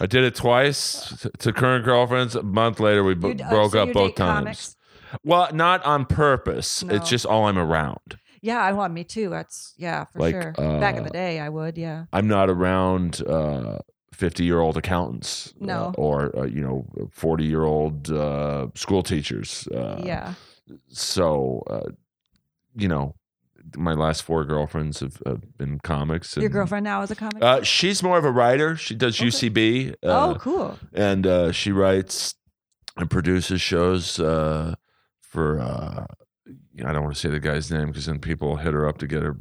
I 0.00 0.06
did 0.06 0.24
it 0.24 0.34
twice 0.34 1.26
to, 1.38 1.52
current 1.52 1.84
girlfriends. 1.84 2.36
A 2.36 2.42
month 2.42 2.78
later, 2.78 3.02
we 3.02 3.14
b- 3.14 3.42
uh, 3.42 3.50
broke 3.50 3.72
so 3.72 3.82
up 3.82 3.92
both 3.92 4.14
times. 4.14 4.38
comics? 4.44 4.76
Well, 5.24 5.48
not 5.52 5.84
on 5.84 6.06
purpose. 6.06 6.82
No. 6.82 6.94
It's 6.94 7.08
just 7.08 7.26
all 7.26 7.46
I'm 7.46 7.58
around. 7.58 8.18
Yeah, 8.42 8.60
I 8.62 8.72
want 8.72 8.92
me 8.92 9.04
too. 9.04 9.30
That's 9.30 9.74
yeah, 9.78 10.04
for 10.04 10.18
Like, 10.18 10.34
sure. 10.34 10.52
Back 10.52 10.96
in 10.96 11.00
uh, 11.00 11.04
the 11.04 11.10
day, 11.10 11.40
I 11.40 11.48
would. 11.48 11.78
Yeah. 11.78 12.04
I'm 12.12 12.28
not 12.28 12.50
around 12.50 13.22
fifty 14.14 14.44
year 14.44 14.60
old 14.60 14.76
accountants, 14.76 15.52
uh, 15.60 15.66
No. 15.66 15.94
or 15.98 16.36
uh, 16.38 16.44
you 16.44 16.60
know, 16.62 16.86
forty 17.10 17.44
year 17.44 17.64
old 17.64 18.10
uh, 18.10 18.68
school 18.74 19.02
teachers. 19.02 19.66
Uh, 19.68 20.00
yeah. 20.04 20.34
So, 20.88 21.62
uh, 21.68 21.90
you 22.76 22.88
know, 22.88 23.14
my 23.76 23.92
last 23.92 24.22
four 24.22 24.44
girlfriends 24.44 25.00
have, 25.00 25.20
have 25.26 25.58
been 25.58 25.78
comics. 25.80 26.36
Your 26.36 26.48
girlfriend 26.48 26.84
now 26.84 27.02
is 27.02 27.10
a 27.10 27.16
comic. 27.16 27.42
Uh, 27.42 27.62
she's 27.62 28.02
more 28.02 28.16
of 28.16 28.24
a 28.24 28.30
writer. 28.30 28.76
She 28.76 28.94
does 28.94 29.18
Okay. 29.20 29.28
UCB. 29.28 29.90
Uh, 29.92 29.94
oh, 30.04 30.34
cool. 30.40 30.78
and 30.94 31.26
uh, 31.26 31.52
she 31.52 31.72
writes 31.72 32.34
and 32.96 33.10
produces 33.10 33.60
shows 33.60 34.18
uh, 34.20 34.74
for. 35.20 35.60
Uh, 35.60 36.06
I 36.84 36.92
don't 36.92 37.02
want 37.04 37.14
to 37.14 37.20
say 37.20 37.28
the 37.30 37.40
guy's 37.40 37.70
name 37.70 37.88
because 37.88 38.06
then 38.06 38.18
people 38.18 38.56
hit 38.56 38.72
her 38.74 38.88
up 38.88 38.98
to 38.98 39.06
get 39.06 39.22
her 39.22 39.36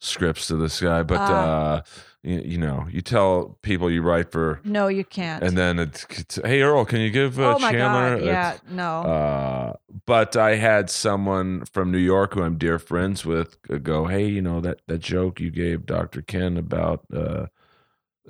scripts 0.00 0.46
to 0.48 0.56
this 0.56 0.80
guy. 0.80 1.02
But 1.02 1.20
uh, 1.20 1.82
you, 2.24 2.40
you 2.44 2.58
know, 2.58 2.86
you 2.90 3.00
tell 3.02 3.58
people 3.62 3.90
you 3.90 4.02
write 4.02 4.32
for, 4.32 4.60
No, 4.64 4.88
you 4.88 5.04
can't. 5.04 5.42
and 5.44 5.56
then 5.56 5.78
it's, 5.78 6.06
it's 6.10 6.38
hey 6.44 6.62
Earl, 6.62 6.84
can 6.84 7.00
you 7.00 7.10
give 7.10 7.38
uh, 7.38 7.54
oh 7.54 7.58
my 7.58 7.72
Chandler? 7.72 8.16
god. 8.18 8.24
Yeah. 8.24 8.56
No. 8.70 9.02
Uh, 9.02 9.72
but 10.06 10.36
I 10.36 10.56
had 10.56 10.90
someone 10.90 11.64
from 11.66 11.90
New 11.92 11.98
York 11.98 12.34
who 12.34 12.42
I'm 12.42 12.58
dear 12.58 12.78
friends 12.78 13.24
with 13.24 13.56
go, 13.82 14.06
hey, 14.06 14.26
you 14.26 14.42
know 14.42 14.60
that 14.60 14.80
that 14.86 14.98
joke 14.98 15.38
you 15.40 15.50
gave 15.50 15.86
Dr. 15.86 16.22
Ken 16.22 16.56
about, 16.56 17.04
uh, 17.14 17.46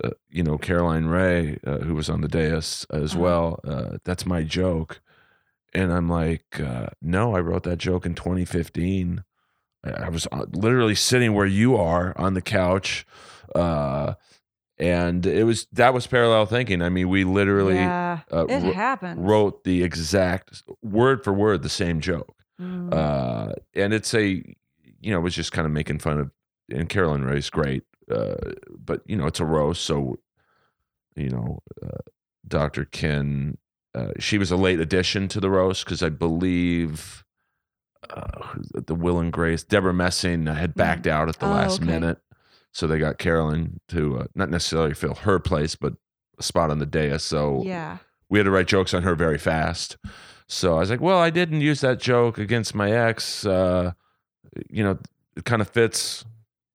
uh, 0.03 0.11
you 0.29 0.43
know, 0.43 0.59
Caroline 0.59 1.07
Rhea, 1.07 1.59
uh, 1.67 1.79
who 1.79 1.95
was 1.95 2.11
on 2.11 2.21
the 2.21 2.29
dais 2.29 2.85
as 2.91 3.13
Uh-huh. 3.15 3.23
well. 3.23 3.61
Uh, 3.65 3.99
that's 4.05 4.27
my 4.27 4.43
joke, 4.43 5.01
and 5.73 5.93
I'm 5.93 6.09
like, 6.09 6.59
uh, 6.61 6.89
no, 7.01 7.35
I 7.37 7.41
wrote 7.41 7.63
that 7.65 7.79
joke 7.79 8.05
in 8.05 8.15
2015. 8.15 9.23
I 9.85 9.91
I 9.91 10.09
was 10.09 10.27
uh, 10.33 10.47
literally 10.53 10.95
sitting 10.97 11.33
where 11.35 11.47
you 11.47 11.77
are 11.77 12.13
on 12.19 12.35
the 12.35 12.43
couch. 12.43 13.07
Uh, 13.55 14.15
and 14.79 15.25
it 15.25 15.45
was 15.45 15.67
that 15.73 15.95
was 15.95 16.07
parallel 16.07 16.47
thinking. 16.47 16.83
I 16.83 16.89
mean, 16.89 17.09
we 17.09 17.23
literally 17.25 17.77
yeah. 17.77 18.21
uh, 18.33 18.47
It 18.47 18.63
wr- 18.65 18.73
happens. 18.73 19.19
wrote 19.21 19.63
the 19.65 19.83
exact 19.85 20.63
word 20.83 21.23
for 21.23 21.33
word 21.33 21.63
the 21.63 21.69
same 21.69 22.01
joke. 22.01 22.35
Mm. 22.61 22.93
Uh, 22.93 23.53
and 23.75 23.93
it's 23.93 24.13
a, 24.15 24.27
you 25.01 25.13
know, 25.13 25.19
it 25.19 25.23
was 25.23 25.35
just 25.35 25.53
kind 25.53 25.67
of 25.67 25.73
making 25.73 25.99
fun 26.01 26.19
of, 26.19 26.31
and 26.71 26.89
Carolyn 26.89 27.25
Rhea's 27.25 27.51
great. 27.51 27.85
Uh, 28.11 28.35
but, 28.77 29.03
you 29.07 29.17
know, 29.17 29.27
it's 29.27 29.41
a 29.41 29.45
roast. 29.45 29.85
So, 29.85 30.17
you 31.17 31.31
know, 31.31 31.63
uh, 31.83 31.99
Dr. 32.47 32.85
Ken, 32.85 33.59
uh, 33.95 34.09
she 34.19 34.39
was 34.39 34.51
a 34.51 34.57
late 34.57 34.81
addition 34.81 35.29
to 35.29 35.41
the 35.41 35.51
roast 35.51 35.85
because 35.85 36.03
I 36.03 36.09
believe 36.11 37.25
uh, 38.11 38.55
the 38.87 38.95
Will 38.95 39.19
and 39.21 39.33
Grace, 39.33 39.63
Debra 39.63 39.95
Messing 39.95 40.47
had 40.47 40.75
backed 40.75 41.07
out 41.07 41.29
at 41.29 41.39
the 41.39 41.47
Oh, 41.47 41.51
last 41.51 41.81
okay. 41.81 41.87
minute. 41.91 42.19
So 42.75 42.89
they 42.89 42.99
got 42.99 43.19
Carolyn 43.19 43.81
to 43.89 44.19
uh, 44.19 44.27
not 44.35 44.51
necessarily 44.51 44.95
fill 44.95 45.15
her 45.15 45.39
place, 45.39 45.77
but 45.77 45.95
a 46.39 46.43
spot 46.43 46.71
on 46.71 46.81
the 46.81 46.87
dais. 46.87 47.23
So 47.23 47.63
yeah. 47.65 47.99
we 48.29 48.41
had 48.41 48.45
to 48.45 48.51
write 48.51 48.67
jokes 48.67 48.93
on 48.93 49.05
her 49.05 49.15
very 49.15 49.39
fast. 49.39 49.97
So 50.49 50.77
I 50.77 50.81
was 50.81 50.91
like, 50.91 51.01
well, 51.01 51.19
I 51.19 51.31
didn't 51.31 51.61
use 51.61 51.81
that 51.83 52.01
joke 52.01 52.37
against 52.37 52.75
my 52.75 52.91
ex. 52.91 53.47
Uh, 53.47 53.93
you 54.69 54.83
know, 54.83 54.99
it 55.37 55.45
kind 55.45 55.63
of 55.63 55.69
fits 55.69 56.25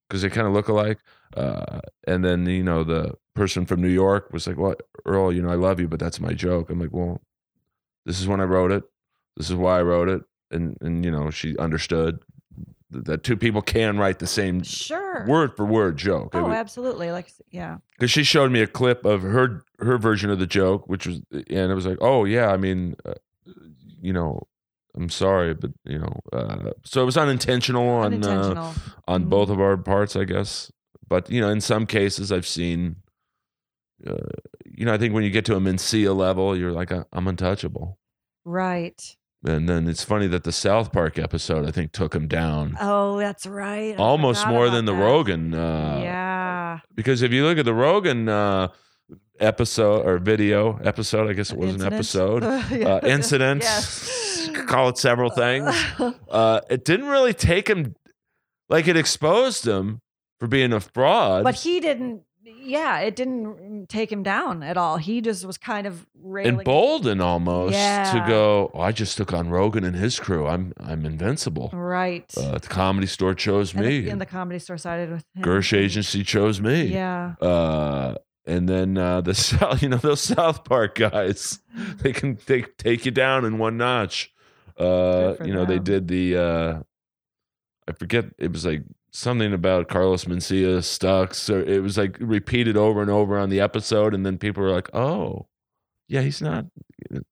because 0.08 0.22
they 0.22 0.30
kind 0.30 0.48
of 0.48 0.54
look 0.54 0.70
alike. 0.70 1.00
Uh, 1.36 1.82
and 2.08 2.24
then, 2.24 2.46
you 2.46 2.64
know, 2.64 2.86
the 2.86 3.14
person 3.36 3.66
from 3.66 3.82
New 3.82 3.90
York 3.90 4.32
was 4.32 4.48
like, 4.48 4.58
well, 4.58 4.76
Earl, 5.06 5.34
you 5.34 5.42
know, 5.42 5.50
I 5.50 5.56
love 5.56 5.82
you, 5.82 5.90
but 5.90 6.00
that's 6.00 6.22
my 6.22 6.34
joke. 6.34 6.70
I'm 6.70 6.80
like, 6.80 6.94
well, 6.94 7.22
this 8.06 8.22
is 8.22 8.28
when 8.28 8.40
I 8.40 8.46
wrote 8.46 8.72
it. 8.72 8.84
This 9.36 9.50
is 9.50 9.56
why 9.56 9.80
I 9.80 9.84
wrote 9.84 10.08
it. 10.08 10.24
And, 10.50 10.78
and 10.80 11.04
you 11.04 11.12
know, 11.12 11.30
she 11.30 11.58
understood 11.58 12.20
that, 12.92 13.24
two 13.24 13.38
people 13.38 13.62
can 13.62 13.98
write 13.98 14.20
the 14.20 14.28
same 14.28 14.64
Sure. 14.64 15.26
word 15.28 15.56
for 15.56 15.66
word 15.66 15.98
joke. 15.98 16.32
Oh, 16.34 16.44
was- 16.46 16.54
absolutely. 16.56 17.12
Like, 17.12 17.32
yeah. 17.52 17.78
because 17.98 18.12
she 18.12 18.24
showed 18.24 18.52
me 18.52 18.62
a 18.62 18.68
clip 18.68 19.06
of 19.06 19.22
her 19.22 19.64
her 19.80 19.98
version 19.98 20.30
of 20.30 20.40
the 20.40 20.48
joke, 20.48 20.88
which 20.88 21.06
was, 21.08 21.22
and 21.32 21.72
it 21.72 21.76
was 21.76 21.86
like, 21.86 21.98
oh 22.02 22.26
yeah, 22.26 22.48
I 22.52 22.58
mean, 22.58 22.96
uh, 23.06 23.14
you 24.02 24.12
know, 24.14 24.42
I'm 24.96 25.10
sorry, 25.10 25.54
but 25.54 25.72
you 25.86 26.00
know, 26.00 26.20
uh, 26.34 26.72
so 26.84 27.02
it 27.02 27.06
was 27.06 27.16
unintentional 27.18 27.88
on 27.88 28.04
Uh, 28.14 28.18
Unintentional. 28.18 28.74
on 29.08 29.26
Mhm. 29.26 29.30
both 29.30 29.50
of 29.50 29.60
our 29.62 29.78
parts, 29.78 30.16
I 30.16 30.24
guess. 30.26 30.72
But 31.08 31.30
you 31.30 31.40
know, 31.42 31.50
in 31.50 31.62
some 31.62 31.86
cases, 31.86 32.32
I've 32.32 32.48
seen, 32.48 32.98
uh, 34.06 34.14
you 34.66 34.86
know, 34.86 34.94
I 34.94 34.98
think 34.98 35.14
when 35.14 35.24
you 35.24 35.30
get 35.30 35.46
to 35.46 35.56
a 35.56 35.60
Mencia 35.60 36.16
level, 36.16 36.58
you're 36.58 36.72
like, 36.72 36.92
"I- 36.92 37.06
I'm 37.14 37.28
untouchable. 37.28 37.98
right. 38.46 39.16
And 39.46 39.70
then 39.70 39.88
it's 39.88 40.04
funny 40.04 40.28
that 40.28 40.44
the 40.44 40.52
South 40.52 40.92
Park 40.92 41.18
episode, 41.18 41.66
I 41.68 41.72
think, 41.72 41.94
took 41.94 42.14
him 42.14 42.28
down 42.28 42.76
Oh, 42.82 43.18
that's 43.20 43.46
right. 43.48 43.94
I 43.94 43.98
almost 43.98 44.46
more 44.48 44.70
than 44.70 44.84
the 44.86 44.94
that. 44.94 45.02
Rogan. 45.02 45.54
Uh, 45.54 46.00
yeah. 46.04 46.80
because 46.94 47.22
if 47.22 47.32
you 47.32 47.46
look 47.46 47.58
at 47.58 47.64
the 47.66 47.74
Rogan 47.74 48.28
uh, 48.28 48.68
episode 49.40 50.06
or 50.06 50.18
video 50.20 50.78
episode, 50.84 51.30
I 51.30 51.34
guess 51.34 51.52
it 51.52 51.58
was 51.58 51.70
an 51.76 51.76
Incident. 51.94 51.94
episode, 51.94 52.44
Yeah. 52.44 52.88
uh, 52.96 53.00
incident, 53.08 53.62
Yes. 53.64 54.50
call 54.68 54.90
it 54.90 54.98
several 54.98 55.30
things. 55.30 55.74
Uh, 56.30 56.62
it 56.70 56.86
didn't 56.86 57.08
really 57.08 57.34
take 57.34 57.68
him, 57.70 57.96
like 58.70 58.88
it 58.88 58.96
exposed 58.98 59.66
him 59.66 60.00
for 60.40 60.48
being 60.48 60.72
a 60.74 60.80
fraud. 60.80 61.44
but 61.44 61.56
he 61.56 61.80
didn't. 61.80 62.22
Yeah, 62.62 63.00
it 63.00 63.16
didn't 63.16 63.88
take 63.90 64.12
him 64.12 64.24
down 64.24 64.64
at 64.64 64.78
all. 64.78 64.98
He 64.98 65.22
just 65.22 65.46
was 65.46 65.58
kind 65.58 65.88
of 65.88 66.06
railing. 66.22 66.60
emboldened 66.60 67.22
almost 67.22 67.74
to 67.74 68.24
go. 68.28 68.72
Oh, 68.74 68.82
I 68.82 68.92
just 68.92 69.18
took 69.18 69.34
on 69.34 69.50
Rogan 69.50 69.84
and 69.84 69.96
his 69.96 70.20
crew. 70.20 70.48
I'm 70.48 70.74
I'm 70.80 71.06
invincible. 71.06 71.70
Right. 71.74 72.32
Uh, 72.38 72.58
the 72.58 72.68
comedy 72.68 73.08
store 73.08 73.34
chose 73.34 73.74
and, 73.74 73.86
me. 73.86 74.02
the, 74.02 74.10
and 74.10 74.22
the 74.22 74.26
comedy 74.26 74.60
store 74.60 74.78
sided 74.78 75.10
with 75.12 75.26
him. 75.36 75.44
Gersh 75.44 75.78
agency 75.78 76.24
chose 76.24 76.62
me. 76.62 76.86
Yeah. 76.86 77.36
Uh, 77.42 78.16
and 78.46 78.68
then 78.68 78.98
uh, 78.98 79.22
the 79.22 79.34
South, 79.36 79.82
you 79.82 79.90
know, 79.90 79.98
those 79.98 80.22
South 80.22 80.64
Park 80.64 80.96
guys, 80.96 81.60
they 82.02 82.14
can 82.14 82.38
they 82.46 82.64
take 82.78 83.06
you 83.06 83.12
down 83.12 83.46
in 83.46 83.58
one 83.58 83.78
notch. 83.78 84.34
Uh, 84.78 84.84
Good 85.32 85.38
for 85.38 85.48
you 85.48 85.54
know, 85.54 85.66
they 85.66 85.76
them. 85.76 85.84
did 85.84 86.08
the 86.08 86.38
uh, 86.38 86.80
I 87.88 87.92
forget 87.94 88.26
it 88.38 88.52
was 88.52 88.66
like 88.66 88.84
something 89.12 89.54
about 89.54 89.88
Carlos 89.88 90.26
Mencia 90.26 90.78
Stux, 90.80 91.50
or 91.54 91.62
it 91.62 91.82
was 91.82 91.98
like 91.98 92.18
repeated 92.20 92.78
over 92.78 93.02
and 93.02 93.10
over 93.12 93.38
on 93.38 93.50
the 93.50 93.60
episode, 93.60 94.14
and 94.14 94.26
then 94.26 94.38
people 94.38 94.64
were 94.64 94.72
like, 94.72 94.94
"Oh, 94.96 95.48
yeah, 96.08 96.22
he's 96.22 96.42
not." 96.42 96.66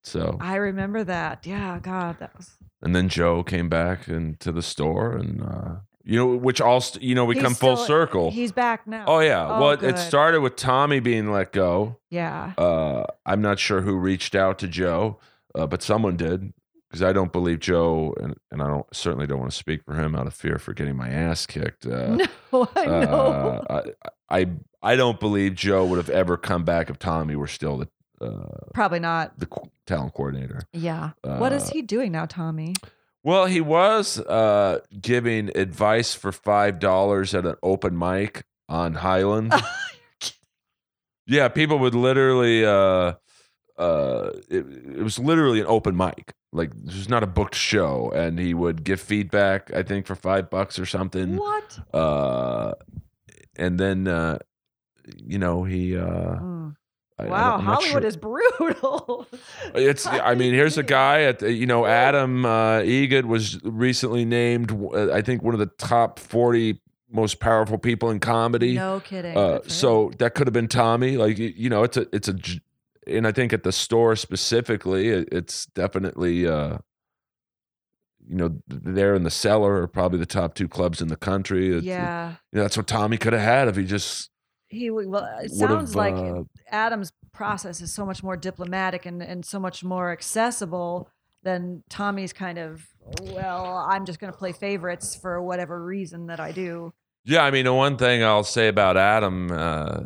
So, 0.03 0.37
I 0.39 0.55
remember 0.55 1.03
that. 1.03 1.45
Yeah. 1.45 1.79
God, 1.81 2.17
that 2.19 2.35
was. 2.35 2.51
and 2.81 2.95
then 2.95 3.09
Joe 3.09 3.43
came 3.43 3.69
back 3.69 4.07
into 4.07 4.51
the 4.51 4.61
store, 4.61 5.11
and 5.13 5.41
uh, 5.43 5.75
you 6.03 6.15
know, 6.17 6.25
which 6.37 6.61
all 6.61 6.79
st- 6.81 7.03
you 7.03 7.13
know, 7.15 7.25
we 7.25 7.35
He's 7.35 7.43
come 7.43 7.53
full 7.53 7.75
still- 7.75 7.85
circle. 7.87 8.31
He's 8.31 8.51
back 8.51 8.87
now. 8.87 9.03
Oh 9.07 9.19
yeah. 9.19 9.45
Oh, 9.45 9.59
well, 9.59 9.71
it 9.71 9.79
good. 9.81 9.97
started 9.99 10.41
with 10.41 10.55
Tommy 10.55 10.99
being 10.99 11.31
let 11.31 11.51
go. 11.51 11.97
Yeah. 12.09 12.53
Uh, 12.57 13.03
I'm 13.25 13.41
not 13.41 13.59
sure 13.59 13.81
who 13.81 13.97
reached 13.97 14.33
out 14.35 14.57
to 14.59 14.67
Joe, 14.67 15.19
uh, 15.53 15.67
but 15.67 15.83
someone 15.83 16.15
did 16.17 16.53
because 16.89 17.01
I 17.01 17.11
don't 17.13 17.31
believe 17.31 17.59
Joe, 17.59 18.13
and, 18.21 18.35
and 18.51 18.61
I 18.61 18.67
don't 18.67 18.85
certainly 18.95 19.27
don't 19.27 19.39
want 19.39 19.51
to 19.51 19.57
speak 19.57 19.83
for 19.83 19.93
him 19.93 20.15
out 20.15 20.27
of 20.27 20.33
fear 20.33 20.57
for 20.59 20.73
getting 20.73 20.95
my 20.95 21.09
ass 21.09 21.45
kicked. 21.45 21.85
Uh, 21.85 22.15
no, 22.53 22.67
I 22.75 22.85
know. 22.85 23.65
uh, 23.69 23.83
I, 24.29 24.39
I 24.39 24.47
I 24.81 24.95
don't 24.95 25.19
believe 25.19 25.55
Joe 25.55 25.85
would 25.85 25.97
have 25.97 26.09
ever 26.09 26.37
come 26.37 26.63
back 26.63 26.89
if 26.89 26.97
Tommy 26.99 27.35
were 27.35 27.47
still 27.47 27.77
the 27.77 27.87
uh, 28.25 28.71
Probably 28.73 28.99
not. 28.99 29.37
the 29.39 29.47
talent 29.85 30.13
coordinator. 30.13 30.61
Yeah. 30.73 31.11
what 31.21 31.53
is 31.53 31.69
Uh, 31.69 31.73
he 31.73 31.81
doing 31.81 32.11
now, 32.11 32.25
Tommy? 32.25 32.73
Well, 33.23 33.45
he 33.47 33.59
was 33.61 34.19
uh, 34.19 34.79
giving 35.01 35.55
advice 35.57 36.13
for 36.15 36.31
five 36.31 36.79
dollars 36.79 37.35
at 37.35 37.45
an 37.45 37.55
open 37.61 37.97
mic 37.97 38.45
on 38.69 38.93
Highland. 38.95 39.53
yeah, 41.27 41.47
people 41.49 41.79
would 41.79 41.95
literally. 41.95 42.65
Uh, 43.77 44.31
it, 44.49 44.65
it 44.97 45.03
was 45.03 45.19
literally 45.19 45.59
an 45.59 45.65
open 45.67 45.95
mic. 45.95 46.33
Like 46.51 46.71
this 46.75 46.95
was 46.95 47.09
not 47.09 47.23
a 47.23 47.27
booked 47.27 47.55
show, 47.55 48.11
and 48.15 48.39
he 48.39 48.53
would 48.53 48.83
give 48.83 48.99
feedback. 48.99 49.71
I 49.73 49.83
think 49.83 50.05
for 50.07 50.15
five 50.15 50.49
bucks 50.49 50.79
or 50.79 50.85
something. 50.85 51.35
what? 51.37 51.79
Uh, 51.93 52.73
and 53.55 53.79
then 53.79 54.07
uh, 54.07 54.39
you 55.17 55.37
know, 55.39 55.63
he. 55.63 55.95
Uh, 55.97 56.03
Mm. 56.39 56.75
I- 57.19 57.23
I 57.23 57.29
Wow, 57.29 57.55
I'm 57.57 57.63
Hollywood 57.65 58.03
sure- 58.03 58.05
is 58.05 58.15
brutal. 58.17 59.25
It's. 59.73 60.05
I 60.05 60.35
mean, 60.35 60.53
here's 60.53 60.77
a 60.77 60.83
guy 60.83 61.23
at 61.23 61.39
the, 61.39 61.51
you 61.51 61.65
know 61.65 61.85
Adam 61.87 62.45
uh, 62.45 62.81
Eget 62.81 63.25
was 63.25 63.59
recently 63.63 64.23
named. 64.23 64.71
uh, 64.71 65.11
I 65.11 65.21
think 65.23 65.41
one 65.41 65.55
of 65.55 65.59
the 65.59 65.65
top 65.65 66.19
forty 66.19 66.79
most 67.11 67.39
powerful 67.39 67.77
people 67.79 68.11
in 68.11 68.19
comedy. 68.19 68.75
no 68.75 68.99
kidding. 68.99 69.35
uh, 69.35 69.53
Good 69.53 69.61
for 69.61 69.65
him. 69.65 69.69
so 69.71 70.11
that 70.19 70.35
could 70.35 70.45
have 70.45 70.53
been 70.53 70.67
Tommy. 70.67 71.17
Like 71.17 71.39
you 71.39 71.69
know, 71.69 71.81
it's 71.83 71.97
a 71.97 72.05
it's 72.15 72.27
a, 72.27 72.35
and 73.07 73.27
I 73.27 73.31
think 73.31 73.53
at 73.53 73.63
the 73.63 73.71
store 73.71 74.15
specifically, 74.15 75.09
it, 75.09 75.29
it's 75.31 75.65
definitely. 75.67 76.47
Uh, 76.47 76.77
you 78.29 78.35
know, 78.35 78.59
there 78.67 79.15
in 79.15 79.23
the 79.23 79.31
cellar 79.31 79.81
are 79.81 79.87
probably 79.87 80.19
the 80.19 80.25
top 80.25 80.53
two 80.53 80.67
clubs 80.67 81.01
in 81.01 81.07
the 81.07 81.15
country. 81.15 81.67
It's- 81.69 81.83
yeah, 81.83 82.35
you 82.51 82.57
know, 82.57 82.63
that's 82.63 82.75
what 82.75 82.85
Tommy 82.87 83.17
could 83.17 83.31
have 83.33 83.41
had 83.41 83.67
if 83.69 83.77
he 83.77 83.85
just 83.85 84.29
he 84.67 84.89
would. 84.89 85.07
Well, 85.07 85.25
it 85.41 85.51
sounds 85.51 85.95
like 85.95 86.13
uh, 86.15 86.43
Adam's 86.69 87.13
process 87.31 87.79
is 87.79 87.93
so 87.93 88.05
much 88.05 88.23
more 88.23 88.35
diplomatic 88.35 89.05
and, 89.05 89.23
and 89.23 89.45
so 89.45 89.59
much 89.59 89.81
more 89.83 90.11
accessible 90.11 91.09
than 91.43 91.83
Tommy's 91.89 92.33
kind 92.33 92.57
of, 92.57 92.85
well, 93.21 93.77
I'm 93.89 94.05
just 94.05 94.19
going 94.19 94.33
to 94.33 94.37
play 94.37 94.51
favorites 94.51 95.15
for 95.15 95.41
whatever 95.41 95.81
reason 95.81 96.27
that 96.27 96.41
I 96.41 96.51
do. 96.51 96.91
Yeah, 97.23 97.43
I 97.43 97.51
mean, 97.51 97.63
the 97.63 97.73
one 97.73 97.95
thing 97.95 98.23
I'll 98.23 98.43
say 98.43 98.67
about 98.67 98.97
Adam, 98.97 99.51
uh, 99.51 99.99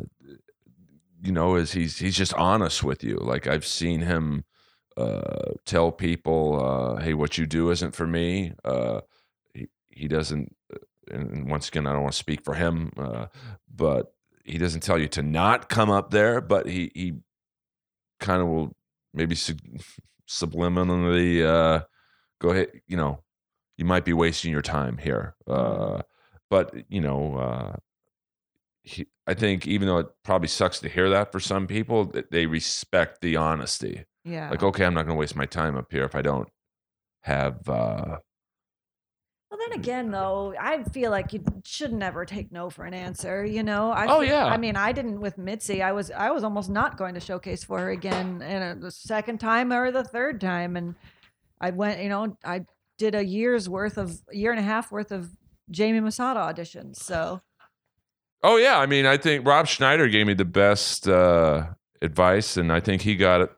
you 1.22 1.32
know, 1.32 1.54
is 1.54 1.72
he's 1.72 1.98
he's 1.98 2.16
just 2.16 2.34
honest 2.34 2.82
with 2.82 3.04
you. 3.04 3.16
Like 3.16 3.46
I've 3.46 3.66
seen 3.66 4.00
him 4.00 4.44
uh, 4.96 5.52
tell 5.64 5.92
people, 5.92 6.60
uh, 6.60 7.00
"Hey, 7.00 7.14
what 7.14 7.38
you 7.38 7.46
do 7.46 7.70
isn't 7.70 7.94
for 7.94 8.06
me." 8.06 8.52
Uh, 8.64 9.02
he 9.54 9.68
he 9.88 10.08
doesn't, 10.08 10.54
uh, 10.74 10.78
and 11.10 11.48
once 11.48 11.68
again, 11.68 11.86
I 11.86 11.92
don't 11.92 12.02
want 12.02 12.12
to 12.12 12.18
speak 12.18 12.44
for 12.44 12.54
him, 12.54 12.90
uh, 12.98 13.26
but 13.72 14.14
he 14.44 14.58
doesn't 14.58 14.82
tell 14.82 14.98
you 14.98 15.08
to 15.08 15.22
not 15.22 15.68
come 15.68 15.90
up 15.90 16.10
there, 16.10 16.40
but 16.40 16.66
he 16.66 16.90
he 16.94 17.14
kind 18.18 18.42
of 18.42 18.48
will 18.48 18.76
maybe 19.14 19.36
sub- 19.36 19.60
subliminally 20.28 21.44
uh, 21.44 21.84
go 22.40 22.50
ahead. 22.50 22.68
You 22.88 22.96
know, 22.96 23.22
you 23.76 23.84
might 23.84 24.04
be 24.04 24.12
wasting 24.12 24.50
your 24.50 24.62
time 24.62 24.98
here. 24.98 25.36
Uh, 25.46 26.02
but 26.50 26.74
you 26.88 27.00
know, 27.00 27.36
uh, 27.36 27.76
he, 28.84 29.06
I 29.26 29.34
think 29.34 29.66
even 29.66 29.86
though 29.88 29.98
it 29.98 30.08
probably 30.24 30.48
sucks 30.48 30.80
to 30.80 30.88
hear 30.88 31.10
that 31.10 31.30
for 31.32 31.40
some 31.40 31.66
people, 31.66 32.04
that 32.06 32.30
they 32.30 32.46
respect 32.46 33.20
the 33.20 33.36
honesty. 33.36 34.04
Yeah. 34.24 34.50
Like, 34.50 34.62
okay, 34.62 34.84
I'm 34.84 34.94
not 34.94 35.06
going 35.06 35.16
to 35.16 35.20
waste 35.20 35.36
my 35.36 35.46
time 35.46 35.76
up 35.76 35.90
here 35.90 36.04
if 36.04 36.14
I 36.14 36.22
don't 36.22 36.48
have. 37.22 37.68
Uh, 37.68 38.18
Well, 39.50 39.60
then 39.68 39.78
again, 39.78 40.10
though, 40.10 40.54
I 40.58 40.82
feel 40.84 41.10
like 41.10 41.32
you 41.32 41.44
should 41.64 41.92
never 41.92 42.24
take 42.24 42.50
no 42.52 42.70
for 42.70 42.84
an 42.84 42.94
answer. 42.94 43.44
You 43.44 43.62
know? 43.62 43.90
I 43.90 44.06
Oh, 44.06 44.20
fe- 44.20 44.28
yeah. 44.28 44.46
I 44.46 44.56
mean, 44.56 44.76
I 44.76 44.92
didn't 44.92 45.20
with 45.20 45.38
Mitzi. 45.38 45.82
I 45.82 45.92
was 45.92 46.10
I 46.10 46.30
was 46.30 46.42
almost 46.42 46.70
not 46.70 46.96
going 46.96 47.14
to 47.14 47.20
showcase 47.20 47.62
for 47.64 47.78
her 47.78 47.90
again, 47.90 48.42
and 48.42 48.82
the 48.82 48.90
second 48.90 49.38
time 49.38 49.72
or 49.72 49.90
the 49.90 50.04
third 50.04 50.40
time, 50.40 50.76
and 50.76 50.94
I 51.60 51.70
went. 51.70 52.02
You 52.02 52.08
know, 52.08 52.36
I 52.44 52.64
did 52.98 53.14
a 53.14 53.24
year's 53.24 53.68
worth 53.68 53.98
of 53.98 54.20
year 54.32 54.50
and 54.52 54.60
a 54.60 54.64
half 54.64 54.90
worth 54.90 55.12
of 55.12 55.30
Jamie 55.70 56.00
Masada 56.00 56.40
auditions. 56.40 56.96
So 56.96 57.40
oh 58.42 58.56
yeah, 58.56 58.78
I 58.78 58.86
mean, 58.86 59.06
I 59.06 59.16
think 59.16 59.46
Rob 59.46 59.66
Schneider 59.66 60.08
gave 60.08 60.26
me 60.26 60.34
the 60.34 60.44
best 60.44 61.08
uh, 61.08 61.66
advice, 62.00 62.56
and 62.56 62.72
I 62.72 62.80
think 62.80 63.02
he 63.02 63.16
got 63.16 63.40
it 63.42 63.50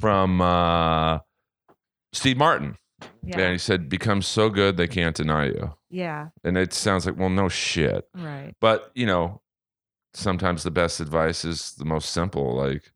from 0.00 0.40
uh, 0.40 1.20
Steve 2.12 2.36
Martin. 2.36 2.76
yeah, 3.22 3.38
And 3.40 3.52
he 3.52 3.58
said, 3.58 3.88
"Become 3.88 4.22
so 4.22 4.48
good 4.50 4.76
they 4.76 4.88
can't 4.88 5.16
deny 5.16 5.46
you." 5.46 5.74
yeah, 5.90 6.28
And 6.44 6.58
it 6.58 6.72
sounds 6.72 7.06
like, 7.06 7.16
well, 7.18 7.30
no 7.30 7.48
shit. 7.48 8.06
right, 8.14 8.52
But, 8.60 8.90
you 8.94 9.06
know, 9.06 9.40
sometimes 10.12 10.62
the 10.62 10.70
best 10.70 11.00
advice 11.00 11.44
is 11.44 11.72
the 11.78 11.84
most 11.86 12.10
simple. 12.10 12.54
Like, 12.54 12.92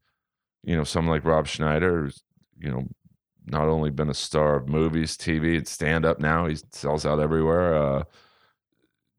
you 0.65 0.77
know, 0.77 0.85
someone 0.85 1.15
like 1.15 1.25
Rob 1.25 1.47
Schneider, 1.47 2.03
who's, 2.03 2.23
you 2.59 2.71
know, 2.71 2.89
not 3.47 3.69
only 3.69 3.91
been 3.91 4.11
a 4.11 4.15
star 4.15 4.57
of 4.57 4.69
movies, 4.69 5.17
TV, 5.17 5.57
and 5.57 5.67
stand 5.67 6.05
up 6.05 6.21
now, 6.21 6.47
he 6.47 6.57
sells 6.73 7.07
out 7.07 7.21
everywhere. 7.21 7.75
Uh, 7.75 8.05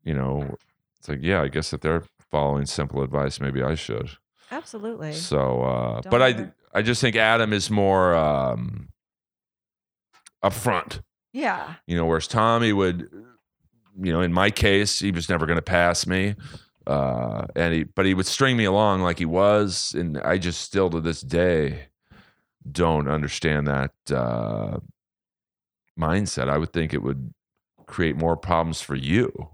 you 0.03 0.13
know, 0.13 0.55
it's 1.01 1.09
like, 1.09 1.23
yeah, 1.23 1.41
I 1.41 1.47
guess 1.47 1.73
if 1.73 1.81
they're 1.81 2.03
following 2.29 2.67
simple 2.67 3.01
advice, 3.01 3.39
maybe 3.39 3.63
I 3.63 3.73
should. 3.73 4.11
absolutely. 4.51 5.13
So, 5.13 5.63
uh, 5.63 6.01
but 6.11 6.21
I, 6.21 6.51
I 6.75 6.83
just 6.83 7.01
think 7.01 7.15
Adam 7.15 7.53
is 7.53 7.71
more 7.71 8.13
um, 8.13 8.89
upfront 10.43 11.01
Yeah, 11.33 11.73
you 11.87 11.97
know, 11.97 12.05
whereas 12.05 12.27
Tommy 12.27 12.71
would, 12.71 13.09
you 13.99 14.13
know, 14.13 14.21
in 14.21 14.31
my 14.31 14.51
case, 14.51 14.99
he 14.99 15.09
was 15.09 15.27
never 15.27 15.47
going 15.47 15.57
to 15.57 15.63
pass 15.63 16.05
me, 16.05 16.35
uh, 16.85 17.47
and 17.55 17.73
he, 17.73 17.83
but 17.83 18.05
he 18.05 18.13
would 18.13 18.27
string 18.27 18.55
me 18.55 18.65
along 18.65 19.01
like 19.01 19.17
he 19.17 19.25
was, 19.25 19.95
and 19.97 20.19
I 20.19 20.37
just 20.37 20.61
still 20.61 20.91
to 20.91 21.01
this 21.01 21.21
day 21.21 21.87
don't 22.71 23.07
understand 23.07 23.65
that 23.65 23.91
uh, 24.13 24.77
mindset. 25.99 26.47
I 26.47 26.59
would 26.59 26.71
think 26.71 26.93
it 26.93 27.01
would 27.01 27.33
create 27.87 28.15
more 28.15 28.37
problems 28.37 28.81
for 28.81 28.93
you, 28.93 29.49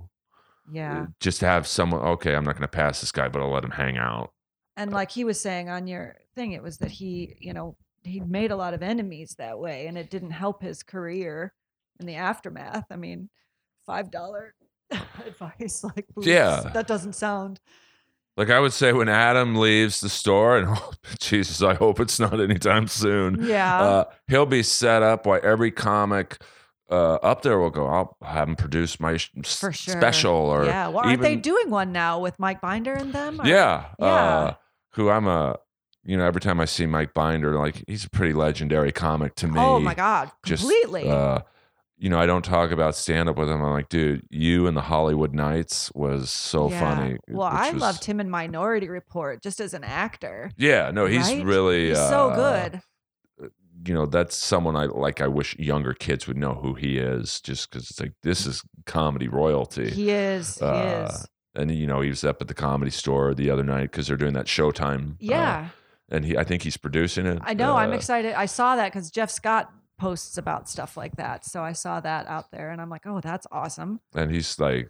yeah. 0.71 1.07
just 1.19 1.39
to 1.41 1.45
have 1.47 1.67
someone. 1.67 2.01
Okay, 2.01 2.35
I'm 2.35 2.43
not 2.43 2.53
going 2.55 2.61
to 2.63 2.67
pass 2.67 3.01
this 3.01 3.11
guy, 3.11 3.27
but 3.27 3.41
I'll 3.41 3.51
let 3.51 3.63
him 3.63 3.71
hang 3.71 3.97
out. 3.97 4.31
And 4.75 4.91
like 4.91 5.11
he 5.11 5.23
was 5.23 5.39
saying 5.39 5.69
on 5.69 5.87
your 5.87 6.17
thing, 6.35 6.51
it 6.51 6.61
was 6.61 6.77
that 6.79 6.91
he, 6.91 7.35
you 7.39 7.53
know, 7.53 7.75
he 8.03 8.19
made 8.19 8.51
a 8.51 8.55
lot 8.55 8.73
of 8.73 8.83
enemies 8.83 9.35
that 9.37 9.59
way, 9.59 9.87
and 9.87 9.97
it 9.97 10.09
didn't 10.09 10.31
help 10.31 10.61
his 10.61 10.83
career 10.83 11.53
in 11.99 12.05
the 12.05 12.15
aftermath. 12.15 12.85
I 12.91 12.95
mean, 12.95 13.29
five 13.85 14.11
dollar 14.11 14.53
advice, 15.25 15.83
like 15.83 16.05
Yeah. 16.17 16.69
that 16.73 16.87
doesn't 16.87 17.13
sound. 17.13 17.59
Like 18.37 18.51
I 18.51 18.59
would 18.59 18.71
say, 18.73 18.93
when 18.93 19.09
Adam 19.09 19.55
leaves 19.55 19.99
the 19.99 20.09
store, 20.09 20.57
and 20.59 20.67
oh, 20.71 20.91
Jesus, 21.19 21.63
I 21.63 21.73
hope 21.73 21.99
it's 21.99 22.19
not 22.19 22.39
anytime 22.39 22.87
soon. 22.87 23.43
Yeah, 23.43 23.81
uh, 23.81 24.03
he'll 24.27 24.45
be 24.45 24.61
set 24.61 25.01
up 25.01 25.23
by 25.23 25.39
every 25.39 25.71
comic 25.71 26.37
uh, 26.89 27.15
up 27.15 27.41
there 27.41 27.59
will 27.59 27.69
go. 27.69 27.87
I'll 27.87 28.17
have 28.23 28.47
him 28.47 28.55
produce 28.55 28.99
my 28.99 29.17
sh- 29.17 29.31
sure. 29.43 29.73
special, 29.73 30.33
or 30.33 30.65
yeah, 30.65 30.87
well, 30.87 30.99
aren't 31.05 31.21
they 31.21 31.35
doing 31.35 31.69
one 31.69 31.91
now 31.91 32.19
with 32.19 32.39
Mike 32.39 32.61
Binder 32.61 32.93
and 32.93 33.11
them? 33.13 33.41
or- 33.41 33.47
yeah, 33.47 33.85
Yeah. 33.99 34.05
Uh, 34.05 34.53
who 34.91 35.09
I'm 35.09 35.27
a. 35.27 35.57
You 36.03 36.15
know, 36.15 36.25
every 36.25 36.39
time 36.39 36.61
I 36.61 36.65
see 36.65 36.85
Mike 36.85 37.13
Binder, 37.13 37.59
like 37.59 37.83
he's 37.85 38.05
a 38.05 38.09
pretty 38.09 38.33
legendary 38.33 38.93
comic 38.93 39.35
to 39.35 39.47
me. 39.47 39.59
Oh 39.59 39.77
my 39.79 39.93
God, 39.93 40.31
Just, 40.45 40.61
completely. 40.63 41.09
Uh, 41.09 41.39
you 41.97 42.09
know, 42.09 42.17
I 42.17 42.25
don't 42.25 42.45
talk 42.45 42.71
about 42.71 42.95
stand 42.95 43.27
up 43.27 43.37
with 43.37 43.49
him. 43.49 43.61
I'm 43.61 43.71
like, 43.71 43.89
dude, 43.89 44.25
you 44.29 44.67
and 44.67 44.77
the 44.77 44.81
Hollywood 44.81 45.33
Nights 45.33 45.91
was 45.93 46.29
so 46.29 46.69
Yeah. 46.69 46.79
funny. 46.79 47.17
Well, 47.27 47.49
I 47.51 47.71
was- 47.71 47.81
loved 47.81 48.05
him 48.05 48.21
in 48.21 48.29
Minority 48.29 48.87
Report 48.87 49.41
just 49.43 49.59
as 49.59 49.73
an 49.73 49.83
actor. 49.83 50.49
Yeah, 50.57 50.91
no, 50.91 51.07
he's 51.07 51.27
right? 51.27 51.43
really 51.43 51.89
He's 51.89 51.97
so 51.97 52.29
uh, 52.29 52.35
good. 52.69 52.81
You 53.85 53.93
know 53.93 54.05
that's 54.05 54.35
someone 54.35 54.75
i 54.75 54.85
like 54.85 55.21
i 55.21 55.27
wish 55.27 55.55
younger 55.59 55.93
kids 55.93 56.27
would 56.27 56.37
know 56.37 56.53
who 56.55 56.73
he 56.73 56.97
is 56.97 57.39
just 57.41 57.69
because 57.69 57.89
it's 57.89 57.99
like 57.99 58.13
this 58.23 58.45
is 58.47 58.63
comedy 58.85 59.27
royalty 59.27 59.89
He 59.89 60.09
is. 60.11 60.57
He 60.57 60.65
uh, 60.65 61.07
is. 61.09 61.27
and 61.55 61.69
you 61.71 61.85
know 61.85 62.01
he 62.01 62.09
was 62.09 62.23
up 62.23 62.41
at 62.41 62.47
the 62.47 62.53
comedy 62.53 62.91
store 62.91 63.33
the 63.35 63.49
other 63.49 63.63
night 63.63 63.91
because 63.91 64.07
they're 64.07 64.17
doing 64.17 64.33
that 64.33 64.47
showtime 64.47 65.11
uh, 65.11 65.15
Yeah. 65.19 65.69
and 66.09 66.25
he 66.25 66.37
i 66.37 66.43
think 66.43 66.63
he's 66.63 66.77
producing 66.77 67.25
it 67.27 67.39
I 67.43 67.53
know. 67.53 67.75
I'm 67.75 67.91
Uh, 67.91 67.95
excited. 67.95 68.33
I 68.33 68.45
saw 68.47 68.75
that 68.77 68.91
because 68.91 69.11
Jeff 69.11 69.29
Scott 69.29 69.71
posts 69.99 70.37
about 70.37 70.69
stuff 70.69 70.95
like 70.95 71.15
that. 71.17 71.43
So 71.43 71.63
I 71.63 71.73
saw 71.73 71.99
that 71.99 72.27
out 72.27 72.51
there 72.51 72.69
and 72.69 72.79
I'm 72.79 72.89
like, 72.89 73.05
oh, 73.07 73.19
that's 73.19 73.47
awesome. 73.51 73.99
and 74.15 74.31
he's 74.31 74.59
like 74.59 74.89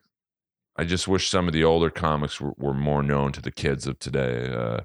i 0.79 0.83
just 0.83 1.07
wish 1.07 1.27
some 1.29 1.47
of 1.47 1.53
the 1.53 1.63
older 1.63 1.89
comics 1.89 2.39
were, 2.39 2.53
were 2.57 2.73
more 2.73 3.01
known 3.01 3.31
to 3.31 3.41
the 3.41 3.51
kids 3.51 3.87
of 3.87 3.97
today 3.99 4.53
uh 4.53 4.81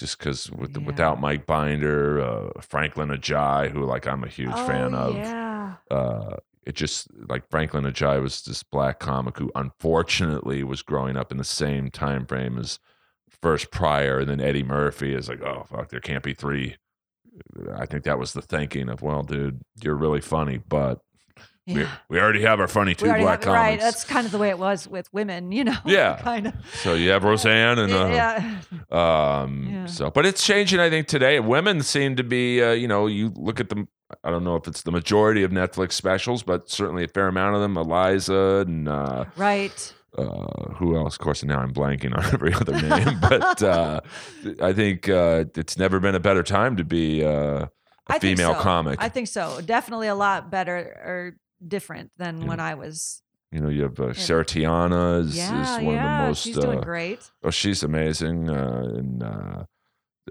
just 0.00 0.18
because 0.18 0.50
with, 0.50 0.76
Yeah. 0.76 0.84
without 0.84 1.20
Mike 1.20 1.46
Binder, 1.46 2.20
uh, 2.20 2.60
Franklyn 2.60 3.10
Ajaye, 3.10 3.70
who 3.70 3.84
like 3.84 4.06
I'm 4.06 4.24
a 4.24 4.28
huge 4.28 4.52
fan 4.54 4.94
Oh, 4.94 4.98
of, 5.10 5.16
Yeah. 5.16 5.74
uh, 5.90 6.36
it 6.66 6.74
just 6.74 7.08
like 7.28 7.48
Franklyn 7.50 7.84
Ajaye 7.84 8.20
was 8.22 8.42
this 8.42 8.62
black 8.62 8.98
comic 8.98 9.38
who 9.38 9.50
unfortunately 9.54 10.62
was 10.64 10.82
growing 10.82 11.16
up 11.16 11.30
in 11.32 11.38
the 11.38 11.44
same 11.44 11.90
time 11.90 12.26
frame 12.26 12.58
as 12.58 12.78
first 13.42 13.70
Pryor, 13.70 14.18
and 14.18 14.28
then 14.28 14.40
Eddie 14.40 14.62
Murphy 14.64 15.14
is 15.14 15.28
like, 15.28 15.42
oh 15.42 15.64
fuck, 15.70 15.88
there 15.90 16.00
can't 16.00 16.24
be 16.24 16.34
three. 16.34 16.76
I 17.74 17.86
think 17.86 18.04
that 18.04 18.18
was 18.18 18.32
the 18.32 18.42
thinking 18.42 18.88
of, 18.88 19.00
well, 19.02 19.22
dude, 19.22 19.60
you're 19.82 19.94
really 19.96 20.20
funny, 20.20 20.58
but 20.58 20.98
Yeah. 21.78 21.88
we 22.08 22.18
already 22.18 22.42
have 22.42 22.60
our 22.60 22.68
funny 22.68 22.94
two 22.94 23.06
black 23.06 23.44
have- 23.44 23.52
right. 23.54 23.78
That's 23.80 24.04
kind 24.04 24.26
of 24.26 24.32
the 24.32 24.38
way 24.38 24.48
it 24.50 24.58
was 24.58 24.86
with 24.88 25.12
women, 25.12 25.52
you 25.52 25.64
know? 25.64 25.76
Yeah. 25.84 26.16
kind 26.22 26.48
of. 26.48 26.54
so 26.82 26.94
you 26.94 27.10
have 27.10 27.24
Roseanne 27.24 27.78
and 27.78 27.92
uh, 27.92 28.06
yeah. 28.06 28.60
um 28.90 29.68
Yeah. 29.70 29.86
so 29.86 30.10
but 30.10 30.26
it's 30.26 30.44
changing 30.44 30.80
I 30.80 30.90
think 30.90 31.06
today. 31.06 31.40
Women 31.40 31.82
seem 31.82 32.16
to 32.16 32.24
be 32.24 32.62
uh, 32.62 32.72
you 32.72 32.88
know, 32.88 33.06
you 33.06 33.32
look 33.36 33.60
at 33.60 33.68
them 33.68 33.88
I 34.24 34.30
don't 34.30 34.42
know 34.44 34.56
if 34.56 34.66
it's 34.66 34.82
the 34.82 34.90
majority 34.90 35.44
of 35.44 35.52
Netflix 35.52 35.92
specials, 35.92 36.42
but 36.42 36.68
certainly 36.68 37.04
a 37.04 37.08
fair 37.08 37.28
amount 37.28 37.54
of 37.54 37.60
them. 37.60 37.76
Iliza 37.76 38.62
and 38.66 38.88
uh, 38.88 39.26
Right. 39.36 39.94
uh, 40.18 40.72
who 40.74 40.96
else? 40.96 41.14
Of 41.14 41.20
course, 41.20 41.44
now 41.44 41.60
I'm 41.60 41.72
blanking 41.72 42.16
on 42.16 42.24
every 42.34 42.52
other 42.52 42.72
name, 42.82 43.20
but 43.20 43.62
uh, 43.62 44.00
I 44.60 44.72
think 44.72 45.08
uh, 45.08 45.44
it's 45.54 45.78
never 45.78 46.00
been 46.00 46.16
a 46.16 46.20
better 46.20 46.42
time 46.42 46.76
to 46.78 46.84
be 46.84 47.24
uh, 47.24 47.30
a 47.66 47.70
I 48.08 48.18
female 48.18 48.54
so. 48.54 48.60
comic. 48.60 48.98
I 49.00 49.08
think 49.08 49.28
so. 49.28 49.60
Definitely 49.64 50.08
a 50.08 50.16
lot 50.16 50.50
better 50.50 50.76
or 50.76 51.36
different 51.66 52.10
than 52.16 52.42
Yeah. 52.42 52.48
when 52.48 52.60
I 52.60 52.74
was 52.74 53.22
You 53.52 53.60
know, 53.60 53.68
you 53.68 53.82
have 53.82 53.98
uh, 53.98 54.12
Sarah 54.14 54.44
Tiana 54.44 55.20
is, 55.24 55.36
yeah, 55.36 55.62
is 55.78 55.84
one 55.84 55.94
yeah, 55.94 56.20
of 56.20 56.22
the 56.24 56.28
most. 56.28 56.42
she's 56.42 56.56
doing 56.56 56.78
uh, 56.78 56.82
great. 56.82 57.30
Oh, 57.42 57.50
she's 57.50 57.82
amazing. 57.82 58.48
Uh, 58.48 58.92
and 58.96 59.22
uh, 59.22 59.64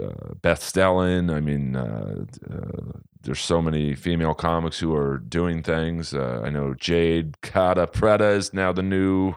uh, 0.01 0.33
Beth 0.41 0.63
Stelling. 0.63 1.29
I 1.29 1.41
mean, 1.41 1.75
uh, 1.75 2.23
uh, 2.49 2.99
there's 3.21 3.41
so 3.41 3.61
many 3.61 3.93
female 3.95 4.33
comics 4.33 4.79
who 4.79 4.95
are 4.95 5.17
doing 5.17 5.61
things. 5.63 6.13
Uh, 6.13 6.41
I 6.45 6.49
know 6.49 6.73
Jade 6.73 7.41
Catta-Preta 7.41 8.37
is 8.37 8.53
now 8.53 8.71
the 8.71 8.83
new 8.83 9.33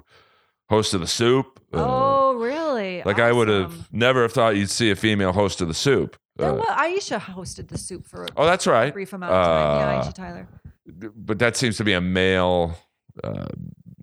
host 0.68 0.94
of 0.94 1.00
the 1.00 1.08
Soup. 1.08 1.58
Oh, 1.72 2.34
really? 2.34 3.02
like 3.04 3.18
I 3.18 3.32
would 3.32 3.48
have 3.48 3.88
never 3.92 4.22
have 4.22 4.32
thought 4.32 4.54
you'd 4.56 4.70
see 4.70 4.90
a 4.92 4.96
female 4.96 5.32
host 5.32 5.60
of 5.60 5.66
the 5.68 5.74
Soup. 5.74 6.16
There 6.36 6.48
Uh, 6.60 6.64
Aisha 6.76 7.18
hosted 7.20 7.68
the 7.68 7.76
soup 7.76 8.06
for 8.06 8.24
a 8.24 8.28
oh, 8.36 8.46
that's 8.46 8.66
right. 8.66 8.92
brief 8.92 9.12
amount 9.12 9.32
of 9.32 9.44
time. 9.44 9.80
yeah, 9.80 10.02
Aisha 10.02 10.14
Tyler. 10.14 10.48
But 10.86 11.38
that 11.38 11.56
seems 11.56 11.76
to 11.78 11.84
be 11.84 11.92
a 11.92 12.00
male. 12.00 12.76
Uh, 13.22 13.46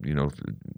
you 0.01 0.14
know, 0.14 0.30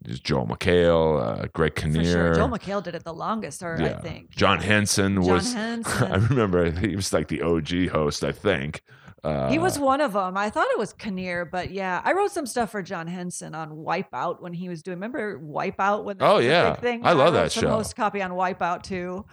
Joel 0.07 0.47
McHale, 0.47 1.43
uh, 1.43 1.47
Greg 1.53 1.75
Kinnear. 1.75 2.03
sure. 2.11 2.33
Joel 2.33 2.49
McHale 2.49 2.81
did 2.81 2.95
it 2.95 3.03
the 3.03 3.13
longest, 3.13 3.61
or 3.61 3.75
I 3.81 3.93
think. 3.93 4.31
John 4.31 4.59
Yeah. 4.59 4.65
Henson 4.65 5.15
John 5.21 5.25
was. 5.33 5.53
Henson. 5.53 6.11
I 6.11 6.15
remember 6.15 6.71
he 6.71 6.95
was 6.95 7.13
like 7.13 7.27
the 7.27 7.41
OG 7.43 7.89
host. 7.89 8.23
I 8.23 8.31
think. 8.31 8.81
Uh, 9.23 9.49
He 9.51 9.59
was 9.59 9.77
one 9.77 10.01
of 10.01 10.13
them. 10.13 10.35
I 10.35 10.49
thought 10.49 10.65
it 10.71 10.79
was 10.79 10.93
Kinnear, 10.93 11.45
but 11.45 11.69
yeah, 11.69 12.01
I 12.03 12.13
wrote 12.13 12.31
some 12.31 12.47
stuff 12.47 12.71
for 12.71 12.81
John 12.81 13.05
Henson 13.05 13.53
on 13.53 13.69
Wipeout 13.69 14.41
when 14.41 14.53
he 14.53 14.67
was 14.67 14.81
doing. 14.81 14.95
Remember 14.97 15.37
Wipeout 15.39 16.03
when 16.05 16.17
Oh, 16.19 16.37
was 16.37 16.45
a 16.45 16.47
yeah. 16.49 16.71
big 16.71 16.79
thing. 16.81 17.05
I 17.05 17.11
love 17.11 17.33
wrote 17.35 17.41
that 17.43 17.51
some 17.51 17.61
show. 17.61 17.69
Host 17.69 17.95
copy 17.95 18.23
on 18.23 18.31
Wipeout 18.31 18.81
too. 18.81 19.25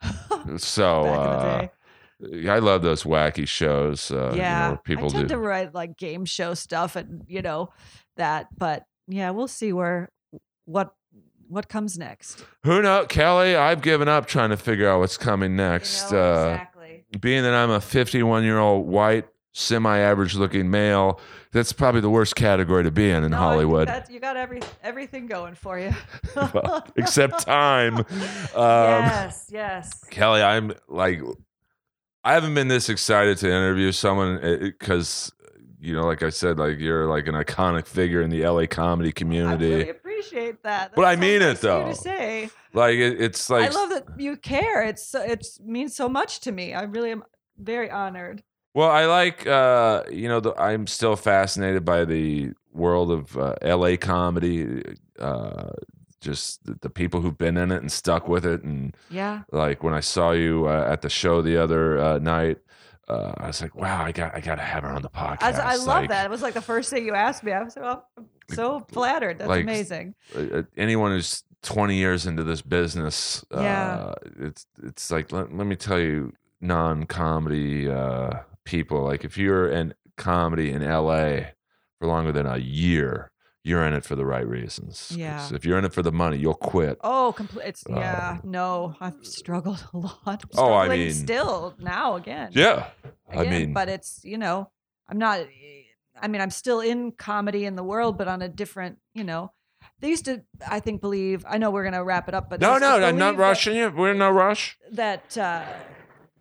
So 0.58 1.68
back 2.20 2.30
in 2.30 2.36
the 2.36 2.42
day. 2.42 2.48
I 2.48 2.58
love 2.58 2.82
those 2.82 3.04
wacky 3.04 3.46
shows. 3.46 4.10
Uh, 4.10 4.14
you 4.14 4.20
know, 4.30 4.34
yeah, 4.36 4.68
where 4.68 4.78
people 4.78 5.06
I 5.06 5.08
tend 5.10 5.28
do. 5.28 5.34
to 5.34 5.40
write 5.40 5.74
like 5.74 5.96
game 5.96 6.24
show 6.24 6.54
stuff 6.54 6.96
and 6.96 7.24
you 7.28 7.42
know 7.42 7.70
that, 8.16 8.48
but 8.56 8.84
yeah, 9.08 9.30
we'll 9.30 9.48
see 9.48 9.72
where 9.72 10.10
what 10.64 10.94
what 11.48 11.68
comes 11.68 11.98
next. 11.98 12.44
Who 12.64 12.80
knows, 12.82 13.06
Kelly? 13.08 13.54
I've 13.54 13.82
given 13.82 14.08
up 14.08 14.26
trying 14.26 14.50
to 14.50 14.56
figure 14.56 14.88
out 14.88 15.00
what's 15.00 15.18
coming 15.18 15.56
next. 15.56 16.10
You 16.10 16.16
know, 16.16 16.22
uh, 16.22 16.48
exactly. 16.52 17.04
being 17.20 17.42
that 17.42 17.54
I'm 17.54 17.70
a 17.70 17.80
51 17.80 18.44
year 18.44 18.58
old 18.58 18.86
white, 18.86 19.26
semi 19.52 19.98
average 19.98 20.34
looking 20.34 20.70
male, 20.70 21.20
that's 21.52 21.72
probably 21.72 22.00
the 22.00 22.10
worst 22.10 22.34
category 22.34 22.82
to 22.84 22.90
be 22.90 23.10
in 23.10 23.24
in 23.24 23.30
No, 23.30 23.36
Hollywood. 23.36 23.88
you 24.10 24.18
got 24.20 24.36
every 24.36 24.60
everything 24.82 25.26
going 25.26 25.54
for 25.54 25.78
you. 25.78 25.92
Well, 26.34 26.84
except 26.96 27.40
time. 27.46 27.98
Um, 28.54 29.02
yes, 29.04 29.46
yes. 29.52 30.04
Kelly, 30.10 30.40
I'm 30.42 30.72
like, 30.88 31.20
I 32.24 32.32
haven't 32.32 32.54
been 32.54 32.68
this 32.68 32.88
excited 32.88 33.36
to 33.38 33.46
interview 33.48 33.92
someone 33.92 34.40
because, 34.40 35.30
you 35.80 35.94
know, 35.94 36.06
like 36.06 36.22
I 36.22 36.30
said, 36.30 36.58
like 36.58 36.78
you're 36.78 37.06
like 37.06 37.26
an 37.28 37.34
iconic 37.34 37.86
figure 37.86 38.22
in 38.22 38.30
the 38.30 38.46
LA 38.46 38.66
comedy 38.66 39.12
community. 39.12 39.66
I 39.74 39.76
really 39.78 39.90
appreciate 39.90 40.62
that. 40.62 40.94
But 40.94 41.04
I 41.04 41.16
mean 41.16 41.42
it, 41.42 41.46
nice 41.46 41.62
you 41.62 41.68
though. 41.68 41.88
To 41.88 41.94
say. 41.94 42.50
like 42.72 42.94
it, 42.94 43.20
it's 43.20 43.50
like 43.50 43.70
I 43.70 43.74
love 43.74 43.90
that 43.90 44.04
you 44.18 44.36
care. 44.36 44.82
It's 44.82 45.06
so- 45.06 45.22
it 45.22 45.46
means 45.62 45.94
so 45.94 46.08
much 46.08 46.40
to 46.40 46.52
me. 46.52 46.72
I 46.72 46.82
really 46.84 47.10
am 47.10 47.24
very 47.58 47.90
honored. 47.90 48.42
Well, 48.72 48.90
I 48.90 49.04
like 49.06 49.46
uh, 49.46 50.04
you 50.10 50.26
know 50.28 50.40
the, 50.40 50.54
I'm 50.54 50.86
still 50.86 51.16
fascinated 51.16 51.84
by 51.84 52.04
the 52.04 52.52
world 52.72 53.10
of 53.12 53.36
uh, 53.38 53.54
L.A. 53.62 53.96
comedy, 53.96 54.82
uh, 55.20 55.70
just 56.24 56.60
the, 56.80 56.90
people 56.90 57.20
who've 57.20 57.38
been 57.38 57.56
in 57.56 57.70
it 57.70 57.80
and 57.82 57.92
stuck 57.92 58.26
with 58.28 58.44
it, 58.46 58.62
and 58.64 58.96
Yeah. 59.10 59.42
like 59.52 59.82
when 59.84 59.94
I 59.94 60.00
saw 60.00 60.32
you 60.32 60.66
uh, 60.66 60.86
at 60.88 61.02
the 61.02 61.10
show 61.10 61.42
the 61.42 61.56
other 61.56 61.98
uh, 61.98 62.18
night, 62.18 62.58
uh, 63.08 63.32
I 63.36 63.46
was 63.48 63.60
like, 63.62 63.74
wow, 63.74 64.02
I 64.02 64.12
got 64.12 64.34
I 64.34 64.40
got 64.40 64.56
to 64.56 64.62
have 64.62 64.82
her 64.82 64.88
on 64.88 65.02
the 65.02 65.10
podcast. 65.10 65.42
I, 65.60 65.72
I 65.74 65.76
love 65.76 65.86
Like, 65.86 66.08
that. 66.08 66.24
It 66.24 66.30
was 66.30 66.42
like 66.42 66.54
the 66.54 66.62
first 66.62 66.90
thing 66.90 67.04
you 67.04 67.14
asked 67.14 67.44
me. 67.44 67.52
I 67.52 67.62
was 67.62 67.74
so, 67.74 68.02
I'm 68.16 68.26
so 68.50 68.80
flattered. 68.90 69.38
That's 69.38 69.48
Like, 69.48 69.62
amazing. 69.64 70.14
uh, 70.34 70.40
uh, 70.58 70.62
anyone 70.76 71.10
who's 71.12 71.44
20 71.62 71.96
years 71.96 72.26
into 72.26 72.42
this 72.44 72.62
business, 72.62 73.44
Yeah. 73.52 73.96
uh, 73.96 74.14
it's 74.40 74.66
it's 74.82 75.10
like 75.10 75.30
let, 75.32 75.54
let 75.54 75.66
me 75.66 75.76
tell 75.76 76.00
you, 76.00 76.32
non-comedy 76.60 77.88
uh, 77.90 78.30
people, 78.64 79.02
like 79.04 79.24
if 79.24 79.36
you're 79.36 79.68
in 79.70 79.94
comedy 80.16 80.70
in 80.70 80.82
LA 80.82 81.40
for 81.98 82.06
longer 82.06 82.32
than 82.32 82.46
a 82.46 82.56
year, 82.58 83.30
you're 83.64 83.84
in 83.86 83.94
it 83.94 84.04
for 84.04 84.14
the 84.14 84.24
right 84.26 84.46
reasons. 84.46 85.10
Yeah. 85.16 85.48
If 85.52 85.64
you're 85.64 85.78
in 85.78 85.84
it 85.86 85.92
for 85.94 86.02
the 86.02 86.12
money, 86.12 86.36
you'll 86.36 86.54
quit. 86.54 86.98
Oh, 87.02 87.32
complete. 87.36 87.66
It's 87.66 87.84
Uh, 87.88 87.94
yeah. 87.96 88.38
No, 88.44 88.94
I've 89.00 89.24
struggled 89.26 89.82
a 89.94 89.98
lot. 89.98 90.44
Oh, 90.56 90.74
I 90.74 90.88
mean- 90.88 91.12
still 91.12 91.74
now 91.78 92.16
again. 92.16 92.50
Yeah. 92.52 92.88
I 93.32 93.44
mean- 93.44 93.72
but 93.72 93.88
it's 93.88 94.20
you 94.22 94.38
know, 94.38 94.70
I'm 95.08 95.18
not. 95.18 95.40
I 96.22 96.28
mean, 96.28 96.40
I'm 96.40 96.50
still 96.50 96.80
in 96.80 97.10
comedy 97.12 97.64
in 97.64 97.74
the 97.74 97.82
world, 97.82 98.16
but 98.18 98.28
on 98.28 98.40
a 98.42 98.48
different. 98.48 98.98
You 99.14 99.24
know, 99.24 99.50
they 100.00 100.08
used 100.08 100.26
to. 100.26 100.42
I 100.68 100.80
think 100.80 101.00
believe. 101.00 101.44
I 101.48 101.58
know 101.58 101.70
we're 101.70 101.84
gonna 101.84 102.04
wrap 102.04 102.28
it 102.28 102.34
up, 102.34 102.48
but 102.50 102.60
No, 102.60 102.78
no, 102.78 102.96
I'm 102.96 103.00
not 103.00 103.32
believe 103.32 103.36
that- 103.38 103.42
rushing 103.42 103.76
you. 103.76 103.90
We're 103.90 104.12
in 104.12 104.18
no 104.18 104.30
rush. 104.30 104.76
that 104.92 105.36
uh, 105.38 105.64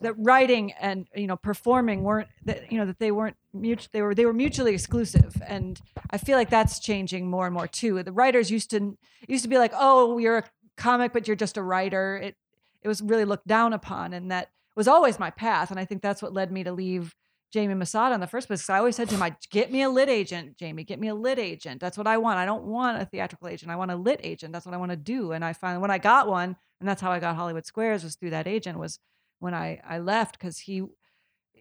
that 0.03 0.13
writing 0.17 0.71
and 0.73 1.07
you 1.15 1.27
know 1.27 1.35
performing 1.35 2.03
weren't 2.03 2.27
that 2.45 2.71
you 2.71 2.77
know 2.77 2.85
that 2.85 2.99
they 2.99 3.11
weren't 3.11 3.35
mutual 3.53 3.89
they 3.91 4.01
were 4.01 4.15
they 4.15 4.25
were 4.25 4.33
mutually 4.33 4.73
exclusive 4.73 5.41
and 5.45 5.81
I 6.13 6.17
feel 6.17 6.37
like 6.37 6.51
that's 6.51 6.79
changing 6.79 7.27
more 7.27 7.47
and 7.47 7.53
more 7.55 7.67
too. 7.67 8.03
The 8.03 8.11
writers 8.11 8.51
used 8.51 8.69
to 8.69 8.95
used 9.27 9.43
to 9.43 9.49
be 9.49 9.57
like, 9.57 9.73
oh, 9.75 10.19
you're 10.19 10.37
a 10.37 10.43
comic, 10.77 11.11
but 11.11 11.27
you're 11.27 11.35
just 11.35 11.57
a 11.57 11.63
writer. 11.63 12.17
It 12.17 12.35
it 12.83 12.87
was 12.87 13.01
really 13.01 13.25
looked 13.25 13.47
down 13.47 13.73
upon, 13.73 14.13
and 14.13 14.29
that 14.29 14.49
was 14.75 14.87
always 14.87 15.17
my 15.17 15.31
path. 15.31 15.71
And 15.71 15.79
I 15.79 15.85
think 15.85 16.01
that's 16.01 16.21
what 16.21 16.33
led 16.33 16.51
me 16.51 16.63
to 16.65 16.71
leave 16.71 17.15
Jamie 17.51 17.73
Masada 17.73 18.13
in 18.13 18.21
the 18.21 18.27
first 18.27 18.47
place. 18.47 18.69
I 18.69 18.77
always 18.77 18.95
said 18.95 19.09
to 19.09 19.15
him, 19.15 19.23
I 19.23 19.35
get 19.49 19.71
me 19.71 19.81
a 19.81 19.89
lit 19.89 20.09
agent, 20.09 20.57
Jamie, 20.57 20.83
get 20.83 20.99
me 20.99 21.07
a 21.07 21.15
lit 21.15 21.39
agent. 21.39 21.81
That's 21.81 21.97
what 21.97 22.07
I 22.07 22.17
want. 22.17 22.37
I 22.37 22.45
don't 22.45 22.65
want 22.65 23.01
a 23.01 23.05
theatrical 23.05 23.47
agent. 23.47 23.71
I 23.71 23.75
want 23.75 23.91
a 23.91 23.95
lit 23.95 24.19
agent. 24.23 24.53
That's 24.53 24.65
what 24.65 24.75
I 24.75 24.77
want 24.77 24.91
to 24.91 24.97
do. 24.97 25.31
And 25.31 25.43
I 25.45 25.53
finally, 25.53 25.81
when 25.81 25.91
I 25.91 25.97
got 25.97 26.27
one, 26.27 26.55
and 26.79 26.89
that's 26.89 27.01
how 27.01 27.11
I 27.11 27.19
got 27.19 27.35
Hollywood 27.35 27.65
Squares 27.65 28.03
was 28.03 28.15
through 28.15 28.31
that 28.31 28.47
agent 28.47 28.77
was 28.77 28.99
when 29.43 29.53
I, 29.53 29.81
I 29.87 29.99
left 29.99 30.39
because 30.39 30.57
he, 30.57 30.83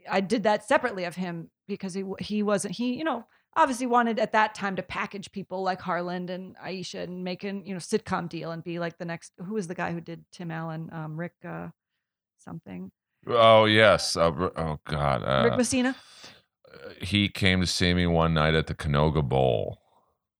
I 0.08 0.20
did 0.20 0.44
that 0.44 0.64
separately 0.64 1.04
of 1.04 1.16
him 1.16 1.50
because 1.66 1.92
he, 1.92 2.04
he 2.20 2.42
wasn't, 2.42 2.76
he, 2.76 2.94
you 2.94 3.02
know, 3.02 3.24
obviously 3.56 3.86
wanted 3.86 4.20
at 4.20 4.32
that 4.32 4.54
time 4.54 4.76
to 4.76 4.82
package 4.82 5.32
people 5.32 5.62
like 5.62 5.80
Harland 5.80 6.30
and 6.30 6.56
Aisha 6.56 7.02
and 7.02 7.24
make 7.24 7.42
an, 7.42 7.66
you 7.66 7.74
know, 7.74 7.80
sitcom 7.80 8.28
deal 8.28 8.52
and 8.52 8.62
be 8.62 8.78
like 8.78 8.98
the 8.98 9.04
next, 9.04 9.32
who 9.38 9.54
was 9.54 9.66
the 9.66 9.74
guy 9.74 9.90
who 9.92 10.00
did 10.00 10.24
Tim 10.30 10.52
Allen, 10.52 10.90
um, 10.92 11.16
Rick, 11.16 11.34
uh, 11.44 11.68
something, 12.38 12.90
Oh 13.26 13.66
yes. 13.66 14.16
Uh, 14.16 14.32
oh 14.56 14.80
God. 14.84 15.44
Rick 15.44 15.52
Uh, 15.52 15.56
Messina, 15.56 15.96
he 17.00 17.28
came 17.28 17.60
to 17.60 17.66
see 17.66 17.94
me 17.94 18.06
one 18.06 18.34
night 18.34 18.54
at 18.54 18.66
the 18.66 18.74
Canoga 18.74 19.28
Bowl 19.28 19.78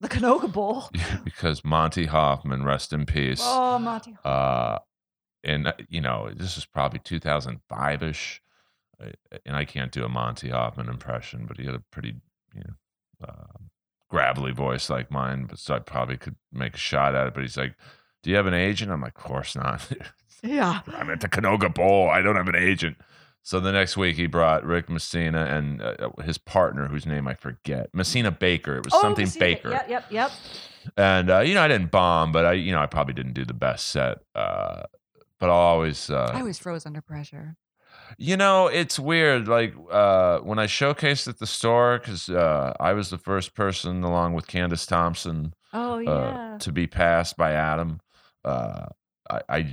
the 0.03 0.09
Canoga 0.09 0.53
Bowl. 0.53 0.91
because 1.25 1.65
Monty 1.65 2.07
Hoffman, 2.07 2.65
rest 2.65 2.93
in 2.93 3.07
peace. 3.07 3.41
Oh, 3.41 3.79
Monty. 3.79 4.17
uh, 4.25 4.79
and 5.45 5.69
uh, 5.69 5.73
you 5.89 6.01
know 6.01 6.31
this 6.35 6.57
is 6.57 6.65
probably 6.65 7.01
2005 7.01 8.03
ish, 8.03 8.43
and 9.45 9.57
I 9.57 9.65
can't 9.65 9.93
do 9.93 10.05
a 10.05 10.09
Monty 10.09 10.51
Hoffman 10.51 10.89
impression, 10.89 11.47
but 11.47 11.59
he 11.59 11.67
had 11.67 11.75
a 11.75 11.83
pretty 11.91 12.15
you 12.55 12.63
know 12.63 13.27
uh, 13.29 13.59
gravelly 14.09 14.53
voice 14.53 14.91
like 14.91 15.11
mine, 15.11 15.47
but 15.47 15.59
so 15.59 15.75
I 15.75 15.79
probably 15.79 16.17
could 16.17 16.37
make 16.53 16.75
a 16.75 16.79
shot 16.79 17.15
at 17.15 17.27
it. 17.29 17.35
But 17.35 17.43
he's 17.43 17.57
like, 17.57 17.75
"Do 18.23 18.31
you 18.31 18.37
have 18.37 18.47
an 18.47 18.55
agent?" 18.55 18.91
I'm 18.91 19.01
like, 19.01 19.17
"Of 19.17 19.25
course 19.25 19.55
not." 19.57 19.87
Yeah. 20.43 20.81
I'm 20.89 21.09
at 21.09 21.21
the 21.21 21.29
Canoga 21.29 21.73
Bowl. 21.73 22.11
I 22.11 22.21
don't 22.21 22.37
have 22.37 22.49
an 22.49 22.57
agent. 22.57 22.97
So 23.45 23.59
the 23.61 23.73
next 23.73 23.97
week 23.97 24.17
he 24.17 24.27
brought 24.27 24.65
Rick 24.65 24.89
Messina 24.89 25.45
and 25.45 25.83
uh, 25.83 26.11
his 26.25 26.39
partner, 26.39 26.89
whose 26.89 27.07
name 27.07 27.27
I 27.27 27.35
forget, 27.35 27.91
Messina 27.93 28.31
Baker. 28.31 28.77
It 28.79 28.85
was 28.85 29.01
something 29.01 29.25
Messina. 29.25 29.45
Baker. 29.45 29.71
Yep, 29.71 29.89
yep, 29.89 30.05
yep. 30.11 30.31
And 30.97 31.31
uh, 31.31 31.41
you 31.41 31.55
know, 31.55 31.63
I 31.63 31.69
didn't 31.69 31.91
bomb, 31.91 32.33
but 32.33 32.45
I, 32.45 32.53
you 32.53 32.73
know, 32.73 32.81
I 32.81 32.87
probably 32.87 33.15
didn't 33.15 33.35
do 33.35 33.45
the 33.45 33.55
best 33.55 33.89
set. 33.89 34.19
Uh, 34.35 34.83
but 35.43 35.51
I'll 35.51 35.57
always, 35.75 36.09
uh, 36.09 36.31
I 36.33 36.39
always 36.41 36.59
froze 36.59 36.87
under 36.87 37.03
pressure. 37.03 37.57
you 38.17 38.37
know, 38.37 38.69
it's 38.69 38.99
weird. 38.99 39.49
Like 39.49 39.75
uh, 39.91 40.39
when 40.39 40.59
I 40.61 40.67
showcased 40.67 41.27
at 41.29 41.39
the 41.41 41.47
store, 41.47 41.99
because 41.99 42.29
uh, 42.29 42.73
I 42.79 42.93
was 42.93 43.11
the 43.11 43.19
first 43.19 43.55
person, 43.55 44.03
along 44.05 44.35
with 44.35 44.47
Candace 44.47 44.87
Thompson, 44.87 45.53
Oh 45.73 45.95
uh, 45.97 46.01
yeah. 46.01 46.59
to 46.61 46.71
be 46.73 46.87
passed 46.87 47.37
by 47.37 47.53
Adam. 47.53 48.01
Uh, 48.45 48.87
I, 49.29 49.41
I, 49.49 49.73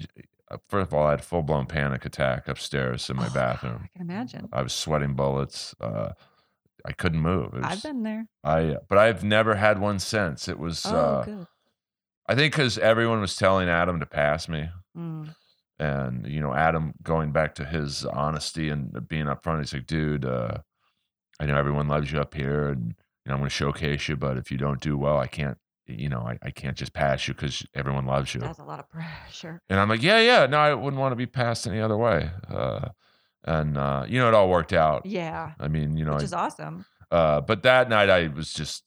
first 0.70 0.88
of 0.88 0.94
all, 0.94 1.06
I 1.08 1.12
had 1.12 1.20
a 1.20 1.24
full 1.24 1.44
blown 1.44 1.66
panic 1.68 2.04
attack 2.06 2.48
upstairs 2.48 3.10
in 3.10 3.16
my 3.18 3.28
Oh, 3.28 3.34
bathroom. 3.34 3.82
I 3.84 3.88
can 3.94 4.02
imagine. 4.02 4.50
I 4.52 4.62
was 4.64 4.74
sweating 4.74 5.14
bullets. 5.14 5.76
Uh, 5.80 6.14
I 6.86 6.94
couldn't 6.94 7.20
move. 7.22 7.54
It 7.54 7.64
I've 7.64 7.84
been 7.84 8.04
there. 8.04 8.26
I, 8.44 8.78
but 8.88 8.98
I've 8.98 9.24
never 9.24 9.56
had 9.56 9.80
one 9.80 10.00
since. 10.00 10.48
It 10.48 10.58
was. 10.58 10.86
Oh, 10.86 10.96
uh, 10.96 11.24
good. 11.26 11.48
I 12.28 12.36
think 12.36 12.54
because 12.54 12.78
everyone 12.78 13.22
was 13.22 13.36
telling 13.36 13.68
Adam 13.70 14.00
to 14.00 14.06
pass 14.06 14.48
me, 14.50 14.70
Mm. 14.98 15.36
And 15.80 16.26
you 16.28 16.40
know, 16.42 16.54
Adam 16.54 16.94
going 17.04 17.32
back 17.32 17.56
to 17.56 17.66
his 17.66 18.06
honesty 18.06 18.70
and 18.70 19.08
being 19.08 19.26
upfront. 19.26 19.60
He's 19.60 19.74
like, 19.74 19.88
"Dude, 19.88 20.26
uh, 20.26 20.58
I 21.40 21.46
know 21.46 21.58
everyone 21.58 21.88
loves 21.88 22.12
you 22.12 22.20
up 22.20 22.34
here, 22.34 22.68
and 22.70 22.88
you 23.26 23.30
know, 23.30 23.34
I'm 23.34 23.40
going 23.40 23.50
to 23.50 23.56
showcase 23.56 24.08
you. 24.10 24.18
But 24.18 24.38
if 24.38 24.52
you 24.52 24.58
don't 24.58 24.82
do 24.82 24.98
well, 24.98 25.18
I 25.18 25.28
can't. 25.28 25.58
You 25.88 26.08
know, 26.08 26.20
I, 26.20 26.38
I 26.44 26.52
can't 26.52 26.78
just 26.78 26.94
pass 26.94 27.28
you 27.28 27.34
because 27.34 27.66
everyone 27.74 28.06
loves 28.06 28.34
you." 28.36 28.42
That's 28.42 28.60
a 28.60 28.64
lot 28.64 28.80
of 28.80 28.90
pressure. 28.90 29.62
And 29.70 29.80
I'm 29.80 29.90
like, 29.90 30.04
"Yeah, 30.04 30.20
yeah. 30.20 30.46
No, 30.46 30.58
I 30.58 30.74
wouldn't 30.74 31.00
want 31.00 31.14
to 31.14 31.16
be 31.18 31.26
passed 31.26 31.66
any 31.68 31.80
other 31.80 31.98
way." 31.98 32.30
Uh, 32.50 32.90
and 33.46 33.78
uh, 33.78 34.06
you 34.08 34.20
know, 34.20 34.28
it 34.28 34.34
all 34.34 34.50
worked 34.50 34.74
out. 34.74 35.06
Yeah. 35.06 35.54
I 35.60 35.68
mean, 35.68 35.98
you 35.98 36.06
know, 36.06 36.14
Which 36.14 36.22
I- 36.22 36.26
is 36.26 36.34
awesome. 36.34 36.86
uh, 37.10 37.42
but 37.42 37.64
that 37.64 37.90
night 37.90 38.10
I 38.10 38.28
was 38.28 38.54
just 38.54 38.84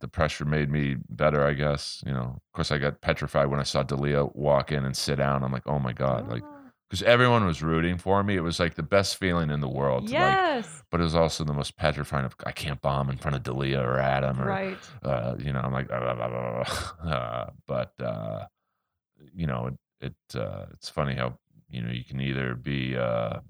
the 0.00 0.08
pressure 0.08 0.44
made 0.44 0.70
me 0.70 0.96
better, 1.08 1.44
I 1.44 1.52
guess. 1.52 2.02
You 2.06 2.12
know, 2.12 2.34
of 2.36 2.52
course, 2.52 2.70
I 2.70 2.78
got 2.78 3.00
petrified 3.00 3.46
when 3.48 3.60
I 3.60 3.64
saw 3.64 3.82
Dalia 3.82 4.34
walk 4.34 4.72
in 4.72 4.84
and 4.84 4.96
sit 4.96 5.16
down. 5.16 5.42
I'm 5.42 5.52
like, 5.52 5.66
oh 5.66 5.78
my 5.78 5.92
god, 5.92 6.28
like 6.28 6.42
Ah, 6.44 6.56
because 6.88 7.02
everyone 7.02 7.44
was 7.44 7.62
rooting 7.62 7.98
for 7.98 8.22
me. 8.22 8.36
It 8.36 8.42
was 8.42 8.60
like 8.60 8.74
the 8.74 8.82
best 8.82 9.16
feeling 9.16 9.50
in 9.50 9.60
the 9.60 9.68
world. 9.68 10.06
to, 10.08 10.14
like, 10.14 10.20
yes. 10.36 10.84
but 10.90 11.00
it 11.00 11.04
was 11.04 11.14
also 11.14 11.42
the 11.44 11.52
most 11.52 11.76
petrifying 11.76 12.24
of 12.24 12.36
I 12.44 12.52
can't 12.52 12.80
bomb 12.80 13.10
in 13.10 13.16
front 13.16 13.36
of 13.36 13.42
Dalia 13.42 13.84
or 13.84 13.98
Adam 13.98 14.40
or 14.40 14.46
right. 14.46 14.78
uh, 15.02 15.34
you 15.38 15.52
know, 15.52 15.60
I'm 15.60 15.72
like, 15.72 15.88
"Ah, 15.90 15.98
blah, 16.00 16.14
blah, 16.14 16.28
blah, 16.28 16.64
blah." 16.64 17.12
Uh, 17.12 17.50
but 17.66 17.92
uh, 18.00 18.46
you 19.34 19.46
know, 19.46 19.70
it, 20.00 20.12
it 20.32 20.38
uh, 20.38 20.66
it's 20.72 20.88
funny 20.88 21.14
how 21.14 21.38
you 21.68 21.82
know 21.82 21.90
you 21.90 22.04
can 22.04 22.20
either 22.20 22.54
be 22.54 22.96
uh, 22.96 23.40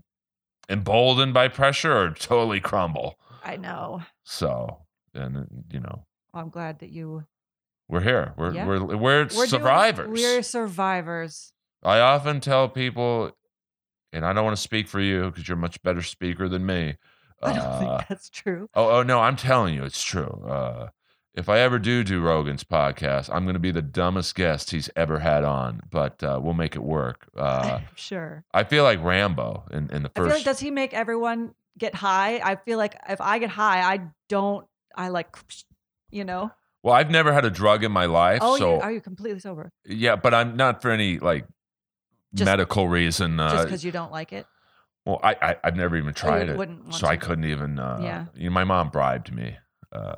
emboldened 0.68 1.34
by 1.34 1.48
pressure 1.48 1.96
or 1.96 2.10
totally 2.10 2.60
crumble. 2.60 3.18
I 3.44 3.56
know. 3.56 4.02
So, 4.24 4.78
and 5.14 5.46
you 5.70 5.80
know, 5.80 6.06
I'm 6.36 6.50
glad 6.50 6.78
that 6.80 6.90
you. 6.90 7.24
we're 7.88 8.00
here. 8.00 8.34
We're 8.36 8.52
Yeah. 8.52 8.66
we're 8.66 8.84
we're, 8.84 8.96
We're 8.96 9.24
doing- 9.26 9.46
survivors. 9.48 10.08
we're 10.10 10.42
survivors. 10.42 11.52
I 11.82 12.00
often 12.00 12.40
tell 12.40 12.68
people, 12.68 13.30
and 14.12 14.24
I 14.24 14.32
don't 14.32 14.44
want 14.44 14.56
to 14.56 14.62
speak 14.62 14.88
for 14.88 15.00
you 15.00 15.26
because 15.30 15.46
you're 15.48 15.56
a 15.58 15.60
much 15.60 15.82
better 15.82 16.02
speaker 16.02 16.48
than 16.48 16.66
me. 16.66 16.96
I 17.42 17.52
don't 17.52 17.58
Uh, 17.62 17.78
think 17.98 18.08
that's 18.08 18.30
true. 18.30 18.68
Oh, 18.74 18.88
oh 18.98 19.02
no, 19.02 19.20
I'm 19.20 19.36
telling 19.36 19.74
you, 19.74 19.84
it's 19.84 20.02
true. 20.02 20.42
Uh, 20.46 20.88
if 21.34 21.48
I 21.50 21.58
ever 21.58 21.78
do 21.78 22.02
do 22.02 22.20
Rogan's 22.22 22.64
podcast, 22.64 23.28
I'm 23.32 23.44
going 23.44 23.54
to 23.54 23.60
be 23.60 23.70
the 23.70 23.82
dumbest 23.82 24.34
guest 24.34 24.70
he's 24.70 24.88
ever 24.96 25.18
had 25.18 25.44
on, 25.44 25.82
but 25.90 26.22
uh, 26.24 26.40
we'll 26.42 26.54
make 26.54 26.74
it 26.74 26.82
work. 26.82 27.28
Uh, 27.36 27.80
sure. 27.94 28.42
I 28.54 28.64
feel 28.64 28.84
like 28.84 29.02
Rambo 29.04 29.64
in, 29.70 29.90
in 29.90 30.02
the 30.02 30.10
I 30.16 30.18
feel 30.18 30.24
first. 30.30 30.34
like 30.36 30.44
does 30.44 30.60
he 30.60 30.70
make 30.70 30.94
everyone 30.94 31.54
get 31.78 31.94
high? 31.94 32.40
I 32.42 32.56
feel 32.56 32.78
like 32.78 32.96
if 33.08 33.20
I 33.20 33.38
get 33.38 33.50
high, 33.50 33.82
I 33.82 34.00
don't. 34.30 34.66
I 34.96 35.08
like, 35.08 35.36
you 36.16 36.24
know. 36.24 36.50
well, 36.82 36.94
I've 36.94 37.10
never 37.10 37.32
had 37.32 37.44
a 37.44 37.50
drug 37.50 37.84
in 37.84 37.92
my 37.92 38.06
life, 38.06 38.40
Oh, 38.42 38.56
so 38.58 38.74
you, 38.76 38.80
are 38.80 38.92
you 38.92 39.00
completely 39.00 39.40
sober? 39.40 39.70
yeah, 39.84 40.16
but 40.16 40.32
I'm 40.34 40.56
not 40.56 40.82
for 40.82 40.90
any 40.90 41.18
like 41.18 41.46
Just- 42.34 42.46
medical 42.46 42.88
reason. 42.88 43.38
Uh, 43.40 43.50
Just 43.52 43.64
because 43.64 43.84
you 43.84 43.92
don't 43.92 44.12
like 44.12 44.32
it? 44.32 44.46
well, 45.04 45.20
I, 45.22 45.36
I 45.42 45.56
I've 45.64 45.76
never 45.76 45.96
even 45.96 46.14
tried 46.14 46.48
it, 46.48 46.58
so 46.90 47.06
I 47.06 47.16
couldn't 47.16 47.44
even. 47.44 47.78
Uh, 47.78 47.98
Yeah. 48.02 48.24
You 48.34 48.48
know, 48.50 48.54
my 48.54 48.64
mom 48.64 48.88
bribed 48.90 49.32
me. 49.32 49.56
Uh, 49.92 50.16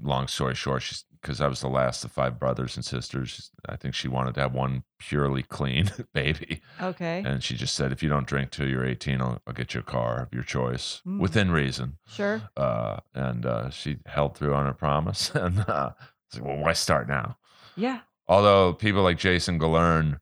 long 0.00 0.28
story 0.28 0.54
short, 0.54 0.82
she's 0.82 1.04
because 1.26 1.40
I 1.40 1.48
was 1.48 1.60
the 1.60 1.68
last 1.68 2.04
of 2.04 2.12
five 2.12 2.38
brothers 2.38 2.76
and 2.76 2.84
sisters. 2.84 3.50
I 3.68 3.74
think 3.74 3.94
she 3.94 4.06
wanted 4.06 4.34
to 4.36 4.40
have 4.42 4.54
one 4.54 4.84
purely 4.98 5.42
clean 5.42 5.90
baby. 6.14 6.62
Okay. 6.80 7.22
And 7.26 7.42
she 7.42 7.56
just 7.56 7.74
said, 7.74 7.90
if 7.90 8.00
you 8.02 8.08
don't 8.08 8.26
drink 8.28 8.52
till 8.52 8.68
you're 8.68 8.86
18, 8.86 9.20
I'll, 9.20 9.42
I'll 9.46 9.52
get 9.52 9.74
you 9.74 9.80
a 9.80 9.82
car 9.82 10.22
of 10.22 10.32
your 10.32 10.44
choice 10.44 11.02
Mm. 11.06 11.18
within 11.20 11.50
reason. 11.50 11.98
Sure. 12.08 12.42
Uh, 12.56 12.98
and 13.14 13.44
uh, 13.44 13.70
she 13.70 13.98
held 14.06 14.36
through 14.36 14.54
on 14.54 14.66
her 14.66 14.72
promise. 14.74 15.30
And 15.34 15.58
uh, 15.68 15.90
it's 16.28 16.36
like, 16.38 16.44
well, 16.44 16.58
why 16.58 16.72
start 16.74 17.08
now? 17.08 17.36
Yeah. 17.76 18.00
Although 18.28 18.72
people 18.72 19.02
like 19.02 19.18
Jason 19.18 19.58
Galern 19.58 20.20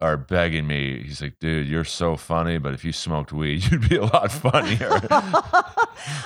are 0.00 0.16
begging 0.16 0.66
me, 0.66 1.02
he's 1.02 1.20
like, 1.22 1.38
dude, 1.38 1.66
you're 1.68 1.84
so 1.84 2.16
funny, 2.16 2.58
but 2.58 2.74
if 2.74 2.84
you 2.84 2.92
smoked 2.92 3.32
weed, 3.32 3.64
you'd 3.70 3.88
be 3.88 3.96
a 3.96 4.04
lot 4.04 4.32
funnier. 4.32 4.90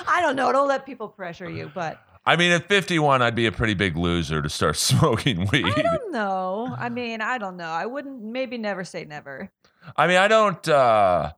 I 0.07 0.19
don't 0.21 0.35
know. 0.35 0.51
Don't 0.51 0.67
let 0.67 0.85
people 0.85 1.07
pressure 1.07 1.49
you, 1.49 1.71
but 1.73 2.01
I 2.23 2.35
mean, 2.35 2.51
at 2.51 2.67
51, 2.67 3.21
I'd 3.21 3.35
be 3.35 3.47
a 3.47 3.51
pretty 3.51 3.73
big 3.73 3.97
loser 3.97 4.41
to 4.41 4.49
start 4.49 4.77
smoking 4.77 5.47
weed. 5.51 5.65
I 5.65 5.81
don't 5.81 6.11
know. 6.11 6.75
I 6.77 6.89
mean, 6.89 7.21
I 7.21 7.37
don't 7.37 7.57
know. 7.57 7.69
I 7.69 7.85
wouldn't. 7.85 8.21
Maybe 8.21 8.57
never 8.57 8.83
say 8.83 9.05
never. 9.05 9.51
I 9.95 10.07
mean, 10.07 10.17
I 10.17 10.27
don't. 10.27 10.67
Uh, 10.67 11.33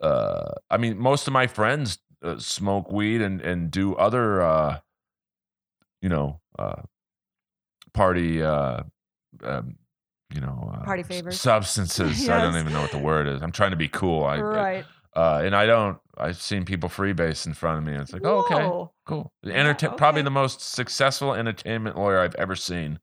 uh, 0.00 0.52
I 0.70 0.76
mean, 0.76 0.98
most 0.98 1.26
of 1.26 1.32
my 1.32 1.46
friends 1.46 1.98
uh, 2.22 2.38
smoke 2.38 2.90
weed 2.92 3.20
and 3.20 3.40
and 3.40 3.70
do 3.70 3.94
other, 3.96 4.40
uh, 4.40 4.78
you 6.00 6.08
know, 6.08 6.40
uh, 6.58 6.82
party, 7.92 8.42
uh, 8.42 8.82
um, 9.42 9.76
you 10.32 10.40
know, 10.40 10.72
uh, 10.74 10.84
Party 10.84 11.02
favors. 11.02 11.40
substances. 11.40 12.28
I 12.28 12.40
don't 12.40 12.56
even 12.60 12.72
know 12.72 12.80
what 12.82 12.92
the 12.92 12.98
word 12.98 13.26
is. 13.26 13.42
I'm 13.42 13.52
trying 13.52 13.70
to 13.70 13.76
be 13.76 13.88
cool. 13.88 14.24
I, 14.24 14.40
right. 14.40 14.84
Uh, 15.14 15.42
and 15.44 15.54
I 15.54 15.66
don't. 15.66 15.98
I've 16.16 16.40
seen 16.40 16.64
people 16.64 16.88
freebase 16.88 17.46
in 17.46 17.54
front 17.54 17.78
of 17.78 17.84
me, 17.84 17.92
and 17.92 18.02
it's 18.02 18.12
like, 18.12 18.24
oh, 18.24 18.44
okay, 18.44 18.90
cool. 19.04 19.32
Yeah, 19.42 19.54
Entertain, 19.54 19.96
probably 19.96 20.22
the 20.22 20.30
most 20.30 20.60
successful 20.60 21.34
entertainment 21.34 21.96
lawyer 21.96 22.20
I've 22.20 22.34
ever 22.36 22.56
seen, 22.56 23.00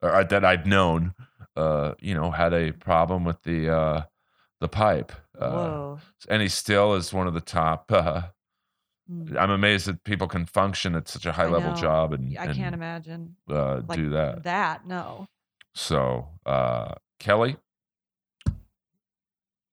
or 0.00 0.14
uh, 0.14 0.24
that 0.24 0.44
I've 0.44 0.66
known. 0.66 1.14
Uh, 1.54 1.92
you 2.00 2.14
know, 2.14 2.30
had 2.30 2.54
a 2.54 2.72
problem 2.72 3.24
with 3.24 3.42
the 3.42 3.68
uh, 3.68 4.02
the 4.60 4.68
pipe. 4.68 5.12
Uh, 5.38 5.50
Whoa. 5.50 5.98
and 6.28 6.40
he 6.40 6.48
still 6.48 6.94
is 6.94 7.12
one 7.12 7.26
of 7.26 7.34
the 7.34 7.40
top. 7.40 7.92
Uh, 7.92 8.22
Mm. 9.10 9.36
I'm 9.36 9.50
amazed 9.50 9.86
that 9.86 10.04
people 10.04 10.28
can 10.28 10.46
function 10.46 10.94
at 10.94 11.08
such 11.08 11.26
a 11.26 11.32
high 11.32 11.46
level 11.46 11.74
job 11.74 12.12
and, 12.12 12.36
I 12.38 12.46
and 12.46 12.56
can't 12.56 12.74
imagine 12.74 13.36
uh, 13.50 13.80
like 13.86 13.98
do 13.98 14.10
that. 14.10 14.44
That 14.44 14.86
no. 14.86 15.26
So, 15.74 16.28
uh, 16.46 16.94
Kelly, 17.18 17.56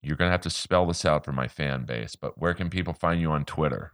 you're 0.02 0.16
gonna 0.16 0.32
have 0.32 0.42
to 0.42 0.50
spell 0.50 0.86
this 0.86 1.06
out 1.06 1.26
for 1.26 1.32
my 1.32 1.48
fan 1.48 1.86
base. 1.86 2.16
But 2.16 2.38
where 2.38 2.54
can 2.54 2.70
people 2.70 2.94
find 2.94 3.20
you 3.22 3.32
on 3.32 3.46
Twitter 3.46 3.94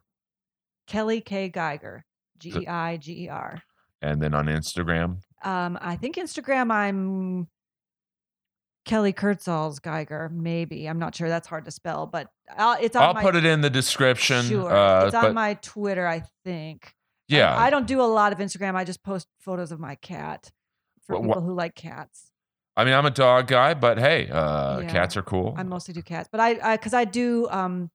Kelly 0.88 1.22
K 1.22 1.49
Geiger. 1.49 2.06
G 2.38 2.53
E 2.61 2.68
I 2.68 2.98
G 2.98 3.23
E 3.26 3.30
R. 3.30 3.61
and 4.02 4.22
then 4.22 4.34
on 4.36 4.45
Instagram? 4.48 5.19
Um, 5.44 5.77
I 5.82 5.95
think 5.95 6.15
Instagram. 6.18 6.72
I'm 6.72 7.48
Kelly 8.86 9.14
Kurtzall's 9.14 9.80
Geiger. 9.80 10.30
Maybe 10.32 10.88
I'm 10.88 10.99
not 10.99 11.15
sure. 11.15 11.27
That's 11.30 11.48
hard 11.48 11.65
to 11.65 11.72
spell, 11.72 12.06
but 12.06 12.27
I'll, 12.56 12.77
it's 12.80 12.95
on 12.95 13.03
I'll 13.03 13.14
my, 13.15 13.22
put 13.23 13.36
it 13.36 13.45
in 13.45 13.61
the 13.61 13.69
description. 13.69 14.45
Sure, 14.45 14.72
Uh, 14.72 15.06
it's 15.06 15.15
on 15.15 15.23
but 15.23 15.34
my 15.34 15.56
Twitter. 15.56 16.06
I 16.07 16.23
think. 16.44 16.94
yeah, 17.27 17.57
I 17.57 17.69
don't 17.72 17.88
do 17.88 17.99
a 18.02 18.03
lot 18.03 18.32
of 18.32 18.38
Instagram. 18.40 18.76
I 18.76 18.84
just 18.84 19.02
post 19.03 19.27
photos 19.40 19.72
of 19.72 19.80
my 19.80 19.95
cat 19.95 20.52
for 21.07 21.15
wha- 21.19 21.27
people 21.27 21.41
who 21.41 21.53
like 21.53 21.73
cats. 21.73 22.32
I 22.77 22.84
mean, 22.84 22.93
I'm 22.93 23.06
a 23.06 23.11
dog 23.11 23.47
guy, 23.47 23.73
but 23.73 23.97
hey, 23.97 24.27
uh, 24.30 24.80
Yeah. 24.81 24.89
cats 24.89 25.15
are 25.15 25.22
cool. 25.23 25.53
I 25.57 25.64
mostly 25.64 25.93
do 25.93 26.02
cats, 26.02 26.27
but 26.31 26.39
I, 26.41 26.60
I, 26.61 26.77
because 26.77 26.93
I 26.93 27.06
do 27.06 27.47
um, 27.49 27.89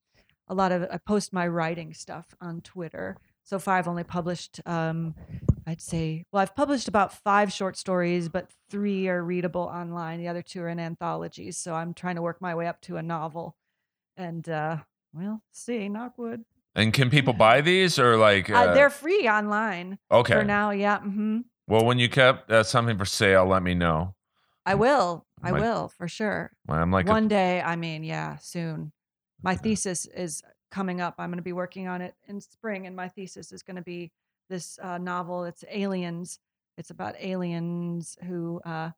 a 0.47 0.53
lot 0.55 0.71
of, 0.71 0.83
I 0.91 0.97
post 0.97 1.33
my 1.33 1.47
writing 1.47 1.93
stuff 1.93 2.25
on 2.41 2.61
Twitter. 2.61 3.17
So 3.43 3.59
far, 3.59 3.77
I've 3.77 3.87
only 3.87 4.03
published, 4.03 4.59
um, 4.65 5.15
I'd 5.67 5.81
say, 5.81 6.25
well, 6.31 6.41
I've 6.41 6.55
published 6.55 6.87
about 6.87 7.13
five 7.13 7.51
short 7.51 7.77
stories, 7.77 8.29
but 8.29 8.49
three 8.69 9.07
are 9.07 9.23
readable 9.23 9.61
online. 9.63 10.19
The 10.19 10.27
other 10.27 10.41
two 10.41 10.61
are 10.61 10.69
in 10.69 10.79
anthologies. 10.79 11.57
So 11.57 11.73
I'm 11.75 11.93
trying 11.93 12.15
to 12.15 12.21
work 12.21 12.41
my 12.41 12.55
way 12.55 12.67
up 12.67 12.81
to 12.81 12.97
a 12.97 13.01
novel, 13.03 13.55
and 14.17 14.47
uh, 14.49 14.77
well, 15.13 15.41
see, 15.51 15.89
knockwood. 15.89 16.43
and 16.75 16.93
can 16.93 17.09
people 17.17 17.33
buy 17.33 17.61
these 17.61 17.99
or 17.99 18.17
like? 18.17 18.49
Uh, 18.49 18.55
Uh, 18.55 18.73
they're 18.73 18.89
free 18.89 19.27
online 19.27 19.99
okay. 20.11 20.33
for 20.33 20.43
now. 20.43 20.71
Yeah. 20.71 20.99
Mm-hmm. 20.99 21.39
Well, 21.67 21.85
when 21.85 21.99
you 21.99 22.09
kept 22.09 22.51
uh, 22.51 22.63
something 22.63 22.97
for 22.97 23.05
sale, 23.05 23.45
let 23.45 23.61
me 23.63 23.73
know. 23.75 24.15
I 24.65 24.75
will. 24.75 25.25
I 25.43 25.51
will 25.51 25.87
for 25.89 26.07
sure. 26.07 26.51
I'm 26.69 26.91
like, 26.91 27.07
a- 27.07 27.11
One 27.11 27.27
day, 27.27 27.61
I 27.61 27.75
mean, 27.75 28.03
yeah, 28.03 28.37
soon. 28.37 28.91
My 29.41 29.55
thesis 29.55 30.05
is 30.05 30.43
coming 30.69 31.01
up. 31.01 31.15
I'm 31.17 31.29
going 31.29 31.37
to 31.39 31.43
be 31.43 31.53
working 31.53 31.87
on 31.87 32.01
it 32.01 32.13
in 32.27 32.39
spring, 32.41 32.85
and 32.85 32.95
my 32.95 33.07
thesis 33.07 33.51
is 33.51 33.63
going 33.63 33.77
to 33.77 33.81
be 33.81 34.11
this 34.49 34.77
uh, 34.81 34.97
novel. 34.99 35.45
It's 35.45 35.63
aliens. 35.69 36.37
It's 36.77 36.91
about 36.91 37.15
aliens 37.19 38.17
who 38.27 38.61
uh, 38.63 38.91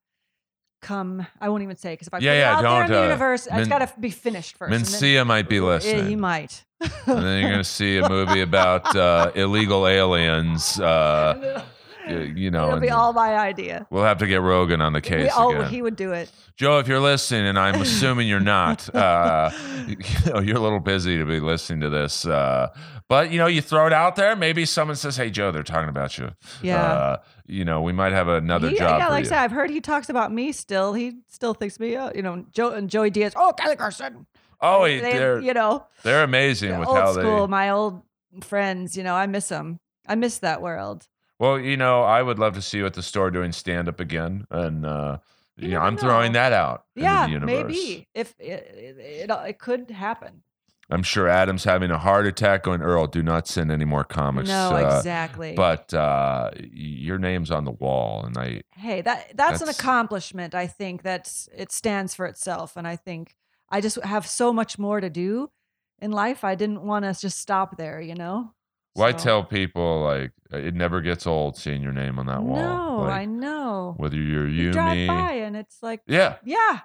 come. 0.81 1.25
I 1.39 1.47
won't 1.49 1.63
even 1.63 1.77
say 1.77 1.93
because 1.93 2.07
if 2.07 2.13
I 2.13 2.17
Yeah, 2.19 2.31
put 2.31 2.37
yeah, 2.37 2.51
it 2.51 2.53
out 2.53 2.61
there 2.75 2.85
in 2.85 2.91
the 2.91 2.99
uh, 2.99 3.03
universe, 3.03 3.47
it's 3.47 3.55
Min- 3.55 3.69
got 3.69 3.79
to 3.79 3.99
be 3.99 4.09
finished 4.09 4.57
first. 4.57 4.71
then- 4.71 4.81
Mencia 4.81 5.25
might 5.25 5.47
be 5.47 5.55
Yeah, 5.59 5.61
listening. 5.61 6.07
he 6.07 6.15
might. 6.17 6.65
and 6.81 6.91
then 7.23 7.39
you're 7.41 7.49
going 7.51 7.63
to 7.63 7.63
see 7.63 7.97
a 7.97 8.09
movie 8.09 8.41
about 8.41 8.93
uh, 8.95 9.31
illegal 9.35 9.87
aliens. 9.87 10.77
You 12.07 12.51
know, 12.51 12.67
It'll 12.67 12.79
be 12.79 12.89
all 12.89 13.13
my 13.13 13.35
idea. 13.37 13.87
we'll 13.89 14.03
have 14.03 14.17
to 14.19 14.27
get 14.27 14.41
Rogan 14.41 14.81
on 14.81 14.93
the 14.93 14.97
We- 14.97 15.01
case 15.09 15.31
oh, 15.35 15.55
again. 15.55 15.69
he 15.69 15.81
would 15.81 15.95
do 15.95 16.11
it. 16.11 16.29
Joe, 16.55 16.79
if 16.79 16.87
you're 16.87 16.99
listening, 16.99 17.47
and 17.47 17.57
I'm 17.57 17.81
assuming 17.81 18.27
you're 18.27 18.39
not, 18.39 18.93
uh, 18.93 19.49
you 19.87 19.97
know, 20.27 20.39
you're 20.39 20.57
a 20.57 20.59
little 20.59 20.79
busy 20.79 21.17
to 21.17 21.25
be 21.25 21.39
listening 21.39 21.79
to 21.81 21.89
this. 21.89 22.25
Uh, 22.25 22.69
but 23.07 23.31
you 23.31 23.37
know, 23.37 23.47
you 23.47 23.61
throw 23.61 23.87
it 23.87 23.93
out 23.93 24.15
there. 24.15 24.35
Maybe 24.35 24.65
someone 24.65 24.95
says, 24.95 25.17
"Hey, 25.17 25.29
Joe, 25.29 25.51
they're 25.51 25.63
talking 25.63 25.89
about 25.89 26.17
you." 26.17 26.31
Yeah. 26.61 26.81
Uh, 26.83 27.17
you 27.45 27.65
know, 27.65 27.81
we 27.81 27.91
might 27.91 28.11
have 28.13 28.27
another 28.27 28.69
He- 28.69 28.77
job 28.77 28.99
yeah, 28.99 29.09
like 29.09 29.25
I 29.25 29.27
said, 29.27 29.37
I've 29.39 29.51
heard 29.51 29.69
he 29.69 29.81
talks 29.81 30.09
about 30.09 30.31
me 30.31 30.51
still. 30.51 30.93
He 30.93 31.19
still 31.29 31.53
thinks 31.53 31.79
me, 31.79 31.95
uh, 31.95 32.11
you 32.15 32.21
know, 32.21 32.45
Joe 32.51 32.71
and 32.71 32.89
Joey 32.89 33.09
Diaz. 33.09 33.33
Oh, 33.35 33.51
Kelly 33.57 33.75
Carson. 33.75 34.25
oh, 34.61 34.83
they, 34.83 34.99
they, 34.99 35.13
they're 35.13 35.39
you 35.41 35.53
know, 35.53 35.85
they're 36.03 36.23
amazing 36.23 36.77
with 36.79 36.87
old 36.87 36.97
how 36.97 37.13
school, 37.13 37.47
they. 37.47 37.51
my 37.51 37.69
old 37.69 38.01
friends. 38.41 38.95
You 38.97 39.03
know, 39.03 39.15
I 39.15 39.27
miss 39.27 39.49
them. 39.49 39.79
I 40.07 40.15
miss 40.15 40.39
that 40.39 40.61
world. 40.61 41.07
Well, 41.43 41.59
you 41.59 41.75
know, 41.75 42.03
I 42.03 42.23
would 42.23 42.39
love 42.39 42.53
to 42.53 42.61
see 42.61 42.77
you 42.77 42.85
at 42.85 42.93
the 42.93 43.03
store 43.03 43.29
doing 43.29 43.51
stand 43.51 43.89
up 43.89 43.99
again, 43.99 44.47
and 44.49 44.85
uh, 44.85 45.17
You 45.57 45.67
you 45.67 45.73
know, 45.73 45.81
I'm 45.81 45.97
throwing 45.97 46.31
that 46.31 46.53
out. 46.53 46.85
Yeah, 46.95 47.25
the 47.25 47.33
universe. 47.33 47.47
maybe 47.47 48.07
if 48.15 48.33
it, 48.39 48.45
it, 48.49 48.97
it, 48.97 49.29
it 49.29 49.59
could 49.59 49.91
happen. 49.91 50.43
I'm 50.89 51.03
sure 51.03 51.27
Adam's 51.27 51.65
having 51.65 51.91
a 51.91 51.97
heart 51.97 52.27
attack. 52.27 52.63
Going, 52.63 52.81
Earl, 52.81 53.07
do 53.07 53.21
not 53.21 53.49
send 53.49 53.73
any 53.73 53.83
more 53.83 54.05
comics. 54.05 54.47
no, 54.47 54.71
uh, 54.71 54.95
exactly. 54.95 55.53
But 55.53 55.93
uh, 55.93 56.51
your 56.61 57.17
name's 57.17 57.51
on 57.51 57.65
the 57.65 57.71
wall, 57.71 58.23
and 58.23 58.37
I 58.37 58.61
hey, 58.77 59.01
that 59.01 59.33
that's, 59.35 59.59
an 59.59 59.67
accomplishment. 59.67 60.55
I 60.55 60.67
think 60.67 61.03
that's 61.03 61.49
it 61.53 61.73
stands 61.73 62.15
for 62.15 62.25
itself, 62.25 62.77
and 62.77 62.87
I 62.87 62.95
think 62.95 63.35
I 63.69 63.81
just 63.81 64.01
have 64.05 64.25
so 64.25 64.53
much 64.53 64.79
more 64.79 65.01
to 65.01 65.09
do 65.09 65.51
in 65.99 66.13
life. 66.13 66.45
I 66.45 66.55
didn't 66.55 66.83
want 66.83 67.03
to 67.03 67.19
just 67.19 67.37
stop 67.37 67.75
there. 67.75 67.99
You 67.99 68.15
know. 68.15 68.53
Well, 68.95 69.07
I 69.07 69.11
So- 69.11 69.17
tell 69.23 69.43
people 69.43 70.03
like 70.03 70.31
it 70.51 70.75
never 70.75 71.01
gets 71.01 71.25
old 71.25 71.57
seeing 71.57 71.81
your 71.81 71.93
name 71.93 72.19
on 72.19 72.27
that 72.27 72.43
wall. 72.43 72.57
No, 72.61 72.97
Like, 73.03 73.11
I 73.13 73.25
know. 73.25 73.95
whether 73.97 74.15
you're 74.15 74.47
You 74.47 74.65
you, 74.65 74.71
drive 74.71 74.95
me, 74.95 75.07
by 75.07 75.31
and 75.33 75.55
it's 75.55 75.81
like, 75.81 76.01
yeah. 76.05 76.35
yeah, 76.45 76.81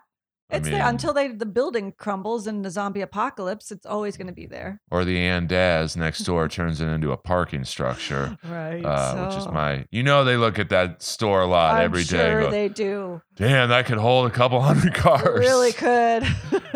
I 0.51 0.57
it's 0.57 0.67
there 0.71 0.87
until 0.89 1.13
they 1.13 1.29
the 1.29 1.45
building 1.45 1.93
crumbles 1.99 2.47
in 2.47 2.63
the 2.63 2.71
zombie 2.71 3.03
apocalypse. 3.03 3.71
It's 3.71 3.85
always 3.85 4.17
going 4.17 4.29
to 4.29 4.33
be 4.33 4.47
there. 4.47 4.81
Or 4.91 5.05
the 5.05 5.19
Andaz 5.19 5.99
next 5.99 6.21
door 6.21 6.49
turns 6.59 6.81
it 6.81 6.87
into 6.89 7.13
a 7.13 7.19
parking 7.19 7.65
structure. 7.65 8.39
Right. 8.43 8.83
Uh, 8.83 9.27
which 9.27 9.37
is 9.37 9.47
my, 9.49 9.85
you 9.91 10.03
know, 10.03 10.25
they 10.25 10.39
look 10.39 10.59
at 10.59 10.71
that 10.71 11.03
store 11.03 11.43
a 11.43 11.47
lot 11.47 11.75
I'm 11.75 11.85
every 11.85 12.05
day. 12.05 12.17
sure 12.17 12.41
go, 12.45 12.51
they 12.51 12.71
do. 12.71 13.21
Damn, 13.37 13.69
that 13.69 13.85
could 13.85 13.99
hold 13.99 14.27
a 14.27 14.31
couple 14.31 14.63
hundred 14.63 14.95
It 14.95 14.99
cars. 14.99 15.39
really 15.41 15.73
could. 15.73 16.23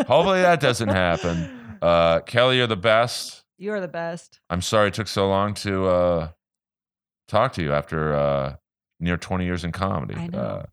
Hopefully 0.06 0.42
that 0.42 0.60
doesn't 0.60 0.90
happen. 0.90 1.58
Uh, 1.82 2.20
Kelly, 2.20 2.58
you're 2.58 2.68
the 2.68 2.76
best. 2.76 3.41
You're 3.62 3.80
the 3.80 3.86
best. 3.86 4.40
I'm 4.50 4.60
sorry 4.60 4.88
it 4.88 4.94
took 4.94 5.06
so 5.06 5.28
long 5.28 5.54
to 5.54 5.86
uh, 5.86 6.28
talk 7.28 7.52
to 7.52 7.62
you 7.62 7.72
after 7.72 8.12
uh, 8.12 8.56
near 8.98 9.16
20 9.16 9.44
years 9.44 9.62
in 9.62 9.70
comedy. 9.70 10.16
I 10.16 10.26
know. 10.26 10.38
Uh, 10.38 10.66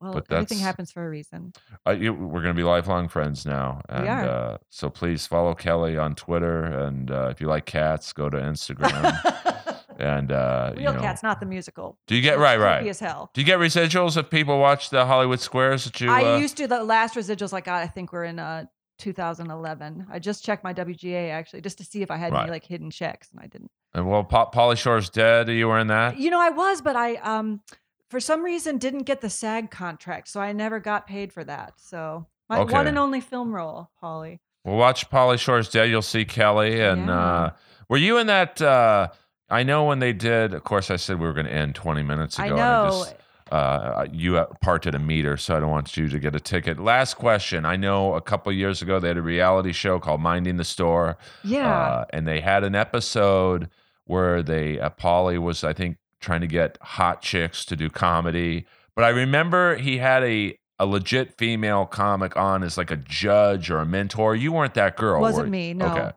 Well, 0.00 0.14
But 0.14 0.32
everything 0.32 0.58
happens 0.58 0.90
for 0.90 1.06
a 1.06 1.08
reason. 1.08 1.52
uh, 1.86 1.92
you, 1.92 2.12
we're 2.12 2.42
going 2.42 2.52
to 2.52 2.60
be 2.60 2.64
lifelong 2.64 3.06
friends 3.06 3.46
now. 3.46 3.80
And, 3.88 4.02
We 4.02 4.08
are. 4.08 4.28
Uh, 4.28 4.58
so 4.70 4.90
please 4.90 5.24
follow 5.24 5.54
Kelly 5.54 5.96
on 5.96 6.16
Twitter. 6.16 6.64
And 6.64 7.12
uh, 7.12 7.28
if 7.30 7.40
you 7.40 7.46
like 7.46 7.64
cats, 7.64 8.12
go 8.12 8.28
to 8.28 8.36
Instagram. 8.36 9.78
and, 10.00 10.32
uh, 10.32 10.72
you 10.74 10.80
Real 10.80 10.94
know, 10.94 11.00
Cats, 11.00 11.22
not 11.22 11.38
the 11.38 11.46
musical. 11.46 11.96
do 12.08 12.16
you 12.16 12.22
get, 12.22 12.40
right, 12.40 12.58
right. 12.58 12.84
as 12.84 12.98
hell. 12.98 13.30
Do 13.34 13.40
you 13.40 13.44
get 13.46 13.60
residuals 13.60 14.16
if 14.16 14.30
people 14.30 14.58
watch 14.58 14.90
the 14.90 15.06
Hollywood 15.06 15.38
Squares 15.38 15.84
that 15.84 16.00
you? 16.00 16.10
I 16.10 16.34
uh, 16.34 16.38
used 16.38 16.56
to. 16.56 16.66
The 16.66 16.82
last 16.82 17.14
residuals 17.14 17.52
I 17.52 17.60
got, 17.60 17.84
I 17.84 17.86
think, 17.86 18.10
were 18.10 18.24
in 18.24 18.40
uh, 18.40 18.64
2011. 19.02 20.06
I 20.10 20.18
just 20.18 20.44
checked 20.44 20.64
my 20.64 20.72
WGA 20.72 21.30
actually, 21.30 21.60
just 21.60 21.78
to 21.78 21.84
see 21.84 22.02
if 22.02 22.10
I 22.10 22.16
had 22.16 22.32
Right. 22.32 22.42
any 22.42 22.50
like 22.50 22.64
hidden 22.64 22.90
checks, 22.90 23.30
and 23.32 23.40
I 23.42 23.46
didn't. 23.46 23.70
and 23.94 24.06
well, 24.08 24.24
pa- 24.24 24.50
Pauly 24.50 24.76
Shore's 24.78 25.10
dead. 25.10 25.48
You 25.48 25.68
were 25.68 25.78
in 25.78 25.88
that. 25.88 26.16
You 26.18 26.30
know, 26.30 26.40
I 26.40 26.50
was, 26.50 26.80
but 26.80 26.96
I 26.96 27.16
um 27.16 27.60
for 28.08 28.20
some 28.20 28.42
reason 28.42 28.78
didn't 28.78 29.02
get 29.04 29.20
the 29.20 29.30
SAG 29.30 29.70
contract, 29.70 30.28
so 30.28 30.40
I 30.40 30.52
never 30.52 30.80
got 30.80 31.06
paid 31.06 31.32
for 31.32 31.44
that. 31.44 31.74
So 31.78 32.26
my 32.48 32.62
one 32.62 32.86
and 32.86 32.98
only 32.98 33.20
film 33.20 33.54
role, 33.54 33.90
Pauly. 34.02 34.38
Well, 34.64 34.76
watch 34.76 35.10
Pauly 35.10 35.38
Shore's 35.38 35.68
Dead. 35.68 35.90
You'll 35.90 36.02
see 36.02 36.24
Kelly. 36.24 36.80
And 36.80 37.06
Yeah. 37.06 37.18
uh, 37.18 37.50
were 37.88 37.96
you 37.96 38.18
in 38.18 38.26
that? 38.28 38.60
Uh, 38.62 39.08
I 39.50 39.62
know 39.64 39.84
when 39.84 39.98
they 39.98 40.12
did. 40.12 40.54
Of 40.54 40.62
course, 40.64 40.90
I 40.90 40.96
said 40.96 41.18
we 41.18 41.26
were 41.26 41.32
going 41.32 41.46
to 41.46 41.52
end 41.52 41.74
20 41.74 42.02
minutes 42.02 42.38
ago. 42.38 42.54
I 42.54 42.56
know. 42.56 43.04
just, 43.04 43.16
uh, 43.50 44.06
you 44.12 44.38
uh, 44.38 44.46
parked 44.62 44.86
at 44.86 44.94
a 44.94 44.98
meter, 44.98 45.36
so 45.36 45.56
I 45.56 45.60
don't 45.60 45.70
want 45.70 45.96
you 45.96 46.08
to 46.08 46.18
get 46.18 46.34
a 46.34 46.40
ticket. 46.40 46.78
Last 46.78 47.14
question. 47.14 47.64
I 47.64 47.76
know 47.76 48.14
a 48.14 48.20
couple 48.20 48.52
years 48.52 48.82
ago 48.82 48.98
they 49.00 49.08
had 49.08 49.16
a 49.16 49.22
reality 49.22 49.72
show 49.72 49.98
called 49.98 50.20
Minding 50.20 50.56
the 50.56 50.64
Store. 50.64 51.18
yeah. 51.44 51.70
Uh, 51.70 52.04
and 52.10 52.26
they 52.26 52.40
had 52.40 52.64
an 52.64 52.74
episode 52.74 53.68
where 54.04 54.42
they 54.42 54.78
uh, 54.80 54.90
Pauly 54.90 55.38
was 55.38 55.64
I 55.64 55.72
think 55.72 55.96
trying 56.20 56.40
to 56.40 56.46
get 56.46 56.78
hot 56.80 57.22
chicks 57.22 57.64
to 57.66 57.76
do 57.76 57.90
comedy. 57.90 58.66
But 58.94 59.04
I 59.04 59.08
remember 59.08 59.76
he 59.76 59.98
had 59.98 60.22
a 60.24 60.58
a 60.78 60.86
legit 60.86 61.36
female 61.38 61.86
comic 61.86 62.36
on 62.36 62.62
as 62.62 62.76
like 62.76 62.90
a 62.90 62.96
judge 62.96 63.70
or 63.70 63.78
a 63.78 63.86
mentor. 63.86 64.34
You 64.34 64.52
weren't 64.52 64.74
that 64.74 64.96
girl. 64.96 65.20
Wasn't 65.20 65.48
me, 65.48 65.74
no. 65.74 65.86
Okay. 65.86 66.10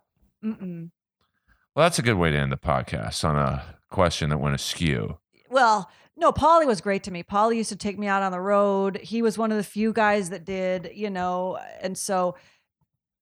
Mm-mm. 0.44 0.90
Well, 1.76 1.86
that's 1.86 2.00
a 2.00 2.02
good 2.02 2.16
way 2.16 2.32
to 2.32 2.38
end 2.38 2.52
the 2.52 2.58
podcast 2.58 3.24
on 3.28 3.36
a 3.36 3.76
question 3.92 4.30
that 4.30 4.38
went 4.40 4.56
askew. 4.56 5.18
Well, 5.50 5.90
no, 6.18 6.32
Pauly 6.32 6.66
was 6.66 6.82
great 6.82 7.04
to 7.04 7.12
me. 7.12 7.24
Pauly 7.24 7.58
used 7.58 7.70
to 7.70 7.76
take 7.76 8.00
me 8.00 8.08
out 8.08 8.24
on 8.24 8.32
the 8.32 8.40
road. 8.40 8.98
He 9.04 9.22
was 9.22 9.38
one 9.38 9.52
of 9.52 9.58
the 9.58 9.64
few 9.64 9.92
guys 9.94 10.30
that 10.30 10.46
did, 10.46 10.92
you 10.94 11.10
know, 11.10 11.58
and 11.82 11.98
so 11.98 12.36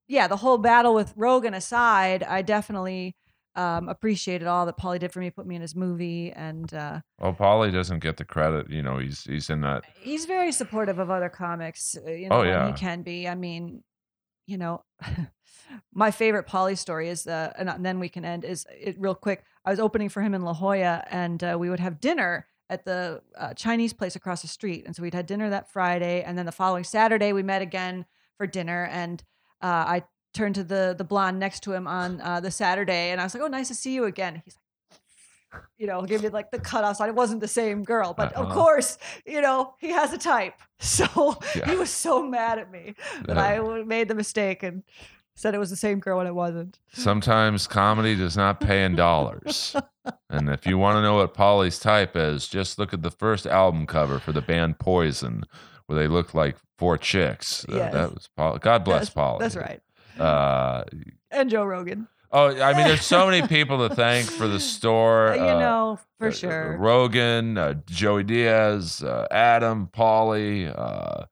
yeah, 0.07 0.27
the 0.27 0.37
whole 0.37 0.57
battle 0.57 0.93
with 0.93 1.13
Rogan 1.15 1.53
aside, 1.53 2.23
I 2.23 2.41
definitely 2.41 3.15
um, 3.55 3.87
appreciated 3.87 4.47
all 4.47 4.65
that 4.65 4.77
Pauly 4.77 4.99
did 4.99 5.11
for 5.11 5.19
me, 5.19 5.29
put 5.29 5.45
me 5.47 5.55
in 5.55 5.61
his 5.61 5.75
movie, 5.75 6.31
and 6.31 6.71
uh, 6.73 6.99
Well, 7.19 7.33
Pauly 7.33 7.71
doesn't 7.71 7.99
get 7.99 8.17
the 8.17 8.25
credit. 8.25 8.69
You 8.69 8.81
know, 8.81 8.97
he's 8.97 9.23
he's 9.23 9.49
in 9.49 9.61
that. 9.61 9.83
he's 10.01 10.25
very 10.25 10.51
supportive 10.51 10.99
of 10.99 11.09
other 11.09 11.29
comics. 11.29 11.95
uh, 11.97 12.11
You 12.11 12.29
know, 12.29 12.39
Oh, 12.39 12.43
yeah. 12.43 12.67
he 12.67 12.73
can 12.73 13.01
be. 13.01 13.27
I 13.27 13.35
mean, 13.35 13.83
you 14.45 14.57
know, 14.57 14.83
my 15.93 16.11
favorite 16.11 16.47
Pauly 16.47 16.77
story 16.77 17.09
is 17.09 17.25
uh, 17.27 17.53
and 17.57 17.85
then 17.85 17.99
we 17.99 18.09
can 18.09 18.25
end 18.25 18.43
is 18.43 18.65
it 18.71 18.95
real 18.99 19.15
quick. 19.15 19.43
I 19.65 19.69
was 19.69 19.79
opening 19.79 20.09
for 20.09 20.21
him 20.21 20.33
in 20.33 20.41
La 20.41 20.53
Jolla, 20.53 21.03
and 21.09 21.41
uh, 21.43 21.55
we 21.59 21.69
would 21.69 21.79
have 21.79 21.99
dinner 22.01 22.45
at 22.69 22.85
the 22.85 23.21
uh, 23.37 23.53
Chinese 23.53 23.93
place 23.93 24.15
across 24.15 24.41
the 24.41 24.47
street. 24.47 24.83
And 24.85 24.95
so 24.95 25.03
we'd 25.03 25.13
had 25.13 25.25
dinner 25.25 25.49
that 25.49 25.71
Friday, 25.71 26.23
and 26.23 26.37
then 26.37 26.45
the 26.45 26.51
following 26.51 26.83
Saturday 26.83 27.33
we 27.33 27.43
met 27.43 27.61
again 27.61 28.05
for 28.37 28.47
dinner. 28.47 28.85
And 28.91 29.23
uh, 29.61 29.65
I 29.87 30.03
turned 30.33 30.55
to 30.55 30.63
the 30.63 30.95
the 30.97 31.03
blonde 31.03 31.39
next 31.39 31.61
to 31.63 31.73
him 31.73 31.87
on 31.87 32.19
uh, 32.21 32.39
the 32.39 32.51
Saturday, 32.51 33.11
and 33.11 33.21
I 33.21 33.25
was 33.25 33.33
like, 33.33 33.43
"Oh, 33.43 33.47
nice 33.47 33.67
to 33.67 33.75
see 33.75 33.93
you 33.93 34.05
again." 34.05 34.41
He's 34.43 34.55
like, 34.55 35.61
you 35.77 35.87
know, 35.87 36.01
give 36.03 36.21
me 36.23 36.29
like 36.29 36.51
the 36.51 36.59
cutoff 36.59 36.97
sign. 36.97 37.09
It 37.09 37.15
wasn't 37.15 37.41
the 37.41 37.47
same 37.47 37.83
girl, 37.83 38.13
but 38.13 38.33
of 38.33 38.45
Uh-huh. 38.45 38.53
course, 38.53 38.97
you 39.25 39.41
know, 39.41 39.75
he 39.79 39.89
has 39.89 40.13
a 40.13 40.17
type. 40.17 40.55
So 40.79 41.37
Yeah. 41.55 41.69
he 41.69 41.75
was 41.77 41.89
so 41.89 42.21
mad 42.21 42.59
at 42.59 42.69
me 42.69 42.95
that 43.27 43.37
I 43.37 43.83
made 43.83 44.09
the 44.09 44.15
mistake 44.15 44.63
and 44.63 44.83
said 45.35 45.55
it 45.55 45.59
was 45.59 45.69
the 45.69 45.75
same 45.75 45.99
girl 45.99 46.17
when 46.17 46.27
it 46.27 46.35
wasn't. 46.35 46.79
Sometimes 46.91 47.67
comedy 47.67 48.15
does 48.15 48.37
not 48.37 48.59
pay 48.59 48.83
in 48.83 48.95
dollars. 48.95 49.75
and 50.29 50.49
if 50.49 50.65
you 50.67 50.77
want 50.77 50.97
to 50.97 51.01
know 51.01 51.15
what 51.15 51.33
Pauly's 51.33 51.79
type 51.79 52.15
is, 52.15 52.47
just 52.47 52.77
look 52.77 52.93
at 52.93 53.01
the 53.01 53.11
first 53.11 53.45
album 53.47 53.85
cover 53.87 54.19
for 54.19 54.31
the 54.31 54.41
band 54.41 54.79
Poison, 54.79 55.43
where 55.87 55.97
they 55.97 56.07
look 56.07 56.33
like 56.33 56.57
four 56.77 56.97
chicks. 56.97 57.65
Uh, 57.67 57.75
Yes. 57.77 57.93
that 57.93 58.13
was 58.13 58.29
Paul. 58.37 58.57
God 58.59 58.83
bless 58.83 59.09
That's- 59.09 59.13
Pauly. 59.15 59.39
That's 59.39 59.55
right. 59.55 59.81
Uh, 60.19 60.83
And 61.31 61.49
Joe 61.49 61.65
Rogan. 61.65 62.07
oh, 62.31 62.49
I 62.61 62.73
mean, 62.73 62.87
there's 62.87 63.05
so 63.05 63.27
many 63.27 63.47
people 63.57 63.87
to 63.87 63.93
thank 63.95 64.27
for 64.29 64.47
the 64.47 64.59
store. 64.59 65.33
you 65.35 65.41
uh, 65.41 65.59
know, 65.59 65.99
for 66.19 66.27
uh, 66.27 66.31
sure. 66.31 66.77
Rogan, 66.77 67.57
uh, 67.57 67.73
Joey 67.87 68.23
Diaz, 68.23 69.01
uh, 69.03 69.27
Adam, 69.31 69.89
uh, 69.97 71.25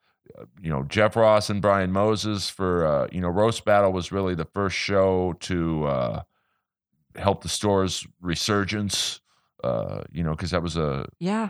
you 0.62 0.70
know, 0.70 0.84
Jeff 0.84 1.16
Ross 1.16 1.50
and 1.50 1.62
Brian 1.62 1.92
Moses 1.92 2.50
for, 2.50 2.86
uh, 2.86 3.08
you 3.12 3.22
know, 3.22 3.30
Roast 3.30 3.66
Battle 3.66 3.92
was 3.92 4.12
really 4.12 4.36
the 4.36 4.46
first 4.46 4.76
show 4.76 5.34
to 5.42 5.86
uh, 5.86 6.22
help 7.16 7.44
the 7.44 7.50
store's 7.50 8.06
resurgence, 8.22 9.20
uh, 9.64 10.04
you 10.12 10.24
know, 10.24 10.32
because 10.32 10.52
that 10.52 10.64
was 10.64 10.78
a, 10.78 11.06
yeah. 11.20 11.50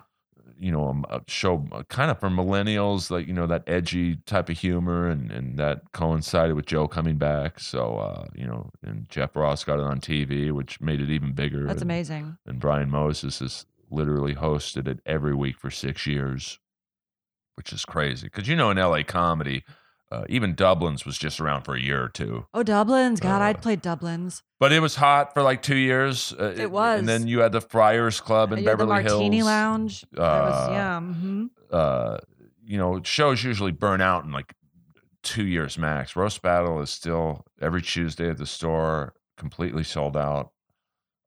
you 0.60 0.72
know, 0.72 1.04
a, 1.10 1.18
a 1.18 1.22
show 1.28 1.66
kind 1.90 2.12
of 2.12 2.20
for 2.20 2.30
millennials, 2.30 3.10
like, 3.12 3.28
you 3.28 3.34
know, 3.34 3.48
that 3.48 3.64
edgy 3.68 4.18
type 4.26 4.50
of 4.50 4.58
humor 4.58 5.10
and, 5.10 5.32
and 5.32 5.58
that 5.58 5.92
coincided 5.92 6.56
with 6.56 6.66
Joe 6.66 6.88
coming 6.88 7.18
back. 7.18 7.60
So, 7.60 7.98
uh, 7.98 8.26
you 8.36 8.46
know, 8.48 8.72
and 8.84 9.08
Jeff 9.10 9.36
Ross 9.36 9.64
got 9.64 9.80
it 9.80 9.86
on 9.86 10.00
TV, 10.00 10.52
which 10.52 10.82
made 10.82 11.02
it 11.02 11.10
even 11.10 11.34
bigger. 11.34 11.66
That's 11.68 11.82
and- 11.82 11.92
amazing. 11.92 12.38
and 12.46 12.60
Brian 12.60 12.90
Moses 12.90 13.40
has 13.40 13.66
literally 13.92 14.34
hosted 14.34 14.88
it 14.88 15.00
every 15.06 15.36
week 15.36 15.58
for 15.60 15.70
six 15.70 16.08
years, 16.08 16.60
which 17.56 17.72
is 17.74 17.86
crazy. 17.86 18.28
Because 18.28 18.48
you 18.48 18.56
know, 18.56 18.70
in 18.72 18.78
LA 18.78 19.04
comedy, 19.04 19.64
uh, 20.12 20.26
even 20.28 20.54
Dublin's 20.56 21.06
was 21.06 21.18
just 21.18 21.40
around 21.40 21.64
for 21.64 21.76
a 21.76 21.80
year 21.80 22.04
or 22.04 22.10
two, 22.10 22.46
Oh, 22.54 22.64
Dublin's. 22.64 23.20
God, 23.20 23.42
Uh, 23.42 23.46
I'd 23.46 23.62
played 23.62 23.82
Dublin's. 23.82 24.44
but 24.60 24.72
it 24.74 24.80
was 24.82 24.96
hot 24.98 25.34
for 25.34 25.42
like 25.42 25.62
two 25.62 25.78
years. 25.78 26.34
Uh, 26.40 26.54
It 26.58 26.70
was. 26.72 27.00
and 27.00 27.08
then 27.08 27.28
you 27.28 27.40
had 27.40 27.52
the 27.54 27.62
Friars 27.62 28.20
Club 28.20 28.52
in 28.52 28.60
You 28.60 28.66
had 28.66 28.74
the 28.74 28.84
Beverly 28.86 29.04
Martini 29.04 29.38
Hills. 29.38 29.48
Lounge. 29.48 30.06
Was, 30.14 30.20
Uh, 30.20 30.70
yeah. 30.72 31.00
hmm 31.00 31.46
Uh, 31.72 32.18
you 32.64 32.78
know, 32.78 33.02
shows 33.04 33.44
usually 33.44 33.72
burn 33.72 34.02
out 34.02 34.26
in 34.26 34.32
like 34.32 34.54
two 35.24 35.46
years 35.46 35.78
max. 35.78 36.16
Roast 36.16 36.42
Battle 36.42 36.82
is 36.82 36.90
still 36.90 37.46
every 37.62 37.82
Tuesday 37.82 38.30
at 38.30 38.38
the 38.38 38.46
store, 38.46 39.14
completely 39.38 39.84
sold 39.84 40.18
out. 40.18 40.52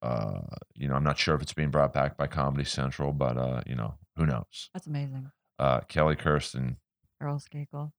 Uh, 0.02 0.40
you 0.74 0.86
know, 0.88 0.94
I'm 0.94 1.04
not 1.04 1.16
sure 1.18 1.34
if 1.34 1.40
it's 1.42 1.54
being 1.54 1.70
brought 1.70 1.92
back 1.94 2.16
by 2.18 2.26
Comedy 2.26 2.64
Central, 2.64 3.12
but 3.12 3.38
uh, 3.38 3.62
you 3.66 3.74
know, 3.74 3.94
who 4.16 4.26
knows? 4.26 4.68
That's 4.74 4.86
amazing. 4.86 5.30
Uh, 5.58 5.80
Kelly 5.88 6.16
Kirsten. 6.16 6.76
Earl 7.20 7.38
Skakel. 7.38 7.92